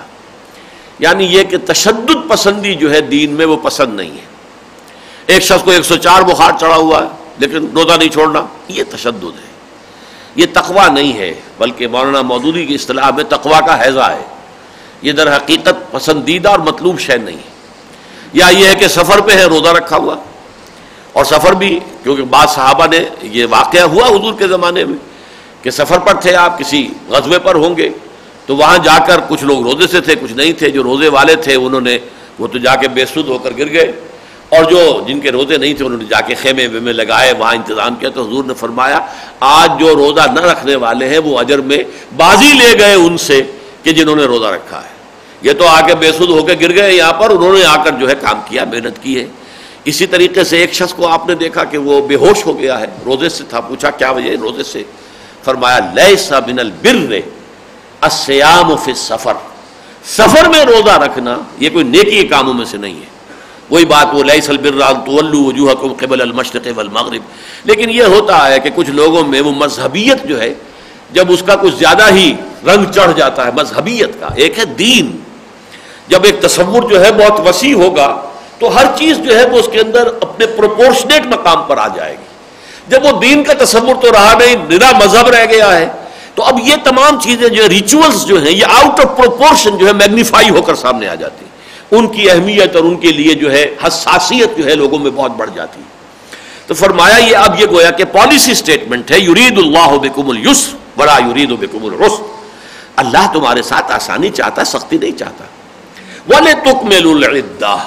یعنی 0.99 1.25
یہ 1.25 1.43
کہ 1.43 1.57
تشدد 1.67 2.31
پسندی 2.31 2.75
جو 2.75 2.93
ہے 2.93 3.01
دین 3.01 3.33
میں 3.33 3.47
وہ 3.47 3.57
پسند 3.57 3.97
نہیں 3.97 4.11
ہے۔ 4.11 4.27
ایک 5.27 5.43
شخص 5.43 5.63
کو 5.63 5.71
ایک 5.71 5.85
سو 5.85 5.97
چار 5.97 6.23
بخار 6.23 6.53
چڑھا 6.61 6.77
ہوا 6.77 7.03
ہے، 7.03 7.09
لیکن 7.39 7.67
روزہ 7.75 7.93
نہیں 7.93 8.09
چھوڑنا، 8.09 8.47
یہ 8.69 8.85
تشدد 8.91 9.25
ہے۔ 9.25 9.47
یہ 10.37 10.47
تقوا 10.53 10.89
نہیں 10.89 11.19
ہے، 11.19 11.35
بلکہ 11.59 11.87
مولانا 11.87 12.23
مودودی 12.23 12.67
کی 12.67 12.75
اصطلاح 12.75 13.11
میں 13.11 13.25
تقوا 13.25 13.61
کا 13.61 13.85
حیضہ 13.85 14.01
ہے۔ 14.01 14.23
یہ 15.03 15.13
در 15.13 15.37
حقیقت 15.37 15.93
پسندیدہ 15.93 16.49
اور 16.49 16.59
مطلوب 16.59 16.99
شے 16.99 17.17
نہیں 17.17 17.37
ہے۔ 17.37 17.57
یا 18.33 18.47
یہ 18.49 18.67
ہے 18.67 18.75
کہ 18.75 18.89
سفر 18.89 19.21
پہ 19.21 19.33
ہے، 19.33 19.45
روزہ 19.45 19.69
رکھا 19.69 19.97
ہوا۔ 19.97 20.17
اور 21.13 21.25
سفر 21.25 21.53
بھی، 21.53 21.81
کیونکہ 22.03 22.23
بعض 22.23 22.51
صحابہ 22.51 22.87
نے 22.87 23.05
یہ 23.23 23.47
واقعہ 23.51 23.81
ہوا 23.81 24.07
حضور 24.09 24.35
کے 24.35 24.49
زمانے 24.49 24.85
میں۔ 24.85 25.16
کہ 25.67 25.71
سفر 25.71 25.99
پر 25.99 26.15
تھے 26.15 26.37
آپ، 26.37 26.59
کسی 26.59 26.89
غزبے 27.09 27.39
پر 27.39 27.55
ہوں 27.55 27.77
گے، 27.77 27.89
تو 28.47 28.57
وہاں 28.57 28.79
جا 28.79 28.99
کر 29.07 29.21
کچھ 29.29 29.45
لوگ 29.45 29.63
روزے 29.63 29.87
سے 29.87 30.01
تھے، 30.01 30.15
کچھ 30.15 30.33
نہیں 30.33 30.53
تھے، 30.53 30.71
جو 30.71 30.83
روزے 30.83 31.09
والے 31.09 31.37
تھے، 31.37 31.55
انہوں 31.55 31.81
نے، 31.81 31.99
وہ 32.39 32.47
تو 32.47 32.59
جا 32.59 32.77
کے 32.77 32.89
بے 32.89 33.07
سود 33.07 33.29
ہو 33.29 33.39
کر 33.39 33.51
گر 33.59 33.73
گئے۔ 33.73 33.93
اور 34.49 34.65
جو 34.65 35.05
جن 35.09 35.21
کے 35.21 35.33
روزے 35.33 35.57
نہیں 35.57 35.75
تھے، 35.75 35.85
انہوں 35.85 35.99
نے 35.99 36.05
جا 36.05 36.21
کے 36.21 36.35
خیمے 36.35 36.67
ویمے 36.67 36.93
لگائے، 36.93 37.33
وہاں 37.39 37.55
انتظام 37.55 37.95
کیا۔ 37.95 38.09
تو 38.09 38.29
حضور 38.29 38.45
نے 38.45 38.55
فرمایا، 38.55 39.01
آج 39.41 39.81
جو 39.81 39.95
روزہ 39.95 40.21
نہ 40.21 40.41
رکھنے 40.41 40.77
والے 40.77 41.09
ہیں، 41.09 41.19
وہ 41.19 41.39
اجر 41.39 41.59
میں 41.59 41.79
بازی 42.17 42.53
لے 42.53 42.79
گئے 42.79 42.95
ان 42.95 43.19
سے 43.19 43.43
کہ 43.83 43.93
جنہوں 43.93 44.17
نے 44.17 44.25
روزہ 44.25 44.47
رکھا 44.47 44.79
ہے۔ 44.79 44.95
یہ 45.43 45.53
تو 45.53 45.67
آ 45.67 45.87
کے 45.87 45.95
بے 45.95 46.13
سود 46.13 46.29
ہو 46.29 46.43
کے 46.43 46.55
گر 46.61 46.75
گئے 46.75 46.95
یہاں 46.95 47.13
پر، 47.13 47.31
انہوں 47.31 47.59
نے 47.59 47.65
آ 47.65 47.85
کر 47.85 47.91
جو 47.91 48.09
ہے 48.09 48.15
کام 48.21 48.41
کیا، 48.49 48.65
محنت 48.65 49.03
کی 49.03 49.21
ہے۔ 49.21 49.27
اسی 49.85 50.07
طریقے 50.07 50.45
سے 50.45 50.59
ایک 50.59 50.73
شخص 50.73 50.95
کو 50.95 51.09
آپ 51.09 51.29
نے 51.29 51.35
دیکھا 51.35 51.65
کہ 51.65 51.79
وہ 51.79 52.07
بے 52.07 52.15
ہوش 52.15 52.47
ہو 52.47 52.59
گیا 52.59 52.81
ہے، 52.81 52.87
روزے 53.07 53.29
سے 53.29 53.45
تھا، 53.49 53.61
پوچھا 53.61 53.91
کیا 53.91 54.11
وجہ 54.11 54.31
روزے 54.41 54.63
سے؟ 54.63 54.83
فرمایا 55.47 55.79
لیے 55.95 56.17
سا 56.17 56.39
بن 56.39 56.59
البر 56.59 57.15
السیام 58.01 58.77
فی 58.77 58.95
سفر 58.95 59.33
سفر 60.05 60.49
میں 60.49 60.65
روزہ 60.65 60.91
رکھنا، 60.91 61.39
یہ 61.59 61.71
کوئی 61.71 61.85
نیکی 61.85 62.27
کاموں 62.27 62.55
میں 62.55 62.65
سے 62.65 62.77
نہیں 62.77 62.95
ہے۔ 62.95 63.17
وہی 63.71 63.85
بات 63.85 64.07
وہ 64.13 64.23
لئی 64.23 64.41
سلبران 64.41 64.95
تو 64.95 65.43
وجوہ 65.43 65.75
کو 65.75 65.95
قبل 66.01 66.21
المشرق 66.21 66.69
والمغرب۔ 66.77 67.23
لیکن 67.65 67.91
یہ 67.91 68.03
ہوتا 68.03 68.49
ہے 68.49 68.61
کہ 68.61 68.71
کچھ 68.75 68.91
لوگوں 68.91 69.25
میں 69.25 69.41
وہ 69.41 69.51
مذہبیت 69.51 70.25
جو 70.25 70.41
ہے، 70.41 70.55
جب 71.13 71.33
اس 71.33 71.43
کا 71.43 71.57
کچھ 71.57 71.75
زیادہ 71.75 72.15
ہی 72.15 72.35
رنگ 72.67 72.85
چڑھ 72.95 73.13
جاتا 73.17 73.47
ہے، 73.47 73.51
مذہبیت 73.57 74.21
کا۔ 74.21 74.29
ایک 74.35 74.59
ہے 74.59 74.65
دین۔ 74.65 75.17
جب 76.09 76.21
ایک 76.25 76.43
تصور 76.43 76.83
جو 76.91 77.05
ہے 77.05 77.13
بہت 77.13 77.49
وسیع 77.49 77.75
ہوگا، 77.75 78.23
تو 78.59 78.77
ہر 78.77 78.85
چیز 78.97 79.19
جو 79.19 79.39
ہے 79.39 79.47
وہ 79.47 79.59
اس 79.59 79.69
کے 79.73 79.81
اندر 79.81 80.09
اپنے 80.21 80.47
پروپورشنیٹ 80.47 81.27
مقام 81.27 81.63
پر 81.63 81.79
آ 81.79 81.89
جائے 81.89 82.13
گی۔ 82.13 82.26
جب 82.89 83.05
وہ 83.05 83.21
دین 83.21 83.45
کا 83.45 83.65
تصور 83.65 83.95
تو 84.03 84.13
رہا 84.13 84.35
نہیں، 84.39 84.57
نرا 84.69 84.93
مذہب 85.05 85.27
رہ 85.27 85.45
گیا 85.45 85.79
ہے۔ 85.79 85.89
تو 86.35 86.43
اب 86.43 86.59
یہ 86.63 86.75
تمام 86.85 87.21
چیزیں 87.21 87.49
جو 87.49 87.69
ریچولس 87.69 88.27
جو 88.27 88.43
ہیں، 88.43 88.53
یہ 88.53 88.65
آؤٹ 88.69 89.01
آف 89.01 89.17
پروپورشن 89.17 89.79
جو 89.79 89.87
ہے 89.87 89.93
میگنیفائی 89.93 90.51
ہو 90.51 90.63
کر 90.63 90.75
سامنے 90.75 91.09
آ 91.09 91.15
جاتی۔ 91.15 91.45
ان 91.91 92.07
کی 92.07 92.31
اہمیت 92.31 92.77
اور 92.77 92.85
ان 92.85 92.97
کے 92.97 93.13
لیے 93.13 93.35
جو 93.35 93.53
ہے، 93.53 93.75
حساسیت 93.87 94.59
جو 94.59 94.67
ہے 94.67 94.75
لوگوں 94.75 94.99
میں 94.99 95.11
بہت 95.11 95.31
بڑھ 95.31 95.51
جاتی۔ 95.55 95.81
تو 96.67 96.75
فرمایا 96.75 97.17
یہ 97.17 97.37
اب 97.37 97.61
یہ 97.61 97.67
گویا 97.67 97.91
کہ 97.91 98.05
پالیسی 98.05 98.55
سٹیٹمنٹ 98.55 99.11
ہے، 99.11 99.19
یرید 99.19 99.59
اللہ 99.59 99.99
بکم 99.99 100.31
الس 100.31 100.69
بڑا 100.97 101.19
یرید 101.31 101.51
بکم 101.51 101.85
الرس 101.85 102.13
اللہ 102.97 103.33
تمہارے 103.33 103.63
ساتھ 103.63 103.93
آسانی 103.93 104.29
چاہتا، 104.29 104.65
سختی 104.65 104.99
نہیں 104.99 105.19
چاہتا۔ 105.19 105.45
والے 106.29 106.53
تک 106.53 106.85
میل 106.85 107.25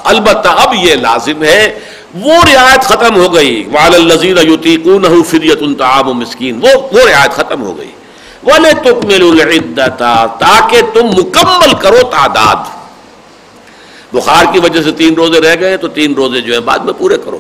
البتہ 0.04 0.48
اب 0.48 0.74
یہ 0.74 0.96
لازم 0.96 1.44
ہے 1.44 1.80
وہ 2.14 2.34
رعایت 2.34 2.82
ختم 2.82 3.16
ہو 3.16 3.34
گئی۔ 3.34 3.70
وال 3.74 3.96
الزیر 3.96 4.38
فریت 5.30 5.62
الطعام 5.62 6.14
مسکین 6.14 6.60
وہ 6.64 6.88
وہ 6.92 7.00
رعایت 7.10 7.32
ختم 7.32 7.62
ہو 7.62 7.78
گئی۔ 7.78 7.92
والے 8.44 8.72
تک 8.82 9.06
میل 9.06 9.58
تاکہ 10.40 10.82
تم 10.94 11.06
مکمل 11.06 11.74
کرو 11.82 11.98
تعداد۔ 12.12 12.56
بخار 14.14 14.46
کی 14.54 14.60
وجہ 14.60 14.82
سے 14.82 14.92
تین 14.92 15.14
روزے 15.14 15.42
رہ 15.42 15.56
گئے 15.60 15.78
تو 15.78 15.88
تین 15.88 16.14
روزے 16.14 16.42
جو 16.42 16.54
ہیں 16.54 16.60
بعد 16.60 16.80
میں 16.80 16.94
پورے 16.98 17.18
کرو۔ 17.18 17.38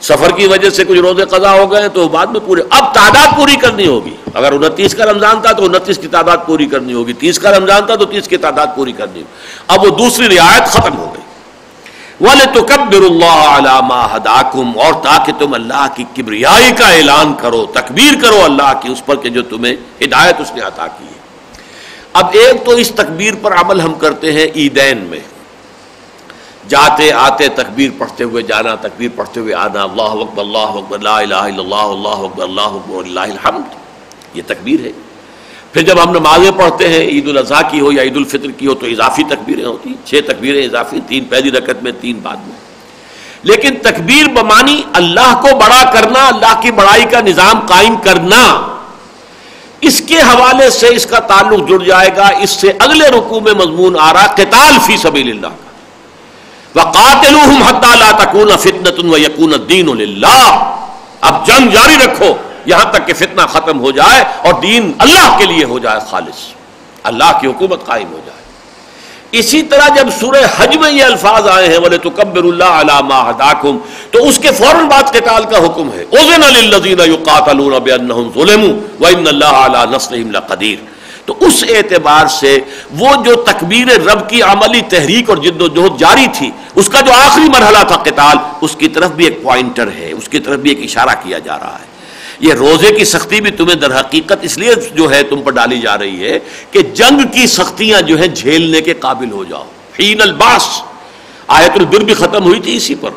سفر 0.00 0.30
کی 0.30 0.46
وجہ 0.46 0.70
سے 0.70 0.84
کچھ 0.84 0.98
روزے 0.98 1.24
قضا 1.24 1.52
ہو 1.52 1.72
گئے 1.72 1.88
تو 1.88 2.08
بعد 2.08 2.26
میں 2.26 2.40
پورے۔ 2.46 2.62
اب 2.70 2.94
تعداد 2.94 3.36
پوری 3.36 3.56
کرنی 3.56 3.86
ہوگی۔ 3.86 4.14
اگر 4.34 4.52
انتیس 4.52 4.94
کا 4.94 5.06
رمضان 5.06 5.40
تھا 5.42 5.52
تو 5.52 5.64
انتیس 5.64 5.98
کی 5.98 6.08
تعداد 6.08 6.38
پوری 6.46 6.66
کرنی 6.66 6.92
ہوگی۔ 6.92 7.12
تیس 7.12 7.38
کا 7.38 7.58
رمضان 7.58 7.86
تھا 7.86 7.94
تو 7.94 8.04
تیس 8.04 8.28
کی 8.28 8.36
تعداد 8.36 8.66
پوری 8.76 8.92
کرنی 8.92 9.20
ہوگی۔ 9.20 9.58
اب 9.68 9.84
وہ 9.84 9.98
دوسری 9.98 10.36
رعایت 10.36 10.64
ختم 10.64 10.98
ہو 10.98 11.14
گئی۔ 11.14 11.27
والے 12.20 12.44
تو 12.54 12.62
کبر 12.62 12.94
اللہ 12.94 13.48
علامہ 13.48 14.16
ہداکم 14.16 14.72
اور 14.78 14.92
تاکہ 15.02 15.32
تم 15.38 15.54
اللہ 15.54 15.86
کی 15.94 16.04
کبریائی 16.16 16.72
کا 16.72 16.88
اعلان 16.88 17.34
کرو، 17.40 17.66
تکبیر 17.66 18.22
کرو 18.22 18.40
اللہ 18.44 18.72
کی، 18.82 18.92
اس 18.92 19.06
پر 19.06 19.16
کہ 19.16 19.28
جو 19.28 19.42
تمہیں 19.42 19.76
ہدایت 20.04 20.40
اس 20.40 20.52
نے 20.54 20.60
عطا 20.60 20.86
کی 20.86 21.04
ہے۔ 21.04 21.18
اب 22.12 22.26
ایک 22.32 22.64
تو 22.64 22.70
اس 22.70 22.90
تکبیر 22.90 23.34
پر 23.42 23.52
عمل 23.52 23.80
ہم 23.80 23.94
کرتے 23.94 24.32
ہیں 24.32 24.46
عیدین 24.56 24.98
میں۔ 24.98 25.20
جاتے، 26.68 27.12
آتے، 27.12 27.48
تکبیر 27.48 27.90
پڑھتے 27.98 28.24
ہوئے 28.24 28.42
جانا، 28.42 28.74
تکبیر 28.74 29.08
پڑھتے 29.16 29.40
ہوئے 29.40 29.54
آنا، 29.54 29.82
اللہ 29.82 30.02
اکبر 30.02 30.42
اللہ 30.42 30.58
اکبر، 30.58 30.98
لا 30.98 31.18
الہ 31.18 31.34
الا 31.34 31.60
اللہ 31.60 31.74
اللہ 31.74 32.24
اکبر 32.24 32.42
اللہ 32.42 32.60
اکبر 32.60 33.04
اللہ 33.04 33.20
الحمد۔ 33.20 33.74
یہ 34.34 34.42
تکبیر 34.46 34.86
ہے۔ 34.86 35.07
پھر 35.72 35.82
جب 35.82 36.02
ہم 36.02 36.10
نمازیں 36.10 36.50
پڑھتے 36.50 36.88
ہیں، 36.88 37.00
عید 37.00 37.28
الاضحیٰ 37.28 37.70
کی 37.70 37.80
ہو 37.80 37.92
یا 37.92 38.02
عید 38.02 38.16
الفطر 38.16 38.50
کی 38.50 38.66
ہو 38.66 38.74
تو 38.74 38.86
اضافی 38.86 39.24
تکبیریں 39.24 39.64
ہوتی 39.64 39.90
ہیں، 39.90 40.06
چھ 40.06 40.14
تکبیریں 40.26 40.64
اضافی 40.64 41.00
تین 41.08 41.24
پہلی 41.24 41.50
رکعت 41.50 41.82
میں، 41.82 41.92
تین 42.00 42.20
بعد 42.22 42.36
میں۔ 42.36 42.56
لیکن 43.42 43.76
تکبیر 43.82 44.28
بمانی 44.28 44.82
اللہ 44.92 45.40
کو 45.42 45.48
بڑا 45.56 45.90
کرنا، 45.92 46.26
اللہ 46.26 46.60
کی 46.62 46.70
بڑائی 46.70 47.04
کا 47.10 47.20
نظام 47.20 47.60
قائم 47.66 47.96
کرنا، 47.96 48.68
اس 49.80 50.02
کے 50.06 50.18
حوالے 50.18 50.70
سے 50.70 50.88
اس 50.88 51.06
کا 51.06 51.18
تعلق 51.18 51.68
جڑ 51.68 51.84
جائے 51.84 52.10
گا، 52.16 52.28
اس 52.40 52.50
سے 52.50 52.72
اگلے 52.78 53.08
رکوع 53.08 53.40
میں 53.40 53.54
مضمون 53.54 53.96
آ 54.00 54.12
رہا، 54.12 54.26
قتال 54.26 54.72
فی 54.86 54.96
سبیل 54.96 55.30
اللہ 55.30 55.46
کا۔ 55.46 55.68
تکون 58.24 58.56
فتنت 58.56 59.18
یقون 59.18 59.52
الدین 59.52 59.88
اللہ 59.88 60.74
اب 61.20 61.46
جنگ 61.46 61.70
جاری 61.70 61.94
رکھو۔ 62.04 62.34
یہاں 62.68 62.92
تک 62.92 63.06
کہ 63.06 63.14
فتنہ 63.14 63.46
ختم 63.48 63.80
ہو 63.80 63.90
جائے 63.90 64.24
اور 64.44 64.60
دین 64.62 64.92
اللہ 64.98 65.36
کے 65.38 65.46
لیے 65.46 65.64
ہو 65.64 65.78
جائے 65.78 66.00
خالص۔ 66.10 66.40
اللہ 67.02 67.38
کی 67.40 67.46
حکومت 67.46 67.86
قائم 67.86 68.08
ہو 68.12 68.20
جائے۔ 68.26 68.36
اسی 69.32 69.62
طرح 69.62 69.88
جب 69.88 70.08
سورہ 70.20 70.42
حج 70.56 70.76
میں 70.76 70.90
یہ 70.92 71.04
الفاظ 71.04 71.48
آئے 71.48 71.68
ہیں 71.68 71.78
بولے 71.78 71.98
تو 71.98 72.10
کبر 72.10 72.44
اللہ 72.44 72.76
علامہ 72.82 73.14
ہداکم 73.14 73.78
تو 74.10 74.28
اس 74.28 74.38
کے 74.38 74.50
فوراً 74.50 74.88
بعد 74.88 75.02
قتال 75.12 75.44
کا 75.44 75.58
حکم 75.58 75.88
ہے۔ 75.94 76.02
اوزن 76.02 76.40
للذین 76.40 77.00
یقاتلون 77.12 77.72
بانہم 77.72 78.30
ظلموا 78.34 78.74
وان 79.00 79.26
اللہ 79.26 79.58
علی 79.64 79.96
نصرہم 79.96 80.30
لقدیر 80.30 80.84
تو 81.24 81.34
اس 81.40 81.64
اعتبار 81.68 82.26
سے 82.26 82.58
وہ 82.90 83.08
جو 83.24 83.34
تکبیر 83.34 83.88
رب 84.00 84.28
کی 84.28 84.42
عملی 84.42 84.80
تحریک 84.80 85.28
اور 85.28 85.36
جد 85.36 85.62
و 85.62 85.68
جہد 85.68 85.98
جاری 85.98 86.26
تھی، 86.32 86.50
اس 86.74 86.88
کا 86.88 87.00
جو 87.00 87.12
آخری 87.12 87.48
مرحلہ 87.48 87.82
تھا 87.88 87.96
قتال، 87.96 88.36
اس 88.60 88.76
کی 88.76 88.88
طرف 88.88 89.10
بھی 89.10 89.24
ایک 89.24 89.42
پوائنٹر 89.42 89.88
ہے، 89.98 90.12
اس 90.12 90.28
کی 90.28 90.38
طرف 90.38 90.58
بھی 90.58 90.70
ایک 90.70 90.80
اشارہ 90.84 91.14
کیا 91.22 91.38
جا 91.38 91.58
رہا 91.58 91.76
ہے۔ 91.80 91.87
یہ 92.40 92.52
روزے 92.52 92.92
کی 92.92 93.04
سختی 93.04 93.40
بھی 93.40 93.50
تمہیں 93.50 93.74
در 93.74 94.00
حقیقت 94.00 94.32
اس 94.42 94.58
لیے 94.58 94.74
جو 94.94 95.10
ہے 95.10 95.22
تم 95.22 95.42
پر 95.42 95.50
ڈالی 95.50 95.80
جا 95.80 95.98
رہی 95.98 96.24
ہے 96.24 96.38
کہ 96.70 96.82
جنگ 96.82 97.20
کی 97.32 97.46
سختیاں 97.46 98.00
جو 98.00 98.18
ہیں 98.18 98.28
جھیلنے 98.28 98.80
کے 98.80 98.94
قابل 98.94 99.30
ہو 99.30 99.44
جاؤ۔ 99.44 99.64
حین 99.98 100.20
الباس، 100.20 100.82
آیت 101.46 101.70
البر 101.74 102.00
بھی 102.00 102.14
ختم 102.14 102.44
ہوئی 102.44 102.60
تھی 102.60 102.76
اسی 102.76 102.94
پر۔ 102.94 103.10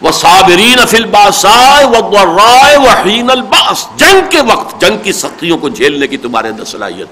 وہ 0.00 0.10
صابرین 0.10 0.78
افل 0.78 1.04
باسائے 1.04 2.76
حین 3.04 3.30
الباس 3.30 3.86
جنگ 3.96 4.20
کے 4.30 4.38
وقت، 4.40 4.80
جنگ 4.80 4.96
کی 5.02 5.12
سختیوں 5.12 5.58
کو 5.58 5.68
جھیلنے 5.68 6.06
کی 6.06 6.16
تمہارے 6.16 6.48
اندر 6.48 6.64
صلاحیت 6.64 7.06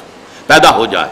پیدا 0.46 0.76
ہو 0.76 0.86
جائے۔ 0.86 1.08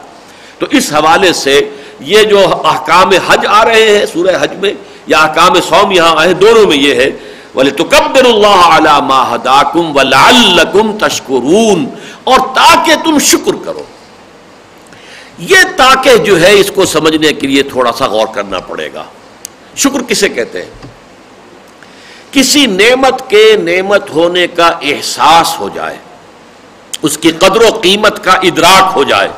تو 0.59 0.67
اس 0.71 0.93
حوالے 0.93 1.33
سے 1.33 1.71
یہ 2.01 2.23
جو 2.23 2.39
احکام 2.65 3.11
حج 3.27 3.47
آ 3.49 3.65
رہے 3.65 3.99
ہیں، 3.99 4.07
سورہ 4.13 4.37
حج 4.41 4.55
میں، 4.61 4.75
یا 5.07 5.19
احکام 5.19 5.61
سوم 5.61 5.93
یہاں 5.93 6.15
آئے، 6.17 6.33
دونوں 6.33 6.67
میں 6.67 6.77
یہ 6.77 6.95
ہے 6.95 7.11
بولے 7.57 7.71
تو 7.71 7.85
کبر 7.85 8.25
اللہ 8.25 8.67
علامہ 8.69 9.35
ہداکم 9.35 9.97
و 9.97 11.09
تشکرون 11.09 11.87
اور 12.25 12.39
تاکہ 12.39 12.95
تم 13.05 13.19
شکر 13.19 13.65
کرو۔ 13.65 13.83
یہ 15.39 15.57
تاکہ 15.77 16.17
جو 16.17 16.41
ہے 16.41 16.53
اس 16.53 16.73
کو 16.75 16.85
سمجھنے 16.85 17.33
کے 17.33 17.47
لیے 17.47 17.63
تھوڑا 17.63 17.93
سا 17.93 18.07
غور 18.07 18.27
کرنا 18.27 18.61
پڑے 18.61 18.89
گا۔ 18.95 19.05
شکر 19.77 20.03
کسے 20.03 20.29
کہتے 20.29 20.63
ہیں؟ 20.63 20.71
کسی 22.33 22.67
نعمت 22.67 23.31
کے 23.31 23.57
نعمت 23.57 24.11
ہونے 24.11 24.47
کا 24.47 24.67
احساس 24.67 25.61
ہو 25.61 25.69
جائے، 25.69 25.97
اس 27.03 27.19
کی 27.19 27.31
قدر 27.31 27.61
و 27.61 27.81
قیمت 27.81 28.25
کا 28.25 28.33
ادراک 28.33 28.93
ہو 28.97 29.05
جائے، 29.05 29.29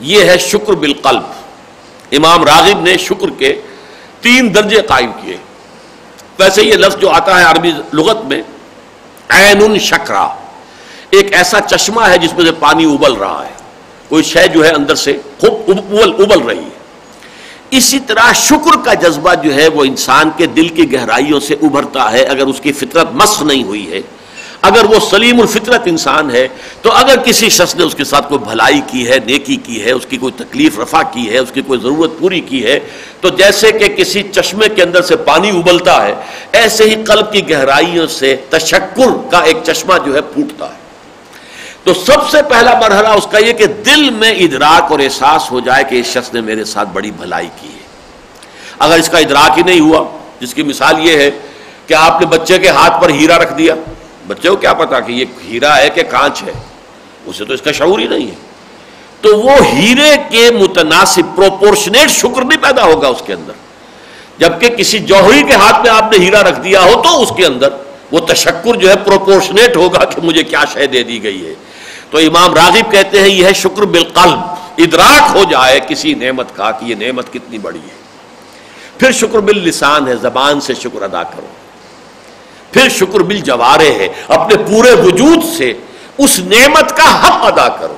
یہ 0.00 0.24
ہے 0.24 0.38
شکر 0.38 0.72
بالقلب۔ 0.72 1.22
امام 2.12 2.44
راغب 2.44 2.80
نے 2.80 2.98
شکر 2.98 3.26
کے 3.38 3.60
تین 4.20 4.54
درجے 4.54 4.80
قائم 4.80 5.12
کیے۔ 5.12 5.36
ویسے 6.38 6.62
یہ 6.62 6.74
لفظ 6.74 6.96
جو 6.96 7.10
آتا 7.10 7.38
ہے 7.38 7.44
عربی 7.44 7.72
لغت 7.92 8.24
میں، 8.24 8.42
عین 9.28 9.78
شکرا۔ 9.78 10.28
ایک 11.10 11.32
ایسا 11.32 11.60
چشمہ 11.60 12.00
ہے 12.00 12.18
جس 12.18 12.32
میں 12.32 12.44
سے 12.44 12.52
پانی 12.52 12.84
ابل 12.84 13.12
رہا 13.12 13.44
ہے۔ 13.46 13.52
کوئی 14.08 14.22
شے 14.22 14.48
جو 14.48 14.64
ہے 14.64 14.70
اندر 14.70 14.94
سے 14.94 15.18
خوب 15.40 15.54
ابل 15.68 16.12
ابل 16.18 16.42
رہی 16.42 16.58
ہے۔ 16.58 16.84
اسی 17.70 17.98
طرح 17.98 18.32
شکر 18.32 18.84
کا 18.84 18.94
جذبہ 18.94 19.34
جو 19.34 19.54
ہے 19.54 19.68
وہ 19.68 19.84
انسان 19.84 20.30
کے 20.36 20.46
دل 20.46 20.68
کی 20.68 20.92
گہرائیوں 20.92 21.40
سے 21.40 21.54
ابھرتا 21.54 22.12
ہے، 22.12 22.22
اگر 22.22 22.46
اس 22.46 22.60
کی 22.60 22.72
فطرت 22.72 23.12
مس 23.12 23.42
نہیں 23.42 23.62
ہوئی 23.62 23.92
ہے۔ 23.92 24.00
اگر 24.64 24.84
وہ 24.84 24.98
سلیم 25.10 25.40
الفطرت 25.40 25.82
انسان 25.86 26.30
ہے، 26.30 26.46
تو 26.82 26.92
اگر 26.92 27.18
کسی 27.24 27.48
شخص 27.48 27.74
نے 27.76 27.84
اس 27.84 27.94
کے 27.94 28.04
ساتھ 28.04 28.28
کوئی 28.28 28.38
بھلائی 28.44 28.80
کی 28.86 29.08
ہے، 29.08 29.18
نیکی 29.26 29.56
کی 29.56 29.84
ہے، 29.84 29.92
اس 29.92 30.06
کی 30.08 30.16
کوئی 30.16 30.32
تکلیف 30.44 30.78
رفع 30.78 31.02
کی 31.12 31.28
ہے، 31.30 31.38
اس 31.38 31.50
کی 31.54 31.62
کوئی 31.62 31.80
ضرورت 31.80 32.18
پوری 32.18 32.40
کی 32.40 32.64
ہے، 32.66 32.78
تو 33.20 33.28
جیسے 33.28 33.72
کہ 33.72 33.88
کسی 33.88 34.22
چشمے 34.22 34.68
کے 34.68 34.82
اندر 34.82 35.02
سے 35.02 35.16
پانی 35.16 35.50
ابلتا 35.50 36.06
ہے، 36.06 36.14
ایسے 36.52 36.84
ہی 36.84 36.94
قلب 37.04 37.32
کی 37.32 37.48
گہرائیوں 37.50 38.06
سے 38.06 38.36
تشکر 38.50 39.12
کا 39.30 39.38
ایک 39.38 39.56
چشمہ 39.64 39.94
جو 40.04 40.14
ہے 40.14 40.20
پھوٹتا 40.20 40.66
ہے۔ 40.66 40.82
تو 41.84 41.94
سب 41.94 42.28
سے 42.30 42.42
پہلا 42.48 42.78
مرحلہ 42.80 43.08
اس 43.08 43.26
کا 43.30 43.38
یہ 43.38 43.52
کہ 43.52 43.66
دل 43.86 44.10
میں 44.10 44.30
ادراک 44.30 44.92
اور 44.92 44.98
احساس 44.98 45.50
ہو 45.52 45.60
جائے 45.60 45.84
کہ 45.84 45.94
اس 45.94 46.06
شخص 46.06 46.34
نے 46.34 46.40
میرے 46.40 46.64
ساتھ 46.64 46.88
بڑی 46.92 47.10
بھلائی 47.10 47.48
کی 47.60 47.68
ہے۔ 47.68 47.82
اگر 48.78 48.98
اس 48.98 49.08
کا 49.08 49.18
ادراک 49.18 49.58
ہی 49.58 49.62
نہیں 49.62 49.80
ہوا، 49.80 50.04
جس 50.40 50.54
کی 50.54 50.62
مثال 50.62 51.06
یہ 51.06 51.18
ہے 51.18 51.30
کہ 51.86 51.94
آپ 51.94 52.20
نے 52.20 52.26
بچے 52.26 52.58
کے 52.58 52.68
ہاتھ 52.68 53.02
پر 53.02 53.10
ہیرا 53.10 53.38
رکھ 53.38 53.52
دیا 53.58 53.74
بچے 54.26 54.48
کو 54.48 54.56
کیا 54.56 54.74
پتا 54.74 55.00
کہ 55.00 55.12
یہ 55.12 55.24
ہیرا 55.48 55.76
ہے 55.76 55.90
کہ 55.90 56.02
کانچ 56.02 56.42
ہے؟ 56.42 56.52
اسے 57.26 57.44
تو 57.44 57.54
اس 57.54 57.62
کا 57.62 57.72
شعور 57.72 57.98
ہی 57.98 58.06
نہیں 58.06 58.28
ہے۔ 58.28 58.34
تو 59.20 59.38
وہ 59.38 59.50
ہیرے 59.72 60.16
کے 60.30 60.50
متناسب 60.50 61.36
پروپورشنیٹ 61.36 62.10
شکر 62.10 62.44
نہیں 62.44 62.62
پیدا 62.62 62.84
ہوگا 62.84 63.08
اس 63.08 63.22
کے 63.26 63.32
اندر۔ 63.32 63.52
جبکہ 64.38 64.68
کسی 64.68 64.98
جوہری 64.98 65.42
کے 65.42 65.52
ہاتھ 65.52 65.80
میں 65.80 65.90
آپ 65.90 66.12
نے 66.12 66.24
ہیرا 66.24 66.42
رکھ 66.42 66.60
دیا 66.60 66.82
ہو 66.82 67.02
تو 67.02 67.22
اس 67.22 67.32
کے 67.36 67.46
اندر 67.46 67.68
وہ 68.12 68.20
تشکر 68.20 68.74
جو 68.74 68.90
ہے 68.90 68.96
پروپورشنیٹ 68.96 69.76
ہوگا 69.76 70.04
کہ 70.04 70.20
مجھے 70.22 70.42
کیا 70.42 70.64
شے 70.72 70.86
دے 70.86 71.02
دی 71.02 71.22
گئی 71.22 71.46
ہے۔ 71.46 71.54
تو 72.10 72.18
امام 72.18 72.54
راغب 72.54 72.92
کہتے 72.92 73.20
ہیں، 73.20 73.28
یہ 73.28 73.44
ہے 73.44 73.52
شکر 73.52 73.82
بالقلب۔ 73.82 74.38
ادراک 74.78 75.36
ہو 75.36 75.42
جائے 75.50 75.80
کسی 75.88 76.14
نعمت 76.14 76.56
کا 76.56 76.70
کہ 76.70 76.84
یہ 76.84 76.94
نعمت 76.94 77.32
کتنی 77.32 77.58
بڑی 77.58 77.78
ہے۔ 77.78 78.04
پھر 78.98 79.12
شکر 79.12 79.38
باللسان 79.38 80.08
ہے، 80.08 80.16
زبان 80.16 80.60
سے 80.60 80.74
شکر 80.74 81.02
ادا 81.02 81.22
کرو۔ 81.22 81.46
پھر 82.74 82.88
شکر 82.88 83.20
بل 83.20 83.38
جوارے 83.38 83.92
ہے 83.92 84.08
اپنے 84.28 84.56
پورے 84.56 84.92
وجود 84.92 85.44
سے 85.58 85.72
اس 86.18 86.38
نعمت 86.38 86.96
کا 86.96 87.28
حق 87.28 87.44
ادا 87.44 87.68
کرو۔ 87.68 87.94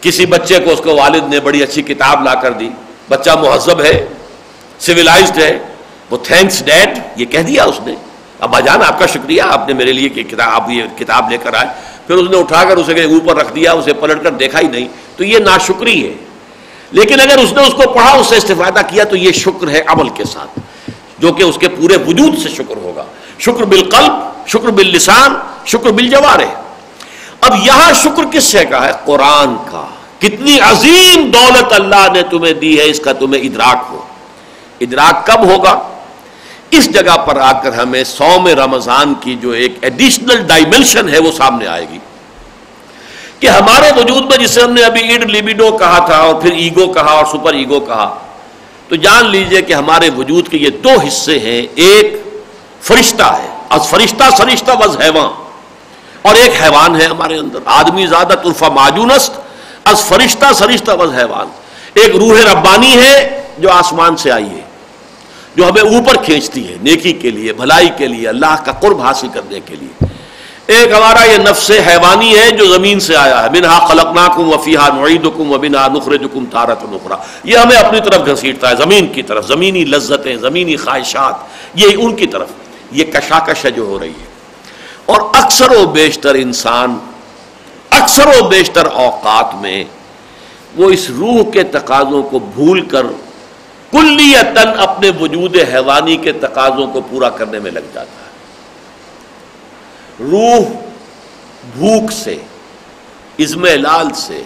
کسی 0.00 0.26
بچے 0.26 0.58
کو 0.58 0.70
اس 0.70 0.80
کو 0.84 0.96
والد 0.96 1.28
نے 1.28 1.40
بڑی 1.40 1.62
اچھی 1.62 1.82
کتاب 1.82 2.24
لا 2.24 2.34
کر 2.34 2.52
دی۔ 2.52 2.68
بچہ 3.08 3.30
مہذب 3.30 3.80
ہے 3.80 4.06
سویلائزڈ 4.78 5.38
ہے، 5.38 5.58
وہ 6.10 6.16
تھینکس 6.22 6.64
ڈیڈ 6.64 6.98
یہ 7.16 7.24
کہہ 7.24 7.38
دیا 7.38 7.64
اس 7.64 7.80
نے۔ 7.86 7.94
ابا 8.40 8.60
جان، 8.60 8.82
آپ 8.82 8.98
کا 8.98 9.06
شکریہ، 9.06 9.42
آپ 9.42 9.68
نے 9.68 9.74
میرے 9.74 9.92
لیے 9.92 10.08
کہ 10.08 10.22
کتاب، 10.22 10.48
آپ 10.50 10.70
یہ 10.70 10.82
کتاب 10.98 11.30
لے 11.30 11.36
کر 11.36 11.54
آئے۔ 11.54 11.66
پھر 12.06 12.14
اس 12.14 12.30
نے 12.30 12.38
اٹھا 12.38 12.64
کر 12.64 12.76
اسے 12.76 13.04
اوپر 13.04 13.36
رکھ 13.36 13.54
دیا، 13.54 13.72
اسے 13.72 13.92
پلٹ 13.92 14.22
کر 14.22 14.30
دیکھا 14.30 14.60
ہی 14.60 14.68
نہیں۔ 14.68 14.88
تو 15.16 15.24
یہ 15.24 15.38
ناشکری 15.38 16.08
ہے۔ 16.08 16.14
لیکن 16.90 17.20
اگر 17.20 17.38
اس 17.38 17.52
نے 17.52 17.62
اس 17.62 17.74
کو 17.74 17.92
پڑھا، 17.92 18.10
اس 18.10 18.26
سے 18.26 18.36
استفادہ 18.36 18.80
کیا، 18.88 19.04
تو 19.04 19.16
یہ 19.16 19.32
شکر 19.32 19.68
ہے 19.68 19.82
عمل 19.86 20.08
کے 20.08 20.24
ساتھ۔ 20.24 20.60
جو 21.18 21.32
کہ 21.32 21.42
اس 21.42 21.58
کے 21.58 21.68
پورے 21.68 21.96
وجود 21.96 22.38
سے 22.38 22.48
شکر 22.48 22.76
ہوگا۔ 22.76 23.04
شکر 23.38 23.64
بالقلب، 23.64 24.12
شکر 24.46 24.68
باللسان، 24.68 25.34
شکر 25.66 25.90
بالجوار 25.90 26.38
اب 27.40 27.66
یہاں 27.66 27.92
شکر 27.92 28.24
کس 28.32 28.44
سے 28.44 28.64
کا 28.64 28.86
ہے؟ 28.86 28.92
قرآن 29.04 29.56
کا۔ 29.56 29.86
کتنی 30.18 30.60
عظیم 30.60 31.30
دولت 31.30 31.72
اللہ 31.72 32.12
نے 32.12 32.22
تمہیں 32.22 32.52
دی 32.52 32.78
ہے، 32.78 32.84
اس 32.84 33.00
کا 33.00 33.12
تمہیں 33.12 33.42
ادراک 33.42 33.86
ہو۔ 33.90 34.00
ادراک 34.80 35.26
کب 35.26 35.44
ہوگا؟ 35.44 35.88
اس 36.70 36.94
جگہ 36.94 37.16
پر 37.16 37.36
آ 37.36 37.52
کر 37.52 37.72
ہمیں 37.72 38.04
سوم 38.04 38.48
رمضان 38.48 39.14
کی 39.20 39.34
جو 39.34 39.50
ایک 39.50 39.78
ایڈیشنل 39.80 40.40
ڈائمنشن 40.46 41.08
ہے، 41.08 41.18
وہ 41.18 41.32
سامنے 41.32 41.66
آئے 41.66 41.86
گی۔ 41.92 41.98
کہ 43.40 43.46
ہمارے 43.46 43.90
وجود 43.96 44.24
میں 44.24 44.46
جسے 44.46 44.62
ہم 44.62 44.72
نے 44.72 44.82
ابھی 44.82 45.00
ایڈ 45.00 45.30
لیبیڈو 45.30 45.76
کہا 45.76 46.06
تھا 46.06 46.16
اور 46.16 46.34
پھر 46.34 46.52
ایگو 46.52 46.92
کہا 46.92 47.10
اور 47.10 47.24
سپر 47.26 47.54
ایگو 47.54 47.80
کہا، 47.80 48.18
تو 48.88 48.96
جان 48.96 49.30
لیجیے 49.30 49.62
کہ 49.62 49.72
ہمارے 49.72 50.10
وجود 50.16 50.48
کے 50.48 50.58
یہ 50.58 50.70
دو 50.70 51.00
حصے 51.06 51.38
ہیں۔ 51.38 51.66
ایک 51.74 52.27
فرشتہ 52.82 53.22
ہے۔ 53.22 53.48
از 53.68 53.88
فرشتہ 53.88 54.24
سرشتہ، 54.38 54.70
وز 54.80 54.96
حیوان۔ 55.02 55.48
اور 56.22 56.34
ایک 56.34 56.62
حیوان 56.62 57.00
ہے 57.00 57.06
ہمارے 57.06 57.38
اندر۔ 57.38 57.58
آدمی 57.64 58.06
زیادہ 58.06 58.34
طرفہ 58.44 58.64
معجونست 58.64 59.32
از 59.84 60.04
فرشتہ 60.04 60.52
سرشتہ، 60.54 60.90
وز 60.90 61.18
حیوان۔ 61.18 61.46
ایک 61.94 62.16
روح 62.16 62.52
ربانی 62.52 62.94
ہے 62.94 63.42
جو 63.58 63.70
آسمان 63.70 64.16
سے 64.16 64.30
آئی 64.30 64.50
ہے، 64.50 64.60
جو 65.56 65.68
ہمیں 65.68 65.82
اوپر 65.82 66.16
کھینچتی 66.22 66.68
ہے، 66.68 66.76
نیکی 66.80 67.12
کے 67.12 67.30
لیے، 67.30 67.52
بھلائی 67.52 67.88
کے 67.96 68.06
لیے، 68.06 68.28
اللہ 68.28 68.56
کا 68.64 68.72
قرب 68.72 69.00
حاصل 69.00 69.28
کرنے 69.28 69.60
کے 69.60 69.76
لیے۔ 69.76 70.04
ایک 70.66 70.92
ہمارا 70.92 71.24
یہ 71.24 71.36
نفس 71.36 71.70
حیوانی 71.70 72.38
ہے 72.38 72.50
جو 72.50 72.74
زمین 72.74 73.00
سے 73.00 73.16
آیا 73.16 73.42
ہے۔ 73.42 73.50
منہا 73.50 73.86
خلقناکم 73.86 74.52
وفیہا 74.52 74.88
نعیدکم 74.88 75.52
وبنہا 75.52 75.88
نخرجکم 75.88 76.44
تارت 76.46 76.84
نخرا 76.84 77.16
یہ 77.44 77.56
ہمیں 77.56 77.76
اپنی 77.76 78.00
طرف 78.00 78.26
گھسیٹتا 78.26 78.70
ہے، 78.70 78.76
زمین 78.76 79.06
کی 79.06 79.22
طرف۔ 79.22 79.46
زمینی 79.46 79.84
لذتیں، 79.84 80.36
زمینی 80.36 80.76
خواہشات 80.76 81.34
یہ 81.74 81.88
ان 81.98 82.16
کی 82.16 82.26
طرف۔ 82.26 82.48
یہ 82.90 83.04
کشاکش 83.04 83.64
ہے 83.64 83.70
جو 83.70 83.82
ہو 83.82 84.00
رہی 84.00 84.10
ہے۔ 84.10 84.26
اور 85.06 85.20
اکثر 85.20 85.70
و 85.70 85.86
بیشتر 85.86 86.34
انسان، 86.34 86.98
اکثر 87.90 88.26
و 88.26 88.48
بیشتر 88.48 88.86
اوقات 88.86 89.54
میں 89.54 89.84
وہ 90.76 90.90
اس 90.90 91.10
روح 91.10 91.50
کے 91.50 91.62
تقاضوں 91.62 92.22
کو 92.22 92.38
بھول 92.38 92.86
کر 92.86 93.06
کلیتن 93.90 94.68
اپنے 94.78 95.10
وجود 95.20 95.56
حیوانی 95.56 96.16
کے 96.16 96.32
تقاضوں 96.32 96.92
کو 96.92 97.00
پورا 97.10 97.30
کرنے 97.30 97.58
میں 97.58 97.70
لگ 97.70 97.78
جاتا 97.94 98.10
ہے۔ 98.10 98.28
روح 100.20 100.64
بھوک 101.78 102.12
سے 102.12 102.36
ازم 103.38 103.64
لال 103.64 104.08
سے 104.14 104.42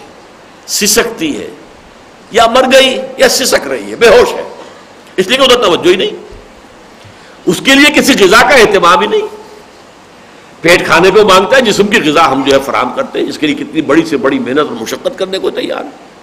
سسکتی 0.65 1.39
ہے، 1.39 1.49
یا 2.31 2.47
مر 2.47 2.63
گئی 2.73 3.01
یا 3.17 3.29
سسک 3.29 3.67
رہی 3.67 3.91
ہے، 3.91 3.95
بے 3.95 4.07
ہوش 4.07 4.33
ہے۔ 4.33 4.43
اس 5.17 5.27
لیے 5.27 5.37
کہ 5.37 5.43
ادھر 5.43 5.63
توجہ 5.63 5.89
ہی 5.89 5.95
نہیں۔ 5.95 6.22
اس 7.45 7.61
کے 7.65 7.75
لیے 7.75 7.99
کسی 7.99 8.13
غذا 8.25 8.41
کا 8.41 8.55
اہتمام 8.55 9.01
ہی 9.01 9.07
نہیں۔ 9.07 9.27
پیٹ 10.61 10.85
کھانے 10.85 11.11
پہ 11.11 11.23
مانگتا 11.23 11.57
ہے، 11.57 11.61
جسم 11.61 11.87
کی 11.87 12.09
غذا 12.09 12.31
ہم 12.31 12.43
جو 12.45 12.53
ہے 12.53 12.59
فراہم 12.65 12.93
کرتے 12.95 13.19
ہیں۔ 13.19 13.25
جس 13.25 13.37
کے 13.37 13.47
لیے 13.47 13.55
کتنی 13.55 13.81
بڑی 13.81 14.05
سے 14.05 14.17
بڑی 14.17 14.39
محنت 14.39 14.59
اور 14.59 14.81
مشقت 14.81 15.19
کرنے 15.19 15.39
کو 15.39 15.49
تیار 15.49 15.83
ہے 15.83 16.13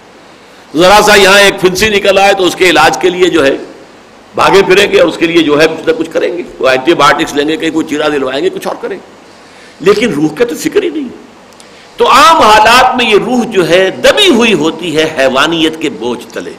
ذرا 0.75 0.99
سا 1.05 1.15
یہاں 1.15 1.39
ایک 1.39 1.61
فنسی 1.61 1.89
نکل 1.89 2.17
آئے 2.17 2.33
تو 2.33 2.43
اس 2.43 2.55
کے 2.55 2.69
علاج 2.69 2.97
کے 3.01 3.09
لیے 3.09 3.29
جو 3.29 3.45
ہے 3.45 3.57
بھاگے 4.35 4.61
پھریں 4.67 4.91
گے 4.91 4.99
اور 4.99 5.07
اس 5.07 5.17
کے 5.17 5.27
لیے 5.27 5.43
جو 5.43 5.61
ہے 5.61 5.67
کچھ 5.67 5.87
نہ 5.87 5.93
کچھ 5.93 6.09
کریں 6.11 6.37
گے۔ 6.37 6.43
وہ 6.59 6.69
اینٹی 6.69 6.93
بایوٹکس 6.93 7.33
لیں 7.33 7.47
گے، 7.47 7.57
کہیں 7.57 7.71
کوئی 7.71 7.85
چیرا 7.85 8.07
دلوائیں 8.07 8.43
گے، 8.43 8.49
کچھ 8.49 8.67
اور 8.67 8.75
کریں۔ 8.81 8.97
گے 8.97 9.21
لیکن 9.79 10.13
روح 10.13 10.29
کا 10.37 10.45
تو 10.45 10.55
فکر 10.55 10.83
ہی 10.83 10.89
نہیں۔ 10.89 11.07
تو 11.97 12.07
عام 12.07 12.39
حالات 12.39 12.95
میں 12.95 13.05
یہ 13.05 13.17
روح 13.25 13.43
جو 13.43 13.69
ہے 13.69 13.91
دبی 13.91 14.29
ہوئی 14.29 14.53
ہوتی 14.53 14.97
ہے، 14.97 15.15
حیوانیت 15.17 15.81
کے 15.81 15.89
بوجھ 15.89 16.33
تلے۔ 16.33 16.53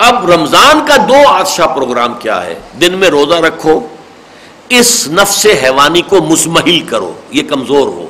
اب 0.00 0.30
رمضان 0.30 0.86
کا 0.86 0.96
دو 0.96 1.28
آدشاہ 1.28 1.66
پروگرام 1.66 2.14
کیا 2.14 2.44
ہے؟ 2.44 2.54
دن 2.80 2.92
میں 2.92 3.08
روزہ 3.08 3.34
رکھو، 3.34 3.80
اس 4.68 5.08
نفس 5.08 5.46
حیوانی 5.62 6.02
کو 6.02 6.16
مسمحل 6.16 6.80
کرو، 6.80 7.12
یہ 7.30 7.42
کمزور 7.42 7.88
ہو۔ 7.88 8.06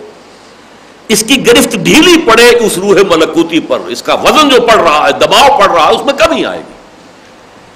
اس 1.08 1.24
کی 1.28 1.46
گرفت 1.46 1.76
ڈھیلی 1.76 2.22
پڑے 2.26 2.56
اس 2.60 2.78
روح 2.78 2.94
ملکوتی 3.10 3.60
پر، 3.60 3.78
اس 3.86 4.02
کا 4.02 4.14
وزن 4.14 4.48
جو 4.48 4.60
پڑ 4.60 4.74
رہا 4.74 5.06
ہے، 5.06 5.12
دباؤ 5.12 5.58
پڑ 5.58 5.70
رہا 5.70 5.88
ہے، 5.88 5.94
اس 5.94 6.04
میں 6.04 6.14
کمی 6.14 6.44
آئے 6.44 6.58
گی۔ 6.58 6.72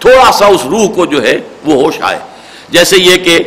تھوڑا 0.00 0.32
سا 0.32 0.46
اس 0.46 0.64
روح 0.64 0.88
کو 0.94 1.06
جو 1.06 1.22
ہے، 1.22 1.40
وہ 1.64 1.84
ہوش 1.84 1.94
آئے۔ 2.00 2.18
جیسے 2.68 2.96
یہ 2.96 3.16
کہ 3.16 3.38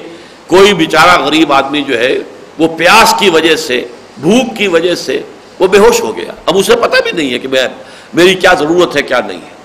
کوئی 0.48 0.74
بیچارہ 0.74 1.22
غریب 1.22 1.54
آدمی 1.54 1.82
جو 1.82 1.98
ہے، 1.98 2.18
وہ 2.60 2.68
پیاس 2.68 3.14
کی 3.20 3.30
وجہ 3.30 3.56
سے، 3.56 3.88
بھوک 4.18 4.58
کی 4.58 4.68
وجہ 4.68 4.96
سے 4.96 5.22
وہ 5.60 5.68
بے 5.68 5.78
ہوش 5.78 6.02
ہو 6.02 6.16
گیا۔ 6.16 6.32
اب 6.46 6.58
اسے 6.58 6.76
پتہ 6.76 6.98
بھی 7.04 7.12
نہیں 7.12 7.34
ہے 7.34 7.40
کہ 7.40 7.48
میں، 7.48 7.68
میری 8.14 8.36
کیا 8.36 8.54
ضرورت 8.54 8.98
ہے، 8.98 9.02
کیا 9.02 9.20
نہیں 9.28 9.38
ہے۔ 9.38 9.57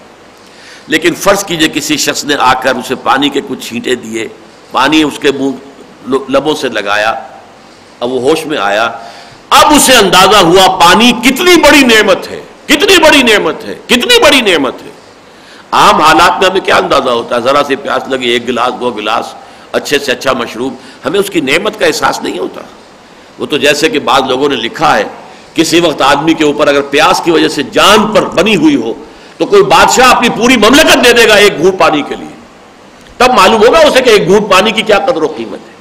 لیکن 0.88 1.14
فرض 1.14 1.44
کیجیے 1.44 1.68
کسی 1.74 1.96
شخص 1.96 2.24
نے 2.24 2.34
آ 2.40 2.52
کر 2.54 2.76
اسے 2.76 2.94
پانی 3.02 3.28
کے 3.28 3.40
کچھ 3.48 3.66
چھینٹے 3.66 3.94
دیے، 3.94 4.26
پانی 4.70 5.02
اس 5.02 5.18
کے 5.18 5.30
منہ 5.32 6.14
لبوں 6.28 6.54
سے 6.54 6.68
لگایا، 6.68 7.14
اب 8.00 8.12
وہ 8.12 8.20
ہوش 8.20 8.46
میں 8.46 8.58
آیا، 8.58 8.84
اب 9.50 9.72
اسے 9.74 9.92
اندازہ 9.94 10.36
ہوا 10.36 10.66
پانی 10.78 11.12
کتنی 11.24 11.56
بڑی 11.62 11.82
نعمت 11.84 12.30
ہے، 12.30 12.40
کتنی 12.66 12.98
بڑی 13.02 13.22
نعمت 13.22 13.64
ہے، 13.64 13.74
کتنی 13.86 14.18
بڑی 14.22 14.40
نعمت 14.40 14.82
ہے۔ 14.82 14.90
عام 15.70 16.00
حالات 16.00 16.40
میں 16.40 16.48
ہمیں 16.50 16.60
کیا 16.60 16.76
اندازہ 16.76 17.10
ہوتا 17.10 17.36
ہے؟ 17.36 17.40
ذرا 17.40 17.62
سی 17.66 17.76
پیاس 17.76 18.08
لگی، 18.08 18.28
ایک 18.28 18.48
گلاس، 18.48 18.72
دو 18.80 18.90
گلاس، 18.90 19.34
اچھے 19.72 19.98
سے 19.98 20.12
اچھا 20.12 20.32
مشروب، 20.32 20.74
ہمیں 21.04 21.18
اس 21.20 21.30
کی 21.30 21.40
نعمت 21.40 21.78
کا 21.78 21.86
احساس 21.86 22.20
نہیں 22.22 22.38
ہوتا۔ 22.38 22.60
وہ 23.38 23.46
تو 23.46 23.58
جیسے 23.58 23.88
کہ 23.90 23.98
بعض 23.98 24.22
لوگوں 24.28 24.48
نے 24.48 24.56
لکھا 24.56 24.96
ہے، 24.98 25.04
کسی 25.54 25.80
وقت 25.80 26.02
آدمی 26.02 26.34
کے 26.34 26.44
اوپر 26.44 26.68
اگر 26.68 26.82
پیاس 26.90 27.20
کی 27.24 27.30
وجہ 27.30 27.48
سے 27.48 27.62
جان 27.62 28.06
پر 28.14 28.26
بنی 28.26 28.56
ہوئی 28.56 28.76
ہو 28.76 28.92
تو 29.38 29.46
کوئی 29.46 29.62
بادشاہ 29.62 30.10
اپنی 30.10 30.28
پوری 30.28 30.56
مملکت 30.56 31.04
دے 31.04 31.12
دے 31.12 31.28
گا 31.28 31.34
ایک 31.34 31.58
گھوٹ 31.58 31.78
پانی 31.78 32.02
کے 32.08 32.14
لیے۔ 32.16 32.36
تب 33.16 33.30
معلوم 33.36 33.62
ہوگا 33.66 33.78
اسے 33.78 34.00
کہ 34.02 34.10
ایک 34.10 34.28
گھوٹ 34.28 34.50
پانی 34.50 34.70
کی 34.70 34.82
کیا 34.82 34.98
قدر 34.98 35.22
و 35.22 35.26
قیمت 35.26 35.58
ہے۔ 35.68 35.72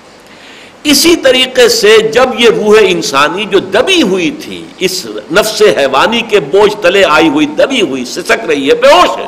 اسی 0.84 1.15
طریقے 1.15 1.69
سے 1.69 1.98
جب 1.98 2.30
یہ 2.38 2.49
روح 2.49 2.80
انسانی 2.82 3.45
جو 3.45 3.60
دبی 3.60 4.02
ہوئی 4.02 4.32
تھی، 4.32 4.65
اس 4.80 5.06
نفس 5.32 5.61
حیوانی 5.78 6.22
کے 6.22 6.40
بوجھ 6.40 6.73
تلے 6.82 7.06
آئی 7.06 7.30
ہوئی، 7.30 7.45
دبی 7.45 7.82
ہوئی، 7.82 8.06
سسک 8.06 8.45
رہی 8.48 8.69
ہے 8.69 8.76
بے 8.76 8.88
ہوش 8.88 9.18
ہے۔ 9.18 9.28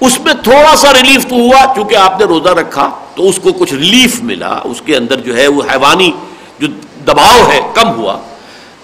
اس 0.00 0.20
میں 0.20 0.34
تھوڑا 0.34 0.76
سا 0.76 0.92
ریلیف 0.92 1.26
تو 1.26 1.34
ہوا 1.34 1.74
کیونکہ 1.74 1.94
آپ 1.94 2.20
نے 2.20 2.26
روزہ 2.26 2.48
رکھا، 2.48 2.90
تو 3.14 3.28
اس 3.28 3.38
کو 3.42 3.52
کچھ 3.52 3.74
ریلیف 3.74 4.22
ملا۔ 4.22 4.58
اس 4.64 4.82
کے 4.84 4.96
اندر 4.96 5.20
جو 5.20 5.36
ہے 5.36 5.46
وہ 5.46 5.62
حیوانی 5.72 6.12
جو 6.58 6.66
دباؤ 7.06 7.50
ہے، 7.52 7.60
کم 7.74 7.88
ہوا۔ 7.88 8.18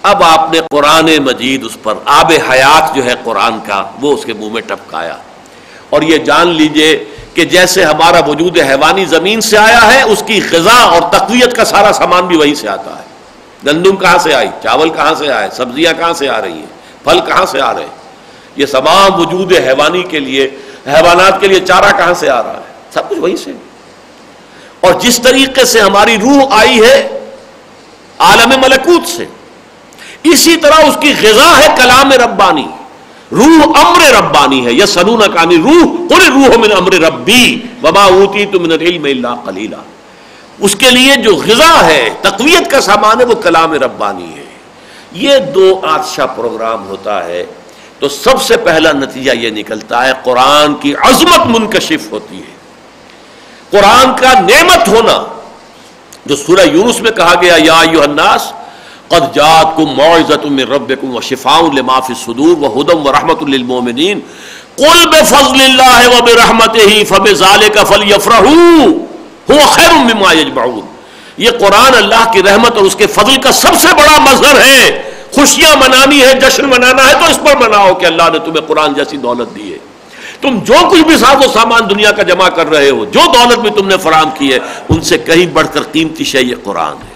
اب 0.03 0.23
آپ 0.23 0.51
نے 0.51 0.59
قرآن 0.71 1.09
مجید 1.25 1.65
اس 1.65 1.77
پر 1.83 1.93
آب 2.05 2.31
حیات 2.51 2.95
جو 2.95 3.05
ہے 3.05 3.13
قرآن 3.23 3.59
کا 3.67 3.85
وہ 4.01 4.13
اس 4.13 4.25
کے 4.25 4.33
منہ 4.33 4.49
میں 4.49 4.61
ٹپکایا۔ 4.61 5.17
اور 5.89 6.01
یہ 6.01 6.17
جان 6.17 6.47
لیجیے 6.47 7.05
کہ 7.33 7.45
جیسے 7.45 7.83
ہمارا 7.83 8.19
وجود 8.29 8.59
حیوانی 8.59 9.05
زمین 9.05 9.41
سے 9.41 9.57
آیا 9.57 9.93
ہے، 9.93 10.01
اس 10.01 10.23
کی 10.25 10.41
غذا 10.51 10.73
اور 10.73 11.01
تقویت 11.01 11.55
کا 11.55 11.65
سارا 11.65 11.93
سامان 11.93 12.27
بھی 12.27 12.37
وہیں 12.37 12.55
سے 12.55 12.69
آتا 12.69 12.91
ہے۔ 12.91 13.03
گندم 13.67 13.95
کہاں 13.95 14.17
سے 14.17 14.33
آئی؟ 14.33 14.47
چاول 14.63 14.89
کہاں 14.89 15.13
سے 15.13 15.31
آئے؟ 15.31 15.49
سبزیاں 15.51 15.93
کہاں 15.93 16.13
سے 16.13 16.29
آ 16.29 16.41
رہی 16.41 16.53
ہیں؟ 16.53 16.65
پھل 17.03 17.19
کہاں 17.19 17.45
سے 17.45 17.61
آ 17.61 17.73
رہے 17.73 17.81
ہیں؟ 17.81 17.89
یہ 18.55 18.65
تمام 18.65 19.19
وجود 19.19 19.53
حیوانی 19.53 20.03
کے 20.03 20.19
لیے، 20.19 20.49
حیوانات 20.87 21.41
کے 21.41 21.47
لیے 21.47 21.59
چارہ 21.59 21.97
کہاں 21.97 22.13
سے 22.13 22.29
آ 22.29 22.43
رہا 22.43 22.53
ہے؟ 22.53 22.73
سب 22.93 23.09
کچھ 23.09 23.19
وہیں 23.19 23.35
سے۔ 23.35 23.51
اور 24.79 24.93
جس 24.93 25.21
طریقے 25.23 25.65
سے 25.65 25.81
ہماری 25.81 26.17
روح 26.17 26.45
آئی 26.51 26.83
ہے، 26.83 27.19
عالم 28.19 28.49
ملکوت 28.49 29.07
سے 29.07 29.25
اسی 30.23 30.55
طرح 30.57 30.85
اس 30.87 30.97
کی 30.99 31.13
غذا 31.21 31.57
ہے 31.59 31.67
کلام 31.77 32.11
ربانی، 32.11 32.67
روح 33.31 33.77
امر 33.79 34.01
ربانی 34.13 34.65
ہے 34.65 34.71
یا 34.73 34.85
سنون 34.85 35.21
کانی 35.33 35.57
روح 35.57 36.07
قل 36.09 36.25
روح 36.25 36.57
من 36.57 36.71
امر 36.77 36.93
ربی، 36.93 37.59
وما 37.83 38.03
اوتی 38.03 38.45
تو 38.45 38.59
من 38.59 38.71
العلم 38.71 39.03
الا 39.03 39.35
قلیلا۔ 39.35 39.77
اس 40.59 40.75
کے 40.75 40.89
لیے 40.89 41.15
جو 41.15 41.35
غذا 41.35 41.85
ہے، 41.85 42.09
تقویت 42.21 42.71
کا 42.71 42.81
سامان 42.81 43.19
ہے، 43.19 43.25
وہ 43.25 43.35
کلام 43.35 43.73
ربانی 43.73 44.33
ہے۔ 44.37 44.43
یہ 45.11 45.37
دو 45.55 45.79
آدشاہ 45.83 46.25
پروگرام 46.25 46.87
ہوتا 46.87 47.25
ہے، 47.25 47.45
تو 47.99 48.09
سب 48.09 48.41
سے 48.41 48.57
پہلا 48.57 48.91
نتیجہ 48.91 49.31
یہ 49.31 49.49
نکلتا 49.49 50.05
ہے، 50.05 50.11
قرآن 50.23 50.73
کی 50.75 50.93
عظمت 50.95 51.45
منکشف 51.45 52.11
ہوتی 52.11 52.37
ہے۔ 52.37 52.53
قرآن 53.69 54.15
کا 54.15 54.33
نعمت 54.39 54.87
ہونا، 54.87 55.23
جو 56.25 56.35
سورہ 56.35 56.65
یونس 56.71 57.01
میں 57.01 57.11
کہا 57.11 57.33
گیا، 57.41 57.55
یا 57.57 57.79
الناس 58.03 58.51
قد 59.13 59.33
جاتکم 59.35 59.93
معزت 59.97 60.45
من 60.45 60.71
ربکم 60.73 61.15
و 61.15 61.21
شفاء 61.29 61.61
لما 61.73 61.99
فی 62.07 62.13
الصدور 62.13 62.55
و 62.61 62.73
ہدم 62.79 63.05
و 63.07 63.11
رحمت 63.11 63.43
للمومنین 63.49 64.19
قل 64.75 65.07
بفضل 65.11 65.61
اللہ 65.63 66.07
و 66.07 66.23
برحمتہ 66.25 66.87
فبذالک 67.09 67.77
فلیفرحوا 67.87 68.87
هو 69.51 69.59
خیر 69.75 69.93
مما 69.93 70.33
یجمعون 70.33 70.91
یہ 71.37 71.51
قرآن 71.59 71.95
اللہ 71.95 72.23
کی 72.33 72.43
رحمت 72.43 72.77
اور 72.77 72.85
اس 72.85 72.95
کے 72.95 73.07
فضل 73.13 73.41
کا 73.41 73.51
سب 73.51 73.79
سے 73.81 73.93
بڑا 73.97 74.17
مظہر 74.23 74.61
ہے 74.61 75.11
خوشیاں 75.35 75.75
منانی 75.75 76.21
ہے، 76.21 76.33
جشن 76.41 76.65
منانا 76.69 77.07
ہے، 77.07 77.13
تو 77.13 77.25
اس 77.25 77.39
پر 77.45 77.55
مناؤ 77.61 77.93
کہ 77.93 78.05
اللہ 78.05 78.29
نے 78.33 78.39
تمہیں 78.39 78.61
قرآن 78.67 78.93
جیسی 78.93 79.17
دولت 79.17 79.55
دی 79.55 79.71
ہے۔ 79.71 79.77
تم 80.41 80.59
جو 80.63 80.81
کچھ 80.91 81.01
بھی 81.07 81.17
ساز 81.17 81.45
و 81.45 81.51
سامان 81.53 81.89
دنیا 81.89 82.11
کا 82.11 82.23
جمع 82.23 82.49
کر 82.49 82.69
رہے 82.69 82.89
ہو، 82.89 83.05
جو 83.05 83.19
دولت 83.33 83.59
بھی 83.59 83.69
تم 83.69 83.87
نے 83.87 83.97
فراہم 84.03 84.29
کی 84.37 84.51
ہے، 84.53 84.59
ان 84.89 85.01
سے 85.09 85.17
کہیں 85.17 85.45
بڑھ 85.53 85.67
کر 85.73 85.83
قیمتی 85.91 86.23
شے 86.23 86.41
یہ 86.41 86.55
قرآن 86.63 87.01
ہے۔ 87.03 87.12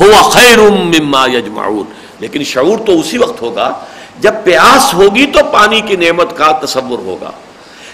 ہوا 0.00 0.22
خیر 0.22 0.58
مما 0.58 1.26
یجمعون۔ 1.26 1.84
لیکن 2.20 2.44
شعور 2.44 2.78
تو 2.86 3.00
اسی 3.00 3.18
وقت 3.18 3.42
ہوگا 3.42 3.72
جب 4.20 4.32
پیاس 4.44 4.94
ہوگی 4.94 5.26
تو 5.26 5.40
پانی 5.52 5.80
کی 5.80 5.96
نعمت 5.96 6.36
کا 6.36 6.52
تصور 6.52 6.98
ہوگا۔ 6.98 7.30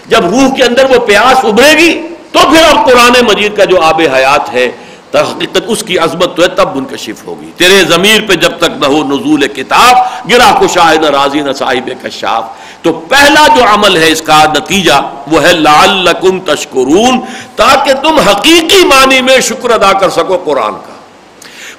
جب 0.07 0.25
روح 0.25 0.55
کے 0.55 0.63
اندر 0.63 0.85
وہ 0.89 1.05
پیاس 1.05 1.45
ابھرے 1.45 1.77
گی 1.77 2.01
تو 2.31 2.39
پھر 2.39 2.63
اب 2.69 2.85
قرآن 2.85 3.25
مجید 3.27 3.57
کا 3.57 3.65
جو 3.65 3.81
آب 3.81 4.01
حیات 4.15 4.53
ہے 4.53 4.71
حقیقت 5.13 5.61
اس 5.67 5.83
کی 5.83 5.99
عظمت 5.99 6.35
تو 6.35 6.43
ہے، 6.43 6.47
تب 6.47 6.75
منکشف 6.75 7.27
ہوگی۔ 7.27 7.51
تیرے 7.57 7.83
ضمیر 7.83 8.21
پہ 8.27 8.33
جب 8.33 8.51
تک 8.57 8.69
نہ 8.79 8.85
ہو 8.85 9.03
نزول 9.03 9.47
کتاب، 9.47 9.95
گرا 10.31 10.55
کو 10.59 10.67
شاہد 10.67 11.03
راضی 11.03 11.41
نہ 11.41 11.51
صاحب 11.51 11.89
کشاف۔ 12.03 12.43
تو 12.81 12.93
پہلا 12.93 13.47
جو 13.55 13.63
عمل 13.63 13.97
ہے 13.97 14.11
اس 14.11 14.21
کا 14.21 14.43
نتیجہ 14.43 14.93
وہ 15.31 15.43
ہے 15.43 15.53
لعلکم 15.53 16.39
تشکرون، 16.39 17.19
تاکہ 17.55 17.93
تم 17.93 18.19
حقیقی 18.19 18.83
معنی 18.83 19.21
میں 19.21 19.41
شکر 19.41 19.69
ادا 19.69 19.93
کر 19.93 20.09
سکو 20.09 20.37
قرآن 20.37 20.73
کا۔ 20.73 20.96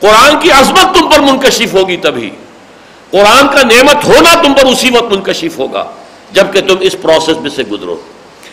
قرآن 0.01 0.39
کی 0.41 0.51
عظمت 0.51 0.95
تم 0.95 1.09
پر 1.11 1.21
منکشف 1.21 1.75
ہوگی 1.75 1.97
تبھی۔ 1.97 2.31
قرآن 3.11 3.49
کا 3.49 3.63
نعمت 3.63 4.05
ہونا 4.05 4.35
تم 4.43 4.55
پر 4.55 4.67
اسی 4.67 4.91
وقت 4.91 5.13
منکشف 5.13 5.59
ہوگا، 5.59 5.85
جبکہ 6.33 6.61
تم 6.61 6.77
اس 6.81 6.97
پروسیس 7.03 7.37
میں 7.37 7.51
سے 7.51 7.63
گزرو۔ 7.63 7.97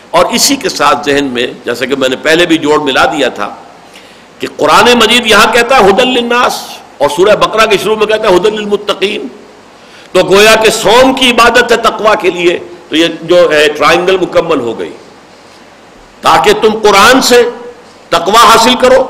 اور 0.09 0.25
اسی 0.25 0.55
کے 0.55 0.69
ساتھ 0.69 1.05
ذہن 1.05 1.25
میں 1.25 1.47
جیسے 1.65 1.87
کہ 1.87 1.95
میں 1.95 2.09
نے 2.09 2.15
پہلے 2.15 2.45
بھی 2.45 2.57
جوڑ 2.57 2.79
ملا 2.79 3.05
دیا 3.05 3.29
تھا، 3.29 3.49
کہ 4.39 4.47
قرآن 4.57 4.87
مجید 4.93 5.25
یہاں 5.25 5.53
کہتا 5.53 5.75
ہے 5.75 5.89
ہدل 5.89 6.07
للناس 6.07 6.59
اور 6.97 7.09
سورہ 7.15 7.35
بقرہ 7.35 7.65
کے 7.65 7.77
شروع 7.83 7.95
میں 7.95 8.05
کہتا 8.05 8.29
ہے 8.29 8.35
ہدل 8.35 8.53
للمتقین 8.53 9.27
تو 10.11 10.23
گویا 10.23 10.55
کہ 10.55 10.69
سوم 10.69 11.13
کی 11.13 11.29
عبادت 11.31 11.71
ہے 11.71 11.77
تقوا 11.77 12.15
کے 12.15 12.29
لیے، 12.31 12.57
تو 12.89 12.95
یہ 12.95 13.07
جو 13.21 13.37
ہے 13.51 13.67
ٹرائنگل 13.67 14.17
مکمل 14.21 14.59
ہو 14.59 14.77
گئی۔ 14.79 14.91
تاکہ 16.21 16.53
تم 16.61 16.77
قرآن 16.81 17.21
سے 17.21 17.41
تقوا 18.09 18.43
حاصل 18.43 18.75
کرو 18.81 19.03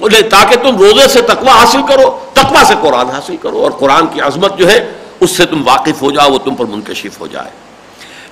تاکہ 0.00 0.56
تم 0.56 0.76
روزے 0.76 1.08
سے 1.08 1.20
تقوا 1.22 1.52
حاصل 1.52 1.82
کرو 1.88 2.18
تقوا 2.32 2.64
سے 2.64 2.74
قرآن 2.80 3.10
حاصل 3.10 3.36
کرو 3.36 3.62
اور 3.62 3.70
قرآن 3.70 4.06
کی 4.06 4.20
عظمت 4.20 4.58
جو 4.58 4.70
ہے، 4.70 4.92
اس 5.20 5.30
سے 5.30 5.46
تم 5.46 5.62
واقف 5.66 6.02
ہو 6.02 6.10
جاؤ، 6.10 6.30
وہ 6.30 6.38
تم 6.38 6.54
پر 6.54 6.64
منکشف 6.64 7.20
ہو 7.20 7.26
جائے۔ 7.26 7.50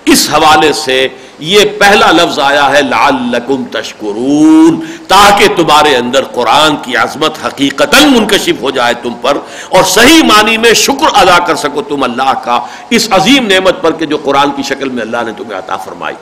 اس 0.04 0.28
حوالے 0.32 0.72
سے 0.72 1.08
یہ 1.38 1.60
پہلا 1.78 2.10
لفظ 2.10 2.38
آیا 2.38 2.70
ہے، 2.70 2.82
لعلکم 2.82 3.64
تشکرون، 3.70 4.80
تاکہ 5.08 5.46
تمہارے 5.56 5.96
اندر 5.96 6.24
قرآن 6.24 6.76
کی 6.76 6.96
عظمت 6.96 7.46
حقیقت 7.46 7.94
منکشف 7.94 8.62
ہو 8.62 8.70
جائے 8.70 8.94
تم 9.02 9.12
پر 9.20 9.38
اور 9.68 9.82
صحیح 9.82 10.22
معنی 10.22 10.56
میں 10.56 10.74
شکر 10.74 11.06
ادا 11.14 11.38
کر 11.38 11.54
سکو 11.54 11.82
تم 11.82 12.02
اللہ 12.02 12.32
کا 12.44 12.60
اس 12.90 13.08
عظیم 13.10 13.46
نعمت 13.46 13.82
پر 13.82 13.92
کہ 13.92 14.06
جو 14.06 14.18
قرآن 14.24 14.50
کی 14.50 14.62
شکل 14.62 14.88
میں 14.88 15.02
اللہ 15.02 15.16
نے 15.26 15.32
تمہیں 15.36 15.58
عطا 15.58 15.76
فرمائی۔ 15.76 16.16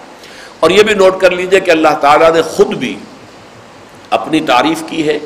اور 0.60 0.70
یہ 0.70 0.82
بھی 0.82 0.94
نوٹ 0.94 1.20
کر 1.20 1.30
لیجیے 1.30 1.60
کہ 1.60 1.70
اللہ 1.70 1.94
تعالیٰ 2.00 2.32
نے 2.32 2.42
خود 2.42 2.66
بھی 2.66 2.96
اپنی 4.10 4.40
تعریف 4.40 4.82
کی 4.88 5.08
ہے 5.08 5.18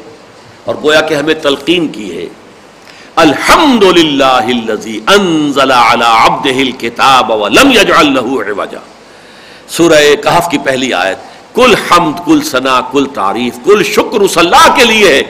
اور 0.65 0.74
گویا 0.82 1.01
کہ 1.01 1.15
ہمیں 1.15 1.35
تلقین 1.35 1.89
کی 1.89 2.19
ہے۔ 2.19 2.27
الحمد 3.16 3.82
للہ 3.82 4.40
سورہ 9.69 10.15
کہف 10.23 10.48
کی 10.51 10.59
پہلی 10.59 10.94
آیت، 10.94 11.16
کل 11.55 11.74
حمد، 11.74 12.16
کل 12.24 12.40
ثنا، 12.43 12.81
کل 12.93 13.05
تعریف، 13.15 13.59
کل 13.65 13.82
شکر 13.82 14.20
اس 14.20 14.39
اللہ 14.39 14.77
کے 14.77 14.85
لیے 14.85 15.09
ہے، 15.09 15.23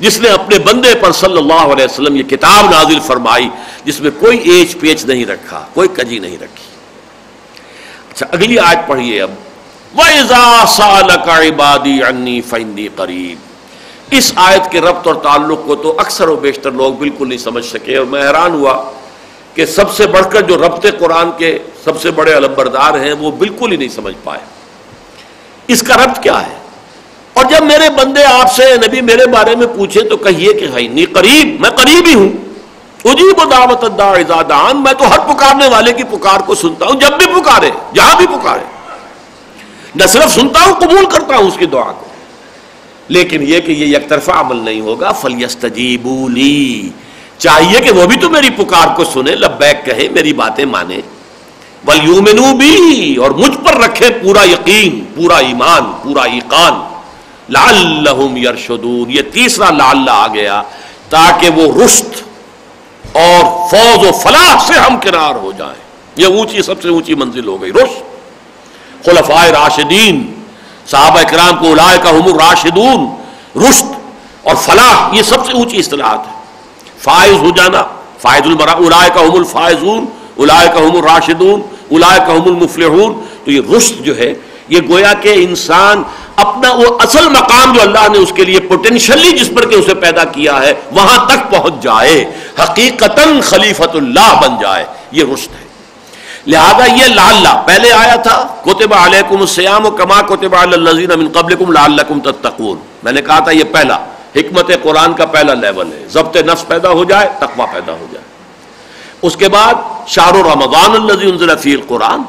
جس 0.00 0.20
نے 0.20 0.28
اپنے 0.28 0.58
بندے 0.58 0.94
پر 1.00 1.12
صلی 1.12 1.38
اللہ 1.38 1.72
علیہ 1.72 1.84
وسلم 1.84 2.16
یہ 2.16 2.22
کتاب 2.22 2.70
نازل 2.70 3.00
فرمائی، 3.00 3.48
جس 3.84 4.00
میں 4.00 4.10
کوئی 4.18 4.38
ایچ 4.38 4.76
پیچ 4.80 5.04
نہیں 5.04 5.26
رکھا، 5.26 5.66
کوئی 5.74 5.88
کجی 5.88 6.18
نہیں 6.18 6.36
رکھی۔ 6.36 6.64
اچھا 8.10 8.26
اگلی 8.32 8.58
آیت 8.58 8.88
پڑھیے 8.88 9.22
اب۔ 9.22 9.30
وَإِذَا 9.98 10.64
سَالَكَ 10.68 11.30
عِبَادِي 11.30 12.02
عَنِّي 12.02 12.40
فَإِنِّي 12.40 12.88
قَرِيب۔ 12.96 13.38
اس 14.10 14.32
آیت 14.36 14.70
کے 14.70 14.80
ربط 14.80 15.06
اور 15.06 15.14
تعلق 15.14 15.58
کو 15.66 15.76
تو 15.76 15.94
اکثر 15.98 16.28
و 16.28 16.36
بیشتر 16.36 16.70
لوگ 16.70 16.92
بالکل 16.92 17.28
نہیں 17.28 17.38
سمجھ 17.38 17.64
سکے 17.64 17.96
اور 17.96 18.06
میں 18.06 18.22
حیران 18.22 18.54
ہوا 18.54 18.90
کہ 19.54 19.66
سب 19.66 19.92
سے 19.92 20.06
بڑھ 20.06 20.26
کر 20.30 20.40
جو 20.40 20.56
ربط 20.56 20.86
قرآن 20.98 21.30
کے 21.38 21.58
سب 21.84 22.00
سے 22.00 22.10
بڑے 22.10 22.32
علمبردار 22.32 22.94
ہیں 22.94 23.12
وہ 23.12 23.30
بالکل 23.30 23.72
ہی 23.72 23.76
نہیں 23.76 23.88
سمجھ 23.88 24.14
پائے۔ 24.24 24.40
اس 25.66 25.82
کا 25.82 25.94
ربط 25.96 26.22
کیا 26.22 26.46
ہے؟ 26.46 26.54
اور 27.32 27.44
جب 27.44 27.64
میرے 27.64 27.90
بندے 27.90 28.24
آپ 28.24 28.52
سے 28.52 28.76
نبی 28.76 29.00
میرے 29.00 29.26
بارے 29.26 29.56
میں 29.56 29.66
پوچھے 29.76 30.00
تو 30.00 30.16
کہیے 30.16 30.52
کہ 30.52 30.66
نہیں 30.66 31.14
قریب 31.14 31.60
میں 31.60 31.70
قریب 31.70 32.06
ہی 32.06 32.14
ہوں۔ 32.14 32.28
اجیب 33.04 33.50
دعوت 33.50 33.84
دان 34.48 34.82
میں 34.82 34.92
تو 34.92 35.10
ہر 35.10 35.18
پکارنے 35.18 35.68
والے 35.68 35.92
کی 35.92 36.04
پکار 36.04 36.40
کو 36.40 36.54
سنتا 36.54 36.86
ہوں 36.86 36.94
جب 36.94 37.08
بھی 37.08 37.26
پکارے، 37.26 37.70
جہاں 37.94 38.16
بھی 38.16 38.26
پکارے۔ 38.26 38.75
نہ 39.96 40.06
صرف 40.06 40.34
سنتا 40.34 40.60
ہوں 40.60 40.74
قبول 40.80 41.06
کرتا 41.06 41.36
ہوں 41.36 41.46
اس 41.48 41.56
کی 41.58 41.66
دعا 41.66 41.90
کو، 41.92 42.06
لیکن 43.08 43.42
یہ 43.42 43.60
کہ 43.60 43.72
یہ 43.72 43.86
یک 43.86 44.08
طرفہ 44.08 44.30
عمل 44.30 44.56
نہیں 44.56 44.80
ہوگا 44.80 45.12
فلیستجیبولی 45.12 46.88
چاہیے 47.38 47.80
کہ 47.80 47.90
وہ 47.90 48.06
بھی 48.06 48.16
تو 48.16 48.30
میری 48.30 48.50
پکار 48.56 48.94
کو 48.96 49.04
سنے، 49.04 49.34
لبیک 49.34 49.84
کہے، 49.86 50.08
میری 50.12 50.32
باتیں 50.32 50.64
مانے۔ 50.64 51.00
ولیومنو 51.86 52.54
بھی 52.56 53.16
اور 53.16 53.30
مجھ 53.30 53.56
پر 53.64 53.76
رکھے 53.80 54.08
پورا 54.22 54.44
یقین، 54.44 55.00
پورا 55.14 55.36
ایمان، 55.38 55.92
پورا 56.02 56.22
ایقان۔ 56.32 56.80
لعلہم 57.48 58.36
یرشدون 58.36 59.10
یہ 59.10 59.22
تیسرا 59.32 59.70
لعلہ 59.70 60.10
آ 60.10 60.26
گیا، 60.34 60.62
تاکہ 61.08 61.50
وہ 61.56 61.66
رشت 61.84 62.22
اور 63.16 63.44
فوز 63.70 64.06
و 64.08 64.12
فلاح 64.12 64.56
سے 64.66 64.78
ہم 64.80 64.98
کنار 65.00 65.34
ہو 65.34 65.52
جائیں۔ 65.58 65.80
یہ 66.16 66.26
اونچی، 66.26 66.62
سب 66.62 66.82
سے 66.82 66.88
اونچی 66.88 67.14
منزل 67.14 67.48
ہو 67.48 67.60
گئی 67.62 67.72
رشت 67.72 68.15
خلفائے 69.06 69.50
راشدین، 69.52 70.24
صحابہ 70.90 71.22
کرام 71.30 71.56
کو 71.58 71.72
الائے 71.72 71.98
کا 72.02 72.10
ہم 72.10 72.36
راشدون 72.38 73.06
رشت 73.58 73.94
اور 74.42 74.56
فلاح، 74.64 75.14
یہ 75.16 75.22
سب 75.22 75.46
سے 75.46 75.52
اونچی 75.52 75.78
اصطلاحات 75.78 76.26
ہے 76.26 76.34
فائز 77.02 77.38
ہو 77.42 77.50
جانا، 77.56 77.82
فائز 78.22 78.46
المرا 78.46 78.72
الائے 78.86 79.10
کا 79.14 79.20
ہم 79.20 79.34
الفائزون 79.36 80.04
الائے 80.38 80.68
کا 80.74 80.80
ہم 80.80 80.96
الراشدون 80.96 81.60
الائے 81.90 82.20
کا 82.26 82.32
ہم 82.32 82.46
المفلحون۔ 82.46 83.12
تو 83.44 83.50
یہ 83.50 83.60
رشت 83.76 84.04
جو 84.04 84.16
ہے، 84.16 84.32
یہ 84.68 84.80
گویا 84.88 85.12
کہ 85.22 85.32
انسان 85.38 86.02
اپنا 86.36 86.72
وہ 86.72 86.86
اصل 87.00 87.28
مقام 87.28 87.72
جو 87.72 87.80
اللہ 87.80 88.08
نے 88.12 88.18
اس 88.18 88.32
کے 88.36 88.44
لیے 88.44 88.60
پوٹینشلی 88.60 89.30
جس 89.38 89.50
پر 89.56 89.68
کہ 89.70 89.74
اسے 89.74 89.94
پیدا 89.94 90.24
کیا 90.32 90.58
ہے، 90.62 90.72
وہاں 90.92 91.26
تک 91.26 91.50
پہنچ 91.50 91.82
جائے، 91.82 92.24
حقیقتا 92.62 93.22
خلیفت 93.44 93.96
اللہ 93.96 94.34
بن 94.42 94.56
جائے، 94.60 94.84
یہ 95.12 95.32
رشت 95.34 95.54
ہے۔ 95.54 95.65
لہذا 96.46 96.84
یہ 96.84 97.14
لال 97.14 97.46
پہلے 97.66 97.92
آیا 97.92 98.16
تھا 98.16 98.54
کوتب 98.62 98.94
علیکم 98.94 99.40
السیام 99.40 99.86
و 99.86 99.90
کما 99.90 100.22
کوتب 100.22 100.54
الزین 100.56 101.10
من 101.18 101.28
قبلکم 101.28 101.72
لعلکم 101.72 102.20
تتقون۔ 102.20 102.78
میں 103.02 103.12
نے 103.12 103.22
کہا 103.22 103.38
تھا 103.38 103.50
یہ 103.50 103.64
پہلا، 103.72 103.94
حکمت 104.36 104.70
قرآن 104.82 105.12
کا 105.12 105.26
پہلا 105.26 105.54
لیول 105.54 105.92
ہے۔ 105.92 106.06
ضبط 106.08 106.36
نفس 106.36 106.68
پیدا 106.68 106.90
ہو 106.90 107.04
جائے، 107.04 107.28
تقوی 107.38 107.66
پیدا 107.72 107.92
ہو 107.92 108.06
جائے۔ 108.12 108.24
اس 109.22 109.36
کے 109.36 109.48
بعد 109.48 109.74
شاہ 110.06 110.30
رمضان 110.30 110.90
الزی 110.90 111.30
انزل 111.30 111.56
فی 111.56 111.74
القرآن۔ 111.74 112.20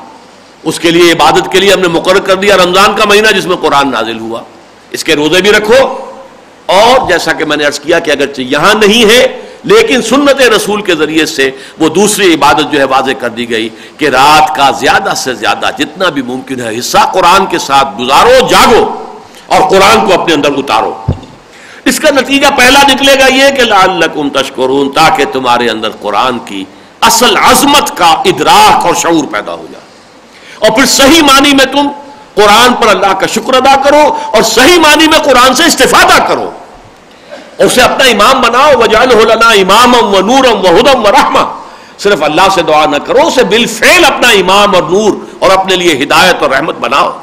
اس 0.64 0.80
کے 0.80 0.91
لیے 0.91 1.11
عبادت 1.11 1.52
کے 1.52 1.60
لیے 1.60 1.73
ہم 1.73 1.80
نے 1.80 1.88
مقرر 1.88 2.19
کر 2.19 2.35
دیا 2.35 2.57
رمضان 2.57 2.95
کا 2.95 3.06
مہینہ، 3.06 3.27
جس 3.27 3.45
میں 3.45 3.57
قرآن 3.57 3.91
نازل 3.91 4.19
ہوا۔ 4.19 4.41
اس 4.91 5.03
کے 5.03 5.15
روزے 5.15 5.41
بھی 5.41 5.52
رکھو۔ 5.52 6.07
اور 6.65 7.10
جیسا 7.10 7.34
کہ 7.34 7.45
میں 7.45 7.57
نے 7.57 7.65
عرض 7.65 7.80
کیا 7.80 7.99
کہ 7.99 8.11
اگر 8.11 8.39
یہاں 8.39 8.73
نہیں 8.73 9.10
ہے 9.10 9.41
لیکن 9.68 10.02
سنت 10.02 10.41
رسول 10.41 10.81
کے 10.81 10.95
ذریعے 10.95 11.26
سے 11.26 11.52
وہ 11.80 11.89
دوسری 11.89 12.34
عبادت 12.34 12.72
جو 12.72 12.80
ہے 12.80 12.84
واضح 12.84 13.11
کر 13.19 13.30
دی 13.30 13.49
گئی 13.49 13.69
کہ 13.98 14.10
رات 14.10 14.56
کا 14.56 14.72
زیادہ 14.72 15.14
سے 15.18 15.34
زیادہ 15.34 15.69
جتنا 15.77 16.10
بھی 16.10 16.22
ممکن 16.22 16.60
ہے 16.60 16.80
حصہ 16.80 16.98
قرآن 17.14 17.45
کے 17.45 17.60
ساتھ 17.60 18.02
گزارو، 18.02 18.48
جاگو 18.49 19.06
اور 19.45 19.69
قرآن 19.69 20.07
کو 20.07 20.22
اپنے 20.22 20.34
اندر 20.34 20.49
اتارو۔ 20.57 20.94
اس 21.85 21.99
کا 21.99 22.10
نتیجہ 22.10 22.48
پہلا 22.57 22.80
نکلے 22.84 23.19
گا 23.19 23.27
یہ 23.27 23.49
کہ 23.49 23.64
لعلکم 23.64 24.30
تشکرون، 24.30 24.91
تاکہ 24.91 25.26
تمہارے 25.26 25.69
اندر 25.69 25.89
قرآن 25.89 26.39
کی 26.39 26.64
اصل 27.02 27.38
عظمت 27.38 27.98
کا 27.98 28.06
ادراک 28.06 28.85
اور 28.85 28.95
شعور 28.95 29.23
پیدا 29.31 29.53
ہو 29.53 29.65
جائے۔ 29.72 29.85
اور 30.60 30.72
پھر 30.72 30.85
صحیح 30.85 31.22
معنی 31.22 31.52
میں 31.53 31.65
تم 31.65 31.89
قرآن 32.35 32.73
پر 32.73 32.88
اللہ 32.88 33.14
کا 33.14 33.27
شکر 33.27 33.53
ادا 33.53 33.76
کرو 33.76 34.18
اور 34.34 34.44
صحیح 34.44 34.80
معنی 34.80 35.07
میں 35.07 35.19
قرآن 35.19 35.56
سے 35.56 35.64
استفادہ 35.65 36.27
کرو۔ 36.27 36.52
اسے 37.58 37.82
اپنا 37.82 38.06
امام 38.06 38.42
بناؤ 38.42 38.72
وجال 38.78 39.08
لنا 39.28 39.50
امام 39.50 39.94
و 39.94 40.22
نورم 40.22 40.60
و 40.66 40.80
ہدم 40.80 41.06
و 41.06 41.12
رحمہ 41.12 41.40
صرف 41.98 42.24
اللہ 42.24 42.42
سے 42.52 42.62
دعا 42.62 42.86
نہ 42.86 42.96
کرو، 43.06 43.28
اسے 43.28 43.44
بالفعل 43.44 44.06
اپنا 44.06 44.30
امام 44.30 44.76
اور 44.76 44.84
نور 44.84 45.14
اور 45.40 45.52
اپنے 45.52 45.76
لیے 45.76 46.04
ہدایت 46.04 46.36
اور 46.40 46.50
رحمت 46.50 46.76
بناؤ۔ 46.80 47.20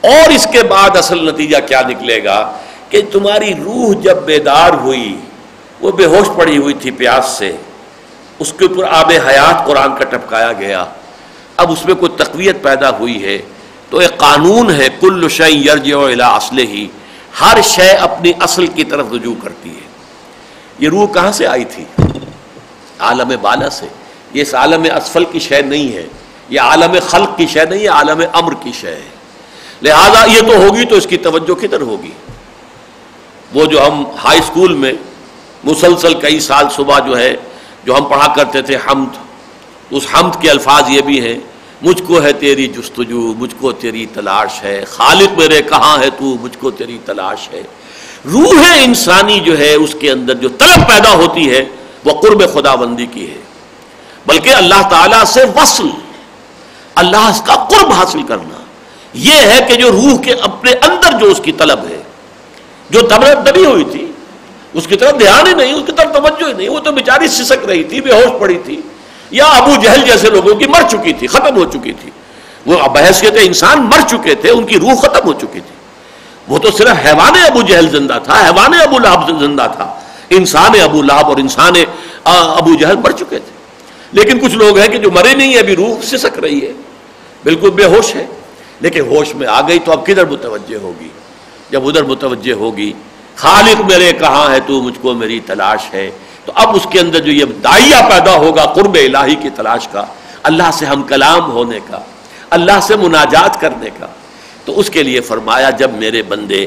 اور 0.00 0.30
اس 0.30 0.46
کے 0.52 0.62
بعد 0.62 0.96
اصل 0.96 1.28
نتیجہ 1.28 1.56
کیا 1.66 1.82
نکلے 1.82 2.24
گا 2.24 2.52
کہ 2.88 3.02
تمہاری 3.12 3.54
روح 3.54 4.00
جب 4.02 4.16
بیدار 4.16 4.70
ہوئی، 4.70 5.20
وہ 5.80 5.92
بے 5.92 6.04
ہوش 6.04 6.28
پڑی 6.36 6.58
ہوئی 6.58 6.74
تھی 6.74 6.90
پیاس 6.90 7.26
سے۔ 7.26 7.56
اس 8.38 8.52
کے 8.52 8.64
اوپر 8.64 8.84
آب 8.90 9.12
حیات 9.26 9.66
قرآن 9.66 9.96
کا 9.96 10.04
ٹپکایا 10.04 10.52
گیا۔ 10.52 10.84
اب 11.56 11.72
اس 11.72 11.86
میں 11.86 11.94
کوئی 11.94 12.12
تقویت 12.16 12.62
پیدا 12.62 12.90
ہوئی 12.90 13.24
ہے۔ 13.24 13.38
تو 13.90 13.98
ایک 13.98 14.16
قانون 14.16 14.70
ہے، 14.70 14.88
کل 15.00 15.28
شعی 15.28 15.66
یرج 15.66 15.92
و 15.92 16.04
الا 16.04 16.26
اصل 16.26 16.58
ہی 16.58 16.86
ہر 17.40 17.58
شے 17.64 17.90
اپنی 17.90 18.32
اصل 18.40 18.66
کی 18.66 18.84
طرف 18.84 19.06
رجوع 19.12 19.34
کرتی 19.42 19.70
ہے۔ 19.70 19.88
یہ 20.78 20.88
روح 20.88 21.06
کہاں 21.06 21.32
سے 21.32 21.46
آئی 21.46 21.64
تھی؟ 21.64 21.84
عالم 22.98 23.32
بالا 23.40 23.70
سے۔ 23.70 23.86
یہ 24.32 24.42
اس 24.42 24.54
عالم 24.54 24.86
اسفل 24.96 25.24
کی 25.24 25.38
شے 25.38 25.62
نہیں 25.62 25.96
ہے۔ 25.96 26.06
یہ 26.48 26.60
عالم 26.60 26.96
خلق 27.08 27.36
کی 27.36 27.46
شے 27.46 27.64
نہیں 27.64 27.80
یہ 27.80 27.90
عالم 27.90 28.22
امر 28.32 28.54
کی 28.54 28.72
شے 28.80 28.90
ہے۔ 28.90 29.08
لہذا 29.82 30.24
یہ 30.30 30.40
تو 30.40 30.56
ہوگی 30.56 30.84
تو 30.84 30.94
اس 30.96 31.06
کی 31.06 31.16
توجہ 31.16 31.54
کدھر 31.54 31.80
ہوگی؟ 31.80 32.10
وہ 33.54 33.64
جو 33.64 33.86
ہم 33.86 34.04
ہائی 34.24 34.38
اسکول 34.38 34.74
میں 34.74 34.92
مسلسل 35.64 36.20
کئی 36.20 36.40
سال 36.40 36.66
صبح 36.70 36.98
جو 36.98 37.18
ہے، 37.18 37.36
جو 37.84 37.96
ہم 37.96 38.04
پڑھا 38.04 38.34
کرتے 38.34 38.62
تھے 38.62 38.76
حمد، 38.76 39.16
اس 39.90 40.02
حمد 40.14 40.42
کے 40.42 40.50
الفاظ 40.50 40.84
یہ 40.88 41.00
بھی 41.00 41.20
ہیں۔ 41.20 41.38
مجھ 41.82 42.02
کو 42.02 42.22
ہے 42.22 42.32
تیری 42.32 42.66
جستجو، 42.66 43.34
مجھ 43.38 43.54
کو 43.60 43.72
تیری 43.72 44.06
تلاش 44.14 44.62
ہے۔ 44.62 44.84
خالق 44.88 45.38
میرے 45.38 45.62
کہاں 45.62 45.98
ہے 45.98 46.10
تو؟ 46.10 46.24
مجھ 46.24 46.58
کو 46.58 46.70
تیری 46.70 46.98
تلاش 47.04 47.48
ہے۔ 47.52 47.62
روح 48.32 48.66
انسانی 48.84 49.40
جو 49.40 49.58
ہے، 49.58 49.74
اس 49.74 49.96
کے 50.00 50.10
اندر 50.10 50.34
جو 50.34 50.48
طلب 50.48 50.88
پیدا 50.88 51.14
ہوتی 51.14 51.50
ہے، 51.50 51.64
وہ 52.04 52.20
قرب 52.20 52.54
خدا 52.54 52.74
بندی 52.74 53.06
کی 53.06 53.30
ہے۔ 53.30 53.38
بلکہ 54.26 54.50
اللہ 54.50 54.88
تعالیٰ 54.90 55.24
سے 55.24 55.44
وصل، 55.44 55.86
اللہ 56.94 57.40
کا 57.46 57.54
قرب 57.54 57.92
حاصل 57.92 58.22
کرنا۔ 58.22 58.64
یہ 59.14 59.32
ہے 59.32 59.64
کہ 59.68 59.74
جو 59.74 59.92
روح 59.92 60.18
کے 60.22 60.32
اپنے 60.32 60.72
اندر 60.72 61.18
جو 61.18 61.26
اس 61.26 61.40
کی 61.44 61.52
طلب 61.52 61.78
ہے، 61.88 62.02
جو 62.90 63.00
طبیعت 63.00 63.46
دبی 63.46 63.64
ہوئی 63.64 63.84
تھی، 63.84 64.12
اس 64.72 64.86
کی 64.86 64.96
طرف 64.96 65.18
دھیان 65.18 65.46
ہی 65.46 65.54
نہیں، 65.54 65.72
اس 65.72 65.82
کی 65.86 65.92
طرف 65.92 66.12
توجہ 66.12 66.48
ہی 66.48 66.52
نہیں۔ 66.52 66.68
وہ 66.68 66.80
تو 66.80 66.92
بیچاری 66.92 67.28
سسک 67.28 67.64
رہی 67.64 67.84
تھی، 67.84 68.00
بے 68.00 68.12
ہوش 68.12 68.40
پڑی 68.40 68.58
تھی۔ 68.64 68.80
یا 69.34 69.44
ابو 69.44 69.72
جہل 69.82 70.02
جیسے 70.06 70.30
لوگوں 70.30 70.54
کی 70.54 70.66
مر 70.66 70.82
چکی 70.90 71.12
تھی، 71.12 71.26
ختم 71.26 71.56
ہو 71.56 71.64
چکی 71.64 71.92
تھی۔ 71.92 72.10
وہ 72.66 72.88
بحثیت 72.88 73.32
انسان 73.42 73.82
مر 73.82 74.08
چکے 74.08 74.34
تھے، 74.34 74.50
ان 74.50 74.64
کی 74.64 74.78
روح 74.78 74.94
ختم 74.94 75.26
ہو 75.26 75.32
چکی 75.32 75.60
تھی۔ 75.60 75.74
وہ 76.48 76.58
تو 76.58 76.70
صرف 76.70 77.06
حیوان 77.06 77.32
ابو 77.50 77.62
جہل 77.62 77.88
زندہ 77.90 78.18
تھا، 78.24 78.44
حیوان 78.44 78.74
ابو 78.74 78.98
لہب 78.98 79.40
زندہ 79.40 79.66
تھا۔ 79.76 80.00
انسان 80.30 80.70
ابو 80.82 81.02
لہب 81.02 81.26
اور 81.26 81.36
انسان 81.36 81.72
ابو 82.24 82.74
جہل 82.74 82.96
مر 82.96 83.10
چکے 83.10 83.38
تھے۔ 83.38 83.52
لیکن 84.12 84.38
کچھ 84.38 84.54
لوگ 84.54 84.78
ہیں 84.78 84.88
کہ 84.88 84.98
جو 84.98 85.10
مرے 85.10 85.34
نہیں، 85.34 85.58
ابھی 85.58 85.76
روح 85.76 86.02
سسک 86.02 86.38
رہی 86.38 86.66
ہے۔ 86.66 86.72
بالکل 87.44 87.70
بے 87.70 87.84
ہوش 87.84 88.14
ہے۔ 88.14 88.26
لیکن 88.80 89.00
ہوش 89.00 89.34
میں 89.34 89.46
آ 89.46 89.60
گئی 89.60 89.78
تو 89.78 89.92
اب 89.92 90.06
کدھر 90.06 90.24
متوجہ 90.24 90.76
ہوگی؟ 90.76 91.08
جب 91.70 91.88
ادھر 91.88 92.02
متوجہ 92.02 92.52
ہوگی، 92.52 92.92
خالق 93.36 93.80
میرے 93.80 94.12
کہاں 94.12 94.50
ہے؟ 94.50 94.60
تو 94.60 94.82
مجھ 94.82 94.98
کو 95.02 95.12
میری 95.12 95.40
تلاش 95.40 95.80
ہے۔ 95.92 96.10
تو 96.44 96.52
اب 96.54 96.76
اس 96.76 96.86
کے 96.90 97.00
اندر 97.00 97.18
جو 97.18 97.32
یہ 97.32 97.44
دائیا 97.44 98.08
پیدا 98.10 98.34
ہوگا 98.34 98.64
قرب 98.64 98.94
الہی 98.94 99.34
کی 99.34 99.50
تلاش 99.50 99.88
کا، 99.88 100.04
اللہ 100.42 100.70
سے 100.72 100.86
ہم 100.86 101.02
کلام 101.02 101.52
ہونے 101.52 101.78
کا، 101.90 101.98
اللہ 102.50 102.80
سے 102.82 102.96
مناجات 102.96 103.60
کرنے 103.60 103.90
کا، 104.00 104.06
تو 104.64 104.78
اس 104.80 104.90
کے 104.90 105.02
لیے 105.02 105.20
فرمایا 105.20 105.70
جب 105.70 105.92
میرے 105.92 106.22
بندے 106.22 106.66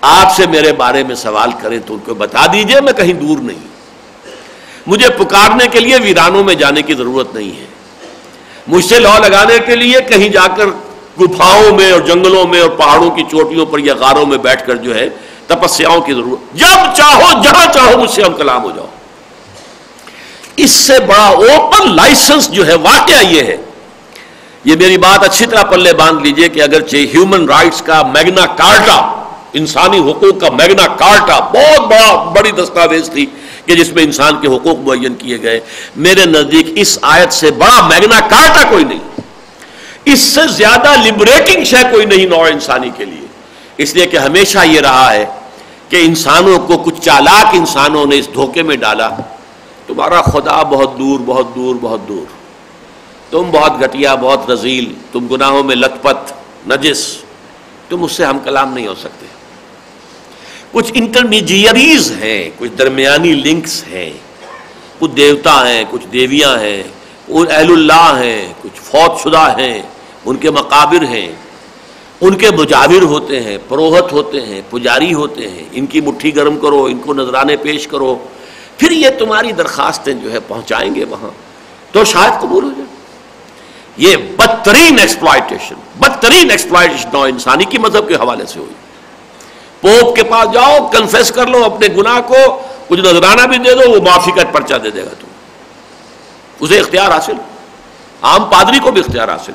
آپ 0.00 0.36
سے 0.36 0.46
میرے 0.46 0.72
بارے 0.72 1.04
میں 1.04 1.14
سوال 1.14 1.50
کریں 1.62 1.78
تو 1.86 1.94
ان 1.94 2.00
کو 2.00 2.14
بتا 2.14 2.46
دیجیے، 2.52 2.80
میں 2.80 2.92
کہیں 2.92 3.12
دور 3.12 3.38
نہیں۔ 3.38 3.74
مجھے 4.86 5.08
پکارنے 5.08 5.64
کے 5.72 5.80
لیے 5.80 5.96
ویرانوں 6.02 6.44
میں 6.44 6.54
جانے 6.54 6.82
کی 6.82 6.94
ضرورت 6.94 7.34
نہیں 7.34 7.60
ہے۔ 7.60 7.66
مجھ 8.66 8.84
سے 8.84 8.98
لو 8.98 9.10
لگانے 9.28 9.58
کے 9.66 9.76
لیے 9.76 10.00
کہیں 10.08 10.28
جا 10.28 10.46
کر 10.56 10.66
گفاؤں 11.20 11.76
میں 11.76 11.92
اور 11.92 12.00
جنگلوں 12.00 12.46
میں 12.46 12.60
اور 12.60 12.70
پہاڑوں 12.70 13.10
کی 13.10 13.22
چوٹیوں 13.30 13.66
پر 13.66 13.78
یا 13.78 13.94
غاروں 13.94 14.26
میں 14.26 14.38
بیٹھ 14.38 14.66
کر 14.66 14.74
جو 14.74 14.94
ہے 14.94 15.08
تپسیاؤں 15.46 16.00
کی 16.00 16.12
ضرورت۔ 16.12 16.54
جب 16.54 16.96
چاہو، 16.96 17.42
جہاں 17.42 17.72
چاہو، 17.72 17.98
مجھ 17.98 18.10
سے 18.10 18.22
ہم 18.22 18.32
کلام 18.32 18.62
ہو 18.62 18.70
جاؤ۔ 18.70 18.86
اس 20.56 20.70
سے 20.70 20.98
بڑا 20.98 21.26
اوپن 21.26 21.96
لائسنس 21.96 22.50
جو 22.50 22.66
ہے 22.66 22.74
واقعہ 22.74 23.24
یہ 23.24 23.42
ہے۔ 23.42 23.56
یہ 24.64 24.76
میری 24.76 24.98
بات 24.98 25.24
اچھی 25.24 25.46
طرح 25.46 25.62
پلے 25.62 25.92
باندھ 25.92 26.22
لیجیے 26.22 26.48
کہ 26.48 26.62
اگرچہ 26.62 26.96
ہیومن 26.96 27.48
رائٹس 27.48 27.82
کا 27.82 28.02
میگنا 28.02 28.46
کارٹا، 28.46 29.24
انسانی 29.52 29.98
حقوق 29.98 30.40
کا 30.40 30.50
میگنا 30.50 30.86
کارٹا 30.86 31.40
بہت 31.40 31.88
بڑا 31.88 32.14
بڑی 32.14 32.50
دستاویز 32.50 33.10
تھی 33.12 33.26
کہ 33.66 33.74
جس 33.74 33.92
میں 33.92 34.02
انسان 34.02 34.40
کے 34.40 34.48
حقوق 34.48 34.78
معین 34.78 35.14
کیے 35.14 35.42
گئے۔ 35.42 35.60
میرے 35.96 36.24
نزدیک 36.24 36.66
اس 36.74 36.98
آیت 37.02 37.32
سے 37.32 37.50
بڑا 37.50 37.88
میگنا 37.88 38.20
کارٹا 38.20 38.68
کوئی 38.70 38.84
نہیں۔ 38.84 39.20
اس 40.04 40.20
سے 40.20 40.40
زیادہ 40.50 40.94
لبریٹنگ 41.06 41.64
شے 41.64 41.82
کوئی 41.90 42.06
نہیں 42.06 42.26
نوع 42.26 42.46
انسانی 42.46 42.90
کے 42.96 43.04
لیے۔ 43.04 43.26
اس 43.78 43.94
لیے 43.94 44.06
کہ 44.06 44.16
ہمیشہ 44.16 44.58
یہ 44.64 44.80
رہا 44.80 45.12
ہے 45.12 45.24
کہ 45.88 45.96
انسانوں 45.96 46.58
کو 46.58 46.78
کچھ 46.78 47.00
چالاک 47.00 47.46
انسانوں 47.52 48.06
نے 48.06 48.18
اس 48.18 48.28
دھوکے 48.34 48.62
میں 48.62 48.76
ڈالا۔ 48.76 49.10
تمہارا 49.86 50.22
خدا 50.22 50.62
بہت 50.62 50.98
دور 50.98 51.20
بہت 51.26 51.54
دور 51.54 51.76
بہت 51.80 52.08
دور۔ 52.08 52.26
تم 53.30 53.50
بہت 53.52 53.72
گھٹیا، 53.80 54.14
بہت 54.14 54.50
رزیل، 54.50 54.94
تم 55.12 55.26
گناہوں 55.26 55.62
میں 55.62 55.76
لت 55.76 56.02
پت 56.02 56.32
نجس۔ 56.68 57.16
تم 57.88 58.04
اس 58.04 58.12
سے 58.12 58.24
ہم 58.24 58.38
کلام 58.38 58.74
نہیں 58.74 58.86
ہو 58.86 58.94
سکتے۔ 58.94 59.26
کچھ 60.72 60.92
انٹرمیڈیریز 60.94 62.10
ہیں، 62.10 62.50
کچھ 62.58 62.70
درمیانی 62.78 63.32
لنکس 63.32 63.84
ہیں۔ 63.88 64.10
کچھ 64.98 65.10
دیوتا 65.10 65.68
ہیں، 65.68 65.84
کچھ 65.90 66.06
دیویاں 66.12 66.58
ہیں۔ 66.60 66.82
اہل 67.28 67.72
اللہ 67.72 68.16
ہیں، 68.18 68.52
کچھ 68.62 68.80
فوت 68.80 69.20
شدہ 69.20 69.58
ہیں۔ 69.58 69.82
ان 70.24 70.36
کے 70.36 70.50
مقابر 70.50 71.02
ہیں۔ 71.02 71.32
ان 72.20 72.34
کے 72.34 72.50
مجاور 72.50 73.02
ہوتے 73.02 73.40
ہیں، 73.40 73.58
پروہت 73.68 74.12
ہوتے 74.12 74.40
ہیں، 74.40 74.62
پجاری 74.70 75.14
ہوتے 75.14 75.50
ہیں۔ 75.50 75.64
ان 75.72 75.86
کی 75.86 76.00
مٹھی 76.00 76.36
گرم 76.36 76.58
کرو، 76.58 76.84
ان 76.84 76.98
کو 76.98 77.14
نذرانے 77.14 77.56
پیش 77.56 77.86
کرو۔ 77.86 78.18
پھر 78.78 78.90
یہ 78.90 79.08
تمہاری 79.18 79.52
درخواستیں 79.52 80.14
جو 80.14 80.32
ہے 80.32 80.38
پہنچائیں 80.40 80.94
گے 80.94 81.04
وہاں۔ 81.04 81.30
تو 81.92 82.04
شاید 82.04 82.40
قبول 82.40 82.64
ہو 82.64 82.70
جائے۔ 82.70 82.84
یہ 83.96 84.16
بدترین 84.16 84.98
ایکسپلائٹیشن 84.98 85.74
بدترین 85.98 86.50
ایکسپلائٹیشن 86.50 87.08
نو 87.12 87.22
انسانی 87.22 87.64
کی 87.64 87.78
مذہب 87.78 88.08
کے 88.08 88.14
حوالے 88.14 88.46
سے 88.46 88.60
ہوئی۔ 88.60 88.74
پوپ 89.80 90.16
کے 90.16 90.22
پاس 90.22 90.52
جاؤ 90.52 90.88
کنفیس 90.92 91.30
کر 91.30 91.46
لو 91.46 91.64
اپنے 91.64 91.86
گناہ 91.96 92.20
کو، 92.20 92.62
کچھ 92.88 93.00
نذرانہ 93.00 93.46
بھی 93.46 93.58
دے 93.58 93.74
دو، 93.74 93.90
وہ 93.90 94.00
معافی 94.00 94.30
کا 94.30 94.42
پرچہ 94.52 94.74
دے 94.74 94.90
دے 94.90 95.02
گا 95.02 95.10
تم 95.20 95.26
اسے 96.60 96.80
اختیار 96.80 97.10
حاصل۔ 97.10 97.32
عام 98.22 98.44
پادری 98.44 98.78
کو 98.78 98.90
بھی 98.90 99.00
اختیار 99.00 99.28
حاصل۔ 99.28 99.52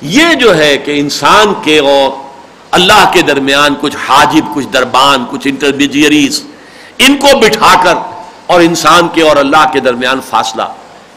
یہ 0.00 0.34
جو 0.34 0.56
ہے 0.56 0.78
کہ 0.78 1.00
انسان 1.00 1.54
کے 1.62 1.78
اور 1.78 2.10
اللہ 2.70 3.10
کے 3.12 3.22
درمیان 3.22 3.74
کچھ 3.80 3.96
حاجب، 4.08 4.54
کچھ 4.54 4.66
دربان، 4.66 5.24
کچھ 5.30 5.48
انٹرمیڈیریز 5.48 6.44
ان 6.98 7.16
کو 7.16 7.38
بٹھا 7.38 7.80
کر 7.84 7.94
اور 8.46 8.60
انسان 8.60 9.08
کے 9.08 9.22
اور 9.22 9.36
اللہ 9.36 9.70
کے 9.72 9.80
درمیان 9.80 10.20
فاصلہ۔ 10.30 10.62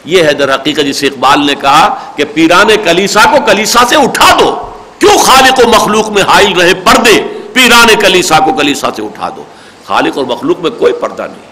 یہ 0.04 0.22
ہے 0.22 0.32
در 0.32 0.54
حقیقت، 0.54 0.80
جسے 0.80 1.06
اقبال 1.06 1.46
نے 1.46 1.54
کہا 1.54 1.98
کہ 2.16 2.24
پیران 2.24 2.66
کلیسا 2.84 3.20
کو 3.22 3.36
کلیسا 3.46 3.84
سے 3.88 3.96
اٹھا 3.96 4.36
دو۔ 4.40 4.72
کیوں 4.98 5.18
خالق 5.18 5.66
و 5.66 5.68
مخلوق 5.68 6.08
میں 6.08 6.22
حائل 6.22 6.60
رہے 6.60 6.74
پردے؟ 6.74 7.22
پیران 7.52 7.88
کلیسا 8.00 8.38
کو 8.38 8.52
کلیسا 8.52 8.88
سے 8.96 9.02
اٹھا 9.02 9.28
دو۔ 9.36 9.44
خالق 9.86 10.18
اور 10.18 10.24
مخلوق 10.24 10.60
میں 10.60 10.70
کوئی 10.70 10.92
پردہ 10.92 11.22
نہیں۔ 11.22 11.50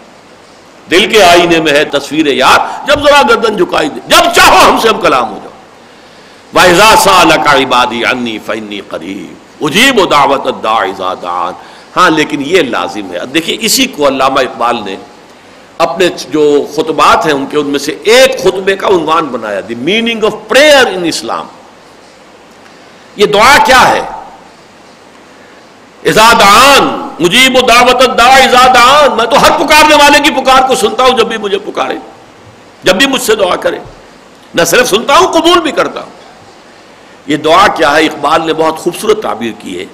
دل 0.90 1.10
کے 1.10 1.22
آئینے 1.22 1.60
میں 1.60 1.72
ہے 1.72 1.84
تصویر 1.84 2.26
یار، 2.26 2.86
جب 2.86 3.08
ذرا 3.08 3.22
گردن 3.28 3.56
جھکائی 3.56 3.88
دے، 3.88 4.00
جب 4.06 4.34
چاہو 4.34 4.70
ہم 4.70 4.80
سے 4.80 4.88
ہم 4.88 5.00
کلام 5.00 5.30
ہو 5.30 5.38
جاؤ۔ 5.42 5.48
واحضا 6.54 6.96
سال 6.96 7.30
کا 7.44 7.56
عبادی 7.56 8.04
انی 8.04 8.38
فنی 8.46 8.80
قریب 8.80 9.64
اجیب 9.64 9.98
و 9.98 10.06
دعوت 10.06 10.62
دان 10.62 11.52
ہاں 11.96 12.10
لیکن 12.10 12.42
یہ 12.46 12.62
لازم 12.62 13.12
ہے۔ 13.12 13.26
دیکھیے، 13.26 13.56
اسی 13.60 13.86
کو 13.86 14.08
علامہ 14.08 14.40
اقبال 14.40 14.76
نے 14.84 14.96
اپنے 15.78 16.08
جو 16.30 16.66
خطبات 16.76 17.26
ہیں، 17.26 17.32
ان 17.32 17.46
کے 17.46 17.56
ان 17.56 17.66
میں 17.66 17.78
سے 17.78 17.96
ایک 18.04 18.42
خطبے 18.42 18.76
کا 18.76 18.86
عنوان 18.86 19.24
بنایا 19.24 19.60
the 19.68 19.74
meaning 19.74 20.24
of 20.24 20.34
prayer 20.48 20.86
in 20.86 21.04
Islam 21.04 21.46
یہ 23.16 23.26
دعا 23.26 23.56
کیا 23.66 23.88
ہے؟ 23.88 24.00
ازادان 26.04 27.08
مجیب 27.20 27.56
و 27.56 27.60
دعوت 27.60 28.18
دا 28.18 28.24
ازادان 28.24 29.16
میں 29.16 29.24
تو 29.24 29.42
ہر 29.42 29.50
پکارنے 29.50 29.94
والے 29.94 30.18
کی 30.18 30.30
پکار 30.30 30.68
کو 30.68 30.74
سنتا 30.74 31.02
ہوں، 31.02 31.18
جب 31.18 31.26
بھی 31.26 31.36
مجھے 31.36 31.58
پکارے، 31.58 31.96
جب 32.82 32.94
بھی 32.94 33.06
مجھ 33.06 33.22
سے 33.22 33.34
دعا 33.34 33.56
کرے۔ 33.56 33.78
نہ 34.54 34.64
صرف 34.64 34.88
سنتا 34.88 35.18
ہوں، 35.18 35.32
قبول 35.32 35.60
بھی 35.60 35.72
کرتا 35.72 36.00
ہوں۔ 36.00 36.10
یہ 37.26 37.36
دعا 37.36 37.66
کیا 37.66 37.96
ہے؟ 37.96 38.04
اقبال 38.04 38.46
نے 38.46 38.52
بہت 38.52 38.78
خوبصورت 38.78 39.22
تعبیر 39.22 39.52
کی 39.58 39.80
ہے۔ 39.80 39.84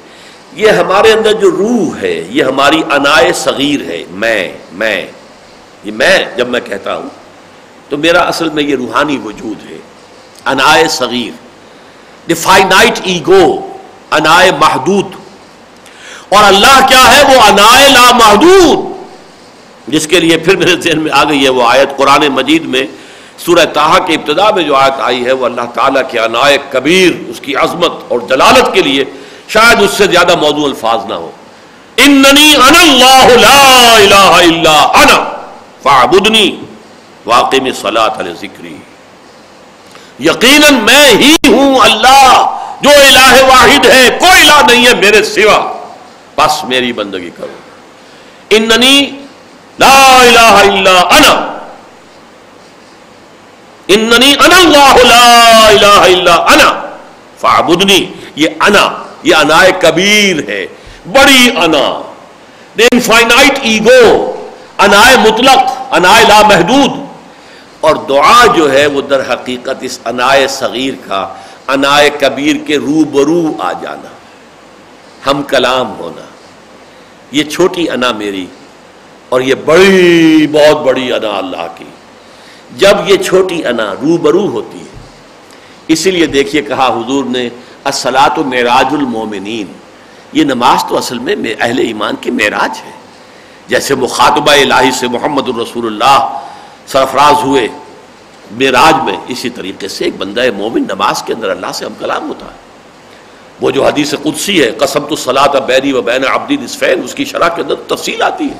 یہ 0.54 0.70
ہمارے 0.70 1.12
اندر 1.12 1.32
جو 1.32 1.50
روح 1.50 2.02
ہے، 2.02 2.26
یہ 2.30 2.44
ہماری 2.44 2.82
انائے 2.90 3.32
صغیر 3.32 3.80
ہے، 3.90 4.04
میں 4.10 4.52
میں، 4.72 5.06
یہ 5.84 5.92
میں 5.92 6.18
جب 6.36 6.48
میں 6.48 6.60
کہتا 6.60 6.96
ہوں، 6.96 7.08
تو 7.88 7.96
میرا 7.96 8.20
اصل 8.20 8.48
میں 8.48 8.62
یہ 8.62 8.76
روحانی 8.76 9.18
وجود 9.24 9.70
ہے، 9.70 9.78
انائے 10.44 10.88
صغیر 10.88 11.30
ڈیفائنائٹ 12.26 13.00
ایگو 13.04 13.70
انائے 14.10 14.50
محدود۔ 14.60 15.06
اور 16.28 16.44
اللہ 16.44 16.86
کیا 16.88 17.16
ہے؟ 17.16 17.22
وہ 17.22 17.40
انائے 17.40 17.88
لا 17.88 18.10
محدود 18.12 18.92
جس 19.88 20.06
کے 20.06 20.20
لیے 20.20 20.36
پھر 20.38 20.56
میرے 20.56 20.76
ذہن 20.76 20.98
میں 20.98 21.12
آ 21.12 21.24
گئی 21.24 21.44
ہے، 21.44 21.48
وہ 21.48 21.62
آیت 21.66 21.96
قرآن 21.96 22.26
مجید 22.28 22.64
میں، 22.64 22.86
سورہ 23.38 23.64
تاہا 23.64 23.98
کے 23.98 24.14
ابتدا 24.14 24.50
میں 24.50 24.62
جو 24.62 24.76
آیت 24.76 25.00
آئی 25.00 25.24
ہے، 25.24 25.32
وہ 25.32 25.44
اللہ 25.44 25.66
تعالیٰ 25.74 26.02
کے 26.10 26.18
انائے 26.20 26.58
کبیر، 26.70 27.30
اس 27.30 27.40
کی 27.40 27.56
عظمت 27.56 27.92
اور 28.08 28.20
جلالت 28.20 28.74
کے 28.74 28.82
لیے 28.82 29.04
شاید 29.48 29.82
اس 29.82 29.90
سے 29.90 30.06
زیادہ 30.06 30.36
موضوع 30.36 30.64
الفاظ 30.64 31.04
نہ 31.06 31.14
ہو۔ 31.14 31.30
اننی 31.96 32.54
انا 32.54 32.80
اللہ 32.80 33.40
لا 33.40 33.96
الہ 33.96 34.14
الا 34.14 34.80
انا 34.80 35.24
فعبدنی 35.82 36.60
واقع 37.26 37.56
میں 37.62 37.72
صلاة 37.82 38.20
علی 38.20 38.32
ذکری۔ 38.32 38.76
یقیناً 40.20 40.74
میں 40.74 41.08
ہی 41.08 41.36
ہوں 41.46 41.80
اللہ 41.80 42.56
جو 42.80 42.90
الہ 42.90 43.44
واحد 43.44 43.86
ہے، 43.86 44.18
کوئی 44.20 44.50
الہ 44.50 44.66
نہیں 44.66 44.86
ہے 44.86 44.94
میرے 44.94 45.22
سوا۔ 45.22 45.72
بس 46.36 46.64
میری 46.64 46.92
بندگی 46.92 47.30
کرو۔ 47.30 47.56
اننی 48.50 49.10
لا 49.78 50.18
الہ 50.22 50.70
الا 50.70 51.00
انا۔ 51.00 51.58
اننی 53.88 54.34
انا 54.38 54.56
اللہ 54.56 55.02
لا 55.02 55.66
الہ 55.66 55.86
الا 55.86 56.34
انا۔ 56.34 56.82
فعبدنی 57.40 58.06
یہ 58.36 58.48
انا۔ 58.60 59.03
یہ 59.24 59.34
انا 59.34 59.60
کبیر 59.80 60.48
ہے، 60.48 60.66
بڑی 61.12 61.48
انا۔ 61.56 61.86
انفائنائٹ 62.76 63.58
ایگو 63.62 64.04
انا 64.78 65.02
مطلق، 65.22 65.70
انا 65.90 66.12
لا 66.28 66.40
محدود 66.46 66.92
اور 67.80 67.96
دعا 68.08 68.44
جو 68.56 68.70
ہے 68.72 68.86
وہ 68.86 69.00
در 69.00 69.20
حقیقت 69.32 69.82
اس 69.82 69.98
انا 70.04 70.30
صغیر 70.48 70.94
کا، 71.08 71.26
انا 71.68 71.96
کبیر 72.20 72.56
کے 72.66 72.76
رو 72.76 73.04
برو 73.12 73.42
آ 73.58 73.72
جانا، 73.72 74.12
ہم 75.26 75.42
کلام 75.42 75.92
ہونا۔ 75.98 76.24
یہ 77.32 77.44
چھوٹی 77.44 77.88
انا 77.90 78.10
میری، 78.12 78.46
اور 79.28 79.40
یہ 79.40 79.54
بڑی، 79.64 80.46
بہت 80.52 80.82
بڑی 80.82 81.12
انا 81.12 81.36
اللہ 81.38 81.66
کی۔ 81.76 81.84
جب 82.76 83.08
یہ 83.08 83.16
چھوٹی 83.16 83.64
انا 83.66 83.92
رو 84.02 84.16
برو 84.16 84.46
ہوتی 84.48 84.78
ہے، 84.78 84.92
اسی 85.88 86.10
لیے 86.10 86.26
دیکھیے 86.26 86.62
کہا 86.62 86.88
حضور 86.88 87.24
نے 87.24 87.48
اسلاط 87.84 88.38
و 88.38 88.44
معراج 88.44 88.86
المومنین 88.92 89.72
یہ 90.32 90.44
نماز 90.44 90.84
تو 90.88 90.98
اصل 90.98 91.18
میں 91.18 91.34
اہل 91.60 91.78
ایمان 91.78 92.14
کی 92.20 92.30
معراج 92.30 92.80
ہے۔ 92.86 92.90
جیسے 93.66 93.94
مخاطبہ 93.94 94.52
الہی 94.52 94.90
سے 94.90 95.08
محمد 95.08 95.48
الرسول 95.48 95.86
اللہ 95.86 96.40
سرفراز 96.86 97.44
ہوئے 97.44 97.68
معراج 98.50 99.04
میں، 99.04 99.16
اسی 99.28 99.50
طریقے 99.50 99.88
سے 99.88 100.04
ایک 100.04 100.14
بندہ 100.18 100.42
مومن 100.56 100.82
نماز 100.82 101.22
کے 101.22 101.32
اندر 101.32 101.50
اللہ 101.50 101.72
سے 101.74 101.84
ہم 101.84 101.92
کلام 101.98 102.28
ہوتا 102.28 102.46
ہے۔ 102.46 102.64
وہ 103.60 103.70
جو 103.70 103.86
حدیث 103.86 104.14
قدسی 104.22 104.64
ہے 104.64 104.70
قسم 104.70 105.04
تو 105.04 105.16
سلاط 105.16 105.56
بینی 105.56 105.92
و 105.92 106.02
بین 106.02 106.24
عبدی 106.24 106.56
نصفین، 106.56 107.02
اس 107.04 107.14
کی 107.14 107.24
شرح 107.24 107.48
کے 107.48 107.62
اندر 107.62 107.74
تفصیل 107.74 108.22
آتی 108.22 108.44
ہے۔ 108.44 108.58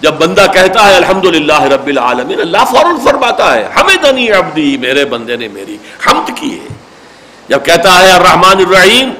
جب 0.00 0.14
بندہ 0.14 0.46
کہتا 0.54 0.88
ہے 0.88 0.94
الحمد 0.94 1.24
رب 1.24 1.86
العالمین، 1.86 2.40
اللہ 2.40 2.64
فوراً 2.70 2.96
فرماتا 3.04 3.54
ہے 3.54 3.68
ہمیں 3.76 3.96
دنی 3.96 4.30
عبدی، 4.30 4.76
میرے 4.76 5.04
بندے 5.04 5.36
نے 5.36 5.48
میری 5.48 5.76
حمد 6.06 6.30
کی 6.34 6.60
ہے۔ 6.60 6.75
جب 7.48 7.64
کہتا 7.64 8.02
ہے 8.02 8.12
الرحمن 8.12 8.62
الرحیم 8.68 9.10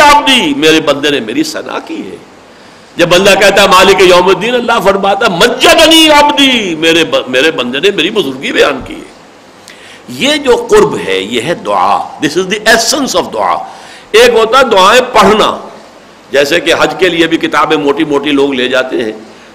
عبدی، 0.00 0.54
میرے 0.54 0.80
بندے 0.80 1.10
نے 1.10 1.20
میری 1.20 1.42
ثنا 1.44 1.78
کی 1.78 2.10
ہے۔ 2.10 2.16
جب 2.96 3.08
بندہ 3.08 3.30
کہتا 3.40 3.62
ہے 3.62 3.68
مالک 3.68 4.00
یوم 4.00 4.28
الدین، 4.28 4.54
اللہ 4.54 4.72
فرماتا 4.84 5.26
مجدنی 5.28 6.08
عبدی، 6.08 6.74
میرے 6.74 7.04
میرے 7.26 7.50
بندے 7.50 7.80
نے 7.80 7.90
میری 7.90 8.10
بزرگی 8.10 8.52
بیان 8.52 8.80
کی 8.84 8.94
ہے۔ 8.94 9.12
یہ 10.08 10.36
جو 10.36 10.66
قرب 10.70 10.98
ہے، 11.06 11.18
یہ 11.18 11.40
ہے 11.42 11.54
دعا۔ 11.54 12.18
دس 12.20 12.36
از 12.36 12.46
دی 12.50 12.56
ایسنس 12.64 13.16
آف 13.16 13.24
دعا۔ 13.32 13.54
ایک 14.10 14.28
ہوتا 14.28 14.58
ہے 14.58 14.64
دعائیں 14.64 15.02
پڑھنا۔ 15.12 15.58
جیسے 16.30 16.60
کہ 16.60 16.74
حج 16.80 16.94
کے 16.98 17.08
لیے 17.08 17.26
بھی 17.26 17.36
کتابیں 17.36 17.76
موٹی 17.76 18.04
موٹی 18.04 18.30
لوگ 18.30 18.52
لے 18.52 18.68
جاتے 18.68 19.04
ہیں۔ 19.04 19.12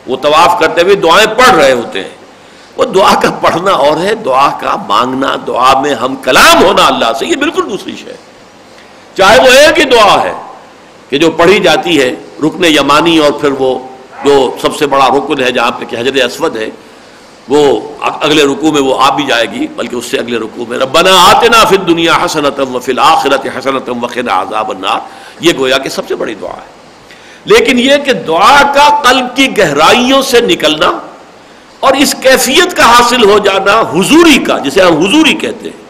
وہ 0.07 0.17
طواف 0.17 0.59
کرتے 0.59 0.81
ہوئے 0.81 0.95
دعائیں 0.95 1.27
پڑھ 1.27 1.55
رہے 1.55 1.71
ہوتے 1.71 2.01
ہیں۔ 2.01 2.16
وہ 2.77 2.85
دعا 2.85 3.13
کا 3.21 3.31
پڑھنا 3.31 3.71
اور 3.71 3.97
ہے، 3.97 4.15
دعا 4.15 4.49
کا 4.61 4.75
مانگنا، 4.87 5.35
دعا 5.47 5.79
میں 5.81 5.95
ہم 5.95 6.15
کلام 6.15 6.63
ہونا 6.63 6.87
اللہ 6.87 7.13
سے، 7.19 7.25
یہ 7.25 7.35
بالکل 7.35 7.69
دوسری 7.69 7.95
شے 7.95 8.13
چاہے 9.13 9.39
وہ 9.39 9.47
ایک 9.47 9.79
ہی 9.79 9.83
دعا 9.83 10.23
ہے 10.23 10.33
کہ 11.09 11.17
جو 11.17 11.31
پڑھی 11.31 11.59
جاتی 11.59 12.01
ہے 12.01 12.15
رکن 12.43 12.63
یمانی 12.63 13.17
اور 13.17 13.31
پھر 13.31 13.51
وہ 13.59 13.79
جو 14.23 14.55
سب 14.61 14.75
سے 14.75 14.87
بڑا 14.87 15.07
رکن 15.07 15.43
ہے 15.43 15.51
جہاں 15.51 15.71
پہ 15.71 15.85
کہ 15.85 15.95
حضرت 15.95 16.23
اسود 16.25 16.57
ہے، 16.57 16.69
وہ 17.49 17.79
اگلے 18.01 18.43
رکو 18.43 18.71
میں 18.71 18.81
وہ 18.81 19.01
آ 19.01 19.09
بھی 19.09 19.25
جائے 19.25 19.45
گی، 19.51 19.67
بلکہ 19.67 19.95
اس 19.95 20.05
سے 20.05 20.17
اگلے 20.17 20.37
رکو 20.37 20.65
میں 20.67 20.77
ربنا 20.77 21.11
آتنا 21.11 21.65
فی 21.65 21.75
الدنیا 21.75 22.17
حسنتم 22.25 22.75
وفی 22.75 22.91
الاخرت 22.91 23.47
حسنتم 23.57 24.03
وقنا 24.03 24.41
عذاب 24.41 24.69
النار۔ 24.69 24.99
یہ 25.39 25.51
گویا 25.57 25.77
کہ 25.77 25.89
سب 25.89 26.01
سے 26.07 26.15
بڑی 26.15 26.35
دعا 26.35 26.51
ہے۔ 26.51 26.77
لیکن 27.45 27.79
یہ 27.79 27.97
کہ 28.05 28.13
دعا 28.13 28.61
کا 28.75 29.01
قلب 29.01 29.25
کی 29.35 29.57
گہرائیوں 29.57 30.21
سے 30.21 30.41
نکلنا 30.41 30.91
اور 31.79 31.93
اس 31.93 32.15
کیفیت 32.21 32.77
کا 32.77 32.85
حاصل 32.85 33.29
ہو 33.29 33.39
جانا 33.39 33.79
حضوری 33.79 34.37
کا، 34.37 34.57
جسے 34.57 34.81
ہم 34.81 34.93
حضوری 34.93 35.33
کہتے 35.33 35.69
ہیں۔ 35.69 35.87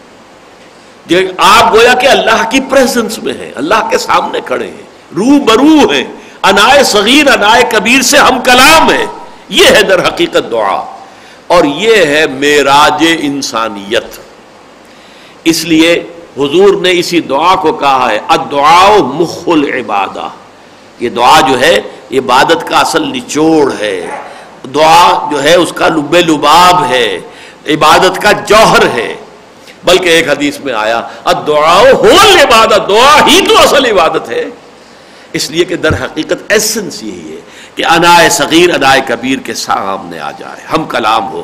آپ 1.37 1.73
گویا 1.73 1.93
کہ 1.93 2.07
اللہ 2.07 2.49
کی 2.49 2.59
پریزنس 2.59 3.19
میں 3.19 3.33
ہیں، 3.33 3.51
اللہ 3.55 3.89
کے 3.89 3.97
سامنے 3.97 4.39
کھڑے 4.45 4.67
ہیں 4.67 4.83
رو 5.15 5.43
برو 5.43 5.91
ہیں۔ 5.91 6.03
انائے 6.43 6.83
صغیر، 6.83 7.27
انائے 7.27 7.63
کبیر 7.71 8.01
سے 8.01 8.17
ہم 8.17 8.39
کلام 8.41 8.89
ہیں۔ 8.89 9.05
یہ 9.49 9.65
ہے 9.65 9.83
در 9.83 10.07
حقیقت 10.07 10.51
دعا۔ 10.51 10.97
اور 11.47 11.63
یہ 11.63 12.05
ہے 12.05 12.27
میراج 12.27 13.05
انسانیت۔ 13.19 14.05
اس 15.43 15.65
لیے 15.65 16.03
حضور 16.37 16.81
نے 16.81 16.91
اسی 16.91 17.21
دعا 17.21 17.55
کو 17.55 17.73
کہا 17.73 18.11
ہے 18.11 18.19
ادعا 18.27 18.97
مخ 18.97 19.47
العبادہ۔ 19.47 20.27
یہ 20.99 21.09
دعا 21.09 21.41
جو 21.41 21.59
ہے، 21.59 21.79
عبادت 22.11 22.67
کا 22.67 22.79
اصل 22.79 23.03
نچوڑ 23.07 23.73
ہے۔ 23.79 24.07
دعا 24.73 25.29
جو 25.31 25.43
ہے، 25.43 25.55
اس 25.55 25.71
کا 25.75 25.87
لب 25.87 26.15
لباب 26.15 26.85
ہے، 26.89 27.19
عبادت 27.67 28.21
کا 28.21 28.31
جوہر 28.31 28.87
ہے۔ 28.93 29.13
بلکہ 29.83 30.09
ایک 30.09 30.29
حدیث 30.29 30.59
میں 30.59 30.73
آیا 30.73 31.01
دعا 31.47 31.79
ہو 31.79 32.11
عبادت 32.43 32.89
دعا 32.89 33.27
ہی 33.27 33.45
تو 33.47 33.57
اصل 33.57 33.85
عبادت 33.85 34.29
ہے۔ 34.29 34.43
اس 35.33 35.51
لیے 35.51 35.65
کہ 35.65 35.75
در 35.75 35.93
حقیقت 35.93 36.43
ایسنس 36.49 37.03
یہی 37.03 37.31
ہے 37.31 37.41
کہ 37.75 37.85
انائے 37.85 38.29
صغیر 38.29 38.73
انائے 38.75 39.01
کبیر 39.07 39.39
کے 39.39 39.53
سامنے 39.53 40.19
آ 40.19 40.31
جائے، 40.31 40.61
ہم 40.73 40.83
کلام 40.85 41.31
ہو۔ 41.31 41.43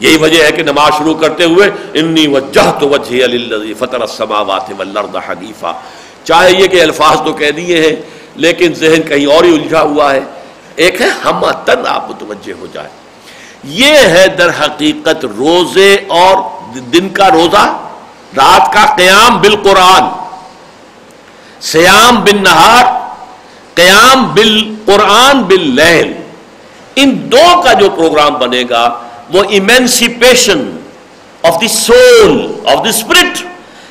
یہی 0.00 0.16
وجہ 0.16 0.42
ہے 0.44 0.52
کہ 0.52 0.62
نماز 0.62 0.92
شروع 0.98 1.14
کرتے 1.14 1.44
ہوئے، 1.44 1.70
انی 1.94 2.26
وجہ 2.26 2.72
تو 2.80 2.88
وجہ 2.88 3.26
فطر 3.78 4.00
السماوات 4.00 4.70
والارض 4.78 5.16
حنیفہ 5.28 5.72
چاہے 6.24 6.52
یہ 6.52 6.66
کہ 6.66 6.82
الفاظ 6.82 7.16
تو 7.24 7.32
کہہ 7.32 7.50
دیے 7.50 7.82
ہیں، 7.82 7.96
لیکن 8.36 8.74
ذہن 8.74 9.02
کہیں 9.02 9.26
اور 9.26 9.44
ہی 9.44 9.54
الجھا 9.54 9.80
ہوا 9.80 10.12
ہے۔ 10.14 10.20
ایک 10.76 11.00
ہے 11.00 11.08
ہم 11.24 11.50
تن 11.64 11.86
آپ 11.88 12.10
متوجہ 12.10 12.52
ہو 12.60 12.66
جائے 12.72 12.88
یہ 13.64 13.96
ہے 13.96 14.26
در 14.28 14.48
حقیقت 14.48 15.24
روزے 15.24 15.96
اور 16.08 16.36
دن 16.92 17.08
کا 17.08 17.30
روزہ، 17.30 17.64
رات 18.36 18.72
کا 18.72 18.84
قیام 18.96 19.40
بالقرآن۔ 19.40 20.02
سیام 21.60 22.20
بن 22.20 22.42
نہار 22.42 22.84
قیام 23.74 24.34
بال 24.34 24.74
قرآن 24.84 25.42
بل 25.42 25.80
ان 26.96 27.32
دو 27.32 27.60
کا 27.64 27.72
جو 27.72 27.88
پروگرام 27.90 28.34
بنے 28.34 28.62
گا، 28.70 28.84
وہ 29.32 29.42
emancipation 29.48 30.76
of 31.42 31.60
the 31.60 31.68
soul, 31.68 32.60
of 32.66 32.84
the 32.84 32.88
spirit 32.88 33.38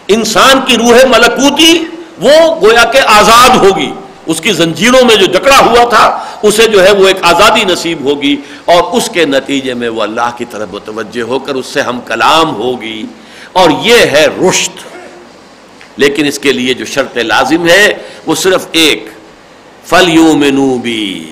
انسان 0.07 0.61
کی 0.67 0.77
روح 0.77 1.03
ملکوتی، 1.07 1.85
وہ 2.21 2.61
گویا 2.61 2.83
کہ 2.83 2.99
آزاد 3.07 3.49
ہوگی۔ 3.49 3.91
اس 4.25 4.41
کی 4.41 4.51
زنجیروں 4.51 5.05
میں 5.05 5.15
جو 5.15 5.25
جکڑا 5.25 5.59
ہوا 5.59 5.89
تھا، 5.89 6.25
اسے 6.43 6.67
جو 6.67 6.83
ہے 6.83 6.91
وہ 6.91 7.07
ایک 7.07 7.17
آزادی 7.21 7.63
نصیب 7.63 8.05
ہوگی 8.05 8.35
اور 8.65 8.97
اس 8.97 9.09
کے 9.09 9.25
نتیجے 9.25 9.73
میں 9.73 9.89
وہ 9.89 10.01
اللہ 10.01 10.29
کی 10.37 10.45
طرف 10.45 10.69
متوجہ 10.71 11.21
ہو 11.21 11.39
کر 11.39 11.55
اس 11.55 11.65
سے 11.65 11.81
ہم 11.81 12.01
کلام 12.01 12.55
ہوگی۔ 12.55 13.05
اور 13.51 13.69
یہ 13.81 13.95
ہے 13.95 14.27
رشت 14.49 14.71
لیکن 15.97 16.25
اس 16.25 16.39
کے 16.39 16.53
لیے 16.53 16.73
جو 16.73 16.85
شرط 16.85 17.17
لازم 17.17 17.67
ہے، 17.67 17.93
وہ 18.25 18.35
صرف 18.35 18.67
ایک۔ 18.71 19.09
فل 19.85 20.09
یو 20.09 20.33
مینو 20.33 20.77
بی 20.77 21.31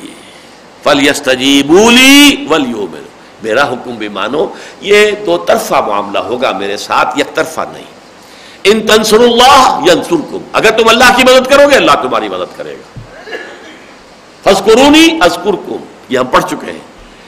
فل 0.84 1.08
یستجیبولی 1.08 2.46
ول 2.50 2.70
یو 2.70 2.86
میرا 3.44 3.68
حکم 3.70 3.92
بھی 3.92 4.08
مانو، 4.08 4.48
یہ 4.82 5.12
دو 5.26 5.38
طرفہ 5.38 5.76
معاملہ 5.88 6.20
ہوگا 6.20 6.52
میرے 6.52 6.78
ساتھ 6.78 7.20
یک 7.20 7.36
طرفہ 7.36 7.62
نہیں۔ 7.74 8.01
ان 8.64 8.88
تنسر 8.88 9.20
اللہ 9.20 9.80
ینسرکم 9.92 10.38
اگر 10.54 10.72
تم 10.72 10.88
اللہ 10.88 11.04
کی 11.16 11.24
مدد 11.24 11.50
کرو 11.50 11.70
گے، 11.70 11.76
اللہ 11.76 11.92
تمہاری 11.92 12.30
مدد 12.30 12.58
کرے 12.58 12.74
گا۔ 12.74 13.00
فسکرونی 14.44 15.18
ازکرکم 15.22 15.76
یہ 16.10 16.20
ہم 16.20 16.26
پڑھ 16.26 16.44
چکے 16.50 16.72
ہیں۔ 16.72 16.80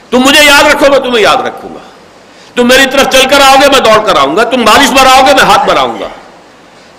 تم 0.10 0.19
مجھے 0.19 0.43
یاد 0.43 0.64
رکھو، 0.64 0.85
میں 0.89 0.99
تمہیں 0.99 1.23
یاد 1.23 1.38
رکھوں 1.38 1.76
گا۔ 1.76 1.80
تم 2.55 2.68
میری 2.68 2.85
طرف 2.91 3.10
چل 3.10 3.30
کر 3.30 3.41
آؤ 3.41 3.55
گے، 3.55 3.68
میں 3.72 3.80
دوڑ 3.80 4.05
کر 4.05 4.18
آؤں 4.18 4.38
گا۔ 4.38 4.43
تم 4.43 4.65
بارش 4.65 4.89
بھراؤ 4.89 5.27
گے، 5.27 5.34
میں 5.34 5.43
ہاتھ 5.43 5.65
بھراؤں 5.65 5.99
گا۔ 5.99 6.07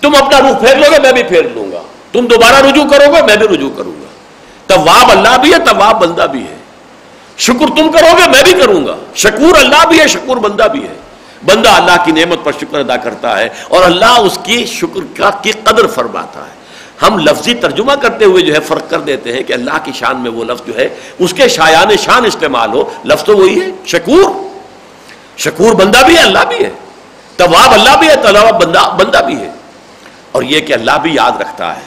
تم 0.00 0.12
اپنا 0.22 0.40
روح 0.40 0.58
پھیر 0.58 0.76
لو 0.76 0.86
گے، 0.92 0.98
میں 0.98 1.12
بھی 1.12 1.22
پھیر 1.22 1.42
لوں 1.54 1.72
گا۔ 1.72 1.82
تم 2.12 2.26
دوبارہ 2.26 2.56
رجوع 2.56 2.84
کرو 2.84 3.12
گے، 3.12 3.22
میں 3.22 3.36
بھی 3.36 3.48
رجوع 3.48 3.70
کروں 3.76 3.92
گا۔ 3.92 4.06
طواب 4.66 5.10
اللہ 5.10 5.36
بھی 5.36 5.52
ہے 5.52 5.58
طواب 5.58 6.00
بندہ 6.00 6.26
بھی 6.30 6.42
ہے۔ 6.42 6.56
شکر 7.38 7.76
تم 7.76 7.92
کرو 7.92 8.18
گے، 8.18 8.28
میں 8.28 8.42
بھی 8.42 8.52
کروں 8.52 8.86
گا۔ 8.86 8.96
شکور 9.14 9.56
اللہ 9.56 9.86
بھی 9.88 10.00
ہے، 10.00 10.06
شکور 10.06 10.36
بندہ 10.36 10.62
بھی 10.62 10.84
ہے۔ 10.84 11.03
بندہ 11.44 11.68
اللہ 11.68 12.04
کی 12.04 12.12
نعمت 12.12 12.44
پر 12.44 12.52
شکر 12.60 12.78
ادا 12.78 12.96
کرتا 12.96 13.38
ہے 13.38 13.48
اور 13.68 13.84
اللہ 13.84 14.20
اس 14.20 14.38
کی 14.42 14.66
شکر 14.66 15.00
کا 15.16 15.30
کی 15.30 15.52
قدر 15.52 15.86
فرماتا 15.86 16.40
ہے۔ 16.40 16.64
ہم 17.02 17.18
لفظی 17.18 17.54
ترجمہ 17.54 17.92
کرتے 17.92 18.24
ہوئے 18.24 18.42
جو 18.42 18.54
ہے 18.54 18.60
فرق 18.60 18.90
کر 18.90 19.00
دیتے 19.00 19.32
ہیں 19.32 19.42
کہ 19.42 19.52
اللہ 19.52 19.70
کی 19.84 19.92
شان 19.94 20.20
میں 20.20 20.30
وہ 20.30 20.44
لفظ 20.44 20.66
جو 20.66 20.76
ہے، 20.76 20.88
اس 21.18 21.34
کے 21.34 21.48
شایان 21.48 21.96
شان 21.96 22.24
استعمال 22.24 22.72
ہو۔ 22.72 22.90
لفظ 23.04 23.24
تو 23.24 23.36
وہی 23.36 23.60
ہے، 23.60 23.66
شکور۔ 23.86 24.30
شکور 25.38 25.74
بندہ 25.74 25.98
بھی 26.06 26.16
ہے، 26.16 26.22
اللہ 26.22 26.38
بھی 26.48 26.64
ہے۔ 26.64 26.70
طواب 27.36 27.72
اللہ 27.72 27.96
بھی 27.98 28.08
ہے، 28.08 28.16
طلاب 28.22 28.64
بندہ 28.64 28.96
بندہ 28.98 29.18
بھی 29.26 29.36
ہے۔ 29.36 29.50
اور 30.32 30.42
یہ 30.42 30.60
کہ 30.60 30.72
اللہ 30.72 30.98
بھی 31.02 31.14
یاد 31.14 31.40
رکھتا 31.40 31.76
ہے۔ 31.76 31.80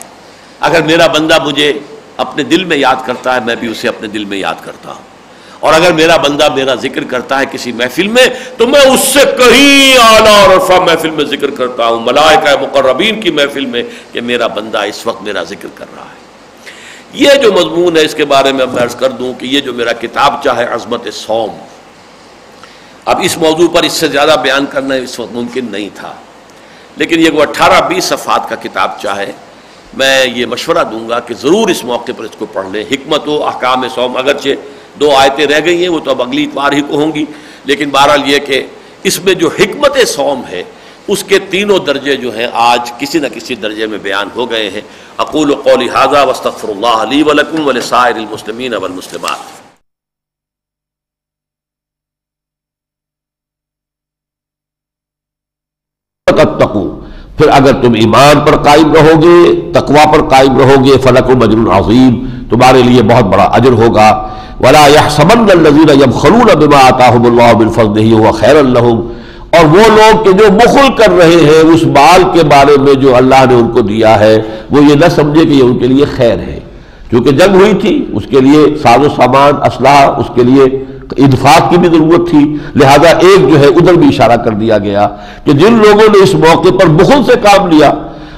اگر 0.60 0.82
میرا 0.82 1.08
بندہ 1.08 1.44
مجھے 1.44 1.80
اپنے 2.18 2.44
دل 2.44 2.64
میں 2.64 2.78
یاد 2.78 2.96
کرتا 3.06 3.36
ہے، 3.36 3.40
میں 3.46 3.56
بھی 3.56 3.68
اسے 3.68 3.88
اپنے 3.88 4.08
دل 4.08 4.26
میں 4.26 4.38
یاد 4.38 4.56
کرتا 4.62 4.90
ہوں۔ 4.90 5.17
اور 5.60 5.74
اگر 5.74 5.94
میرا 5.94 6.18
بندہ 6.18 6.54
میرا 6.54 6.76
ذکر 6.76 7.04
کرتا 7.04 7.40
ہے 7.40 7.46
کسی 7.52 7.72
محفل 7.72 8.08
میں، 8.08 8.28
تو 8.58 8.68
میں 8.68 8.82
اس 8.82 9.00
سے 9.00 9.20
کہیں 9.38 9.98
اعلیٰ 9.98 10.44
اور 10.44 10.56
عرفہ 10.56 10.74
محفل 10.74 11.10
میں 11.10 11.26
ذکر 11.26 11.50
کرتا 11.50 11.88
ہوں، 11.88 12.00
ملائکہ 12.00 12.62
مقربین 12.62 13.22
کی 13.22 13.32
محفل 13.32 13.66
میں 13.66 13.84
کہ 14.12 14.22
میرا 14.22 14.48
بندہ 14.48 14.78
اس 14.78 15.08
وقت 15.08 15.22
میرا 15.22 15.44
ذکر 15.44 15.68
کر 15.76 15.86
رہا 15.96 16.06
ہے۔ 16.06 16.28
یہ 17.14 17.30
جو 17.42 17.54
مضمون 17.54 17.98
ہے، 17.98 18.02
اس 18.02 18.16
کے 18.16 18.26
بارے 18.26 18.52
میں 18.52 18.66
میں 18.66 18.84
عرض 18.84 18.96
کر 18.96 19.10
دوں 19.10 19.34
کہ 19.34 19.46
یہ 19.46 19.60
جو 19.60 19.74
میرا 19.74 19.94
کتاب 19.94 20.44
چاہے، 20.44 20.66
عظمت 20.66 21.08
سوم 21.14 21.50
اب 23.06 23.20
اس 23.24 23.38
موضوع 23.38 23.68
پر 23.68 23.84
اس 23.84 23.94
سے 23.94 24.08
زیادہ 24.08 24.36
بیان 24.42 24.66
کرنا 24.66 24.96
اس 24.96 25.20
وقت 25.20 25.32
ممکن 25.32 25.66
نہیں 25.72 25.90
تھا۔ 25.96 26.14
لیکن 26.98 27.20
یہ 27.20 27.30
وہ 27.30 27.42
اٹھارہ 27.42 27.88
بیس 27.88 28.04
صفحات 28.04 28.50
کا 28.50 28.56
کتاب 28.56 28.92
چاہے، 29.02 29.32
میں 29.94 30.26
یہ 30.26 30.46
مشورہ 30.46 30.84
دوں 30.92 31.10
گا 31.10 31.20
کہ 31.20 31.34
ضرور 31.34 31.70
اس 31.70 31.84
موقع 31.84 32.12
پر 32.18 32.24
اس 32.24 32.36
کو 32.40 32.46
پڑھ 32.46 32.68
لیں۔ 32.68 32.86
حکمت 32.92 33.28
و 33.28 33.48
احکام 33.48 33.88
سوم 33.96 34.18
اگرچہ 34.18 34.50
دو 35.00 35.16
آیتیں 35.16 35.46
رہ 35.46 35.66
گئی 35.66 35.82
ہیں، 35.82 35.90
وہ 35.90 36.00
تو 36.00 36.12
اب 36.12 36.22
اگلی 36.22 36.44
اتوار 36.44 36.72
ہی 36.72 36.82
کو 36.82 36.96
ہوں 36.96 37.16
گی۔ 37.16 37.26
لیکن 37.64 37.90
بہرحال 37.90 38.30
یہ 38.30 38.40
کہ 38.40 38.68
اس 39.04 39.24
میں 39.24 39.34
جو 39.34 39.48
حکمت 39.48 40.08
سوم 40.08 40.46
ہے، 40.46 40.64
اس 41.08 41.24
کے 41.24 41.40
تینوں 41.40 41.80
درجے 41.80 42.16
جو 42.18 42.38
ہیں 42.38 42.48
آج 42.54 42.92
کسی 43.00 43.20
نہ 43.20 43.28
کسی 43.28 43.56
درجے 43.56 43.88
میں 43.88 43.98
بیان 43.98 44.30
ہو 44.36 44.50
گئے 44.50 44.70
ہیں۔ 44.70 44.82
اقول 45.18 45.52
و 45.52 45.56
قول 45.56 45.90
حاضہ 45.90 46.28
وصطفر 46.28 46.70
اللہ 46.70 46.88
علی 46.88 47.24
ولکم 47.24 47.68
ولسائر 47.68 48.16
المسلمین 48.16 48.74
والمسلمات۔ 48.74 49.58
تتقو 56.26 56.97
پھر 57.38 57.48
اگر 57.52 57.74
تم 57.74 57.94
ایمان 57.94 58.40
پر 58.40 58.58
قائم 58.58 58.94
رہو 58.94 59.22
گے 59.22 59.72
تقوا 59.72 60.12
پر 60.12 60.22
قائم 60.22 60.58
رہو 60.58 60.86
گے، 60.86 60.92
فلک 61.04 61.30
مجر 61.30 61.78
عظیم 61.78 62.26
تمہارے 62.50 62.84
لیے 62.84 63.02
بہت 63.02 63.24
بڑا 63.24 63.44
اجر 63.44 63.72
ہوگا۔ 63.72 64.28
ولا 64.60 64.88
يحسبن 64.88 65.46
الذين 65.52 65.90
يبخلون 65.90 66.60
بما 66.60 66.78
آتاهم 66.88 67.26
الله 67.26 67.60
من 67.60 67.70
فضله 67.70 68.20
هو 68.20 68.32
خير 68.32 68.64
لهم۔ 68.64 69.08
اور 69.50 69.66
وہ 69.66 69.96
لوگ 69.96 70.24
کہ 70.24 70.32
جو 70.32 70.46
بخل 70.50 70.94
کر 70.98 71.12
رہے 71.12 71.46
ہیں 71.46 71.74
اس 71.74 71.84
مال 71.84 72.24
کے 72.34 72.44
بارے 72.44 72.78
میں 72.82 72.94
جو 72.94 73.16
اللہ 73.16 73.46
نے 73.50 73.56
ان 73.56 73.68
کو 73.68 73.82
دیا 73.82 74.20
ہے، 74.20 74.42
وہ 74.72 74.84
یہ 74.84 74.96
نہ 74.96 75.10
سمجھے 75.16 75.46
کہ 75.46 75.54
یہ 75.54 75.64
ان 75.64 75.80
کے 75.80 75.88
لیے 75.88 76.06
خیر 76.06 76.40
ہے۔ 76.40 76.60
کیونکہ 77.10 77.32
جنگ 77.32 77.56
ہوئی 77.56 77.74
تھی، 77.74 78.06
اس 78.14 78.24
کے 78.30 78.40
لیے 78.40 78.76
ساز 78.84 79.06
و 79.06 79.10
سامان، 79.10 79.54
اسلحہ، 79.66 80.20
اس 80.20 80.26
کے 80.36 80.44
لیے 80.44 80.86
ادفاق 81.18 81.70
کی 81.70 81.78
بھی 81.78 81.90
ضرورت 81.90 82.30
تھی۔ 82.30 82.58
لہذا 82.76 83.10
ایک 83.10 83.50
جو 83.50 83.60
ہے، 83.60 83.66
ادھر 83.66 83.94
بھی 83.94 84.08
اشارہ 84.08 84.36
کر 84.36 84.52
دیا 84.52 84.78
گیا 84.78 85.08
کہ 85.46 85.52
جن 85.52 85.74
لوگوں 85.74 86.18
نے 86.18 86.24
اس 86.24 86.34
موقع 86.34 86.70
پر 86.70 86.86
بخل 86.86 87.24
سے 87.26 87.32
کام 87.44 87.68
لیا 87.68 87.90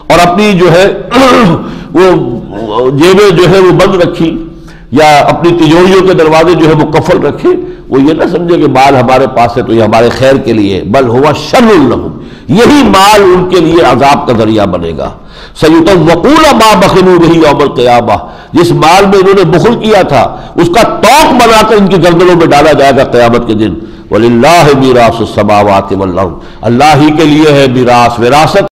اور 0.08 0.28
اپنی 0.28 0.54
جو 0.54 0.72
ہے، 0.72 1.02
وہ 1.92 2.90
جیبیں 2.90 3.30
جو 3.30 3.50
ہے 3.50 3.60
وہ 3.60 3.72
بند 3.72 3.96
رکھی 3.96 4.48
یا 4.92 5.20
اپنی 5.20 5.58
تجوریوں 5.58 6.08
کے 6.08 6.14
دروازے 6.14 6.54
جو 6.54 6.68
ہے 6.68 6.74
وہ 6.74 6.92
کفل 6.92 7.26
رکھے، 7.26 7.50
وہ 7.90 8.02
یہ 8.02 8.14
نہ 8.14 8.24
سمجھے 8.32 8.58
کہ 8.58 8.68
مال 8.68 8.96
ہمارے 8.96 9.28
پاس 9.28 9.58
ہے 9.58 9.64
تو 9.64 9.74
یہ 9.74 9.84
ہمارے 9.84 10.10
خیر 10.10 10.36
کے 10.36 10.54
لیے 10.54 10.84
بل 10.84 11.08
ہوا 11.08 11.32
شر 11.34 11.64
الحم 11.64 12.20
یہی 12.48 12.84
مال 12.84 13.22
ان 13.22 13.50
کے 13.50 13.60
لیے 13.60 13.82
عذاب 13.82 14.28
کا 14.28 14.34
ذریعہ 14.38 14.66
بنے 14.66 14.92
گا۔ 14.98 15.10
سید 15.62 15.90
وقول 15.96 16.46
ماں 16.54 16.76
بخلو 16.82 17.18
رہی 17.22 17.36
یوم 17.36 17.62
القیامہ۔ 17.62 18.14
جس 18.54 18.72
مال 18.72 19.06
میں 19.06 19.18
انہوں 19.20 19.34
نے 19.38 19.44
بخل 19.44 19.76
کیا 19.76 20.02
تھا، 20.02 20.24
اس 20.56 20.68
کا 20.68 20.84
توق 20.84 21.34
بنا 21.34 21.62
کر 21.70 21.76
ان 21.76 21.88
کی 21.88 22.04
گردنوں 22.04 22.36
میں 22.36 22.48
ڈالا 22.48 22.72
جائے 22.72 22.92
گا 22.98 23.04
قیامت 23.04 23.48
کے 23.48 23.54
دن۔ 23.54 23.74
ولی 24.12 24.28
اللہ 24.28 24.68
میراث 24.80 25.20
السماوات 25.20 25.94
والارض 25.94 26.32
اللہ 26.62 26.96
ہی 27.02 27.10
کے 27.18 27.26
لیے 27.26 27.52
ہے 27.52 27.66
میراث 27.74 28.20
وراثت۔ 28.20 28.66